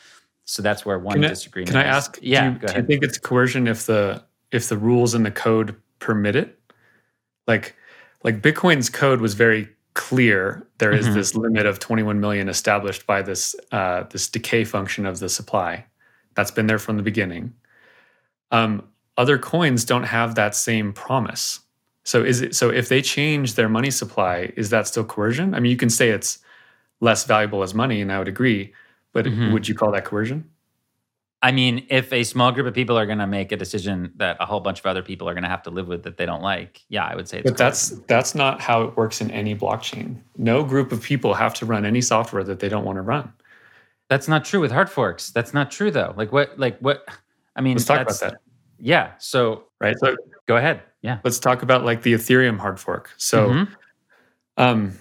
So 0.45 0.63
that's 0.63 0.85
where 0.85 0.99
one 0.99 1.15
Can 1.15 1.25
I, 1.25 1.29
disagreement. 1.29 1.71
can 1.71 1.79
I 1.79 1.89
is. 1.91 1.97
ask? 1.97 2.19
Yeah, 2.23 2.49
do 2.49 2.53
you, 2.55 2.59
go 2.59 2.67
do 2.69 2.81
you 2.81 2.87
think 2.87 3.05
it's 3.05 3.19
coercion 3.19 3.69
if 3.69 3.87
the 3.87 4.25
if 4.53 4.69
the 4.69 4.77
rules 4.77 5.15
in 5.15 5.23
the 5.23 5.31
code 5.31 5.77
permit 5.99 6.37
it? 6.37 6.59
Like 7.47 7.77
like 8.25 8.43
Bitcoin's 8.43 8.89
code 8.91 9.21
was 9.21 9.35
very 9.35 9.69
clear. 9.95 10.67
There 10.79 10.93
is 10.93 11.09
Mhm. 11.09 11.15
this 11.15 11.35
limit 11.35 11.67
of 11.67 11.79
21 11.79 12.21
million 12.21 12.49
established 12.49 13.07
by 13.07 13.23
this 13.23 13.55
uh, 13.73 14.05
this 14.05 14.29
decay 14.29 14.65
function 14.65 15.07
of 15.07 15.19
the 15.19 15.29
supply. 15.29 15.85
That's 16.35 16.51
been 16.51 16.67
there 16.67 16.79
from 16.79 16.97
the 16.97 17.03
beginning. 17.03 17.53
Um, 18.53 18.85
other 19.17 19.39
coins 19.39 19.85
don't 19.85 20.05
have 20.05 20.35
that 20.37 20.55
same 20.55 20.93
promise. 20.93 21.61
So 22.11 22.25
is 22.25 22.41
it 22.41 22.57
so 22.57 22.71
if 22.71 22.89
they 22.89 23.03
change 23.03 23.55
their 23.55 23.69
money 23.69 23.89
supply, 23.93 24.53
is 24.57 24.71
that 24.71 24.89
still 24.89 25.05
coercion? 25.05 25.55
I 25.55 25.61
mean, 25.61 25.71
you 25.71 25.77
can 25.77 25.91
say 25.91 26.09
it's 26.11 26.41
less 26.99 27.25
valuable 27.25 27.63
as 27.63 27.73
money, 27.73 28.01
and 28.01 28.11
I 28.11 28.19
would 28.19 28.27
agree, 28.27 28.75
but 29.13 29.27
Mhm. 29.27 29.53
would 29.53 29.69
you 29.69 29.77
call 29.77 29.93
that 29.93 30.05
coercion? 30.05 30.51
I 31.41 31.53
mean, 31.53 31.87
if 31.89 32.13
a 32.13 32.25
small 32.25 32.51
group 32.51 32.67
of 32.67 32.75
people 32.75 32.99
are 32.99 33.07
going 33.07 33.21
to 33.21 33.29
make 33.29 33.53
a 33.53 33.57
decision 33.57 34.13
that 34.17 34.37
a 34.41 34.45
whole 34.45 34.59
bunch 34.59 34.81
of 34.81 34.87
other 34.87 35.03
people 35.03 35.29
are 35.29 35.35
going 35.35 35.45
to 35.45 35.49
have 35.49 35.63
to 35.63 35.71
live 35.71 35.87
with 35.87 36.03
that 36.03 36.17
they 36.17 36.27
don't 36.27 36.43
like, 36.43 36.81
yeah, 36.89 37.05
I 37.05 37.15
would 37.15 37.29
say 37.29 37.39
it's 37.39 37.49
But 37.53 37.57
that's 37.57 37.91
that's 38.09 38.35
not 38.35 38.61
how 38.61 38.83
it 38.83 38.97
works 38.97 39.21
in 39.21 39.31
any 39.31 39.55
blockchain. 39.55 40.17
No 40.37 40.65
group 40.65 40.91
of 40.91 41.01
people 41.05 41.33
have 41.35 41.55
to 41.55 41.65
run 41.65 41.87
any 41.87 42.01
software 42.01 42.43
that 42.43 42.59
they 42.59 42.69
don't 42.69 42.85
want 42.85 42.97
to 42.97 43.03
run. 43.03 43.33
that's 44.09 44.27
not 44.27 44.45
true 44.45 44.59
with 44.59 44.73
hard 44.73 44.91
forks. 44.91 45.31
That's 45.31 45.55
not 45.55 45.71
true 45.71 45.93
though. 45.93 46.13
Like 46.17 46.33
what? 46.33 46.59
Like 46.59 46.77
what? 46.81 47.07
I 47.55 47.61
mean, 47.61 47.77
Let's 47.77 47.85
talk 47.85 48.01
about 48.01 48.19
that, 48.19 48.41
Yeah. 48.81 49.13
So 49.19 49.67
right? 49.81 49.97
So 50.01 50.17
go 50.49 50.57
ahead. 50.57 50.83
Yeah. 51.03 51.19
let's 51.25 51.39
talk 51.39 51.63
about 51.63 51.85
like 51.85 52.03
the 52.03 52.13
Ethereum 52.13 52.59
hard 52.59 52.79
fork. 52.79 53.11
So, 53.17 53.49
Mhm. 53.51 53.69
um, 54.57 54.93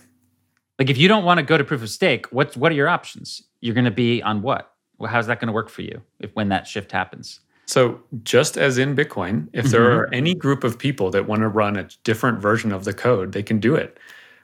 like 0.77 0.89
if 0.89 0.97
you 0.97 1.07
don't 1.07 1.25
want 1.25 1.39
to 1.39 1.43
go 1.45 1.57
to 1.57 1.63
proof 1.63 1.81
of 1.81 1.89
stake, 1.89 2.25
what's 2.31 2.55
what 2.55 2.71
are 2.71 2.75
your 2.75 2.87
options? 2.87 3.43
You're 3.61 3.75
going 3.75 3.85
to 3.85 3.91
be 3.91 4.21
on 4.21 4.41
what? 4.41 4.73
Well, 4.97 5.11
how's 5.11 5.27
that 5.27 5.39
going 5.39 5.47
to 5.47 5.53
work 5.53 5.69
for 5.69 5.81
you 5.81 6.01
if 6.19 6.31
when 6.35 6.49
that 6.49 6.67
shift 6.67 6.91
happens? 6.91 7.39
so 7.65 7.99
just 8.23 8.57
as 8.57 8.79
in 8.79 8.95
Bitcoin, 8.95 9.47
if 9.53 9.69
there 9.69 9.81
Mhm. 9.91 9.95
are 9.99 10.09
any 10.11 10.33
group 10.33 10.63
of 10.63 10.79
people 10.79 11.11
that 11.11 11.27
want 11.27 11.41
to 11.41 11.47
run 11.47 11.75
a 11.77 11.87
different 12.03 12.39
version 12.39 12.71
of 12.71 12.83
the 12.83 12.93
code, 12.93 13.31
they 13.31 13.43
can 13.43 13.59
do 13.59 13.75
it. 13.75 13.99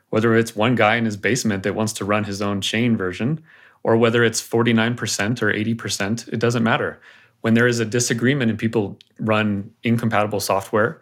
Whether 0.09 0.35
it's 0.35 0.55
one 0.55 0.75
guy 0.75 0.95
in 0.97 1.05
his 1.05 1.17
basement 1.17 1.63
that 1.63 1.73
wants 1.73 1.91
to 1.93 2.05
run 2.05 2.25
his 2.25 2.39
own 2.39 2.61
chain 2.61 2.95
version, 2.95 3.41
or 3.81 3.97
whether 3.97 4.23
it's 4.23 4.39
49% 4.41 5.41
or 5.41 5.49
80%, 5.51 6.27
it 6.31 6.37
doesn't 6.39 6.61
matter. 6.61 6.99
When 7.41 7.55
there 7.55 7.65
is 7.65 7.79
a 7.79 7.85
disagreement 7.85 8.51
and 8.51 8.59
people 8.59 8.99
run 9.19 9.71
incompatible 9.81 10.39
software, 10.39 11.01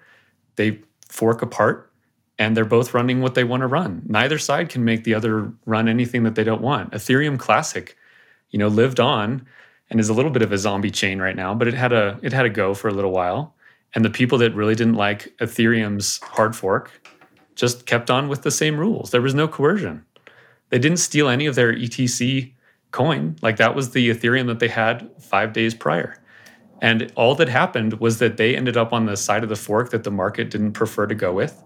they 0.56 0.80
fork 1.10 1.42
apart 1.42 1.92
and 2.40 2.58
they're 2.58 2.66
both 2.66 2.94
running 2.94 3.22
what 3.22 3.36
they 3.36 3.44
want 3.44 3.62
to 3.62 3.68
run. 3.68 4.02
Neither 4.06 4.38
side 4.40 4.70
can 4.70 4.84
make 4.84 5.04
the 5.04 5.14
other 5.14 5.52
run 5.66 5.88
anything 5.88 6.24
that 6.24 6.36
they 6.36 6.44
don't 6.44 6.62
want. 6.62 6.92
Ethereum 6.92 7.38
Classic, 7.38 7.96
you 8.50 8.60
know, 8.60 8.68
lived 8.68 9.00
on 9.00 9.46
and 9.90 10.00
is 10.00 10.10
a 10.10 10.14
little 10.14 10.32
bit 10.32 10.42
of 10.42 10.52
a 10.52 10.58
zombie 10.58 10.90
chain 10.90 11.20
right 11.20 11.36
now, 11.36 11.54
but 11.54 11.68
it 11.68 11.74
had 11.74 11.94
a 11.94 12.20
it 12.24 12.34
had 12.34 12.46
a 12.46 12.50
go 12.50 12.74
for 12.74 12.88
a 12.88 12.94
little 12.94 13.12
while. 13.12 13.56
And 13.96 14.04
the 14.04 14.10
people 14.10 14.40
that 14.40 14.56
really 14.56 14.74
didn't 14.74 14.96
like 14.96 15.32
Ethereum's 15.38 16.20
hard 16.24 16.56
fork 16.56 16.92
just 17.56 17.86
kept 17.86 18.10
on 18.10 18.28
with 18.28 18.42
the 18.42 18.50
same 18.50 18.78
rules. 18.78 19.12
There 19.12 19.22
was 19.22 19.36
no 19.36 19.48
coercion. 19.48 20.04
They 20.70 20.80
didn't 20.80 20.98
steal 20.98 21.30
any 21.30 21.46
of 21.46 21.54
their 21.54 21.72
ETC 21.72 22.54
coin. 22.90 23.36
Like 23.44 23.58
that 23.58 23.76
was 23.76 23.92
the 23.92 24.10
Ethereum 24.10 24.48
that 24.48 24.58
they 24.58 24.70
had 24.70 25.12
5 25.20 25.54
days 25.54 25.76
prior. 25.76 26.18
And 26.84 27.12
all 27.16 27.34
that 27.36 27.48
happened 27.48 27.94
was 28.02 28.20
that 28.20 28.36
they 28.36 28.58
ended 28.58 28.76
up 28.76 28.92
on 28.92 29.06
the 29.06 29.16
side 29.16 29.42
of 29.42 29.48
the 29.50 29.56
fork 29.56 29.90
that 29.92 30.04
the 30.04 30.12
market 30.12 30.50
didn't 30.52 30.74
prefer 30.74 31.08
to 31.08 31.16
go 31.16 31.32
with. 31.34 31.64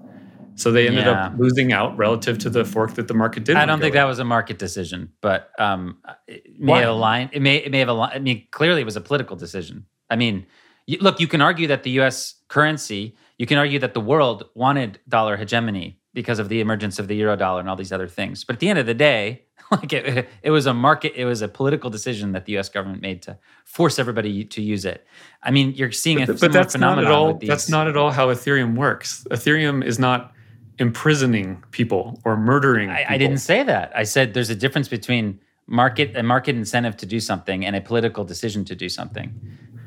So 0.56 0.72
they 0.72 0.88
ended 0.88 1.06
Yeah. 1.06 1.26
up 1.26 1.34
losing 1.40 1.74
out 1.74 1.98
relative 1.98 2.38
to 2.40 2.50
the 2.52 2.64
fork 2.64 2.94
that 2.96 3.08
the 3.08 3.16
market 3.16 3.44
did. 3.44 3.58
I 3.58 3.66
don't 3.66 3.80
think 3.82 3.96
that 3.96 4.06
was 4.06 4.20
a 4.20 4.24
market 4.24 4.60
decision, 4.60 5.12
but 5.22 5.52
um, 5.60 5.98
it 6.28 6.60
may 6.60 6.74
Why? 6.74 6.80
have 6.82 6.90
aligned. 6.90 7.30
It 7.34 7.42
may 7.42 7.58
it 7.58 7.72
may 7.72 7.80
have 7.80 7.90
aligned. 7.90 8.14
I 8.14 8.20
mean, 8.20 8.48
clearly 8.52 8.82
it 8.82 8.86
was 8.86 8.96
a 8.96 9.02
political 9.02 9.36
decision. 9.36 9.86
I 10.10 10.16
mean, 10.16 10.46
you, 10.86 11.00
look, 11.02 11.20
you 11.20 11.28
can 11.28 11.42
argue 11.42 11.68
that 11.68 11.82
the 11.84 11.92
U.S. 12.02 12.36
currency, 12.48 13.16
you 13.40 13.46
can 13.48 13.58
argue 13.58 13.80
that 13.80 13.94
the 13.96 14.00
world 14.00 14.46
wanted 14.54 15.00
dollar 15.10 15.36
hegemony 15.36 16.00
because 16.14 16.38
of 16.40 16.48
the 16.50 16.60
emergence 16.60 17.00
of 17.00 17.08
the 17.08 17.16
euro 17.16 17.36
dollar 17.36 17.60
and 17.60 17.70
all 17.70 17.76
these 17.76 17.92
other 17.92 18.08
things. 18.08 18.44
But 18.44 18.56
at 18.56 18.60
the 18.60 18.70
end 18.70 18.80
of 18.80 18.86
the 18.86 18.94
day, 18.94 19.44
like 19.72 19.92
it, 19.94 20.30
it 20.44 20.52
was 20.52 20.66
a 20.66 20.74
market, 20.74 21.14
it 21.16 21.26
was 21.26 21.42
a 21.42 21.48
political 21.48 21.90
decision 21.90 22.32
that 22.32 22.46
the 22.46 22.54
U.S. 22.54 22.70
government 22.70 23.02
made 23.02 23.22
to 23.24 23.38
force 23.66 24.00
everybody 24.00 24.46
to 24.46 24.62
use 24.62 24.86
it. 24.86 25.06
I 25.44 25.52
mean, 25.52 25.74
you're 25.74 25.92
seeing 25.92 26.22
a 26.22 26.26
but, 26.26 26.34
but 26.34 26.40
similar 26.40 26.54
that's 26.54 26.76
not 26.76 26.96
phenomenon 26.96 27.12
at 27.12 27.16
all 27.16 27.40
that's 27.42 27.70
not 27.70 27.88
at 27.88 27.98
all 27.98 28.12
how 28.12 28.28
ethereum 28.28 28.76
works 28.76 29.26
ethereum 29.32 29.84
is 29.84 30.00
not 30.00 30.34
imprisoning 30.80 31.64
people 31.72 32.20
or 32.24 32.38
murdering 32.38 32.90
I, 32.90 33.06
I 33.10 33.18
didn't 33.18 33.40
say 33.40 33.64
that. 33.64 33.92
I 33.96 34.04
said 34.04 34.34
there's 34.34 34.50
a 34.50 34.56
difference 34.56 34.88
between 34.88 35.40
market 35.66 36.16
a 36.16 36.24
market 36.24 36.56
incentive 36.56 36.96
to 36.98 37.06
do 37.06 37.20
something 37.20 37.66
and 37.66 37.76
a 37.76 37.82
political 37.82 38.24
decision 38.24 38.64
to 38.66 38.76
do 38.76 38.90
something. 38.90 39.34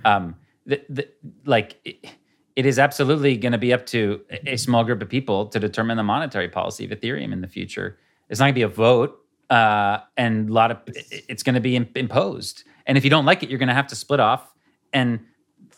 Um, 0.05 0.36
the, 0.66 0.82
the, 0.88 1.09
like 1.44 1.76
it, 1.84 2.06
it 2.56 2.66
is 2.66 2.78
absolutely 2.78 3.36
going 3.36 3.52
to 3.52 3.59
be 3.59 3.72
up 3.72 3.86
to 3.86 4.20
a- 4.30 4.55
a 4.55 4.56
small 4.56 4.84
group 4.84 5.01
of 5.02 5.09
people 5.09 5.47
to 5.47 5.59
determine 5.59 5.97
the 5.97 6.02
monetary 6.02 6.48
policy 6.48 6.84
of 6.84 6.90
Ethereum 6.90 7.32
in 7.32 7.40
the 7.40 7.48
future. 7.48 7.98
It's 8.28 8.38
not 8.38 8.47
going 8.47 8.55
to 8.55 8.59
be 8.59 8.62
a 8.62 8.68
vote, 8.68 9.18
uh, 9.51 9.98
and 10.16 10.48
a 10.48 10.52
lot 10.52 10.70
of 10.70 10.78
it's 10.86 11.43
going 11.43 11.55
to 11.56 11.60
be 11.60 11.77
imposed. 11.77 12.64
And 12.86 12.97
if 12.97 13.05
you 13.05 13.10
don't 13.10 13.24
like 13.27 13.43
it, 13.43 13.51
you're 13.51 13.59
going 13.59 13.68
to 13.68 13.74
have 13.74 13.89
to 13.89 13.97
split 13.97 14.20
off. 14.20 14.52
And 14.93 15.20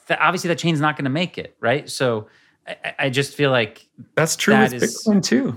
th- 0.06 0.20
obviously, 0.20 0.48
that 0.48 0.58
chain's 0.58 0.80
not 0.80 0.96
going 0.96 1.04
to 1.04 1.10
make 1.10 1.38
it, 1.38 1.56
right? 1.60 1.88
So. 1.90 2.28
I- 2.64 2.94
I, 2.96 3.10
just 3.10 3.34
feel 3.34 3.50
like 3.50 3.88
that's 4.14 4.36
true 4.36 4.54
that 4.54 4.70
with 4.72 4.84
is- 4.84 5.04
bitcoin 5.04 5.20
too 5.20 5.56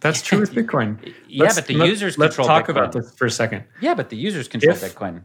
that's 0.00 0.22
true 0.22 0.40
with 0.40 0.52
bitcoin 0.54 0.96
yeah, 1.28 1.42
Let's- 1.42 1.56
but 1.56 1.66
the 1.66 1.74
let- 1.74 1.88
users 1.90 2.16
let's 2.16 2.36
control 2.36 2.48
talk 2.48 2.64
Bitcoin. 2.68 2.70
about 2.70 2.92
this 2.92 3.14
for 3.18 3.26
a 3.26 3.30
second 3.30 3.64
Yeah, 3.82 3.92
but 3.92 4.08
the 4.08 4.16
users 4.16 4.48
control 4.48 4.72
If- 4.74 4.80
Bitcoin. 4.80 5.24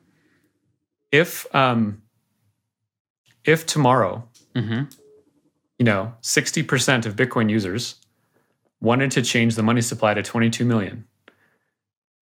if 1.13 1.47
um 1.55 2.01
if 3.45 3.65
tomorrow 3.65 4.27
hmm 4.53 4.81
you 5.79 5.85
know 5.85 6.13
60% 6.21 7.05
of 7.05 7.15
bitcoin 7.15 7.49
users 7.49 7.95
wanted 8.81 9.09
to 9.11 9.21
change 9.21 9.55
the 9.55 9.63
money 9.63 9.79
supply 9.81 10.13
to 10.13 10.21
22 10.21 10.65
million 10.65 11.05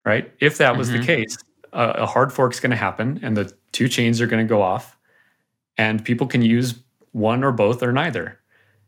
right 0.08 0.32
if 0.40 0.58
that 0.58 0.76
was 0.76 0.88
Mhm. 0.88 1.00
the 1.00 1.04
case 1.06 1.36
a, 1.72 1.84
a 1.90 2.06
hard 2.06 2.32
fork's 2.32 2.60
going 2.60 2.70
to 2.70 2.76
happen 2.76 3.20
and 3.22 3.36
the 3.36 3.52
two 3.72 3.88
chains 3.88 4.20
are 4.20 4.26
going 4.26 4.44
to 4.46 4.48
go 4.48 4.62
off 4.62 4.96
and 5.76 6.04
people 6.04 6.26
can 6.26 6.42
use 6.42 6.74
one 7.12 7.44
or 7.44 7.52
both 7.52 7.82
or 7.82 7.92
neither. 7.92 8.38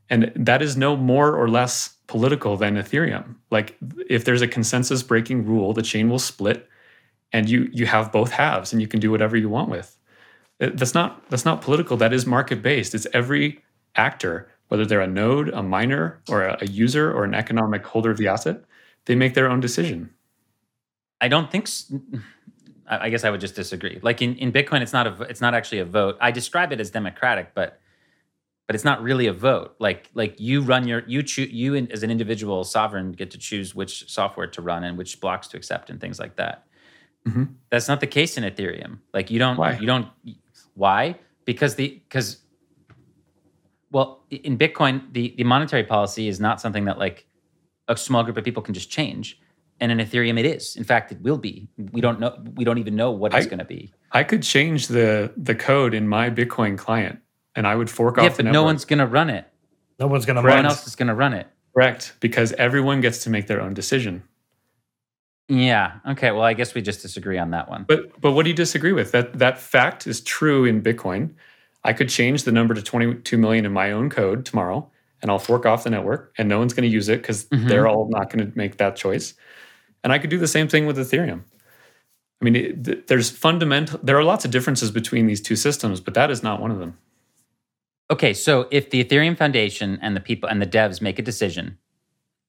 And 0.09 0.33
that 0.35 0.61
is 0.63 0.77
no 0.77 0.97
more 0.97 1.35
or 1.37 1.49
less 1.49 1.91
political 2.09 2.57
than 2.57 2.75
Ethereum. 2.77 3.37
Like 3.51 3.77
if 4.09 4.25
there's 4.25 4.43
a 4.43 4.49
consensus 4.49 5.03
breaking 5.03 5.47
rule, 5.47 5.73
the 5.73 5.83
chain 5.83 6.09
will 6.11 6.19
split 6.19 6.67
and 7.33 7.49
you 7.49 7.69
you 7.73 7.87
have 7.87 8.11
both 8.11 8.33
halves 8.33 8.73
and 8.73 8.81
you 8.83 8.89
can 8.89 8.99
do 9.01 9.11
whatever 9.11 9.37
you 9.37 9.49
want 9.49 9.69
with. 9.71 9.97
That's 10.59 10.95
not 10.95 11.11
that's 11.31 11.45
not 11.45 11.61
political. 11.63 11.97
That 11.97 12.13
is 12.13 12.27
market 12.27 12.61
based. 12.63 12.95
It's 12.95 13.07
every 13.13 13.63
actor, 13.95 14.49
whether 14.69 14.85
they're 14.87 15.01
a 15.01 15.07
node, 15.23 15.49
a 15.51 15.63
miner, 15.63 16.21
or 16.29 16.43
a, 16.45 16.59
a 16.61 16.67
user 16.67 17.13
or 17.13 17.25
an 17.25 17.35
economic 17.35 17.85
holder 17.87 18.11
of 18.11 18.17
the 18.19 18.29
asset, 18.29 18.65
they 19.05 19.15
make 19.15 19.35
their 19.35 19.49
own 19.51 19.61
decision. 19.61 20.11
I 21.21 21.29
don't 21.29 21.51
think. 21.51 21.69
So. 21.69 22.01
I 22.91 23.09
guess 23.09 23.23
I 23.23 23.31
would 23.31 23.41
just 23.41 23.55
disagree. 23.55 24.01
Like 24.03 24.21
in, 24.21 24.35
in 24.37 24.51
Bitcoin, 24.51 24.81
it's 24.81 24.93
not 24.93 25.07
a 25.07 25.23
it's 25.23 25.41
not 25.41 25.55
actually 25.55 25.79
a 25.79 25.85
vote. 25.85 26.17
I 26.21 26.33
describe 26.33 26.73
it 26.73 26.81
as 26.81 26.91
democratic, 26.91 27.55
but 27.55 27.81
but 28.67 28.75
it's 28.75 28.85
not 28.85 29.03
really 29.03 29.27
a 29.27 29.33
vote. 29.33 29.77
Like 29.79 30.11
like 30.15 30.41
you 30.41 30.63
run 30.63 30.89
your 30.89 31.05
you 31.07 31.23
choose 31.23 31.53
you 31.53 31.77
as 31.77 32.03
an 32.03 32.11
individual 32.11 32.65
sovereign 32.65 33.13
get 33.13 33.31
to 33.31 33.39
choose 33.39 33.75
which 33.77 34.11
software 34.11 34.49
to 34.49 34.63
run 34.63 34.83
and 34.83 34.99
which 34.99 35.21
blocks 35.21 35.47
to 35.49 35.57
accept 35.57 35.89
and 35.89 36.01
things 36.01 36.19
like 36.19 36.35
that. 36.37 36.67
Mm-hmm. 37.29 37.45
That's 37.71 37.87
not 37.87 38.01
the 38.01 38.07
case 38.09 38.37
in 38.37 38.45
Ethereum. 38.45 38.99
Like 39.15 39.31
you 39.31 39.39
don't 39.39 39.57
why? 39.57 39.79
you 39.79 39.87
don't 39.87 40.09
why 40.75 41.17
because 41.45 41.77
the 41.77 42.01
because 42.09 42.39
well 43.93 44.25
in 44.31 44.59
Bitcoin 44.59 45.13
the 45.13 45.35
the 45.37 45.45
monetary 45.45 45.85
policy 45.85 46.27
is 46.27 46.41
not 46.41 46.61
something 46.61 46.87
that 46.87 46.99
like 46.99 47.27
a 47.87 47.97
small 47.97 48.25
group 48.25 48.37
of 48.37 48.45
people 48.45 48.63
can 48.63 48.75
just 48.75 48.91
change 48.91 49.41
and 49.81 49.90
in 49.90 49.98
Ethereum 49.98 50.39
it 50.39 50.47
is. 50.47 50.77
In 50.77 50.85
fact, 50.85 51.11
it 51.12 51.20
will 51.23 51.39
be. 51.39 51.69
We 51.93 52.01
don't 52.01 52.20
know. 52.20 52.39
We 52.55 52.65
don't 52.65 52.78
even 52.78 52.97
know 52.97 53.11
what 53.11 53.35
it's 53.35 53.47
going 53.47 53.59
to 53.59 53.65
be. 53.65 53.93
I 54.12 54.23
could 54.24 54.43
change 54.43 54.89
the 54.89 55.32
the 55.36 55.55
code 55.55 55.94
in 55.94 56.07
my 56.09 56.31
Bitcoin 56.31 56.77
client, 56.78 57.19
and 57.57 57.66
I 57.66 57.74
would 57.74 57.90
fork 57.90 58.16
yeah, 58.16 58.24
off. 58.24 58.36
but 58.36 58.44
the 58.44 58.52
no 58.52 58.62
one's 58.62 58.85
going 58.85 58.98
to 58.98 59.07
run 59.07 59.31
it. 59.31 59.47
No 59.98 60.07
one's 60.07 60.24
going 60.27 60.36
to 60.36 60.43
No 60.43 60.48
one 60.48 60.66
else 60.66 60.86
is 60.86 60.97
going 60.97 61.09
to 61.09 61.15
run 61.15 61.35
it. 61.35 61.47
Correct, 61.74 62.15
because 62.20 62.52
everyone 62.55 63.01
gets 63.01 63.23
to 63.24 63.31
make 63.31 63.47
their 63.47 63.61
own 63.61 63.74
decision. 63.74 64.23
Yeah. 65.48 65.94
Okay. 66.09 66.31
Well, 66.31 66.43
I 66.43 66.55
guess 66.55 66.74
we 66.74 66.82
just 66.82 67.02
disagree 67.02 67.39
on 67.39 67.51
that 67.51 67.69
one. 67.69 67.85
But 67.89 68.20
but 68.20 68.32
what 68.32 68.44
do 68.44 68.51
you 68.51 68.57
disagree 68.57 68.93
with? 68.93 69.12
That 69.12 69.39
that 69.39 69.59
fact 69.59 70.07
is 70.07 70.20
true 70.20 70.65
in 70.65 70.82
Bitcoin. 70.82 71.35
I 71.82 71.93
could 71.93 72.09
change 72.09 72.44
the 72.44 72.52
number 72.52 72.74
to 72.74 72.82
22 72.82 73.39
million 73.39 73.65
in 73.65 73.73
my 73.73 73.90
own 73.90 74.11
code 74.11 74.44
tomorrow, 74.44 74.89
and 75.23 75.31
I'll 75.31 75.39
fork 75.39 75.65
off 75.65 75.85
the 75.85 75.90
network, 75.90 76.32
and 76.36 76.48
no 76.48 76.59
one's 76.59 76.74
going 76.74 76.89
to 76.89 76.93
use 76.93 77.09
it 77.09 77.23
because 77.23 77.47
Mhm. 77.47 77.69
they're 77.69 77.89
all 77.89 78.09
not 78.11 78.31
going 78.31 78.51
to 78.51 78.57
make 78.59 78.77
that 78.77 78.97
choice. 78.97 79.32
And 80.02 80.12
I 80.12 80.18
could 80.18 80.31
do 80.31 80.39
the 80.39 80.48
same 80.48 80.68
thing 80.68 80.86
with 80.86 80.97
Ethereum. 80.97 81.43
I 82.40 82.44
mean, 82.44 82.56
it, 82.56 83.06
there's 83.06 83.31
fundamental. 83.31 84.01
There 84.02 84.16
are 84.16 84.24
lots 84.24 84.44
of 84.44 84.51
differences 84.51 84.90
between 84.90 85.27
these 85.27 85.40
two 85.40 85.56
systems, 85.56 86.01
but 86.01 86.14
that 86.14 86.31
is 86.31 86.43
not 86.43 86.60
one 86.60 86.70
of 86.70 86.78
them. 86.78 86.97
Okay, 88.10 88.32
so 88.32 88.66
if 88.70 88.90
the 88.90 89.05
Ethereum 89.05 89.36
Foundation 89.36 89.98
and 90.02 90.16
the 90.16 90.20
people 90.20 90.48
and 90.48 90.60
the 90.60 90.66
devs 90.66 91.01
make 91.01 91.18
a 91.18 91.22
decision, 91.22 91.78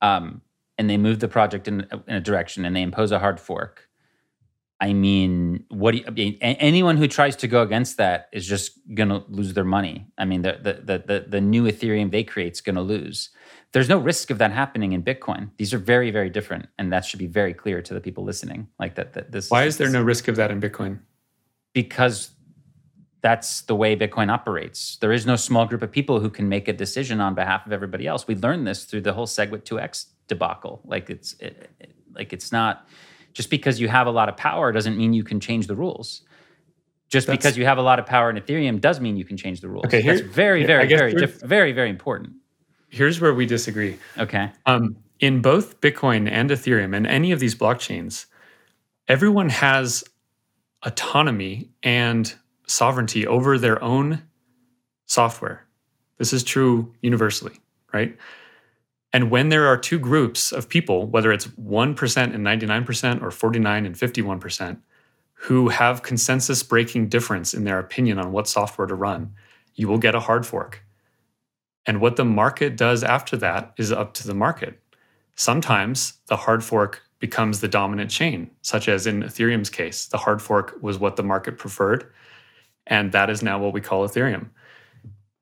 um, 0.02 0.42
and 0.78 0.90
they 0.90 0.98
move 0.98 1.20
the 1.20 1.28
project 1.28 1.68
in, 1.68 1.88
in 2.08 2.16
a 2.16 2.22
direction 2.22 2.66
and 2.66 2.76
they 2.76 2.82
impose 2.82 3.12
a 3.12 3.20
hard 3.20 3.40
fork, 3.40 3.90
I 4.82 4.94
mean, 4.94 5.64
what 5.70 5.92
do 5.92 6.00
you, 6.00 6.04
I 6.08 6.10
mean, 6.10 6.38
anyone 6.42 6.98
who 6.98 7.08
tries 7.08 7.36
to 7.38 7.48
go 7.48 7.62
against 7.62 7.98
that 7.98 8.30
is 8.34 8.48
just 8.48 8.72
going 8.96 9.10
to 9.10 9.24
lose 9.30 9.54
their 9.54 9.64
money. 9.64 10.08
I 10.18 10.26
mean, 10.26 10.42
the 10.42 10.54
the 10.62 10.74
the 10.74 10.98
the, 11.06 11.26
the 11.30 11.42
new 11.42 11.64
Ethereum 11.66 12.10
they 12.12 12.24
create 12.24 12.54
is 12.54 12.62
going 12.62 12.76
to 12.76 12.82
lose. 12.82 13.30
There's 13.74 13.88
no 13.88 14.00
risk 14.00 14.32
of 14.32 14.40
that 14.40 14.52
happening 14.52 14.92
in 14.94 15.04
Bitcoin. 15.04 15.52
These 15.58 15.72
are 15.74 15.78
very 15.78 16.10
very 16.10 16.32
different, 16.32 16.68
and 16.80 16.92
that 16.92 17.06
should 17.06 17.20
be 17.20 17.28
very 17.28 17.54
clear 17.54 17.82
to 17.84 17.94
the 17.94 18.02
people 18.02 18.24
listening. 18.24 18.68
Like 18.80 18.96
that, 18.96 19.14
that 19.14 19.32
this. 19.32 19.52
Why 19.52 19.66
is 19.66 19.78
there 19.78 19.90
no 19.90 20.02
risk 20.02 20.28
of 20.28 20.36
that 20.38 20.52
in 20.52 20.60
Bitcoin? 20.60 21.00
because 21.74 22.32
that's 23.22 23.62
the 23.62 23.76
way 23.76 23.96
Bitcoin 23.96 24.30
operates. 24.32 24.98
There 24.98 25.12
is 25.12 25.26
no 25.26 25.36
small 25.36 25.66
group 25.68 25.84
of 25.84 25.92
people 25.92 26.20
who 26.20 26.30
can 26.30 26.50
make 26.50 26.68
a 26.68 26.74
decision 26.74 27.22
on 27.22 27.36
behalf 27.36 27.66
of 27.68 27.72
everybody 27.72 28.08
else. 28.08 28.28
We 28.28 28.36
learned 28.36 28.66
this 28.68 28.86
through 28.86 29.02
the 29.02 29.14
whole 29.14 29.28
Segwit 29.28 29.64
2x 29.64 30.08
debacle. 30.28 30.82
Like 30.86 31.10
it's 31.10 31.34
it, 31.40 31.70
it- 31.80 31.96
like 32.14 32.34
it's 32.34 32.52
not 32.52 32.88
just 33.34 33.50
because 33.50 33.80
you 33.80 33.88
have 33.88 34.08
a 34.08 34.12
lot 34.12 34.30
of 34.30 34.38
power 34.38 34.72
doesn't 34.72 34.98
mean 34.98 35.14
you 35.14 35.24
can 35.24 35.40
change 35.40 35.68
the 35.68 35.76
rules. 35.76 36.22
Just 37.10 37.28
That's- 37.28 37.44
because 37.44 37.58
you 37.58 37.66
have 37.66 37.78
a 37.78 37.82
lot 37.82 38.00
of 38.00 38.06
power 38.06 38.30
in 38.30 38.38
Ethereum 38.38 38.80
does 38.80 39.00
mean 39.00 39.18
you 39.18 39.26
can 39.26 39.38
change 39.38 39.62
the 39.62 39.68
rules. 39.70 39.86
Okay, 39.86 40.02
here- 40.02 40.16
that's 40.16 40.26
very, 40.28 40.66
very, 40.66 40.88
very, 40.88 41.14
diff- 41.14 41.42
very, 41.42 41.72
very 41.74 41.90
important. 41.90 42.34
Here's 42.90 43.20
where 43.22 43.34
we 43.34 43.46
disagree. 43.46 43.98
Okay. 44.18 44.52
Um, 44.66 44.98
in 45.20 45.42
both 45.42 45.80
Bitcoin 45.82 46.30
and 46.30 46.50
Ethereum 46.50 46.96
and 46.96 47.06
any 47.08 47.32
of 47.32 47.40
these 47.40 47.56
blockchains, 47.56 48.26
everyone 49.08 49.50
has 49.50 50.04
autonomy 50.84 51.70
and 51.84 52.34
sovereignty 52.68 53.28
over 53.28 53.58
their 53.58 53.82
own 53.84 54.24
software. 55.06 55.66
This 56.18 56.34
is 56.34 56.44
true 56.44 56.94
universally, 57.02 57.60
right? 57.94 58.18
And 59.14 59.30
when 59.30 59.50
there 59.50 59.68
are 59.68 59.78
two 59.78 60.00
groups 60.00 60.52
of 60.52 60.70
people, 60.70 61.06
whether 61.06 61.32
it's 61.32 61.48
1% 61.48 62.34
and 62.34 62.46
99% 62.46 63.22
or 63.22 63.32
49 63.32 63.86
and 63.86 63.96
51%, 63.96 64.78
who 65.34 65.70
have 65.70 66.04
consensus 66.04 66.64
breaking 66.64 67.10
difference 67.10 67.54
in 67.54 67.64
their 67.64 67.80
opinion 67.80 68.20
on 68.20 68.32
what 68.32 68.48
software 68.48 68.88
to 68.88 68.96
run, 68.96 69.34
you 69.76 69.88
will 69.88 69.98
get 69.98 70.16
a 70.16 70.20
hard 70.20 70.46
fork. 70.46 70.84
And 71.86 72.00
what 72.00 72.16
the 72.16 72.26
market 72.26 72.78
does 72.78 73.04
after 73.04 73.36
that 73.38 73.74
is 73.78 73.92
up 73.92 74.14
to 74.16 74.28
the 74.28 74.36
market. 74.36 74.80
Sometimes 75.36 76.14
the 76.28 76.38
hard 76.38 76.64
fork 76.64 77.02
becomes 77.20 77.60
the 77.60 77.68
dominant 77.68 78.12
chain, 78.12 78.52
such 78.62 78.88
as 78.88 79.08
in 79.08 79.24
Ethereum's 79.24 79.70
case. 79.70 80.06
The 80.06 80.18
hard 80.18 80.42
fork 80.42 80.78
was 80.82 81.00
what 81.00 81.16
the 81.16 81.24
market 81.24 81.58
preferred, 81.58 82.12
and 82.86 83.12
that 83.12 83.30
is 83.30 83.42
now 83.42 83.60
what 83.60 83.74
we 83.74 83.82
call 83.82 84.08
Ethereum. 84.08 84.50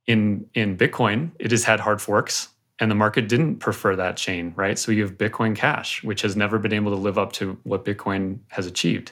In, 0.08 0.46
in 0.54 0.78
Bitcoin, 0.78 1.32
it 1.40 1.52
has 1.52 1.66
had 1.66 1.80
hard 1.80 2.02
forks, 2.02 2.50
and 2.80 2.90
the 2.90 2.96
market 2.96 3.28
didn't 3.28 3.58
prefer 3.58 3.96
that 3.96 4.16
chain, 4.18 4.54
right? 4.56 4.80
So 4.80 4.92
you 4.92 5.02
have 5.04 5.18
Bitcoin 5.18 5.56
Cash, 5.56 6.04
which 6.04 6.22
has 6.22 6.36
never 6.36 6.58
been 6.58 6.74
able 6.74 6.92
to 6.92 6.98
live 6.98 7.18
up 7.18 7.32
to 7.34 7.58
what 7.64 7.84
Bitcoin 7.86 8.40
has 8.50 8.66
achieved. 8.66 9.12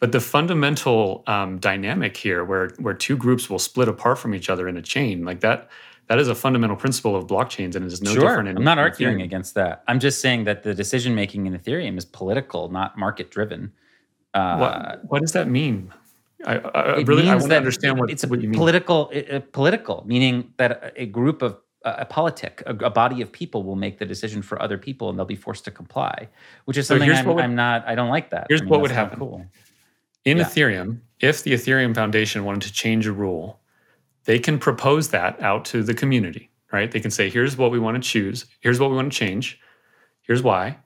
But 0.00 0.12
the 0.12 0.20
fundamental 0.20 1.24
um, 1.26 1.58
dynamic 1.58 2.16
here, 2.16 2.44
where 2.44 2.68
where 2.78 2.94
two 2.94 3.16
groups 3.16 3.50
will 3.50 3.58
split 3.58 3.88
apart 3.88 4.18
from 4.18 4.34
each 4.34 4.48
other 4.48 4.68
in 4.68 4.76
a 4.76 4.82
chain, 4.82 5.24
like 5.24 5.40
that, 5.40 5.68
that 6.06 6.18
is 6.18 6.28
a 6.28 6.34
fundamental 6.34 6.76
principle 6.76 7.16
of 7.16 7.26
blockchains, 7.26 7.74
and 7.74 7.84
it 7.84 7.92
is 7.92 8.00
no 8.00 8.12
sure. 8.12 8.22
different. 8.22 8.48
In, 8.48 8.56
I'm 8.58 8.64
not 8.64 8.78
in 8.78 8.84
arguing 8.84 9.18
Ethereum. 9.18 9.24
against 9.24 9.54
that. 9.54 9.82
I'm 9.88 9.98
just 9.98 10.20
saying 10.20 10.44
that 10.44 10.62
the 10.62 10.72
decision 10.72 11.14
making 11.14 11.46
in 11.46 11.58
Ethereum 11.58 11.98
is 11.98 12.04
political, 12.04 12.68
not 12.70 12.96
market 12.96 13.30
driven. 13.30 13.72
Uh, 14.34 14.56
what, 14.56 15.04
what 15.10 15.20
does 15.20 15.32
that 15.32 15.48
mean? 15.48 15.92
I, 16.46 16.58
I, 16.58 16.96
really 17.00 17.28
I 17.28 17.34
want 17.34 17.50
to 17.50 17.56
understand 17.56 17.98
what, 17.98 18.10
it's 18.10 18.22
a 18.22 18.28
what 18.28 18.40
you 18.40 18.48
mean. 18.48 18.56
political 18.56 19.10
it- 19.10 19.28
it- 19.28 19.52
political 19.52 20.04
meaning 20.06 20.52
that 20.56 20.70
a- 20.70 21.02
a 21.02 21.06
group 21.06 21.42
of 21.42 21.56
a 21.98 22.04
politic 22.04 22.62
a, 22.66 22.74
a 22.84 22.90
body 22.90 23.22
of 23.22 23.32
people 23.32 23.62
will 23.62 23.76
make 23.76 23.98
the 23.98 24.04
decision 24.06 24.42
for 24.42 24.60
other 24.60 24.76
people 24.78 25.08
and 25.08 25.18
they'll 25.18 25.24
be 25.24 25.36
forced 25.36 25.64
to 25.64 25.70
comply 25.70 26.28
which 26.66 26.76
is 26.76 26.86
So 26.86 26.94
something 26.94 27.10
I'm, 27.10 27.26
would- 27.26 27.42
I'm 27.44 27.54
not 27.54 27.86
i 27.86 27.94
don't 27.94 28.10
like 28.10 28.30
that 28.30 28.46
here's 28.48 28.60
I 28.60 28.64
mean, 28.64 28.70
what 28.70 28.80
would 28.82 28.90
happen. 28.90 29.18
cool 29.18 29.44
In 30.24 30.38
Yeah. 30.38 30.44
Ethereum, 30.44 31.00
if 31.20 31.42
the 31.42 31.52
Ethereum 31.52 31.94
Foundation 31.94 32.44
wanted 32.44 32.62
to 32.62 32.72
change 32.72 33.06
a 33.06 33.12
rule, 33.12 33.60
they 34.24 34.38
can 34.38 34.58
propose 34.58 35.08
that 35.10 35.40
out 35.40 35.64
to 35.66 35.82
the 35.82 35.94
community, 35.94 36.50
right? 36.72 36.90
They 36.90 37.00
can 37.00 37.10
say, 37.10 37.30
here's 37.30 37.56
what 37.56 37.70
we 37.70 37.78
want 37.78 37.94
to 38.02 38.08
choose, 38.08 38.44
here's 38.60 38.78
what 38.78 38.90
we 38.90 38.96
want 38.96 39.10
to 39.12 39.18
change, 39.18 39.58
here's 40.22 40.42
why. 40.42 40.76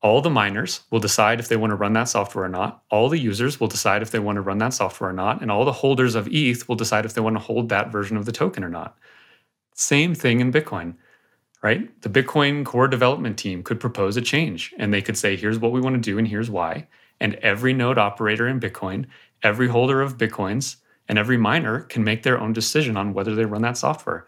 All 0.00 0.20
the 0.20 0.30
miners 0.30 0.82
will 0.92 1.00
decide 1.00 1.40
if 1.40 1.48
they 1.48 1.56
want 1.56 1.72
to 1.72 1.76
run 1.76 1.92
that 1.94 2.08
software 2.08 2.44
or 2.44 2.48
not. 2.48 2.84
All 2.88 3.08
the 3.08 3.18
users 3.18 3.58
will 3.58 3.66
decide 3.66 4.00
if 4.00 4.12
they 4.12 4.20
want 4.20 4.36
to 4.36 4.42
run 4.42 4.58
that 4.58 4.72
software 4.74 5.10
or 5.10 5.12
not. 5.12 5.42
And 5.42 5.50
all 5.50 5.64
the 5.64 5.72
holders 5.72 6.14
of 6.14 6.28
ETH 6.30 6.68
will 6.68 6.76
decide 6.76 7.04
if 7.04 7.14
they 7.14 7.20
want 7.20 7.34
to 7.34 7.40
hold 7.42 7.68
that 7.70 7.90
version 7.90 8.16
of 8.16 8.24
the 8.24 8.30
token 8.32 8.62
or 8.62 8.68
not. 8.68 8.96
Same 9.78 10.12
thing 10.12 10.40
in 10.40 10.52
Bitcoin, 10.52 10.96
right? 11.62 11.88
The 12.02 12.08
Bitcoin 12.08 12.64
core 12.64 12.88
development 12.88 13.38
team 13.38 13.62
could 13.62 13.78
propose 13.78 14.16
a 14.16 14.20
change 14.20 14.74
and 14.76 14.92
they 14.92 15.00
could 15.00 15.16
say, 15.16 15.36
here's 15.36 15.60
what 15.60 15.70
we 15.70 15.80
want 15.80 15.94
to 15.94 16.00
do 16.00 16.18
and 16.18 16.26
here's 16.26 16.50
why. 16.50 16.88
And 17.20 17.34
every 17.36 17.72
node 17.72 17.96
operator 17.96 18.48
in 18.48 18.58
Bitcoin, 18.58 19.06
every 19.44 19.68
holder 19.68 20.02
of 20.02 20.18
Bitcoins, 20.18 20.76
and 21.08 21.16
every 21.16 21.36
miner 21.36 21.82
can 21.82 22.02
make 22.02 22.24
their 22.24 22.40
own 22.40 22.52
decision 22.52 22.96
on 22.96 23.14
whether 23.14 23.36
they 23.36 23.44
run 23.44 23.62
that 23.62 23.78
software. 23.78 24.26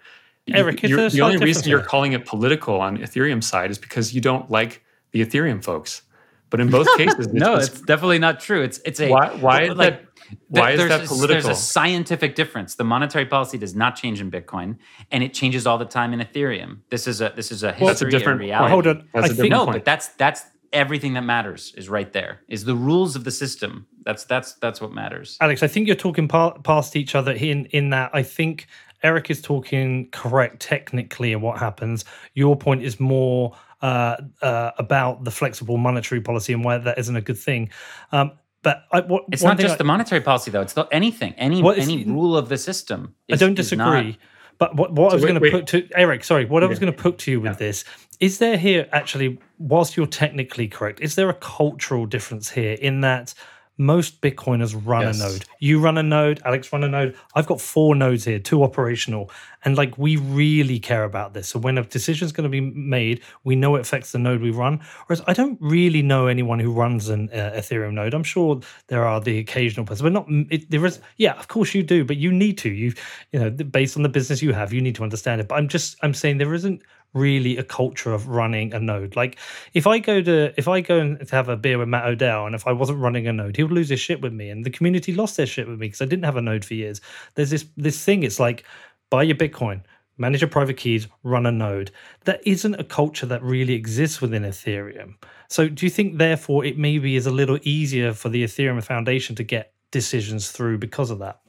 Eric, 0.52 0.84
a 0.84 0.88
the 1.10 1.20
only 1.20 1.36
reason 1.36 1.68
you're 1.68 1.80
calling 1.80 2.12
it 2.12 2.26
political 2.26 2.80
on 2.80 2.98
Ethereum 2.98 3.42
side 3.42 3.72
is 3.72 3.78
because 3.78 4.14
you 4.14 4.20
don't 4.20 4.50
like 4.50 4.84
the 5.10 5.24
Ethereum 5.24 5.62
folks. 5.64 6.02
But 6.48 6.60
in 6.60 6.70
both 6.70 6.86
cases, 6.96 7.26
it's, 7.26 7.34
no 7.34 7.54
it's- 7.54 7.68
it's 7.68 7.80
definitely 7.82 8.20
not 8.20 8.40
true 8.40 8.62
it's 8.62 8.80
it's 8.84 9.00
a 9.00 9.10
why, 9.10 9.28
why 9.34 9.62
is 9.64 9.74
like, 9.76 10.00
that? 10.00 10.09
Why 10.48 10.72
is 10.72 10.78
there's 10.78 10.88
that 10.88 11.08
political? 11.08 11.26
There's 11.28 11.46
a 11.46 11.54
scientific 11.54 12.34
difference. 12.34 12.74
The 12.74 12.84
monetary 12.84 13.26
policy 13.26 13.58
does 13.58 13.74
not 13.74 13.96
change 13.96 14.20
in 14.20 14.30
Bitcoin, 14.30 14.76
and 15.10 15.22
it 15.22 15.32
changes 15.34 15.66
all 15.66 15.78
the 15.78 15.84
time 15.84 16.12
in 16.12 16.20
Ethereum. 16.20 16.78
This 16.90 17.06
is 17.06 17.20
a 17.20 17.32
this 17.34 17.50
is 17.52 17.62
a 17.62 17.72
history 17.72 17.86
That's 17.86 18.02
a 18.02 18.10
different- 18.10 18.40
and 18.42 18.50
well, 18.50 18.68
reality. 18.68 18.70
Hold 18.72 18.86
on. 18.86 19.08
That's 19.14 19.24
I 19.24 19.26
a 19.26 19.28
different 19.30 19.50
no, 19.50 19.64
point. 19.64 19.76
but 19.76 19.84
that's 19.84 20.08
that's 20.08 20.44
everything 20.72 21.14
that 21.14 21.22
matters 21.22 21.72
is 21.76 21.88
right 21.88 22.12
there. 22.12 22.40
Is 22.48 22.64
the 22.64 22.74
rules 22.74 23.16
of 23.16 23.24
the 23.24 23.30
system. 23.30 23.86
That's 24.04 24.24
that's 24.24 24.54
that's 24.54 24.80
what 24.80 24.92
matters. 24.92 25.36
Alex, 25.40 25.62
I 25.62 25.66
think 25.66 25.86
you're 25.86 25.96
talking 25.96 26.28
pa- 26.28 26.58
past 26.58 26.96
each 26.96 27.14
other 27.14 27.32
in 27.32 27.66
in 27.66 27.90
that 27.90 28.10
I 28.14 28.22
think 28.22 28.66
Eric 29.02 29.30
is 29.30 29.40
talking 29.40 30.08
correct 30.10 30.60
technically 30.60 31.32
in 31.32 31.40
what 31.40 31.58
happens. 31.58 32.04
Your 32.34 32.56
point 32.56 32.82
is 32.82 33.00
more 33.00 33.56
uh, 33.82 34.16
uh, 34.42 34.70
about 34.78 35.24
the 35.24 35.30
flexible 35.30 35.78
monetary 35.78 36.20
policy 36.20 36.52
and 36.52 36.62
why 36.64 36.76
that 36.78 36.98
isn't 36.98 37.16
a 37.16 37.20
good 37.22 37.38
thing. 37.38 37.70
Um, 38.12 38.32
But 38.62 38.84
I, 38.92 39.00
what, 39.00 39.24
It's 39.32 39.42
not 39.42 39.58
just 39.58 39.74
I- 39.74 39.78
the 39.78 39.84
monetary 39.84 40.20
policy, 40.20 40.50
though. 40.50 40.60
It's 40.60 40.74
the, 40.74 40.86
anything, 40.92 41.34
any 41.34 41.62
Well, 41.62 41.74
any 41.78 42.04
rule 42.04 42.36
of 42.36 42.48
the 42.48 42.58
system. 42.58 43.14
I 43.30 43.36
don't 43.36 43.54
disagree. 43.54 43.84
not- 44.10 44.16
but 44.58 44.76
what, 44.76 44.92
what 44.92 45.12
I 45.12 45.14
was 45.14 45.24
going 45.24 45.40
to 45.40 45.50
put 45.50 45.66
to 45.68 45.88
Eric, 45.94 46.22
sorry, 46.22 46.44
what 46.44 46.62
I 46.62 46.66
was 46.66 46.78
going 46.78 46.92
to 46.92 46.98
put 46.98 47.16
to 47.20 47.30
you 47.30 47.40
with 47.40 47.56
this 47.56 47.82
is 48.20 48.38
there 48.38 48.58
here 48.58 48.86
actually, 48.92 49.38
whilst 49.58 49.96
you're 49.96 50.06
technically 50.06 50.68
correct, 50.68 51.00
is 51.00 51.14
there 51.14 51.30
a 51.30 51.34
cultural 51.34 52.04
difference 52.04 52.50
here 52.50 52.74
in 52.74 53.00
that 53.00 53.32
most 53.80 54.20
Bitcoiners 54.20 54.80
run 54.84 55.02
Yes. 55.02 55.20
a 55.20 55.24
node? 55.24 55.44
You 55.58 55.80
run 55.80 55.96
a 55.98 56.02
node, 56.02 56.40
Alex 56.44 56.72
run 56.72 56.84
a 56.84 56.88
node. 56.88 57.16
I've 57.34 57.46
got 57.46 57.60
four 57.60 57.94
nodes 57.94 58.24
here, 58.26 58.38
two 58.38 58.62
operational, 58.62 59.30
and 59.64 59.76
like 59.76 59.96
we 59.96 60.16
really 60.16 60.78
care 60.78 61.04
about 61.04 61.32
this. 61.34 61.48
So 61.48 61.58
when 61.58 61.78
a 61.78 61.82
decision 61.82 62.26
is 62.26 62.32
going 62.32 62.44
to 62.44 62.50
be 62.50 62.60
made, 62.60 63.22
we 63.42 63.56
know 63.56 63.76
it 63.76 63.80
affects 63.80 64.12
the 64.12 64.18
node 64.18 64.40
we 64.42 64.50
run. 64.50 64.80
Whereas 65.06 65.22
I 65.26 65.32
don't 65.32 65.58
really 65.60 66.02
know 66.02 66.26
anyone 66.26 66.60
who 66.60 66.72
runs 66.72 67.08
an 67.08 67.30
uh, 67.32 67.52
Ethereum 67.56 67.94
node. 67.94 68.12
I'm 68.14 68.22
sure 68.22 68.60
there 68.88 69.04
are 69.06 69.20
the 69.20 69.38
occasional 69.38 69.86
person, 69.86 70.04
but 70.04 70.12
not 70.12 70.26
it, 70.50 70.70
there 70.70 70.84
is. 70.84 71.00
Yeah, 71.16 71.32
of 71.38 71.48
course 71.48 71.74
you 71.74 71.82
do, 71.82 72.04
but 72.04 72.16
you 72.18 72.30
need 72.32 72.58
to. 72.58 72.70
You 72.70 72.92
you 73.32 73.40
know 73.40 73.50
based 73.50 73.96
on 73.96 74.02
the 74.02 74.08
business 74.08 74.42
you 74.42 74.52
have, 74.52 74.72
you 74.72 74.80
need 74.82 74.94
to 74.96 75.02
understand 75.02 75.40
it. 75.40 75.48
But 75.48 75.56
I'm 75.56 75.68
just 75.68 75.96
I'm 76.02 76.14
saying 76.14 76.38
there 76.38 76.54
isn't 76.54 76.82
really 77.12 77.56
a 77.56 77.64
culture 77.64 78.12
of 78.12 78.28
running 78.28 78.72
a 78.72 78.80
node. 78.80 79.16
Like 79.16 79.38
if 79.74 79.86
I 79.86 79.98
go 79.98 80.22
to 80.22 80.52
if 80.56 80.68
I 80.68 80.80
go 80.80 81.16
to 81.16 81.26
have 81.30 81.48
a 81.48 81.56
beer 81.56 81.78
with 81.78 81.88
Matt 81.88 82.06
Odell, 82.06 82.46
and 82.46 82.54
if 82.54 82.66
I 82.66 82.72
wasn't 82.72 82.98
running 82.98 83.26
a 83.26 83.32
node, 83.32 83.56
he 83.56 83.62
would 83.62 83.72
lose 83.72 83.88
his 83.88 84.00
shit 84.00 84.20
with 84.20 84.32
me, 84.32 84.50
and 84.50 84.64
the 84.64 84.70
community 84.70 85.14
lost 85.14 85.36
their 85.36 85.46
shit 85.46 85.68
with 85.68 85.78
me 85.78 85.86
because 85.88 86.02
I 86.02 86.06
didn't 86.06 86.24
have 86.24 86.36
a 86.36 86.42
node 86.42 86.64
for 86.64 86.74
years. 86.74 87.00
There's 87.34 87.50
this 87.50 87.66
this 87.76 88.04
thing. 88.04 88.22
It's 88.22 88.40
like 88.40 88.64
buy 89.10 89.24
your 89.24 89.36
Bitcoin, 89.36 89.82
manage 90.18 90.40
your 90.40 90.50
private 90.50 90.76
keys, 90.76 91.08
run 91.22 91.46
a 91.46 91.52
node. 91.52 91.90
That 92.24 92.40
isn't 92.46 92.74
a 92.76 92.84
culture 92.84 93.26
that 93.26 93.42
really 93.42 93.74
exists 93.74 94.20
within 94.20 94.44
Ethereum. 94.44 95.14
So 95.48 95.68
do 95.68 95.84
you 95.84 95.90
think 95.90 96.18
therefore 96.18 96.64
it 96.64 96.78
maybe 96.78 97.16
is 97.16 97.26
a 97.26 97.32
little 97.32 97.58
easier 97.62 98.12
for 98.12 98.28
the 98.28 98.44
Ethereum 98.44 98.82
Foundation 98.84 99.34
to 99.36 99.42
get 99.42 99.72
decisions 99.90 100.52
through 100.52 100.78
because 100.78 101.10
of 101.10 101.18
that? 101.18 101.40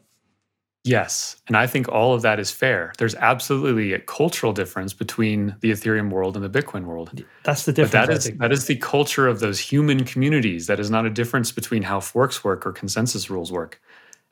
Yes. 0.84 1.36
And 1.48 1.56
I 1.56 1.68
think 1.68 1.88
all 1.90 2.14
of 2.16 2.24
that 2.24 2.40
is 2.40 2.50
fair. 2.50 2.94
There's 2.98 3.14
absolutely 3.16 3.94
a 3.94 4.00
cultural 4.00 4.52
difference 4.52 4.94
between 4.94 5.56
the 5.60 5.72
Ethereum 5.72 6.10
world 6.10 6.36
and 6.36 6.44
the 6.44 6.50
Bitcoin 6.50 6.86
world. 6.86 7.24
That's 7.44 7.66
the 7.66 7.74
difference. 7.74 7.92
that 7.92 8.10
I 8.10 8.14
is 8.14 8.26
think. 8.26 8.40
that 8.40 8.52
is 8.52 8.66
the 8.66 8.78
culture 8.78 9.28
of 9.28 9.40
those 9.40 9.60
human 9.60 10.06
communities. 10.06 10.66
That 10.68 10.80
is 10.80 10.90
not 10.90 11.06
a 11.06 11.12
difference 11.12 11.52
between 11.52 11.84
how 11.84 12.00
forks 12.00 12.44
work 12.44 12.66
or 12.66 12.72
consensus 12.72 13.30
rules 13.30 13.52
work. 13.52 13.80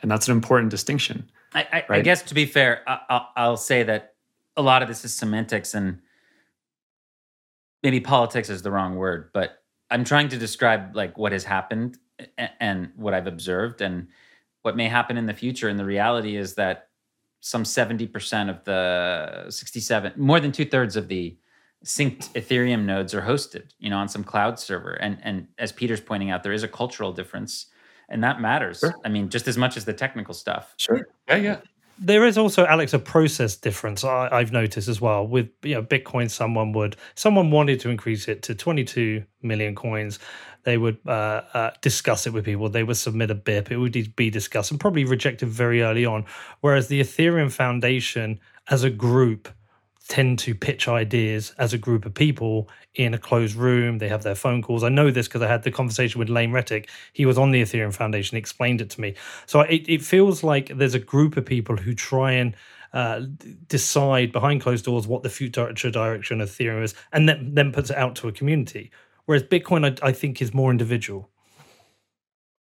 And 0.02 0.10
that's 0.10 0.28
an 0.28 0.32
important 0.32 0.72
distinction. 0.72 1.30
I, 1.54 1.84
I, 1.90 1.98
I 1.98 2.02
guess 2.02 2.24
to 2.24 2.34
be 2.34 2.46
fair, 2.46 2.82
I, 2.88 3.00
I'll, 3.10 3.30
I'll 3.36 3.58
say 3.58 3.84
that 3.84 4.16
a 4.58 4.62
lot 4.62 4.82
of 4.82 4.88
this 4.88 5.06
is 5.06 5.14
semantics 5.14 5.76
and 5.76 6.00
maybe 7.84 8.00
politics 8.00 8.50
is 8.50 8.64
the 8.64 8.72
wrong 8.72 8.96
word, 8.96 9.30
but 9.34 9.62
I'm 9.92 10.04
trying 10.04 10.30
to 10.30 10.38
describe 10.38 10.96
like 10.96 11.18
what 11.18 11.32
has 11.32 11.44
happened 11.44 11.98
and, 12.38 12.50
and 12.60 12.92
what 12.96 13.14
I've 13.14 13.28
observed 13.28 13.82
and 13.82 14.08
what 14.62 14.76
may 14.76 14.88
happen 14.88 15.18
in 15.18 15.26
the 15.26 15.34
future. 15.34 15.70
And 15.70 15.80
the 15.80 15.86
reality 15.86 16.36
is 16.36 16.56
that 16.56 16.90
some 17.42 17.64
70% 17.64 18.50
of 18.50 18.64
the 18.66 19.50
67, 19.50 20.14
more 20.18 20.40
than 20.40 20.52
two 20.52 20.66
thirds 20.66 20.96
of 20.96 21.08
the 21.08 21.38
synced 21.86 22.30
Ethereum 22.34 22.86
nodes 22.86 23.14
are 23.14 23.22
hosted, 23.22 23.70
you 23.80 23.90
know, 23.90 23.98
on 23.98 24.10
some 24.10 24.24
cloud 24.24 24.60
server. 24.60 24.94
And 24.94 25.18
and 25.24 25.48
as 25.58 25.72
Peter's 25.72 26.02
pointing 26.02 26.30
out, 26.30 26.44
there 26.44 26.52
is 26.54 26.64
a 26.64 26.68
cultural 26.68 27.14
difference, 27.14 27.68
and 28.10 28.24
that 28.24 28.42
matters. 28.42 28.80
Sure. 28.80 28.96
I 29.06 29.10
mean, 29.10 29.30
just 29.30 29.48
as 29.48 29.58
much 29.58 29.78
as 29.78 29.86
the 29.86 29.94
technical 29.94 30.34
stuff. 30.34 30.74
Sure. 30.78 31.08
Yeah, 31.30 31.36
yeah. 31.38 31.58
there 32.02 32.26
is 32.26 32.38
also 32.38 32.66
alex 32.66 32.94
a 32.94 33.00
process 33.00 33.58
difference 33.58 34.06
I, 34.06 34.30
i've 34.32 34.54
noticed 34.54 34.88
as 34.88 35.02
well 35.02 35.28
with 35.28 35.50
you 35.64 35.76
know 35.76 35.84
bitcoin 35.84 36.32
someone 36.32 36.72
would 36.72 36.96
someone 37.16 37.52
wanted 37.52 37.82
to 37.82 37.90
increase 37.90 38.30
it 38.30 38.42
to 38.44 38.56
22 38.56 39.24
million 39.42 39.76
coins 39.76 40.18
they 40.64 40.78
would 40.78 40.98
uh, 41.08 41.42
uh, 41.54 41.72
discuss 41.82 42.28
it 42.28 42.34
with 42.34 42.46
people 42.46 42.70
they 42.70 42.84
would 42.84 42.98
submit 42.98 43.32
a 43.32 43.36
bip 43.36 43.72
it 43.72 43.78
would 43.78 44.16
be 44.16 44.30
discussed 44.30 44.72
and 44.72 44.80
probably 44.80 45.06
rejected 45.06 45.48
very 45.48 45.82
early 45.82 46.06
on 46.06 46.26
whereas 46.62 46.88
the 46.88 47.02
ethereum 47.02 47.52
foundation 47.52 48.40
as 48.70 48.84
a 48.84 48.90
group 48.90 49.50
tend 50.10 50.40
to 50.40 50.56
pitch 50.56 50.88
ideas 50.88 51.54
as 51.60 51.72
a 51.72 51.78
group 51.78 52.04
of 52.04 52.14
people 52.14 52.68
in 52.96 53.14
a 53.14 53.18
closed 53.18 53.56
room. 53.56 54.00
They 54.00 54.10
have 54.10 54.24
their 54.24 54.36
phone 54.36 54.64
calls. 54.64 54.84
I 54.84 54.90
know 54.90 55.12
this 55.12 55.28
because 55.28 55.44
I 55.44 55.48
had 55.48 55.62
the 55.62 55.72
conversation 55.72 56.18
with 56.18 56.30
Lane 56.30 56.52
Rettig. 56.52 56.90
He 57.14 57.28
was 57.28 57.38
on 57.38 57.52
the 57.52 57.62
Ethereum 57.62 57.94
Foundation, 57.94 58.36
explained 58.36 58.82
it 58.82 58.90
to 58.90 59.02
me. 59.02 59.14
So 59.46 59.62
it, 59.62 59.88
it 59.88 60.02
feels 60.02 60.44
like 60.44 60.76
there's 60.76 60.96
a 60.96 61.00
group 61.00 61.38
of 61.38 61.46
people 61.46 61.78
who 61.78 61.94
try 61.94 62.32
and 62.34 62.56
uh, 62.92 63.22
decide 63.68 64.32
behind 64.32 64.62
closed 64.62 64.86
doors 64.86 65.06
what 65.06 65.22
the 65.22 65.30
future 65.30 65.72
direction 65.72 66.42
of 66.42 66.50
Ethereum 66.50 66.84
is, 66.84 66.96
and 67.14 67.30
then, 67.30 67.54
then 67.54 67.72
puts 67.72 67.92
it 67.92 67.98
out 67.98 68.16
to 68.18 68.28
a 68.28 68.32
community. 68.32 68.92
Whereas 69.30 69.44
Bitcoin, 69.44 69.86
I, 70.02 70.08
I 70.08 70.12
think, 70.12 70.42
is 70.42 70.56
more 70.56 70.72
individual. 70.72 71.30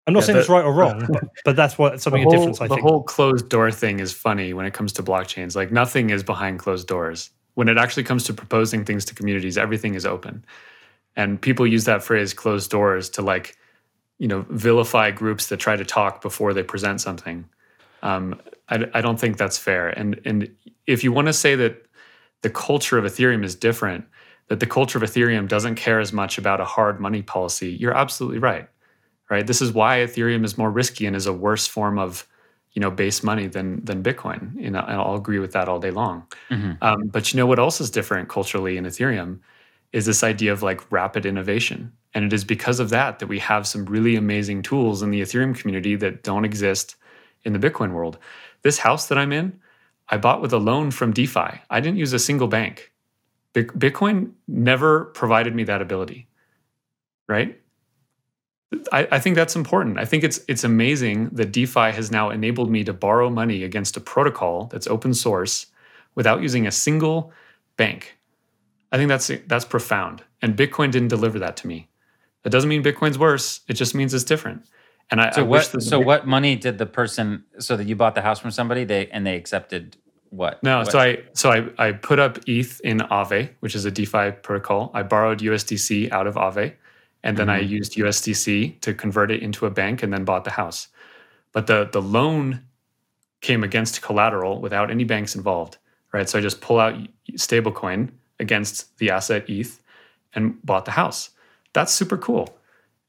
I'm 0.08 0.12
not 0.12 0.22
Yeah, 0.22 0.26
saying 0.26 0.36
the- 0.38 0.40
it's 0.40 0.48
right 0.48 0.64
or 0.64 0.72
wrong, 0.72 1.06
but, 1.12 1.22
but 1.44 1.54
that's 1.54 1.78
what 1.78 2.00
something 2.00 2.20
the 2.20 2.28
a 2.28 2.32
difference. 2.32 2.60
I 2.60 2.66
the 2.66 2.74
think. 2.74 2.84
The 2.84 2.90
whole 2.90 3.04
closed 3.04 3.48
door 3.48 3.70
thing 3.70 4.00
is 4.00 4.12
funny 4.12 4.52
when 4.54 4.66
it 4.66 4.74
comes 4.74 4.92
to 4.94 5.04
blockchains. 5.04 5.54
Like 5.54 5.70
nothing 5.70 6.10
is 6.10 6.24
behind 6.24 6.58
closed 6.58 6.88
doors. 6.88 7.30
When 7.54 7.68
it 7.68 7.78
actually 7.78 8.02
comes 8.02 8.24
to 8.24 8.34
proposing 8.34 8.84
things 8.84 9.04
to 9.04 9.14
communities, 9.14 9.56
everything 9.56 9.94
is 9.94 10.04
open. 10.04 10.44
And 11.14 11.40
people 11.40 11.64
use 11.64 11.84
that 11.84 12.02
phrase 12.02 12.34
closed 12.34 12.72
doors 12.72 13.08
to 13.10 13.22
like, 13.22 13.56
you 14.18 14.26
know, 14.26 14.44
vilify 14.50 15.12
groups 15.12 15.46
that 15.50 15.58
try 15.58 15.76
to 15.76 15.84
talk 15.84 16.22
before 16.22 16.54
they 16.54 16.64
present 16.64 17.00
something. 17.00 17.48
Um, 18.02 18.40
I, 18.68 18.84
I 18.94 19.00
don't 19.00 19.20
think 19.20 19.36
that's 19.36 19.58
fair. 19.58 19.90
And 19.90 20.20
and 20.24 20.50
if 20.88 21.04
you 21.04 21.12
want 21.12 21.28
to 21.28 21.32
say 21.32 21.54
that 21.54 21.86
the 22.42 22.50
culture 22.50 22.98
of 22.98 23.04
Ethereum 23.04 23.44
is 23.44 23.54
different, 23.54 24.06
that 24.48 24.60
the 24.60 24.66
culture 24.66 24.98
of 24.98 25.04
Ethereum 25.04 25.46
doesn't 25.48 25.76
care 25.76 26.00
as 26.00 26.12
much 26.12 26.38
about 26.38 26.60
a 26.60 26.64
hard 26.64 27.00
money 27.00 27.22
policy, 27.22 27.70
you're 27.70 27.96
absolutely 27.96 28.38
right. 28.38 28.68
Right. 29.30 29.46
This 29.46 29.60
is 29.60 29.72
why 29.72 29.98
Ethereum 29.98 30.44
is 30.44 30.56
more 30.56 30.70
risky 30.70 31.04
and 31.04 31.14
is 31.14 31.26
a 31.26 31.32
worse 31.34 31.66
form 31.66 31.98
of, 31.98 32.26
you 32.72 32.80
know, 32.80 32.90
base 32.90 33.22
money 33.22 33.46
than 33.46 33.84
than 33.84 34.02
Bitcoin. 34.02 34.54
You 34.56 34.70
know, 34.70 34.80
and 34.80 34.98
I'll 34.98 35.16
agree 35.16 35.38
with 35.38 35.52
that 35.52 35.68
all 35.68 35.78
day 35.78 35.90
long. 35.90 36.26
Mhm. 36.50 36.78
Um, 36.80 37.08
but 37.08 37.32
you 37.32 37.36
know 37.36 37.46
what 37.46 37.58
else 37.58 37.78
is 37.78 37.90
different 37.90 38.30
culturally 38.30 38.78
in 38.78 38.84
Ethereum 38.84 39.40
is 39.92 40.06
this 40.06 40.24
idea 40.24 40.52
of 40.52 40.62
like 40.62 40.90
rapid 40.90 41.26
innovation. 41.26 41.92
And 42.14 42.24
it 42.24 42.32
is 42.32 42.44
because 42.44 42.80
of 42.80 42.88
that 42.90 43.18
that 43.18 43.26
we 43.26 43.38
have 43.38 43.66
some 43.66 43.84
really 43.84 44.16
amazing 44.16 44.62
tools 44.62 45.02
in 45.02 45.10
the 45.10 45.20
Ethereum 45.20 45.54
community 45.54 45.94
that 45.96 46.22
don't 46.22 46.44
exist 46.46 46.96
in 47.44 47.52
the 47.52 47.58
Bitcoin 47.58 47.92
world. 47.92 48.18
This 48.62 48.78
house 48.78 49.08
that 49.08 49.18
I'm 49.18 49.32
in, 49.32 49.58
I 50.08 50.16
bought 50.16 50.40
with 50.40 50.52
a 50.52 50.58
loan 50.58 50.90
from 50.90 51.12
DeFi. 51.12 51.60
I 51.68 51.80
didn't 51.80 51.98
use 51.98 52.12
a 52.14 52.18
single 52.18 52.48
bank. 52.48 52.92
Bit- 53.52 53.78
Bitcoin 53.78 54.32
never 54.46 55.06
provided 55.06 55.54
me 55.54 55.64
that 55.64 55.82
ability. 55.82 56.28
Right? 57.28 57.60
I, 58.92 59.08
I 59.12 59.18
think 59.18 59.36
that's 59.36 59.56
important. 59.56 59.98
I 59.98 60.04
think 60.04 60.24
it's 60.24 60.40
it's 60.46 60.62
amazing 60.64 61.30
that 61.30 61.52
DeFi 61.52 61.90
has 61.92 62.10
now 62.10 62.30
enabled 62.30 62.70
me 62.70 62.84
to 62.84 62.92
borrow 62.92 63.30
money 63.30 63.64
against 63.64 63.96
a 63.96 64.00
protocol 64.00 64.66
that's 64.66 64.86
open 64.86 65.14
source 65.14 65.66
without 66.14 66.42
using 66.42 66.66
a 66.66 66.70
single 66.70 67.32
bank. 67.76 68.18
I 68.92 68.96
think 68.98 69.08
that's 69.08 69.30
that's 69.46 69.64
profound. 69.64 70.22
And 70.42 70.56
Bitcoin 70.56 70.90
didn't 70.90 71.08
deliver 71.08 71.38
that 71.38 71.56
to 71.58 71.66
me. 71.66 71.88
That 72.42 72.50
doesn't 72.50 72.68
mean 72.68 72.82
Bitcoin's 72.82 73.18
worse. 73.18 73.60
It 73.68 73.74
just 73.74 73.94
means 73.94 74.12
it's 74.12 74.24
different. 74.24 74.66
And 75.10 75.20
I, 75.20 75.30
So 75.30 75.40
I 75.40 75.44
wish 75.44 75.72
what? 75.72 75.82
So 75.82 75.98
what 75.98 76.26
money 76.26 76.54
did 76.54 76.76
the 76.76 76.86
person? 76.86 77.44
So 77.58 77.76
that 77.76 77.86
you 77.86 77.96
bought 77.96 78.14
the 78.14 78.22
house 78.22 78.38
from 78.38 78.50
somebody, 78.50 78.84
they 78.84 79.06
and 79.08 79.26
they 79.26 79.36
accepted 79.36 79.96
what? 80.30 80.62
No, 80.62 80.78
What- 80.78 80.92
so 80.92 80.98
I 80.98 81.22
so 81.32 81.50
I, 81.50 81.88
I 81.88 81.92
put 81.92 82.18
up 82.18 82.38
ETH 82.46 82.80
in 82.80 82.98
Aave, 82.98 83.50
which 83.60 83.74
is 83.74 83.84
a 83.84 83.90
DeFi 83.90 84.32
protocol. 84.42 84.90
I 84.94 85.02
borrowed 85.02 85.40
USDC 85.40 86.10
out 86.12 86.26
of 86.26 86.34
Aave, 86.34 86.74
and 87.22 87.36
then 87.36 87.48
I 87.48 87.60
mm-hmm. 87.60 87.72
used 87.72 87.94
USDC 87.94 88.80
to 88.80 88.94
convert 88.94 89.30
it 89.30 89.42
into 89.42 89.66
a 89.66 89.70
bank 89.70 90.02
and 90.02 90.12
then 90.12 90.24
bought 90.24 90.44
the 90.44 90.50
house. 90.50 90.88
But 91.52 91.66
the 91.66 91.88
the 91.90 92.02
loan 92.02 92.62
came 93.40 93.62
against 93.62 94.02
collateral 94.02 94.60
without 94.60 94.90
any 94.90 95.04
banks 95.04 95.34
involved, 95.34 95.78
right? 96.12 96.28
So 96.28 96.38
I 96.38 96.42
just 96.42 96.60
pull 96.60 96.80
out 96.80 96.94
stablecoin 97.32 98.10
against 98.40 98.96
the 98.98 99.10
asset 99.10 99.48
ETH 99.48 99.80
and 100.34 100.60
bought 100.64 100.84
the 100.84 100.90
house. 100.92 101.30
That's 101.72 101.92
super 101.92 102.16
cool. 102.16 102.58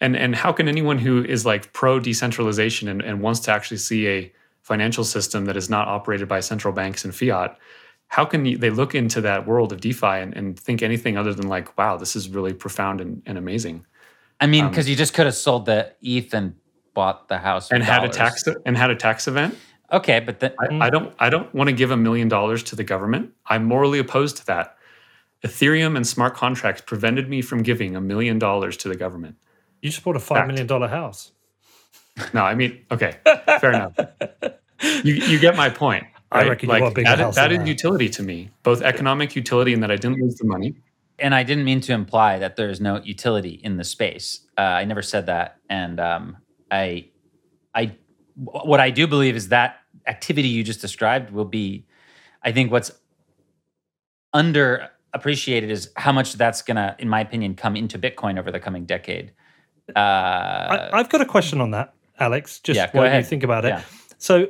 And 0.02 0.16
and 0.16 0.36
how 0.36 0.52
can 0.54 0.68
anyone 0.68 0.98
who 0.98 1.24
is 1.24 1.46
like 1.46 1.74
pro 1.74 2.00
decentralization 2.00 2.88
and, 2.88 3.02
and 3.02 3.22
wants 3.22 3.41
to 3.41 3.52
actually 3.52 3.78
see 3.78 4.08
a 4.08 4.34
financial 4.61 5.03
system 5.03 5.45
that 5.45 5.57
is 5.57 5.69
not 5.69 5.88
operated 5.88 6.27
by 6.27 6.40
central 6.40 6.73
banks 6.73 7.03
and 7.06 7.15
fiat, 7.15 7.57
how 8.07 8.26
can 8.26 8.44
they 8.60 8.69
look 8.69 8.95
into 8.95 9.22
that 9.22 9.48
world 9.48 9.72
of 9.72 9.81
DeFi 9.81 10.07
and, 10.07 10.36
and 10.36 10.60
think 10.60 10.81
anything 10.81 11.18
other 11.18 11.34
than 11.34 11.48
like, 11.48 11.77
wow, 11.77 11.95
this 11.95 12.15
is 12.15 12.30
really 12.30 12.53
profound 12.53 13.02
and, 13.02 13.22
and 13.26 13.38
amazing? 13.38 13.86
I 14.40 14.48
mean, 14.48 14.65
um, 14.65 14.72
because 14.72 14.90
you 14.90 14.95
just 14.95 15.14
could 15.14 15.26
have 15.26 15.36
sold 15.36 15.65
the 15.65 15.94
ETH 16.02 16.34
and 16.34 16.56
bought 16.94 17.27
the 17.27 17.38
house 17.38 17.72
And 17.72 17.80
with 17.80 17.88
had 17.88 18.03
a 18.03 18.10
tax 18.10 18.44
and 18.65 18.77
had 18.77 18.90
a 18.90 18.95
tax 18.95 19.27
event. 19.27 19.57
Okay, 19.91 20.19
but 20.19 20.40
then 20.40 20.53
I, 20.60 20.88
I 20.88 20.90
don't 20.90 21.14
I 21.19 21.30
don't 21.30 21.53
want 21.53 21.69
to 21.69 21.76
give 21.76 21.91
a 21.91 21.98
million 21.98 22.27
dollars 22.27 22.64
to 22.64 22.76
the 22.76 22.84
government. 22.84 23.31
I'm 23.45 23.65
morally 23.65 23.99
opposed 23.99 24.38
to 24.38 24.45
that. 24.48 24.76
Ethereum 25.44 25.95
and 25.95 26.06
smart 26.06 26.36
contracts 26.36 26.81
prevented 26.81 27.30
me 27.30 27.41
from 27.41 27.64
giving 27.64 27.95
a 27.95 28.02
million 28.02 28.40
dollars 28.40 28.76
to 28.77 28.90
the 28.90 28.95
government. 28.95 29.36
You 29.81 29.90
just 29.90 30.03
bought 30.03 30.15
a 30.15 30.19
five 30.19 30.40
Fact. 30.40 30.48
million 30.48 30.68
dollar 30.68 30.88
house. 30.88 31.31
No, 32.34 32.44
I 32.44 32.56
mean, 32.56 32.86
okay, 32.91 33.16
fair 33.60 33.72
enough. 33.72 33.96
You 35.04 35.16
you 35.16 35.40
get 35.40 35.56
my 35.56 35.70
point. 35.70 36.06
I 36.32 36.48
reckon 36.48 36.70
like 36.70 36.82
bought 36.84 36.96
bigger 36.96 37.10
that, 37.10 37.20
house 37.20 37.36
that 37.36 37.50
than 37.50 37.62
is 37.62 37.66
that. 37.66 37.68
utility 37.68 38.10
to 38.10 38.24
me, 38.24 38.52
both 38.64 38.82
economic 38.82 39.36
utility 39.36 39.74
and 39.74 39.82
that 39.84 39.91
I 39.91 39.96
didn't 39.96 40.20
lose 40.22 40.36
the 40.36 40.46
money. 40.46 40.76
and 41.20 41.36
I 41.36 41.44
didn't 41.44 41.66
mean 41.66 41.82
to 41.82 41.94
imply 41.94 42.40
that 42.40 42.56
there 42.56 42.70
is 42.70 42.80
no 42.80 43.02
utility 43.04 43.60
in 43.64 43.78
the 43.78 43.84
space. 43.84 44.41
Uh, 44.58 44.62
I 44.62 44.86
never 44.86 45.02
said 45.02 45.26
that, 45.26 45.58
and 45.70 46.00
um, 46.00 46.38
I, 46.72 47.10
I, 47.76 47.96
what 48.36 48.80
I 48.80 48.90
do 48.90 49.08
believe 49.08 49.36
is 49.36 49.50
that 49.50 49.78
activity 50.08 50.48
you 50.48 50.64
just 50.64 50.82
described 50.82 51.32
will 51.32 51.46
be, 51.46 51.86
I 52.44 52.52
think, 52.52 52.72
what's 52.72 52.91
underappreciated 54.36 55.70
is 55.70 55.91
how 55.96 56.12
much 56.12 56.34
that's 56.34 56.62
gonna, 56.62 56.96
in 57.00 57.10
my 57.10 57.22
opinion, 57.22 57.56
come 57.56 57.76
into 57.76 57.98
Bitcoin 58.00 58.40
over 58.40 58.52
the 58.52 58.60
coming 58.60 58.86
decade. 58.86 59.34
Uh, 59.96 60.00
I, 60.00 60.90
I've 60.94 61.10
got 61.10 61.22
a 61.22 61.26
question 61.26 61.60
on 61.62 61.72
that, 61.72 61.94
Alex. 62.20 62.60
Just 62.60 62.78
Yeah, 62.78 62.91
go 62.91 63.00
while 63.00 63.16
you 63.16 63.24
think 63.24 63.44
about 63.44 63.66
it. 63.66 63.70
Yeah. 63.70 63.84
So 64.18 64.48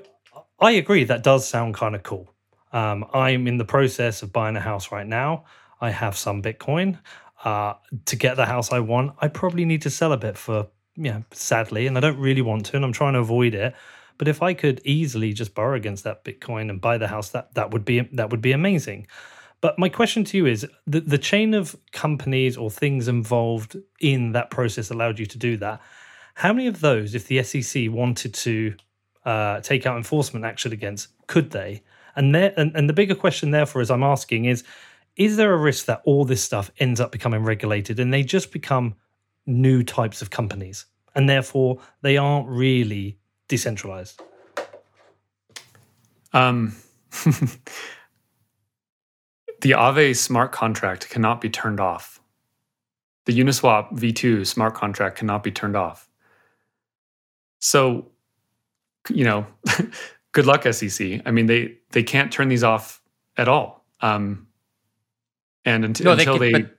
I 0.60 0.72
agree 0.72 1.04
that 1.06 1.24
does 1.24 1.48
sound 1.48 1.76
kind 1.76 1.96
of 1.96 2.04
cool. 2.04 2.34
Um, 2.72 3.06
I'm 3.14 3.48
in 3.48 3.58
the 3.58 3.66
process 3.66 4.22
of 4.22 4.32
buying 4.32 4.56
a 4.56 4.60
house 4.62 4.92
right 4.92 5.08
now. 5.08 5.46
I 5.82 5.92
have 5.92 6.18
some 6.18 6.42
Bitcoin. 6.42 7.00
Uh, 7.44 7.74
to 8.06 8.18
get 8.18 8.36
the 8.36 8.46
house 8.46 8.72
I 8.72 8.80
want, 8.80 9.16
I 9.20 9.30
probably 9.30 9.64
need 9.64 9.82
to 9.84 9.90
sell 9.90 10.12
a 10.12 10.18
bit 10.18 10.38
for, 10.38 10.68
yeah, 10.98 11.22
sadly, 11.32 11.88
and 11.88 11.98
I 11.98 12.02
don't 12.02 12.20
really 12.20 12.42
want 12.42 12.66
to, 12.68 12.76
and 12.76 12.84
I'm 12.84 12.92
trying 12.92 13.14
to 13.14 13.20
avoid 13.20 13.56
it. 13.56 13.74
But 14.18 14.28
if 14.28 14.44
I 14.44 14.54
could 14.54 14.82
easily 14.84 15.32
just 15.32 15.56
borrow 15.56 15.78
against 15.78 16.04
that 16.04 16.26
Bitcoin 16.26 16.70
and 16.70 16.82
buy 16.82 16.98
the 16.98 17.08
house, 17.08 17.30
that 17.30 17.54
that 17.54 17.72
would 17.72 17.86
be 17.86 18.02
that 18.12 18.30
would 18.30 18.42
be 18.42 18.52
amazing. 18.52 19.08
But 19.62 19.80
my 19.80 19.88
question 19.88 20.26
to 20.26 20.38
you 20.38 20.46
is 20.46 20.68
the, 20.86 21.00
the 21.00 21.18
chain 21.18 21.54
of 21.54 21.76
companies 21.94 22.58
or 22.58 22.70
things 22.70 23.08
involved 23.08 23.78
in 24.02 24.34
that 24.34 24.50
process 24.50 24.90
allowed 24.90 25.20
you 25.20 25.26
to 25.26 25.38
do 25.38 25.56
that. 25.58 25.82
How 26.40 26.54
many 26.54 26.68
of 26.68 26.80
those, 26.80 27.16
if 27.16 27.28
the 27.28 27.44
SEC 27.44 27.90
wanted 27.90 28.34
to 28.34 28.74
uh, 29.26 29.60
take 29.60 29.86
out 29.86 29.98
enforcement 29.98 30.46
action 30.46 30.72
against, 30.72 31.10
could 31.28 31.52
they? 31.52 31.84
And, 32.16 32.34
there, 32.34 32.54
and 32.56 32.74
and 32.78 32.88
the 32.88 32.94
bigger 32.94 33.14
question, 33.14 33.52
therefore, 33.52 33.82
as 33.82 33.92
I'm 33.92 34.04
asking, 34.04 34.46
is: 34.46 34.64
Is 35.18 35.36
there 35.36 35.54
a 35.54 35.58
risk 35.58 35.84
that 35.88 36.02
all 36.06 36.24
this 36.24 36.42
stuff 36.42 36.72
ends 36.80 37.02
up 37.02 37.12
becoming 37.12 37.44
regulated 37.44 38.00
and 38.00 38.14
they 38.14 38.24
just 38.24 38.54
become 38.54 38.96
new 39.46 39.84
types 39.84 40.22
of 40.22 40.30
companies, 40.30 40.86
and 41.14 41.28
therefore 41.28 41.82
they 42.04 42.16
aren't 42.16 42.48
really 42.48 43.18
decentralized? 43.50 44.22
Um, 46.32 46.74
the 49.60 49.72
Aave 49.72 50.16
smart 50.16 50.54
contract 50.54 51.10
cannot 51.10 51.42
be 51.42 51.50
turned 51.50 51.82
off. 51.82 52.22
The 53.26 53.38
Uniswap 53.38 53.92
v2 53.92 54.48
smart 54.48 54.74
contract 54.74 55.18
cannot 55.18 55.44
be 55.44 55.52
turned 55.52 55.76
off. 55.76 56.09
So, 57.60 58.08
you 59.10 59.24
know, 59.24 59.46
good 60.32 60.46
luck, 60.46 60.64
SEC. 60.72 61.22
I 61.26 61.32
mean, 61.32 61.46
they 61.46 61.78
they 61.92 62.04
can't 62.04 62.32
turn 62.32 62.50
these 62.50 62.64
off 62.64 63.02
at 63.38 63.48
all. 63.48 63.86
Um, 64.02 64.48
and 65.66 65.86
unt- 65.86 66.02
No, 66.02 66.16
they 66.16 66.24
until 66.24 66.38
could, 66.38 66.42
they, 66.42 66.52
but, 66.52 66.78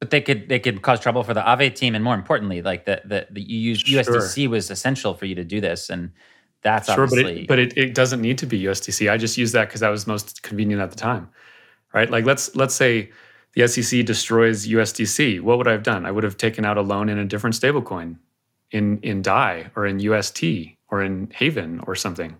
but 0.00 0.10
they 0.10 0.20
could 0.20 0.48
they 0.48 0.58
could 0.58 0.82
cause 0.82 1.00
trouble 1.00 1.22
for 1.22 1.34
the 1.34 1.40
Aave 1.40 1.74
team, 1.74 1.94
and 1.94 2.04
more 2.04 2.14
importantly, 2.14 2.62
like 2.62 2.84
the 2.84 3.00
the, 3.04 3.26
the 3.30 3.40
you 3.40 3.58
use 3.58 3.80
Sure. 3.80 4.02
USDC 4.02 4.48
was 4.48 4.70
essential 4.70 5.14
for 5.14 5.26
you 5.26 5.34
to 5.34 5.44
do 5.44 5.60
this, 5.60 5.90
and 5.90 6.10
that's 6.62 6.92
sure, 6.92 7.06
but 7.06 7.18
it, 7.18 7.48
but 7.48 7.58
it, 7.58 7.76
it 7.76 7.94
doesn't 7.94 8.20
need 8.20 8.38
to 8.38 8.46
be 8.46 8.62
USDC. 8.62 9.10
I 9.10 9.16
just 9.16 9.38
used 9.38 9.54
that 9.54 9.68
because 9.68 9.80
that 9.80 9.88
was 9.88 10.06
most 10.06 10.42
convenient 10.42 10.82
at 10.82 10.90
the 10.90 10.96
time, 10.96 11.28
right? 11.94 12.10
Like 12.10 12.24
let's 12.24 12.54
let's 12.56 12.74
say 12.74 13.10
the 13.54 13.66
SEC 13.66 14.04
destroys 14.04 14.66
USDC. 14.66 15.40
What 15.40 15.56
would 15.58 15.68
I 15.68 15.72
have 15.72 15.82
done? 15.82 16.04
I 16.04 16.10
would 16.10 16.24
have 16.24 16.36
taken 16.36 16.64
out 16.66 16.76
a 16.76 16.82
loan 16.82 17.08
in 17.08 17.18
a 17.18 17.24
different 17.24 17.56
stablecoin, 17.56 18.18
in 18.70 18.98
in 19.00 19.22
DAI 19.22 19.70
or 19.76 19.86
in 19.86 20.00
UST 20.00 20.44
or 20.90 21.02
in 21.02 21.30
Haven 21.34 21.80
or 21.86 21.94
something. 21.94 22.36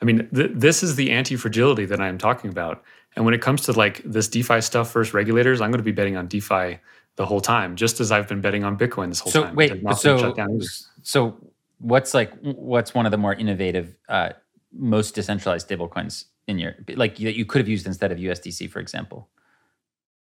I 0.00 0.04
mean, 0.04 0.28
th- 0.34 0.50
this 0.54 0.82
is 0.82 0.96
the 0.96 1.10
anti 1.10 1.36
fragility 1.36 1.84
that 1.86 2.00
I 2.00 2.08
am 2.08 2.18
talking 2.18 2.50
about. 2.50 2.82
And 3.16 3.24
when 3.24 3.34
it 3.34 3.40
comes 3.40 3.62
to 3.62 3.72
like 3.72 4.02
this 4.04 4.28
DeFi 4.28 4.60
stuff 4.60 4.92
versus 4.92 5.14
regulators, 5.14 5.60
I'm 5.60 5.70
going 5.70 5.78
to 5.78 5.84
be 5.84 5.92
betting 5.92 6.16
on 6.16 6.26
DeFi 6.26 6.78
the 7.16 7.24
whole 7.24 7.40
time, 7.40 7.76
just 7.76 8.00
as 8.00 8.10
I've 8.10 8.26
been 8.26 8.40
betting 8.40 8.64
on 8.64 8.76
Bitcoin 8.76 9.08
this 9.08 9.20
whole 9.20 9.32
so 9.32 9.44
time. 9.44 9.54
wait, 9.54 9.70
It's 9.70 9.82
but 9.82 9.90
not 9.90 10.02
been 10.36 10.62
so 10.62 10.78
so 11.02 11.36
what's 11.78 12.12
like 12.12 12.32
what's 12.40 12.94
one 12.94 13.06
of 13.06 13.12
the 13.12 13.18
more 13.18 13.34
innovative, 13.34 13.96
uh, 14.08 14.30
most 14.72 15.14
decentralized 15.14 15.68
stablecoins 15.68 16.24
in 16.48 16.58
your 16.58 16.74
like 16.96 17.16
that 17.16 17.36
you 17.36 17.44
could 17.44 17.60
have 17.60 17.68
used 17.68 17.86
instead 17.86 18.10
of 18.10 18.18
USDC, 18.18 18.68
for 18.70 18.80
example, 18.80 19.28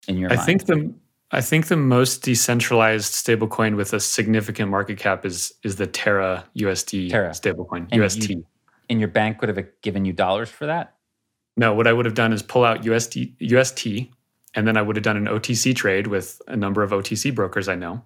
in 0.08 0.18
your 0.18 0.32
I 0.32 0.36
mind? 0.36 0.46
think 0.46 0.66
the 0.66 0.92
I 1.32 1.40
think 1.40 1.68
the 1.68 1.76
most 1.76 2.22
decentralized 2.22 3.12
stablecoin 3.14 3.76
with 3.76 3.92
a 3.92 4.00
significant 4.00 4.70
market 4.70 4.98
cap 4.98 5.24
is 5.24 5.52
is 5.62 5.76
the 5.76 5.86
Terra 5.86 6.44
USD 6.56 7.10
Terra. 7.10 7.30
stablecoin 7.30 7.86
And 7.92 8.02
UST. 8.02 8.30
you- 8.30 8.46
and 8.88 8.98
your 8.98 9.08
bank 9.08 9.40
would 9.40 9.48
have 9.56 9.64
given 9.82 10.04
you 10.04 10.12
dollars 10.12 10.48
for 10.50 10.66
that. 10.66 10.94
no, 11.56 11.74
what 11.74 11.86
I 11.86 11.92
would 11.92 12.06
have 12.06 12.14
done 12.14 12.32
is 12.32 12.42
pull 12.42 12.64
out 12.64 12.84
USD 12.84 13.36
UST, 13.38 14.10
and 14.54 14.66
then 14.66 14.76
I 14.76 14.82
would 14.82 14.96
have 14.96 15.02
done 15.02 15.16
an 15.16 15.26
OTC 15.28 15.74
trade 15.74 16.06
with 16.06 16.40
a 16.48 16.56
number 16.56 16.82
of 16.82 16.90
OTC 16.92 17.30
brokers 17.34 17.68
I 17.68 17.74
know 17.74 18.02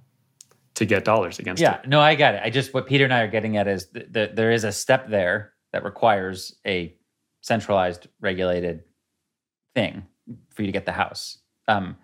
to 0.75 0.85
get 0.85 1.05
dollars 1.05 1.39
against 1.39 1.63
Yeah, 1.63 1.77
it. 1.81 1.89
no, 1.89 2.01
I 2.01 2.17
got 2.17 2.35
it. 2.35 2.41
I 2.43 2.51
just 2.51 2.75
what 2.75 2.87
Peter 2.87 3.05
and 3.05 3.13
I 3.15 3.21
are 3.21 3.29
getting 3.29 3.57
at 3.57 3.69
is 3.69 3.87
th- 3.87 4.13
th- 4.13 4.31
there 4.35 4.51
is 4.51 4.65
a 4.65 4.73
step 4.73 5.09
there 5.09 5.53
that 5.73 5.85
requires 5.85 6.57
a 6.67 6.95
centralized, 7.43 8.09
regulated 8.21 8.83
thing 9.75 10.05
for 10.51 10.63
you 10.63 10.67
to 10.67 10.73
get 10.73 10.85
the 10.87 10.93
house. 10.93 11.39
Um, 11.69 11.97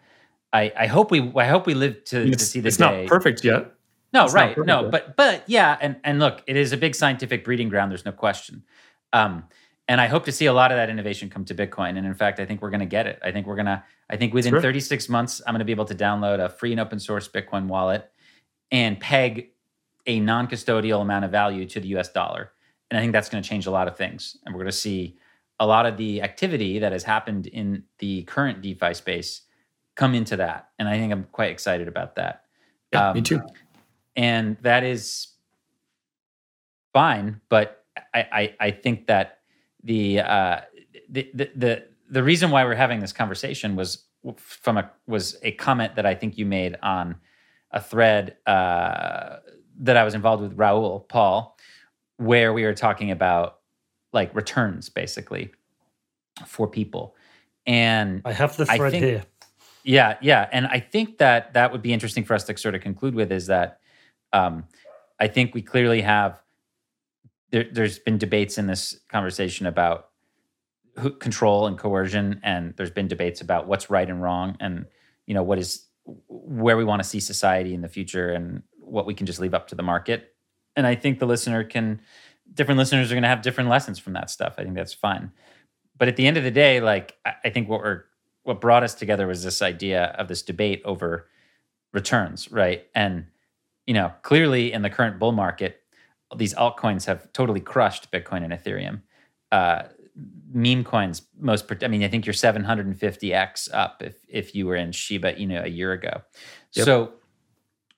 I, 0.53 0.73
I 0.77 0.87
hope 0.87 1.11
we 1.11 1.33
I 1.37 1.47
hope 1.47 1.67
we 1.67 1.75
live 1.75 2.05
to, 2.05 2.25
to 2.25 2.31
It's, 2.33 2.45
see 2.47 2.61
the 2.61 2.69
it's 2.69 2.77
day. 2.77 3.03
not 3.03 3.09
perfect 3.09 3.45
yet. 3.45 3.73
No, 4.13 4.25
It's 4.25 4.35
right. 4.35 4.57
No, 4.59 4.83
yet. 4.83 4.91
but 4.91 5.17
but 5.17 5.45
yeah, 5.47 5.77
and 5.81 5.97
and 6.03 6.19
look, 6.19 6.43
it 6.47 6.57
is 6.57 6.73
a 6.73 6.77
big 6.77 6.95
scientific 6.95 7.45
breeding 7.45 7.69
ground. 7.69 7.91
There's 7.93 8.05
no 8.05 8.13
question. 8.13 8.65
Um, 9.13 9.45
and 9.89 10.01
I 10.01 10.07
hope 10.07 10.25
to 10.27 10.33
see 10.33 10.47
a 10.47 10.53
lot 10.53 10.71
of 10.71 10.77
that 10.77 10.89
innovation 10.89 11.31
come 11.31 11.45
to 11.47 11.55
Bitcoin. 11.55 11.97
And 11.99 12.07
in 12.07 12.15
fact, 12.15 12.39
I 12.41 12.47
think 12.47 12.63
we're 12.63 12.71
going 12.71 12.81
to 12.81 12.87
get 12.87 13.07
it. 13.07 13.19
I 13.25 13.33
think 13.33 13.47
we're 13.47 13.57
going 13.57 13.67
to. 13.67 13.83
I 14.09 14.17
think 14.17 14.35
within 14.35 14.53
Sure. 14.53 14.61
36 14.61 15.09
months, 15.09 15.41
I'm 15.47 15.53
going 15.55 15.59
to 15.61 15.65
be 15.65 15.73
able 15.73 15.85
to 15.87 15.95
download 15.95 16.45
a 16.45 16.49
free 16.49 16.73
and 16.73 16.81
open 16.81 16.99
source 17.01 17.29
Bitcoin 17.29 17.67
wallet 17.67 18.11
and 18.73 18.99
peg 19.01 19.51
a 20.07 20.19
non-custodial 20.21 21.01
amount 21.03 21.25
of 21.25 21.31
value 21.31 21.67
to 21.67 21.81
the 21.81 21.89
U.S. 21.89 22.11
dollar. 22.11 22.53
And 22.91 22.99
I 22.99 23.01
think 23.01 23.13
that's 23.13 23.29
going 23.29 23.43
to 23.43 23.49
change 23.49 23.67
a 23.67 23.71
lot 23.71 23.87
of 23.89 23.97
things. 23.97 24.37
And 24.45 24.55
we're 24.55 24.61
going 24.63 24.71
to 24.73 24.77
see 24.77 25.17
a 25.61 25.67
lot 25.67 25.87
of 25.87 25.97
the 25.97 26.23
activity 26.23 26.79
that 26.81 26.91
has 26.93 27.05
happened 27.05 27.47
in 27.49 27.85
the 27.99 28.23
current 28.25 28.63
DeFi 28.63 28.95
space 28.95 29.43
come 30.01 30.15
into 30.15 30.37
that. 30.37 30.71
And 30.79 30.89
I 30.89 30.97
think 30.99 31.13
I'm 31.13 31.25
quite 31.31 31.51
excited 31.51 31.87
about 31.87 32.17
that. 32.17 32.45
Yeah, 32.93 33.11
Um, 33.11 33.17
me 33.17 33.21
too. 33.23 33.43
and 34.17 34.57
that 34.63 34.83
is 34.83 35.29
fine. 36.95 37.41
But 37.51 37.85
I, 38.15 38.21
I, 38.33 38.55
I 38.61 38.71
think 38.71 39.07
that 39.09 39.41
the, 39.85 40.21
uh, 40.21 40.61
the 41.09 41.31
the 41.35 41.51
the 41.55 41.85
the 42.11 42.23
reason 42.23 42.51
why 42.51 42.65
we're 42.65 42.75
having 42.87 43.01
this 43.01 43.13
conversation 43.13 43.77
was 43.77 44.05
from 44.37 44.79
a 44.79 44.91
was 45.07 45.37
a 45.43 45.53
comment 45.53 45.97
that 45.97 46.07
I 46.07 46.15
think 46.15 46.39
you 46.39 46.47
made 46.47 46.77
on 46.83 47.17
a 47.73 47.81
thread 47.81 48.37
uh, 48.47 49.37
that 49.81 49.97
I 49.97 50.05
was 50.05 50.15
involved 50.15 50.43
with 50.43 50.55
Raoul 50.59 51.01
Pal, 51.01 51.57
where 52.17 52.53
we 52.53 52.65
were 52.65 52.75
talking 52.75 53.11
about 53.11 53.59
like 54.13 54.35
returns 54.35 54.89
basically 54.89 55.51
for 56.47 56.67
people, 56.69 57.15
and 57.67 58.23
I 58.25 58.33
have 58.33 58.57
the 58.57 58.67
thread 58.67 58.93
think- 58.93 59.05
here. 59.05 59.25
Yeah, 59.85 60.17
yeah, 60.21 60.49
and 60.53 60.67
I 60.67 60.81
think 60.81 61.19
that 61.19 61.55
that 61.55 61.73
would 61.73 61.83
be 61.83 61.93
interesting 61.93 62.25
for 62.25 62.35
us 62.35 62.45
to 62.45 62.57
sort 62.57 62.75
of 62.75 62.81
conclude 62.81 63.15
with 63.15 63.33
is 63.33 63.47
that 63.47 63.81
um, 64.33 64.65
I 65.19 65.29
think 65.29 65.55
we 65.55 65.63
clearly 65.63 66.03
have 66.03 66.41
there, 67.51 67.67
there's 67.71 67.99
been 67.99 68.19
debates 68.19 68.59
in 68.59 68.67
this 68.67 68.99
conversation 69.09 69.67
about 69.67 70.09
who, 70.99 71.11
control 71.11 71.67
and 71.67 71.79
coercion, 71.79 72.41
and 72.43 72.75
there's 72.77 72.91
been 72.91 73.09
debates 73.09 73.41
about 73.41 73.67
what's 73.67 73.91
right 73.91 74.09
and 74.09 74.23
wrong, 74.23 74.57
and 74.61 74.87
you 75.27 75.35
know 75.35 75.43
what 75.43 75.59
is 75.59 75.87
where 76.29 76.77
we 76.77 76.85
want 76.85 77.03
to 77.03 77.09
see 77.09 77.21
society 77.21 77.75
in 77.75 77.81
the 77.81 77.89
future, 77.89 78.31
and 78.31 78.63
what 78.79 79.07
we 79.07 79.15
can 79.15 79.27
just 79.27 79.41
leave 79.41 79.55
up 79.55 79.69
to 79.69 79.75
the 79.75 79.83
market. 79.83 80.35
And 80.77 80.87
I 80.87 80.95
think 80.95 81.19
the 81.19 81.27
listener 81.27 81.65
can 81.65 82.01
different 82.53 82.79
listeners 82.79 83.11
are 83.11 83.15
going 83.15 83.23
to 83.23 83.29
have 83.29 83.43
different 83.43 83.71
lessons 83.71 83.99
from 83.99 84.15
that 84.15 84.31
stuff. 84.31 84.55
I 84.59 84.63
think 84.65 84.75
that's 84.75 84.95
fine. 84.95 85.31
But 85.97 86.09
at 86.09 86.17
the 86.17 86.27
end 86.27 86.37
of 86.37 86.45
the 86.45 86.51
day, 86.51 86.81
like 86.81 87.17
I 87.45 87.51
think 87.51 87.69
what 87.69 87.81
we're 87.81 88.05
what 88.51 88.61
brought 88.61 88.83
us 88.83 88.95
together 88.95 89.29
was 89.29 89.45
this 89.45 89.63
idea 89.63 90.07
of 90.19 90.27
this 90.27 90.43
debate 90.43 90.83
over 90.85 91.29
returns, 91.93 92.51
right? 92.51 92.85
And 92.97 93.27
you 93.87 93.95
know, 93.95 94.13
clearly 94.23 94.73
in 94.73 94.83
the 94.83 94.91
current 94.91 95.21
bull 95.21 95.31
market, 95.31 95.81
these 96.37 96.53
altcoins 96.55 97.07
have 97.07 97.33
totally 97.33 97.61
crushed 97.61 98.11
Bitcoin 98.11 98.43
and 98.43 98.53
Ethereum. 98.53 99.03
Uh, 99.53 99.85
meme 100.53 100.83
coins, 100.83 101.23
most, 101.39 101.65
I 101.83 101.87
mean, 101.87 102.03
I 102.03 102.09
think 102.09 102.27
you're 102.27 102.33
750x 102.33 103.69
up 103.73 104.03
if 104.03 104.17
if 104.29 104.55
you 104.55 104.67
were 104.67 104.75
in 104.75 104.91
Shiba, 104.91 105.39
you 105.39 105.47
know, 105.47 105.63
a 105.63 105.69
year 105.69 105.93
ago. 105.93 106.23
Yep. 106.73 106.85
So, 106.85 107.13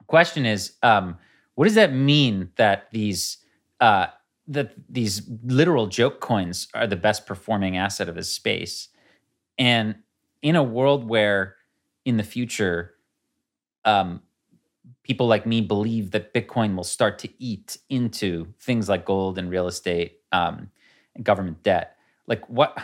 question 0.06 0.44
is, 0.44 0.74
um, 0.82 1.16
what 1.54 1.64
does 1.64 1.76
that 1.76 1.94
mean 1.94 2.50
that 2.56 2.88
these 2.92 3.38
uh, 3.80 4.08
that 4.48 4.74
these 4.86 5.22
literal 5.44 5.86
joke 5.86 6.20
coins 6.20 6.68
are 6.74 6.86
the 6.86 6.96
best 6.96 7.26
performing 7.26 7.78
asset 7.78 8.10
of 8.10 8.16
this 8.16 8.30
space? 8.30 8.88
And 9.58 9.96
in 10.42 10.56
a 10.56 10.62
world 10.62 11.08
where 11.08 11.56
in 12.04 12.16
the 12.16 12.22
future, 12.22 12.94
um, 13.84 14.20
people 15.02 15.26
like 15.26 15.46
me 15.46 15.60
believe 15.60 16.10
that 16.10 16.34
Bitcoin 16.34 16.76
will 16.76 16.84
start 16.84 17.18
to 17.20 17.28
eat 17.38 17.78
into 17.88 18.52
things 18.60 18.88
like 18.88 19.04
gold 19.04 19.38
and 19.38 19.50
real 19.50 19.66
estate 19.66 20.20
um, 20.32 20.70
and 21.14 21.24
government 21.24 21.62
debt. 21.62 21.96
Like 22.26 22.48
what? 22.48 22.76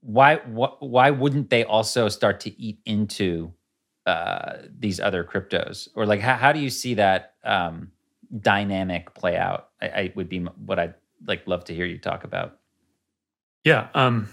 Why? 0.00 0.36
What? 0.36 0.82
Why 0.82 1.10
wouldn't 1.10 1.50
they 1.50 1.64
also 1.64 2.08
start 2.08 2.40
to 2.40 2.60
eat 2.60 2.80
into 2.84 3.52
uh, 4.06 4.54
these 4.78 5.00
other 5.00 5.24
cryptos? 5.24 5.88
Or 5.94 6.06
like, 6.06 6.20
how, 6.20 6.34
how 6.34 6.52
do 6.52 6.60
you 6.60 6.70
see 6.70 6.94
that 6.94 7.34
um, 7.44 7.92
dynamic 8.40 9.14
play 9.14 9.36
out? 9.36 9.68
I, 9.80 9.86
I 9.86 10.12
would 10.16 10.28
be 10.28 10.40
what 10.40 10.78
I'd 10.78 10.94
like 11.26 11.46
love 11.46 11.64
to 11.64 11.74
hear 11.74 11.86
you 11.86 11.98
talk 11.98 12.24
about. 12.24 12.58
Yeah, 13.64 13.88
um, 13.94 14.28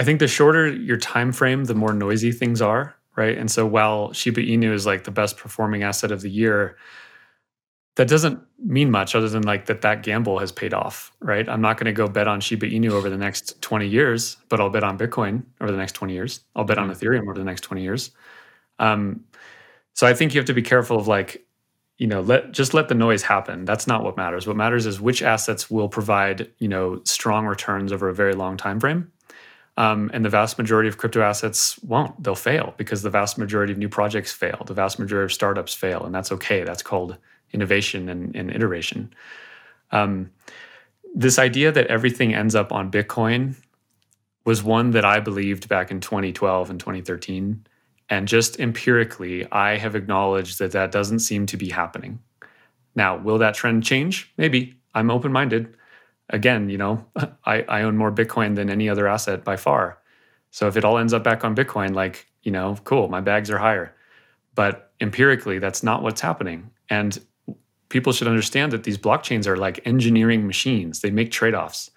I 0.00 0.02
think 0.02 0.18
the 0.18 0.28
shorter 0.28 0.66
your 0.66 0.96
time 0.96 1.30
frame, 1.30 1.64
the 1.64 1.74
more 1.74 1.92
noisy 1.92 2.32
things 2.32 2.62
are, 2.62 2.96
right? 3.16 3.36
And 3.36 3.50
so 3.50 3.66
while 3.66 4.14
Shiba 4.14 4.40
Inu 4.40 4.72
is 4.72 4.86
like 4.86 5.04
the 5.04 5.10
best 5.10 5.36
performing 5.36 5.82
asset 5.82 6.10
of 6.10 6.22
the 6.22 6.30
year, 6.30 6.78
that 7.96 8.08
doesn't 8.08 8.40
mean 8.64 8.90
much 8.90 9.14
other 9.14 9.28
than 9.28 9.42
like 9.42 9.66
that 9.66 9.82
that 9.82 10.02
gamble 10.02 10.38
has 10.38 10.52
paid 10.52 10.72
off, 10.72 11.12
right? 11.20 11.46
I'm 11.46 11.60
not 11.60 11.76
going 11.76 11.84
to 11.84 11.92
go 11.92 12.08
bet 12.08 12.26
on 12.26 12.40
Shiba 12.40 12.66
Inu 12.70 12.92
over 12.92 13.10
the 13.10 13.18
next 13.18 13.60
20 13.60 13.86
years, 13.86 14.38
but 14.48 14.58
I'll 14.58 14.70
bet 14.70 14.84
on 14.84 14.96
Bitcoin 14.96 15.42
over 15.60 15.70
the 15.70 15.76
next 15.76 15.92
20 15.92 16.14
years. 16.14 16.40
I'll 16.56 16.64
bet 16.64 16.78
on 16.78 16.88
mm-hmm. 16.88 17.04
Ethereum 17.04 17.28
over 17.28 17.34
the 17.34 17.44
next 17.44 17.60
20 17.60 17.82
years. 17.82 18.10
Um, 18.78 19.26
so 19.92 20.06
I 20.06 20.14
think 20.14 20.32
you 20.32 20.38
have 20.38 20.46
to 20.46 20.54
be 20.54 20.62
careful 20.62 20.98
of 20.98 21.08
like, 21.08 21.44
you 21.98 22.06
know, 22.06 22.22
let 22.22 22.52
just 22.52 22.72
let 22.72 22.88
the 22.88 22.94
noise 22.94 23.22
happen. 23.22 23.66
That's 23.66 23.86
not 23.86 24.02
what 24.02 24.16
matters. 24.16 24.46
What 24.46 24.56
matters 24.56 24.86
is 24.86 24.98
which 24.98 25.22
assets 25.22 25.70
will 25.70 25.90
provide, 25.90 26.50
you 26.58 26.68
know, 26.68 27.02
strong 27.04 27.44
returns 27.44 27.92
over 27.92 28.08
a 28.08 28.14
very 28.14 28.32
long 28.32 28.56
time 28.56 28.80
frame. 28.80 29.12
Um, 29.76 30.10
and 30.12 30.24
the 30.24 30.28
vast 30.28 30.58
majority 30.58 30.88
of 30.88 30.98
crypto 30.98 31.22
assets 31.22 31.78
won't. 31.82 32.22
They'll 32.22 32.34
fail 32.34 32.74
because 32.76 33.02
the 33.02 33.10
vast 33.10 33.38
majority 33.38 33.72
of 33.72 33.78
new 33.78 33.88
projects 33.88 34.32
fail. 34.32 34.62
The 34.66 34.74
vast 34.74 34.98
majority 34.98 35.24
of 35.24 35.32
startups 35.32 35.74
fail, 35.74 36.04
and 36.04 36.14
that's 36.14 36.32
okay. 36.32 36.64
That's 36.64 36.82
called 36.82 37.16
innovation 37.52 38.08
and, 38.08 38.34
and 38.36 38.50
iteration. 38.50 39.12
Um, 39.90 40.30
this 41.14 41.38
idea 41.38 41.72
that 41.72 41.86
everything 41.86 42.34
ends 42.34 42.54
up 42.54 42.72
on 42.72 42.90
Bitcoin 42.90 43.56
was 44.44 44.62
one 44.62 44.92
that 44.92 45.04
I 45.04 45.20
believed 45.20 45.68
back 45.68 45.90
in 45.90 46.00
2012 46.00 46.70
and 46.70 46.80
2013. 46.80 47.64
And 48.08 48.26
just 48.26 48.58
empirically, 48.58 49.50
I 49.52 49.76
have 49.76 49.94
acknowledged 49.94 50.58
that 50.58 50.72
that 50.72 50.90
doesn't 50.90 51.20
seem 51.20 51.46
to 51.46 51.56
be 51.56 51.68
happening. 51.68 52.18
Now, 52.94 53.16
will 53.16 53.38
that 53.38 53.54
trend 53.54 53.84
change? 53.84 54.32
Maybe. 54.36 54.76
I'm 54.94 55.10
open 55.10 55.30
minded. 55.30 55.76
Again, 56.30 56.70
you 56.70 56.78
know, 56.78 57.04
I, 57.44 57.62
I 57.62 57.82
own 57.82 57.96
more 57.96 58.12
Bitcoin 58.12 58.56
than 58.56 58.70
any 58.70 58.88
other 58.88 59.06
asset 59.06 59.44
by 59.44 59.56
far. 59.56 59.98
So 60.50 60.66
if 60.66 60.76
it 60.76 60.84
all 60.84 60.98
ends 60.98 61.12
up 61.12 61.22
back 61.22 61.44
on 61.44 61.54
Bitcoin, 61.54 61.94
like, 61.94 62.26
you 62.42 62.50
know, 62.50 62.76
cool, 62.84 63.08
my 63.08 63.20
bags 63.20 63.50
are 63.50 63.58
higher. 63.58 63.94
But 64.54 64.92
empirically, 65.00 65.58
that's 65.58 65.82
not 65.82 66.02
what's 66.02 66.20
happening. 66.20 66.70
And 66.88 67.18
people 67.88 68.12
should 68.12 68.28
understand 68.28 68.72
that 68.72 68.84
these 68.84 68.98
blockchains 68.98 69.46
are 69.46 69.56
like 69.56 69.86
engineering 69.86 70.46
machines. 70.46 71.00
They 71.00 71.10
make 71.10 71.30
trade 71.30 71.54
offs. 71.54 71.90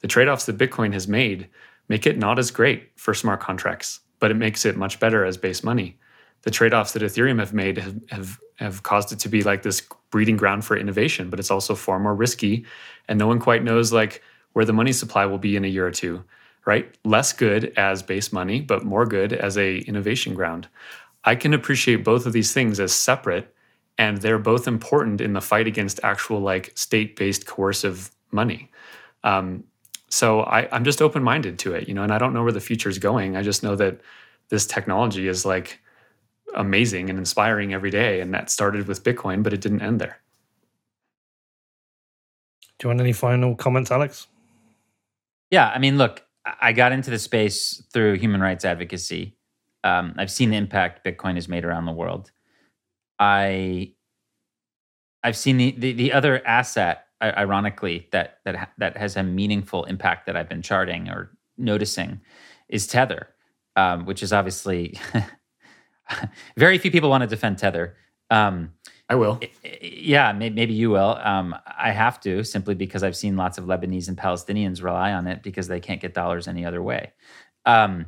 The 0.00 0.08
trade 0.08 0.28
offs 0.28 0.46
that 0.46 0.58
Bitcoin 0.58 0.92
has 0.92 1.08
made 1.08 1.48
make 1.88 2.06
it 2.06 2.18
not 2.18 2.38
as 2.38 2.50
great 2.50 2.90
for 2.96 3.14
smart 3.14 3.40
contracts, 3.40 4.00
but 4.18 4.30
it 4.30 4.34
makes 4.34 4.64
it 4.64 4.76
much 4.76 5.00
better 5.00 5.24
as 5.24 5.36
base 5.36 5.64
money. 5.64 5.98
The 6.42 6.50
trade 6.50 6.74
offs 6.74 6.92
that 6.92 7.02
Ethereum 7.02 7.38
have 7.38 7.54
made 7.54 7.78
have, 7.78 7.98
have, 8.10 8.38
have 8.56 8.82
caused 8.82 9.12
it 9.12 9.18
to 9.20 9.28
be 9.28 9.42
like 9.42 9.62
this 9.62 9.80
breeding 10.10 10.36
ground 10.36 10.64
for 10.64 10.76
innovation, 10.76 11.30
but 11.30 11.38
it's 11.38 11.50
also 11.50 11.74
far 11.74 11.98
more 11.98 12.14
risky. 12.14 12.64
And 13.08 13.18
no 13.18 13.26
one 13.26 13.38
quite 13.38 13.64
knows 13.64 13.92
like 13.92 14.22
where 14.52 14.64
the 14.64 14.72
money 14.72 14.92
supply 14.92 15.26
will 15.26 15.38
be 15.38 15.56
in 15.56 15.64
a 15.64 15.68
year 15.68 15.86
or 15.86 15.90
two, 15.90 16.24
right? 16.64 16.92
Less 17.04 17.32
good 17.32 17.72
as 17.76 18.02
base 18.02 18.32
money, 18.32 18.60
but 18.60 18.84
more 18.84 19.04
good 19.04 19.32
as 19.32 19.58
a 19.58 19.78
innovation 19.78 20.34
ground. 20.34 20.68
I 21.24 21.34
can 21.34 21.52
appreciate 21.52 22.04
both 22.04 22.24
of 22.26 22.32
these 22.32 22.52
things 22.52 22.78
as 22.80 22.92
separate 22.92 23.52
and 23.98 24.18
they're 24.18 24.38
both 24.38 24.68
important 24.68 25.20
in 25.20 25.32
the 25.32 25.40
fight 25.40 25.66
against 25.66 26.00
actual 26.02 26.40
like 26.40 26.72
state-based 26.74 27.46
coercive 27.46 28.10
money. 28.30 28.70
Um, 29.24 29.64
so 30.08 30.42
I, 30.42 30.68
I'm 30.70 30.84
just 30.84 31.02
open-minded 31.02 31.58
to 31.60 31.74
it, 31.74 31.88
you 31.88 31.94
know, 31.94 32.02
and 32.02 32.12
I 32.12 32.18
don't 32.18 32.32
know 32.32 32.44
where 32.44 32.52
the 32.52 32.60
future 32.60 32.88
is 32.88 32.98
going. 32.98 33.36
I 33.36 33.42
just 33.42 33.62
know 33.62 33.74
that 33.76 34.00
this 34.50 34.66
technology 34.66 35.26
is 35.26 35.44
like 35.44 35.80
amazing 36.56 37.10
and 37.10 37.18
inspiring 37.18 37.72
every 37.72 37.90
day, 37.90 38.20
and 38.20 38.34
that 38.34 38.50
started 38.50 38.88
with 38.88 39.04
Bitcoin, 39.04 39.42
but 39.42 39.52
it 39.52 39.60
didn't 39.60 39.82
end 39.82 40.00
there. 40.00 40.20
Do 42.78 42.86
you 42.86 42.88
want 42.88 43.00
any 43.00 43.12
final 43.12 43.54
comments, 43.54 43.90
Alex? 43.90 44.26
Yeah, 45.50 45.68
I 45.68 45.78
mean, 45.78 45.96
look, 45.96 46.24
I 46.60 46.72
got 46.72 46.92
into 46.92 47.10
the 47.10 47.18
space 47.18 47.82
through 47.92 48.14
human 48.14 48.40
rights 48.40 48.64
advocacy. 48.64 49.36
Um, 49.84 50.14
I've 50.18 50.30
seen 50.30 50.50
the 50.50 50.56
impact 50.56 51.04
Bitcoin 51.04 51.34
has 51.36 51.48
made 51.48 51.64
around 51.64 51.86
the 51.86 51.92
world. 51.92 52.30
I 53.18 53.92
I've 55.22 55.36
seen 55.36 55.56
the, 55.56 55.72
the, 55.72 55.92
the 55.92 56.12
other 56.12 56.46
asset, 56.46 57.06
ironically, 57.22 58.08
that 58.12 58.38
that 58.44 58.72
that 58.78 58.96
has 58.96 59.16
a 59.16 59.22
meaningful 59.22 59.84
impact 59.84 60.26
that 60.26 60.36
I've 60.36 60.48
been 60.48 60.62
charting 60.62 61.08
or 61.08 61.36
noticing 61.56 62.20
is 62.68 62.86
Tether, 62.86 63.28
um, 63.76 64.04
which 64.04 64.22
is 64.22 64.32
obviously 64.32 64.98
very 66.56 66.78
few 66.78 66.90
people 66.90 67.10
want 67.10 67.22
to 67.22 67.26
defend 67.26 67.58
Tether. 67.58 67.96
Um, 68.30 68.72
I 69.08 69.14
will. 69.14 69.40
Yeah, 69.80 70.32
maybe 70.32 70.74
you 70.74 70.90
will. 70.90 71.16
Um, 71.22 71.54
I 71.78 71.92
have 71.92 72.18
to 72.20 72.42
simply 72.42 72.74
because 72.74 73.04
I've 73.04 73.16
seen 73.16 73.36
lots 73.36 73.56
of 73.56 73.64
Lebanese 73.64 74.08
and 74.08 74.16
Palestinians 74.16 74.82
rely 74.82 75.12
on 75.12 75.28
it 75.28 75.44
because 75.44 75.68
they 75.68 75.78
can't 75.78 76.00
get 76.00 76.12
dollars 76.12 76.48
any 76.48 76.64
other 76.64 76.82
way. 76.82 77.12
Um, 77.64 78.06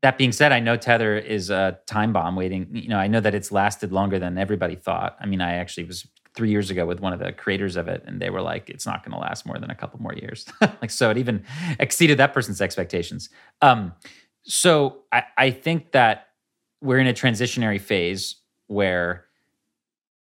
that 0.00 0.18
being 0.18 0.32
said, 0.32 0.52
I 0.52 0.60
know 0.60 0.76
Tether 0.76 1.16
is 1.16 1.50
a 1.50 1.78
time 1.86 2.12
bomb 2.12 2.34
waiting. 2.34 2.68
You 2.72 2.88
know, 2.88 2.98
I 2.98 3.06
know 3.08 3.20
that 3.20 3.34
it's 3.34 3.52
lasted 3.52 3.92
longer 3.92 4.18
than 4.18 4.38
everybody 4.38 4.74
thought. 4.74 5.16
I 5.20 5.26
mean, 5.26 5.40
I 5.40 5.54
actually 5.54 5.84
was 5.84 6.06
three 6.34 6.50
years 6.50 6.70
ago 6.70 6.86
with 6.86 7.00
one 7.00 7.12
of 7.12 7.20
the 7.20 7.30
creators 7.32 7.76
of 7.76 7.88
it, 7.88 8.02
and 8.06 8.20
they 8.20 8.30
were 8.30 8.42
like, 8.42 8.70
"It's 8.70 8.86
not 8.86 9.04
going 9.04 9.12
to 9.12 9.18
last 9.18 9.46
more 9.46 9.58
than 9.58 9.70
a 9.70 9.74
couple 9.74 10.00
more 10.00 10.14
years." 10.14 10.46
like, 10.60 10.90
so 10.90 11.10
it 11.10 11.18
even 11.18 11.44
exceeded 11.78 12.18
that 12.18 12.32
person's 12.32 12.60
expectations. 12.60 13.28
Um, 13.60 13.92
so 14.44 15.02
I, 15.12 15.24
I 15.36 15.50
think 15.50 15.92
that 15.92 16.28
we're 16.82 16.98
in 16.98 17.06
a 17.06 17.14
transitionary 17.14 17.80
phase 17.80 18.36
where 18.66 19.26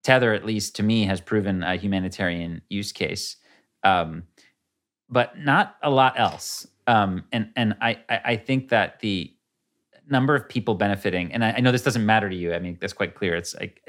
Tether, 0.02 0.34
at 0.34 0.44
least 0.44 0.76
to 0.76 0.82
me, 0.82 1.04
has 1.04 1.20
proven 1.20 1.62
a 1.62 1.76
humanitarian 1.76 2.62
use 2.68 2.92
case, 2.92 3.36
um, 3.84 4.24
but 5.08 5.38
not 5.38 5.76
a 5.82 5.90
lot 5.90 6.18
else. 6.18 6.66
Um, 6.86 7.24
and 7.32 7.50
and 7.56 7.76
I 7.80 7.98
I 8.08 8.36
think 8.36 8.68
that 8.70 9.00
the 9.00 9.32
number 10.10 10.34
of 10.34 10.48
people 10.48 10.74
benefiting, 10.74 11.32
and 11.32 11.44
I, 11.44 11.52
I 11.52 11.60
know 11.60 11.70
this 11.70 11.82
doesn't 11.82 12.04
matter 12.04 12.30
to 12.30 12.36
you. 12.36 12.54
I 12.54 12.58
mean, 12.58 12.78
that's 12.80 12.92
quite 12.92 13.14
clear. 13.14 13.36
It's 13.36 13.54
like, 13.54 13.80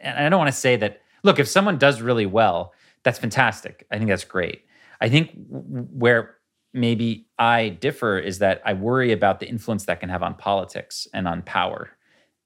and 0.00 0.18
I 0.18 0.28
don't 0.28 0.38
want 0.38 0.52
to 0.52 0.60
say 0.60 0.76
that. 0.76 1.00
Look, 1.22 1.38
if 1.38 1.48
someone 1.48 1.78
does 1.78 2.00
really 2.00 2.26
well, 2.26 2.72
that's 3.02 3.18
fantastic. 3.18 3.86
I 3.90 3.98
think 3.98 4.08
that's 4.08 4.24
great. 4.24 4.64
I 5.00 5.08
think 5.08 5.30
where 5.48 6.36
maybe 6.72 7.28
I 7.38 7.68
differ 7.68 8.18
is 8.18 8.38
that 8.38 8.62
I 8.64 8.72
worry 8.72 9.12
about 9.12 9.40
the 9.40 9.46
influence 9.46 9.84
that 9.86 10.00
can 10.00 10.08
have 10.08 10.22
on 10.22 10.34
politics 10.34 11.06
and 11.12 11.28
on 11.28 11.42
power. 11.42 11.90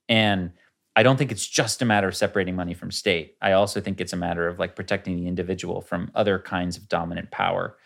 And 0.09 0.51
I 0.95 1.03
don't 1.03 1.17
think 1.17 1.31
it's 1.31 1.47
just 1.47 1.81
a 1.81 1.85
matter 1.85 2.07
of 2.07 2.15
separating 2.15 2.55
money 2.55 2.73
from 2.73 2.91
state. 2.91 3.35
I 3.41 3.51
also 3.51 3.81
think 3.81 3.99
it's 3.99 4.13
a 4.13 4.17
matter 4.17 4.47
of 4.47 4.59
like 4.59 4.75
protecting 4.75 5.17
the 5.17 5.27
individual 5.27 5.81
from 5.81 6.11
other 6.15 6.39
kinds 6.39 6.77
of 6.77 6.87
dominant 6.87 7.31
power 7.31 7.77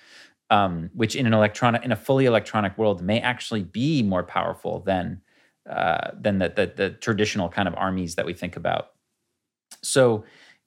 um, 0.49 0.89
which 0.93 1.15
in 1.15 1.25
an 1.25 1.33
electronic 1.33 1.83
in 1.83 1.91
a 1.91 1.95
fully 1.95 2.25
electronic 2.25 2.77
world 2.77 3.01
may 3.01 3.19
actually 3.19 3.63
be 3.63 4.01
more 4.01 4.23
powerful 4.23 4.79
than 4.79 5.21
uh, 5.69 6.11
than 6.19 6.39
the, 6.39 6.49
the, 6.49 6.73
the 6.75 6.89
traditional 6.91 7.49
kind 7.49 7.67
of 7.67 7.75
armies 7.75 8.15
that 8.15 8.25
we 8.25 8.33
think 8.33 8.55
about. 8.55 8.91
So, 9.83 10.23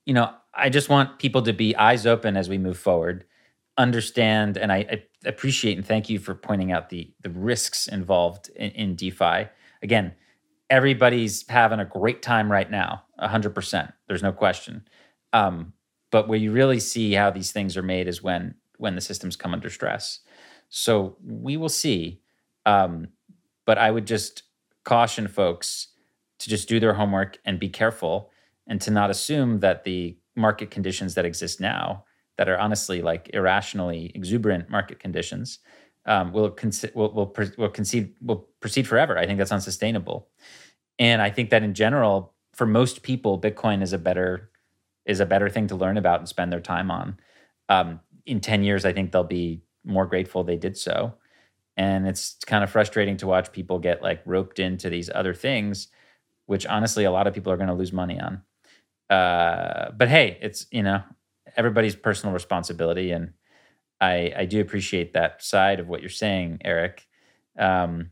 you 0.06 0.14
know, 0.14 0.32
I 0.54 0.68
just 0.68 0.88
want 0.88 1.18
people 1.18 1.42
to 1.42 1.52
be 1.52 1.74
eyes 1.74 2.06
open 2.06 2.36
as 2.36 2.48
we 2.48 2.58
move 2.58 2.78
forward, 2.78 3.24
understand, 3.76 4.56
and 4.56 4.70
I, 4.70 4.76
I 4.78 5.02
appreciate 5.24 5.76
and 5.76 5.86
thank 5.86 6.08
you 6.08 6.20
for 6.20 6.34
pointing 6.34 6.70
out 6.70 6.90
the 6.90 7.12
the 7.20 7.30
risks 7.30 7.88
involved 7.88 8.50
in, 8.50 8.70
in 8.70 8.94
DeFi. 8.94 9.48
Again, 9.82 10.14
everybody's 10.72 11.46
having 11.50 11.80
a 11.80 11.84
great 11.84 12.22
time 12.22 12.50
right 12.50 12.70
now, 12.70 13.02
hundred 13.20 13.54
percent. 13.54 13.92
There's 14.08 14.22
no 14.22 14.32
question. 14.32 14.88
Um, 15.34 15.74
but 16.10 16.28
where 16.28 16.38
you 16.38 16.50
really 16.50 16.80
see 16.80 17.12
how 17.12 17.30
these 17.30 17.52
things 17.52 17.76
are 17.76 17.82
made 17.82 18.08
is 18.08 18.22
when 18.22 18.54
when 18.78 18.94
the 18.94 19.02
systems 19.02 19.36
come 19.36 19.52
under 19.52 19.68
stress. 19.68 20.20
So 20.70 21.16
we 21.22 21.58
will 21.58 21.68
see. 21.68 22.22
Um, 22.64 23.08
but 23.66 23.76
I 23.76 23.90
would 23.90 24.06
just 24.06 24.44
caution 24.84 25.28
folks 25.28 25.88
to 26.38 26.48
just 26.48 26.68
do 26.68 26.80
their 26.80 26.94
homework 26.94 27.38
and 27.44 27.60
be 27.60 27.68
careful 27.68 28.30
and 28.66 28.80
to 28.80 28.90
not 28.90 29.10
assume 29.10 29.60
that 29.60 29.84
the 29.84 30.16
market 30.34 30.70
conditions 30.70 31.14
that 31.14 31.26
exist 31.26 31.60
now 31.60 32.04
that 32.38 32.48
are 32.48 32.58
honestly 32.58 33.02
like 33.02 33.30
irrationally 33.34 34.10
exuberant 34.14 34.70
market 34.70 34.98
conditions 34.98 35.58
um, 36.06 36.32
will, 36.32 36.50
consi- 36.50 36.94
will, 36.94 37.12
will, 37.12 37.34
will 37.56 37.68
concede 37.68 38.14
will 38.20 38.48
proceed 38.60 38.86
forever. 38.86 39.18
I 39.18 39.26
think 39.26 39.38
that's 39.38 39.52
unsustainable. 39.52 40.28
And 40.98 41.22
I 41.22 41.30
think 41.30 41.50
that 41.50 41.62
in 41.62 41.74
general, 41.74 42.34
for 42.54 42.66
most 42.66 43.02
people, 43.02 43.40
Bitcoin 43.40 43.82
is 43.82 43.92
a 43.92 43.98
better 43.98 44.50
is 45.04 45.20
a 45.20 45.26
better 45.26 45.48
thing 45.48 45.66
to 45.66 45.74
learn 45.74 45.96
about 45.96 46.20
and 46.20 46.28
spend 46.28 46.52
their 46.52 46.60
time 46.60 46.90
on. 46.90 47.18
Um, 47.68 48.00
in 48.24 48.40
10 48.40 48.62
years, 48.62 48.84
I 48.84 48.92
think 48.92 49.10
they'll 49.10 49.24
be 49.24 49.62
more 49.84 50.06
grateful 50.06 50.44
they 50.44 50.56
did 50.56 50.76
so 50.76 51.14
and 51.76 52.06
it's 52.06 52.36
kind 52.46 52.62
of 52.62 52.70
frustrating 52.70 53.16
to 53.16 53.26
watch 53.26 53.52
people 53.52 53.78
get 53.78 54.02
like 54.02 54.22
roped 54.26 54.58
into 54.58 54.90
these 54.90 55.10
other 55.14 55.34
things 55.34 55.88
which 56.46 56.66
honestly 56.66 57.04
a 57.04 57.10
lot 57.10 57.26
of 57.26 57.34
people 57.34 57.52
are 57.52 57.56
going 57.56 57.68
to 57.68 57.74
lose 57.74 57.92
money 57.92 58.20
on 58.20 58.42
uh, 59.10 59.90
but 59.96 60.08
hey 60.08 60.38
it's 60.40 60.66
you 60.70 60.82
know 60.82 61.02
everybody's 61.56 61.96
personal 61.96 62.32
responsibility 62.32 63.10
and 63.10 63.32
i 64.02 64.32
i 64.36 64.44
do 64.44 64.60
appreciate 64.60 65.14
that 65.14 65.42
side 65.42 65.80
of 65.80 65.88
what 65.88 66.00
you're 66.00 66.10
saying 66.10 66.58
eric 66.64 67.06
um, 67.58 68.10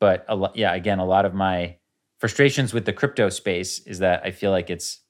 but 0.00 0.24
a 0.28 0.50
yeah 0.54 0.72
again 0.74 0.98
a 0.98 1.06
lot 1.06 1.24
of 1.26 1.34
my 1.34 1.76
frustrations 2.18 2.72
with 2.72 2.86
the 2.86 2.92
crypto 2.92 3.28
space 3.28 3.80
is 3.80 3.98
that 3.98 4.22
i 4.24 4.30
feel 4.30 4.50
like 4.50 4.70
it's 4.70 5.00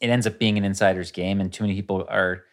it 0.00 0.10
ends 0.10 0.26
up 0.26 0.38
being 0.38 0.56
an 0.58 0.64
insider's 0.64 1.10
game, 1.10 1.40
and 1.40 1.52
too 1.52 1.64
many 1.64 1.74
people 1.74 2.06
are 2.08 2.44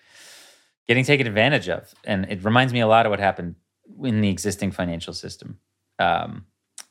getting 0.87 1.05
taken 1.05 1.27
advantage 1.27 1.69
of. 1.69 1.93
And 2.03 2.25
it 2.29 2.43
reminds 2.43 2.73
me 2.73 2.79
a 2.79 2.87
lot 2.87 3.05
of 3.05 3.09
what 3.09 3.19
happened 3.19 3.55
in 4.03 4.21
the 4.21 4.29
existing 4.29 4.71
financial 4.71 5.13
system. 5.13 5.59
Um, 5.99 6.45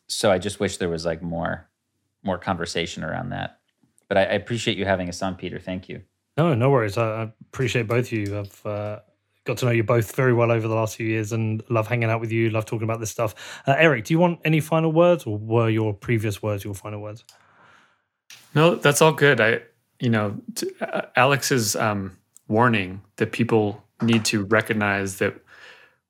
so 0.09 0.31
I 0.31 0.39
just 0.39 0.61
wish 0.61 0.77
there 0.77 0.89
was 0.89 1.05
like 1.05 1.23
more 1.23 1.69
more 2.23 2.39
conversation 2.39 3.05
around 3.05 3.31
that. 3.31 3.59
But 4.09 4.17
I, 4.17 4.21
I 4.23 4.33
appreciate 4.33 4.79
you 4.79 4.87
having 4.87 5.09
us 5.09 5.21
on, 5.21 5.35
Peter. 5.35 5.59
Thank 5.59 5.89
you. 5.89 6.03
No, 6.39 6.55
no 6.55 6.71
worries. 6.71 6.97
I, 6.97 7.31
appreciate 7.53 7.87
both 7.87 8.07
of 8.07 8.13
you. 8.13 8.39
I've 8.39 8.67
uh, 8.67 8.99
got 9.45 9.59
to 9.59 9.67
know 9.67 9.71
you 9.71 9.85
both 9.85 10.15
very 10.17 10.33
well 10.33 10.51
over 10.51 10.67
the 10.67 10.75
last 10.75 10.97
few 10.97 11.07
years 11.07 11.33
and 11.33 11.63
love 11.69 11.87
hanging 11.87 12.11
out 12.11 12.21
with 12.21 12.33
you, 12.33 12.51
love 12.51 12.65
talking 12.65 12.85
about 12.85 13.01
this 13.01 13.11
stuff. 13.11 13.63
Uh, 13.67 13.75
Eric, 13.77 14.05
do 14.05 14.15
you 14.15 14.19
want 14.19 14.41
any 14.45 14.61
final 14.61 14.91
words 14.91 15.25
or 15.25 15.37
were 15.37 15.69
your 15.69 15.93
previous 15.93 16.43
words 16.43 16.65
your 16.65 16.75
final 16.75 17.01
words? 17.01 17.25
No, 18.55 18.75
that's 18.75 19.03
all 19.03 19.13
good. 19.13 19.41
I, 19.41 19.61
you 20.01 20.09
know, 20.09 20.41
t- 20.55 20.71
uh, 20.81 21.03
Alex's 21.17 21.77
um, 21.77 22.17
warning 22.49 23.03
that 23.17 23.33
people 23.33 23.83
need 24.01 24.25
to 24.27 24.45
recognize 24.45 25.19
that 25.19 25.35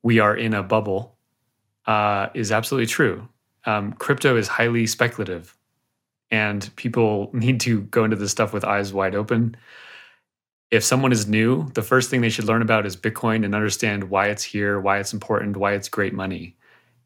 we 0.03 0.19
are 0.19 0.37
in 0.37 0.55
a 0.55 0.63
bubble 0.63 1.17
uh, 1.87 2.29
is 2.35 2.53
absolutely 2.53 2.87
true. 2.87 3.29
Um, 3.67 3.95
crypto 3.95 4.37
is 4.37 4.47
highly 4.47 4.87
speculative, 4.87 5.57
and 6.31 6.71
people 6.77 7.31
need 7.33 7.61
to 7.61 7.83
go 7.83 8.05
into 8.05 8.17
this 8.17 8.31
stuff 8.31 8.53
with 8.53 8.65
eyes 8.65 8.93
wide 8.93 9.15
open 9.15 9.57
if 10.71 10.83
someone 10.83 11.13
is 11.13 11.27
new, 11.27 11.69
the 11.75 11.83
first 11.83 12.11
thing 12.11 12.21
they 12.21 12.31
should 12.31 12.47
learn 12.47 12.63
about 12.63 12.87
is 12.87 12.97
Bitcoin 12.97 13.45
and 13.45 13.55
understand 13.55 14.05
why 14.05 14.29
it's 14.29 14.43
here, 14.43 14.81
why 14.81 14.99
it's 14.99 15.13
important, 15.13 15.57
why 15.57 15.73
it's 15.73 15.89
great 15.89 16.15
money. 16.15 16.57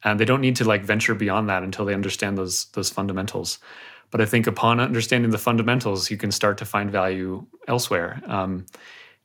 And 0.04 0.18
they 0.18 0.24
don't 0.24 0.40
need 0.40 0.56
to 0.56 0.64
like 0.64 0.84
venture 0.84 1.14
beyond 1.14 1.48
that 1.48 1.62
until 1.62 1.84
they 1.84 1.94
understand 1.94 2.38
those 2.38 2.66
those 2.66 2.88
fundamentals. 2.88 3.58
But 4.10 4.20
I 4.20 4.24
think 4.24 4.46
upon 4.46 4.80
understanding 4.80 5.30
the 5.30 5.38
fundamentals, 5.38 6.10
you 6.10 6.16
can 6.16 6.32
start 6.32 6.56
to 6.58 6.64
find 6.64 6.90
value 6.90 7.44
elsewhere. 7.66 8.22
Um, 8.26 8.64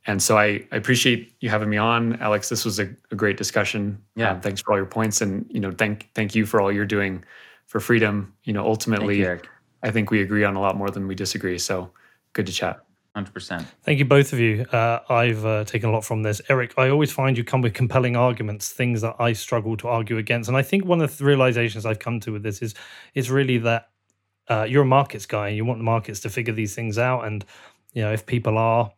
and 0.06 0.22
so 0.22 0.38
I, 0.38 0.66
I, 0.72 0.76
appreciate 0.76 1.34
you 1.40 1.50
having 1.50 1.70
me 1.70 1.78
on, 1.78 2.20
Alex. 2.20 2.50
This 2.50 2.66
was 2.66 2.80
a, 2.80 2.94
a 3.12 3.16
great 3.16 3.38
discussion. 3.38 4.04
Yeah. 4.16 4.32
Um, 4.32 4.42
thanks 4.42 4.62
for 4.62 4.74
all 4.74 4.78
your 4.78 4.86
points, 4.86 5.22
and 5.22 5.46
you 5.50 5.62
know, 5.62 5.72
thank 5.72 6.10
thank 6.14 6.36
you 6.36 6.46
for 6.46 6.60
all 6.60 6.72
you're 6.72 6.86
doing 6.86 7.24
for 7.68 7.80
freedom. 7.80 8.34
You 8.44 8.52
know, 8.52 8.66
ultimately, 8.66 9.20
you, 9.20 9.40
I 9.82 9.92
think 9.92 10.12
we 10.12 10.22
agree 10.22 10.44
on 10.44 10.56
a 10.56 10.60
lot 10.60 10.76
more 10.76 10.90
than 10.90 11.08
we 11.08 11.16
disagree. 11.16 11.58
So 11.58 11.90
good 12.34 12.46
to 12.48 12.52
chat. 12.52 12.84
100%. 13.16 13.66
Thank 13.84 14.00
you, 14.00 14.06
both 14.06 14.34
of 14.34 14.40
you. 14.40 14.64
Uh, 14.72 15.00
I've 15.08 15.46
uh, 15.46 15.64
taken 15.66 15.90
a 15.90 15.92
lot 15.92 16.04
from 16.04 16.24
this. 16.24 16.42
Eric, 16.50 16.74
I 16.78 16.90
always 16.90 17.12
find 17.12 17.38
you 17.38 17.44
come 17.44 17.62
with 17.62 17.74
compelling 17.76 18.16
arguments, 18.16 18.72
things 18.72 19.02
that 19.02 19.16
I 19.20 19.34
struggle 19.34 19.78
to 19.78 19.88
argue 19.88 20.18
against. 20.18 20.48
And 20.48 20.58
I 20.58 20.64
think 20.64 20.86
one 20.86 21.00
of 21.00 21.16
the 21.18 21.26
realizations 21.26 21.86
I've 21.86 22.00
come 22.00 22.20
to 22.22 22.32
with 22.32 22.42
this 22.42 22.62
is 22.62 22.74
is 23.14 23.30
really 23.30 23.60
that 23.60 23.90
uh, 24.48 24.66
you're 24.68 24.82
a 24.82 24.86
markets 24.86 25.28
guy 25.28 25.50
and 25.50 25.58
you 25.58 25.64
want 25.64 25.80
the 25.80 25.84
markets 25.84 26.20
to 26.22 26.30
figure 26.30 26.54
these 26.54 26.74
things 26.74 26.98
out. 26.98 27.26
And, 27.26 27.46
you 27.94 28.02
know, 28.02 28.12
if 28.12 28.26
people 28.26 28.58
are 28.58 28.92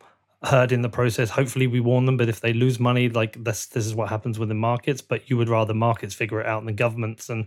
hurt 0.45 0.71
in 0.71 0.81
the 0.81 0.89
process. 0.89 1.29
Hopefully, 1.29 1.67
we 1.67 1.79
warn 1.79 2.05
them. 2.05 2.17
But 2.17 2.29
if 2.29 2.39
they 2.39 2.53
lose 2.53 2.79
money, 2.79 3.09
like 3.09 3.43
this, 3.43 3.65
this 3.67 3.85
is 3.85 3.95
what 3.95 4.09
happens 4.09 4.39
within 4.39 4.57
markets. 4.57 5.01
But 5.01 5.29
you 5.29 5.37
would 5.37 5.49
rather 5.49 5.73
markets 5.73 6.13
figure 6.13 6.39
it 6.39 6.47
out 6.47 6.65
than 6.65 6.75
governments. 6.75 7.29
And 7.29 7.45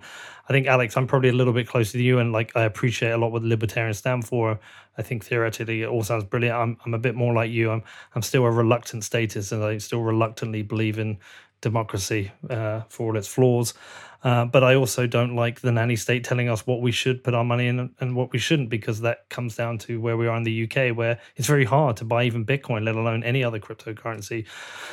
I 0.49 0.53
think 0.53 0.67
Alex, 0.67 0.97
I'm 0.97 1.07
probably 1.07 1.31
a 1.31 1.35
little 1.35 1.53
bit 1.53 1.69
closer 1.69 1.93
to 1.93 2.03
you, 2.03 2.19
and 2.19 2.33
like 2.33 2.55
I 2.57 2.65
appreciate 2.65 3.11
a 3.11 3.19
lot 3.19 3.33
what 3.33 3.43
libertarians 3.43 3.99
stand 3.99 4.27
for. 4.27 4.59
I 4.97 5.03
think 5.03 5.25
theoretically 5.25 5.83
it 5.83 5.89
all 5.89 6.03
sounds 6.03 6.25
brilliant. 6.25 6.57
I'm 6.57 6.77
I'm 6.85 6.95
a 6.95 6.99
bit 6.99 7.15
more 7.15 7.33
like 7.33 7.51
you. 7.51 7.71
I'm 7.71 7.83
I'm 8.15 8.23
still 8.23 8.45
a 8.45 8.51
reluctant 8.51 9.05
statist, 9.05 9.53
and 9.53 9.63
I 9.63 9.79
still 9.79 10.03
reluctantly 10.03 10.63
believe 10.63 10.99
in 10.99 11.19
democracy 11.61 12.31
uh, 12.51 12.83
for 12.89 13.09
all 13.09 13.17
its 13.17 13.29
flaws. 13.29 13.75
Uh, 14.25 14.45
but 14.45 14.65
I 14.65 14.75
also 14.75 15.07
don't 15.07 15.37
like 15.37 15.61
the 15.61 15.71
nanny 15.71 15.95
state 15.95 16.25
telling 16.25 16.49
us 16.49 16.67
what 16.67 16.81
we 16.81 16.91
should 16.91 17.23
put 17.23 17.35
our 17.35 17.45
money 17.45 17.69
in 17.69 17.91
and 18.01 18.17
what 18.17 18.33
we 18.33 18.39
shouldn't, 18.39 18.69
because 18.69 19.01
that 19.03 19.29
comes 19.29 19.55
down 19.55 19.79
to 19.79 20.01
where 20.01 20.17
we 20.17 20.27
are 20.27 20.37
in 20.37 20.43
the 20.43 20.65
UK, 20.65 20.97
where 20.97 21.19
it's 21.37 21.47
very 21.47 21.65
hard 21.65 21.97
to 21.99 22.05
buy 22.05 22.25
even 22.25 22.45
Bitcoin, 22.45 22.85
let 22.85 22.97
alone 22.97 23.23
any 23.23 23.45
other 23.45 23.61
cryptocurrency. 23.61 24.47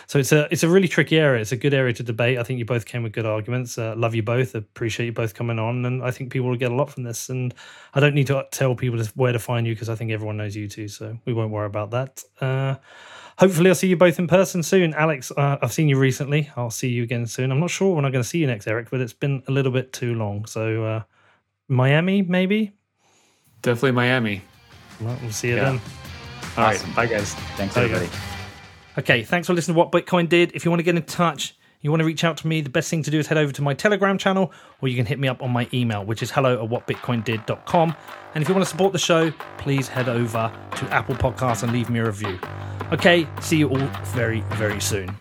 So 0.07 0.19
it's 0.19 0.31
a 0.31 0.47
it's 0.51 0.63
a 0.63 0.69
really 0.69 0.87
tricky 0.87 1.17
area. 1.17 1.41
It's 1.41 1.51
a 1.51 1.57
good 1.57 1.73
area 1.73 1.93
to 1.93 2.03
debate. 2.03 2.37
I 2.37 2.43
think 2.43 2.59
you 2.59 2.65
both 2.65 2.85
came 2.85 3.01
with 3.01 3.13
good 3.13 3.25
arguments. 3.25 3.77
Uh, 3.77 3.95
love 3.97 4.13
you 4.13 4.23
both. 4.23 4.53
Appreciate 4.53 5.07
you 5.07 5.11
both 5.11 5.33
coming 5.33 5.57
on, 5.57 5.85
and 5.85 6.03
I 6.03 6.11
think 6.11 6.31
people 6.31 6.49
will 6.49 6.57
get 6.57 6.71
a 6.71 6.75
lot 6.75 6.91
from 6.91 7.03
this. 7.03 7.29
And 7.29 7.53
I 7.93 7.99
don't 7.99 8.13
need 8.13 8.27
to 8.27 8.45
tell 8.51 8.75
people 8.75 9.03
where 9.15 9.31
to 9.31 9.39
find 9.39 9.65
you 9.65 9.73
because 9.73 9.89
I 9.89 9.95
think 9.95 10.11
everyone 10.11 10.37
knows 10.37 10.55
you 10.55 10.67
too. 10.67 10.87
So 10.87 11.17
we 11.25 11.33
won't 11.33 11.51
worry 11.51 11.65
about 11.65 11.91
that. 11.91 12.23
Uh, 12.39 12.75
hopefully 13.37 13.69
I'll 13.69 13.75
see 13.75 13.87
you 13.87 13.97
both 13.97 14.19
in 14.19 14.27
person 14.27 14.63
soon. 14.63 14.93
Alex, 14.93 15.31
uh, 15.35 15.57
I've 15.61 15.73
seen 15.73 15.89
you 15.89 15.97
recently. 15.97 16.49
I'll 16.55 16.69
see 16.69 16.89
you 16.89 17.03
again 17.03 17.25
soon. 17.27 17.51
I'm 17.51 17.59
not 17.59 17.69
sure 17.69 17.95
when 17.95 18.05
I'm 18.05 18.11
going 18.11 18.23
to 18.23 18.27
see 18.27 18.39
you 18.39 18.47
next, 18.47 18.67
Eric, 18.67 18.89
but 18.89 19.01
it's 19.01 19.13
been 19.13 19.43
a 19.47 19.51
little 19.51 19.71
bit 19.71 19.93
too 19.93 20.15
long. 20.15 20.45
So 20.45 20.83
uh, 20.83 21.03
Miami, 21.67 22.21
maybe. 22.21 22.73
Definitely 23.61 23.91
Miami. 23.91 24.41
Well, 25.01 25.17
we'll 25.21 25.31
see 25.31 25.49
you 25.49 25.55
yeah. 25.55 25.71
then. 25.71 25.81
All 26.57 26.65
awesome. 26.65 26.87
right, 26.87 26.95
bye 26.95 27.05
guys. 27.07 27.33
Thanks 27.57 27.75
bye 27.75 27.83
everybody. 27.83 28.07
Guys. 28.07 28.19
Okay, 28.97 29.23
thanks 29.23 29.47
for 29.47 29.53
listening 29.53 29.75
to 29.75 29.79
what 29.79 29.91
Bitcoin 29.91 30.29
did. 30.29 30.53
If 30.53 30.63
you 30.63 30.71
want 30.71 30.79
to 30.79 30.83
get 30.83 30.95
in 30.95 31.03
touch, 31.03 31.57
you 31.81 31.91
want 31.91 31.99
to 31.99 32.05
reach 32.05 32.23
out 32.23 32.37
to 32.37 32.47
me, 32.47 32.61
the 32.61 32.69
best 32.69 32.89
thing 32.89 33.03
to 33.03 33.11
do 33.11 33.19
is 33.19 33.27
head 33.27 33.37
over 33.37 33.51
to 33.51 33.61
my 33.61 33.73
Telegram 33.73 34.17
channel, 34.17 34.51
or 34.81 34.87
you 34.87 34.95
can 34.95 35.05
hit 35.05 35.19
me 35.19 35.27
up 35.27 35.43
on 35.43 35.51
my 35.51 35.67
email, 35.71 36.03
which 36.03 36.23
is 36.23 36.31
hello 36.31 36.63
at 36.63 36.69
whatbitcoindid.com. 36.69 37.95
And 38.33 38.41
if 38.41 38.47
you 38.47 38.55
want 38.55 38.65
to 38.65 38.69
support 38.69 38.93
the 38.93 38.99
show, 38.99 39.31
please 39.57 39.87
head 39.87 40.09
over 40.09 40.51
to 40.77 40.85
Apple 40.93 41.13
Podcasts 41.13 41.61
and 41.61 41.71
leave 41.71 41.89
me 41.89 41.99
a 41.99 42.05
review. 42.05 42.39
Okay, 42.91 43.27
see 43.41 43.57
you 43.57 43.69
all 43.69 43.89
very, 44.13 44.41
very 44.51 44.79
soon. 44.79 45.17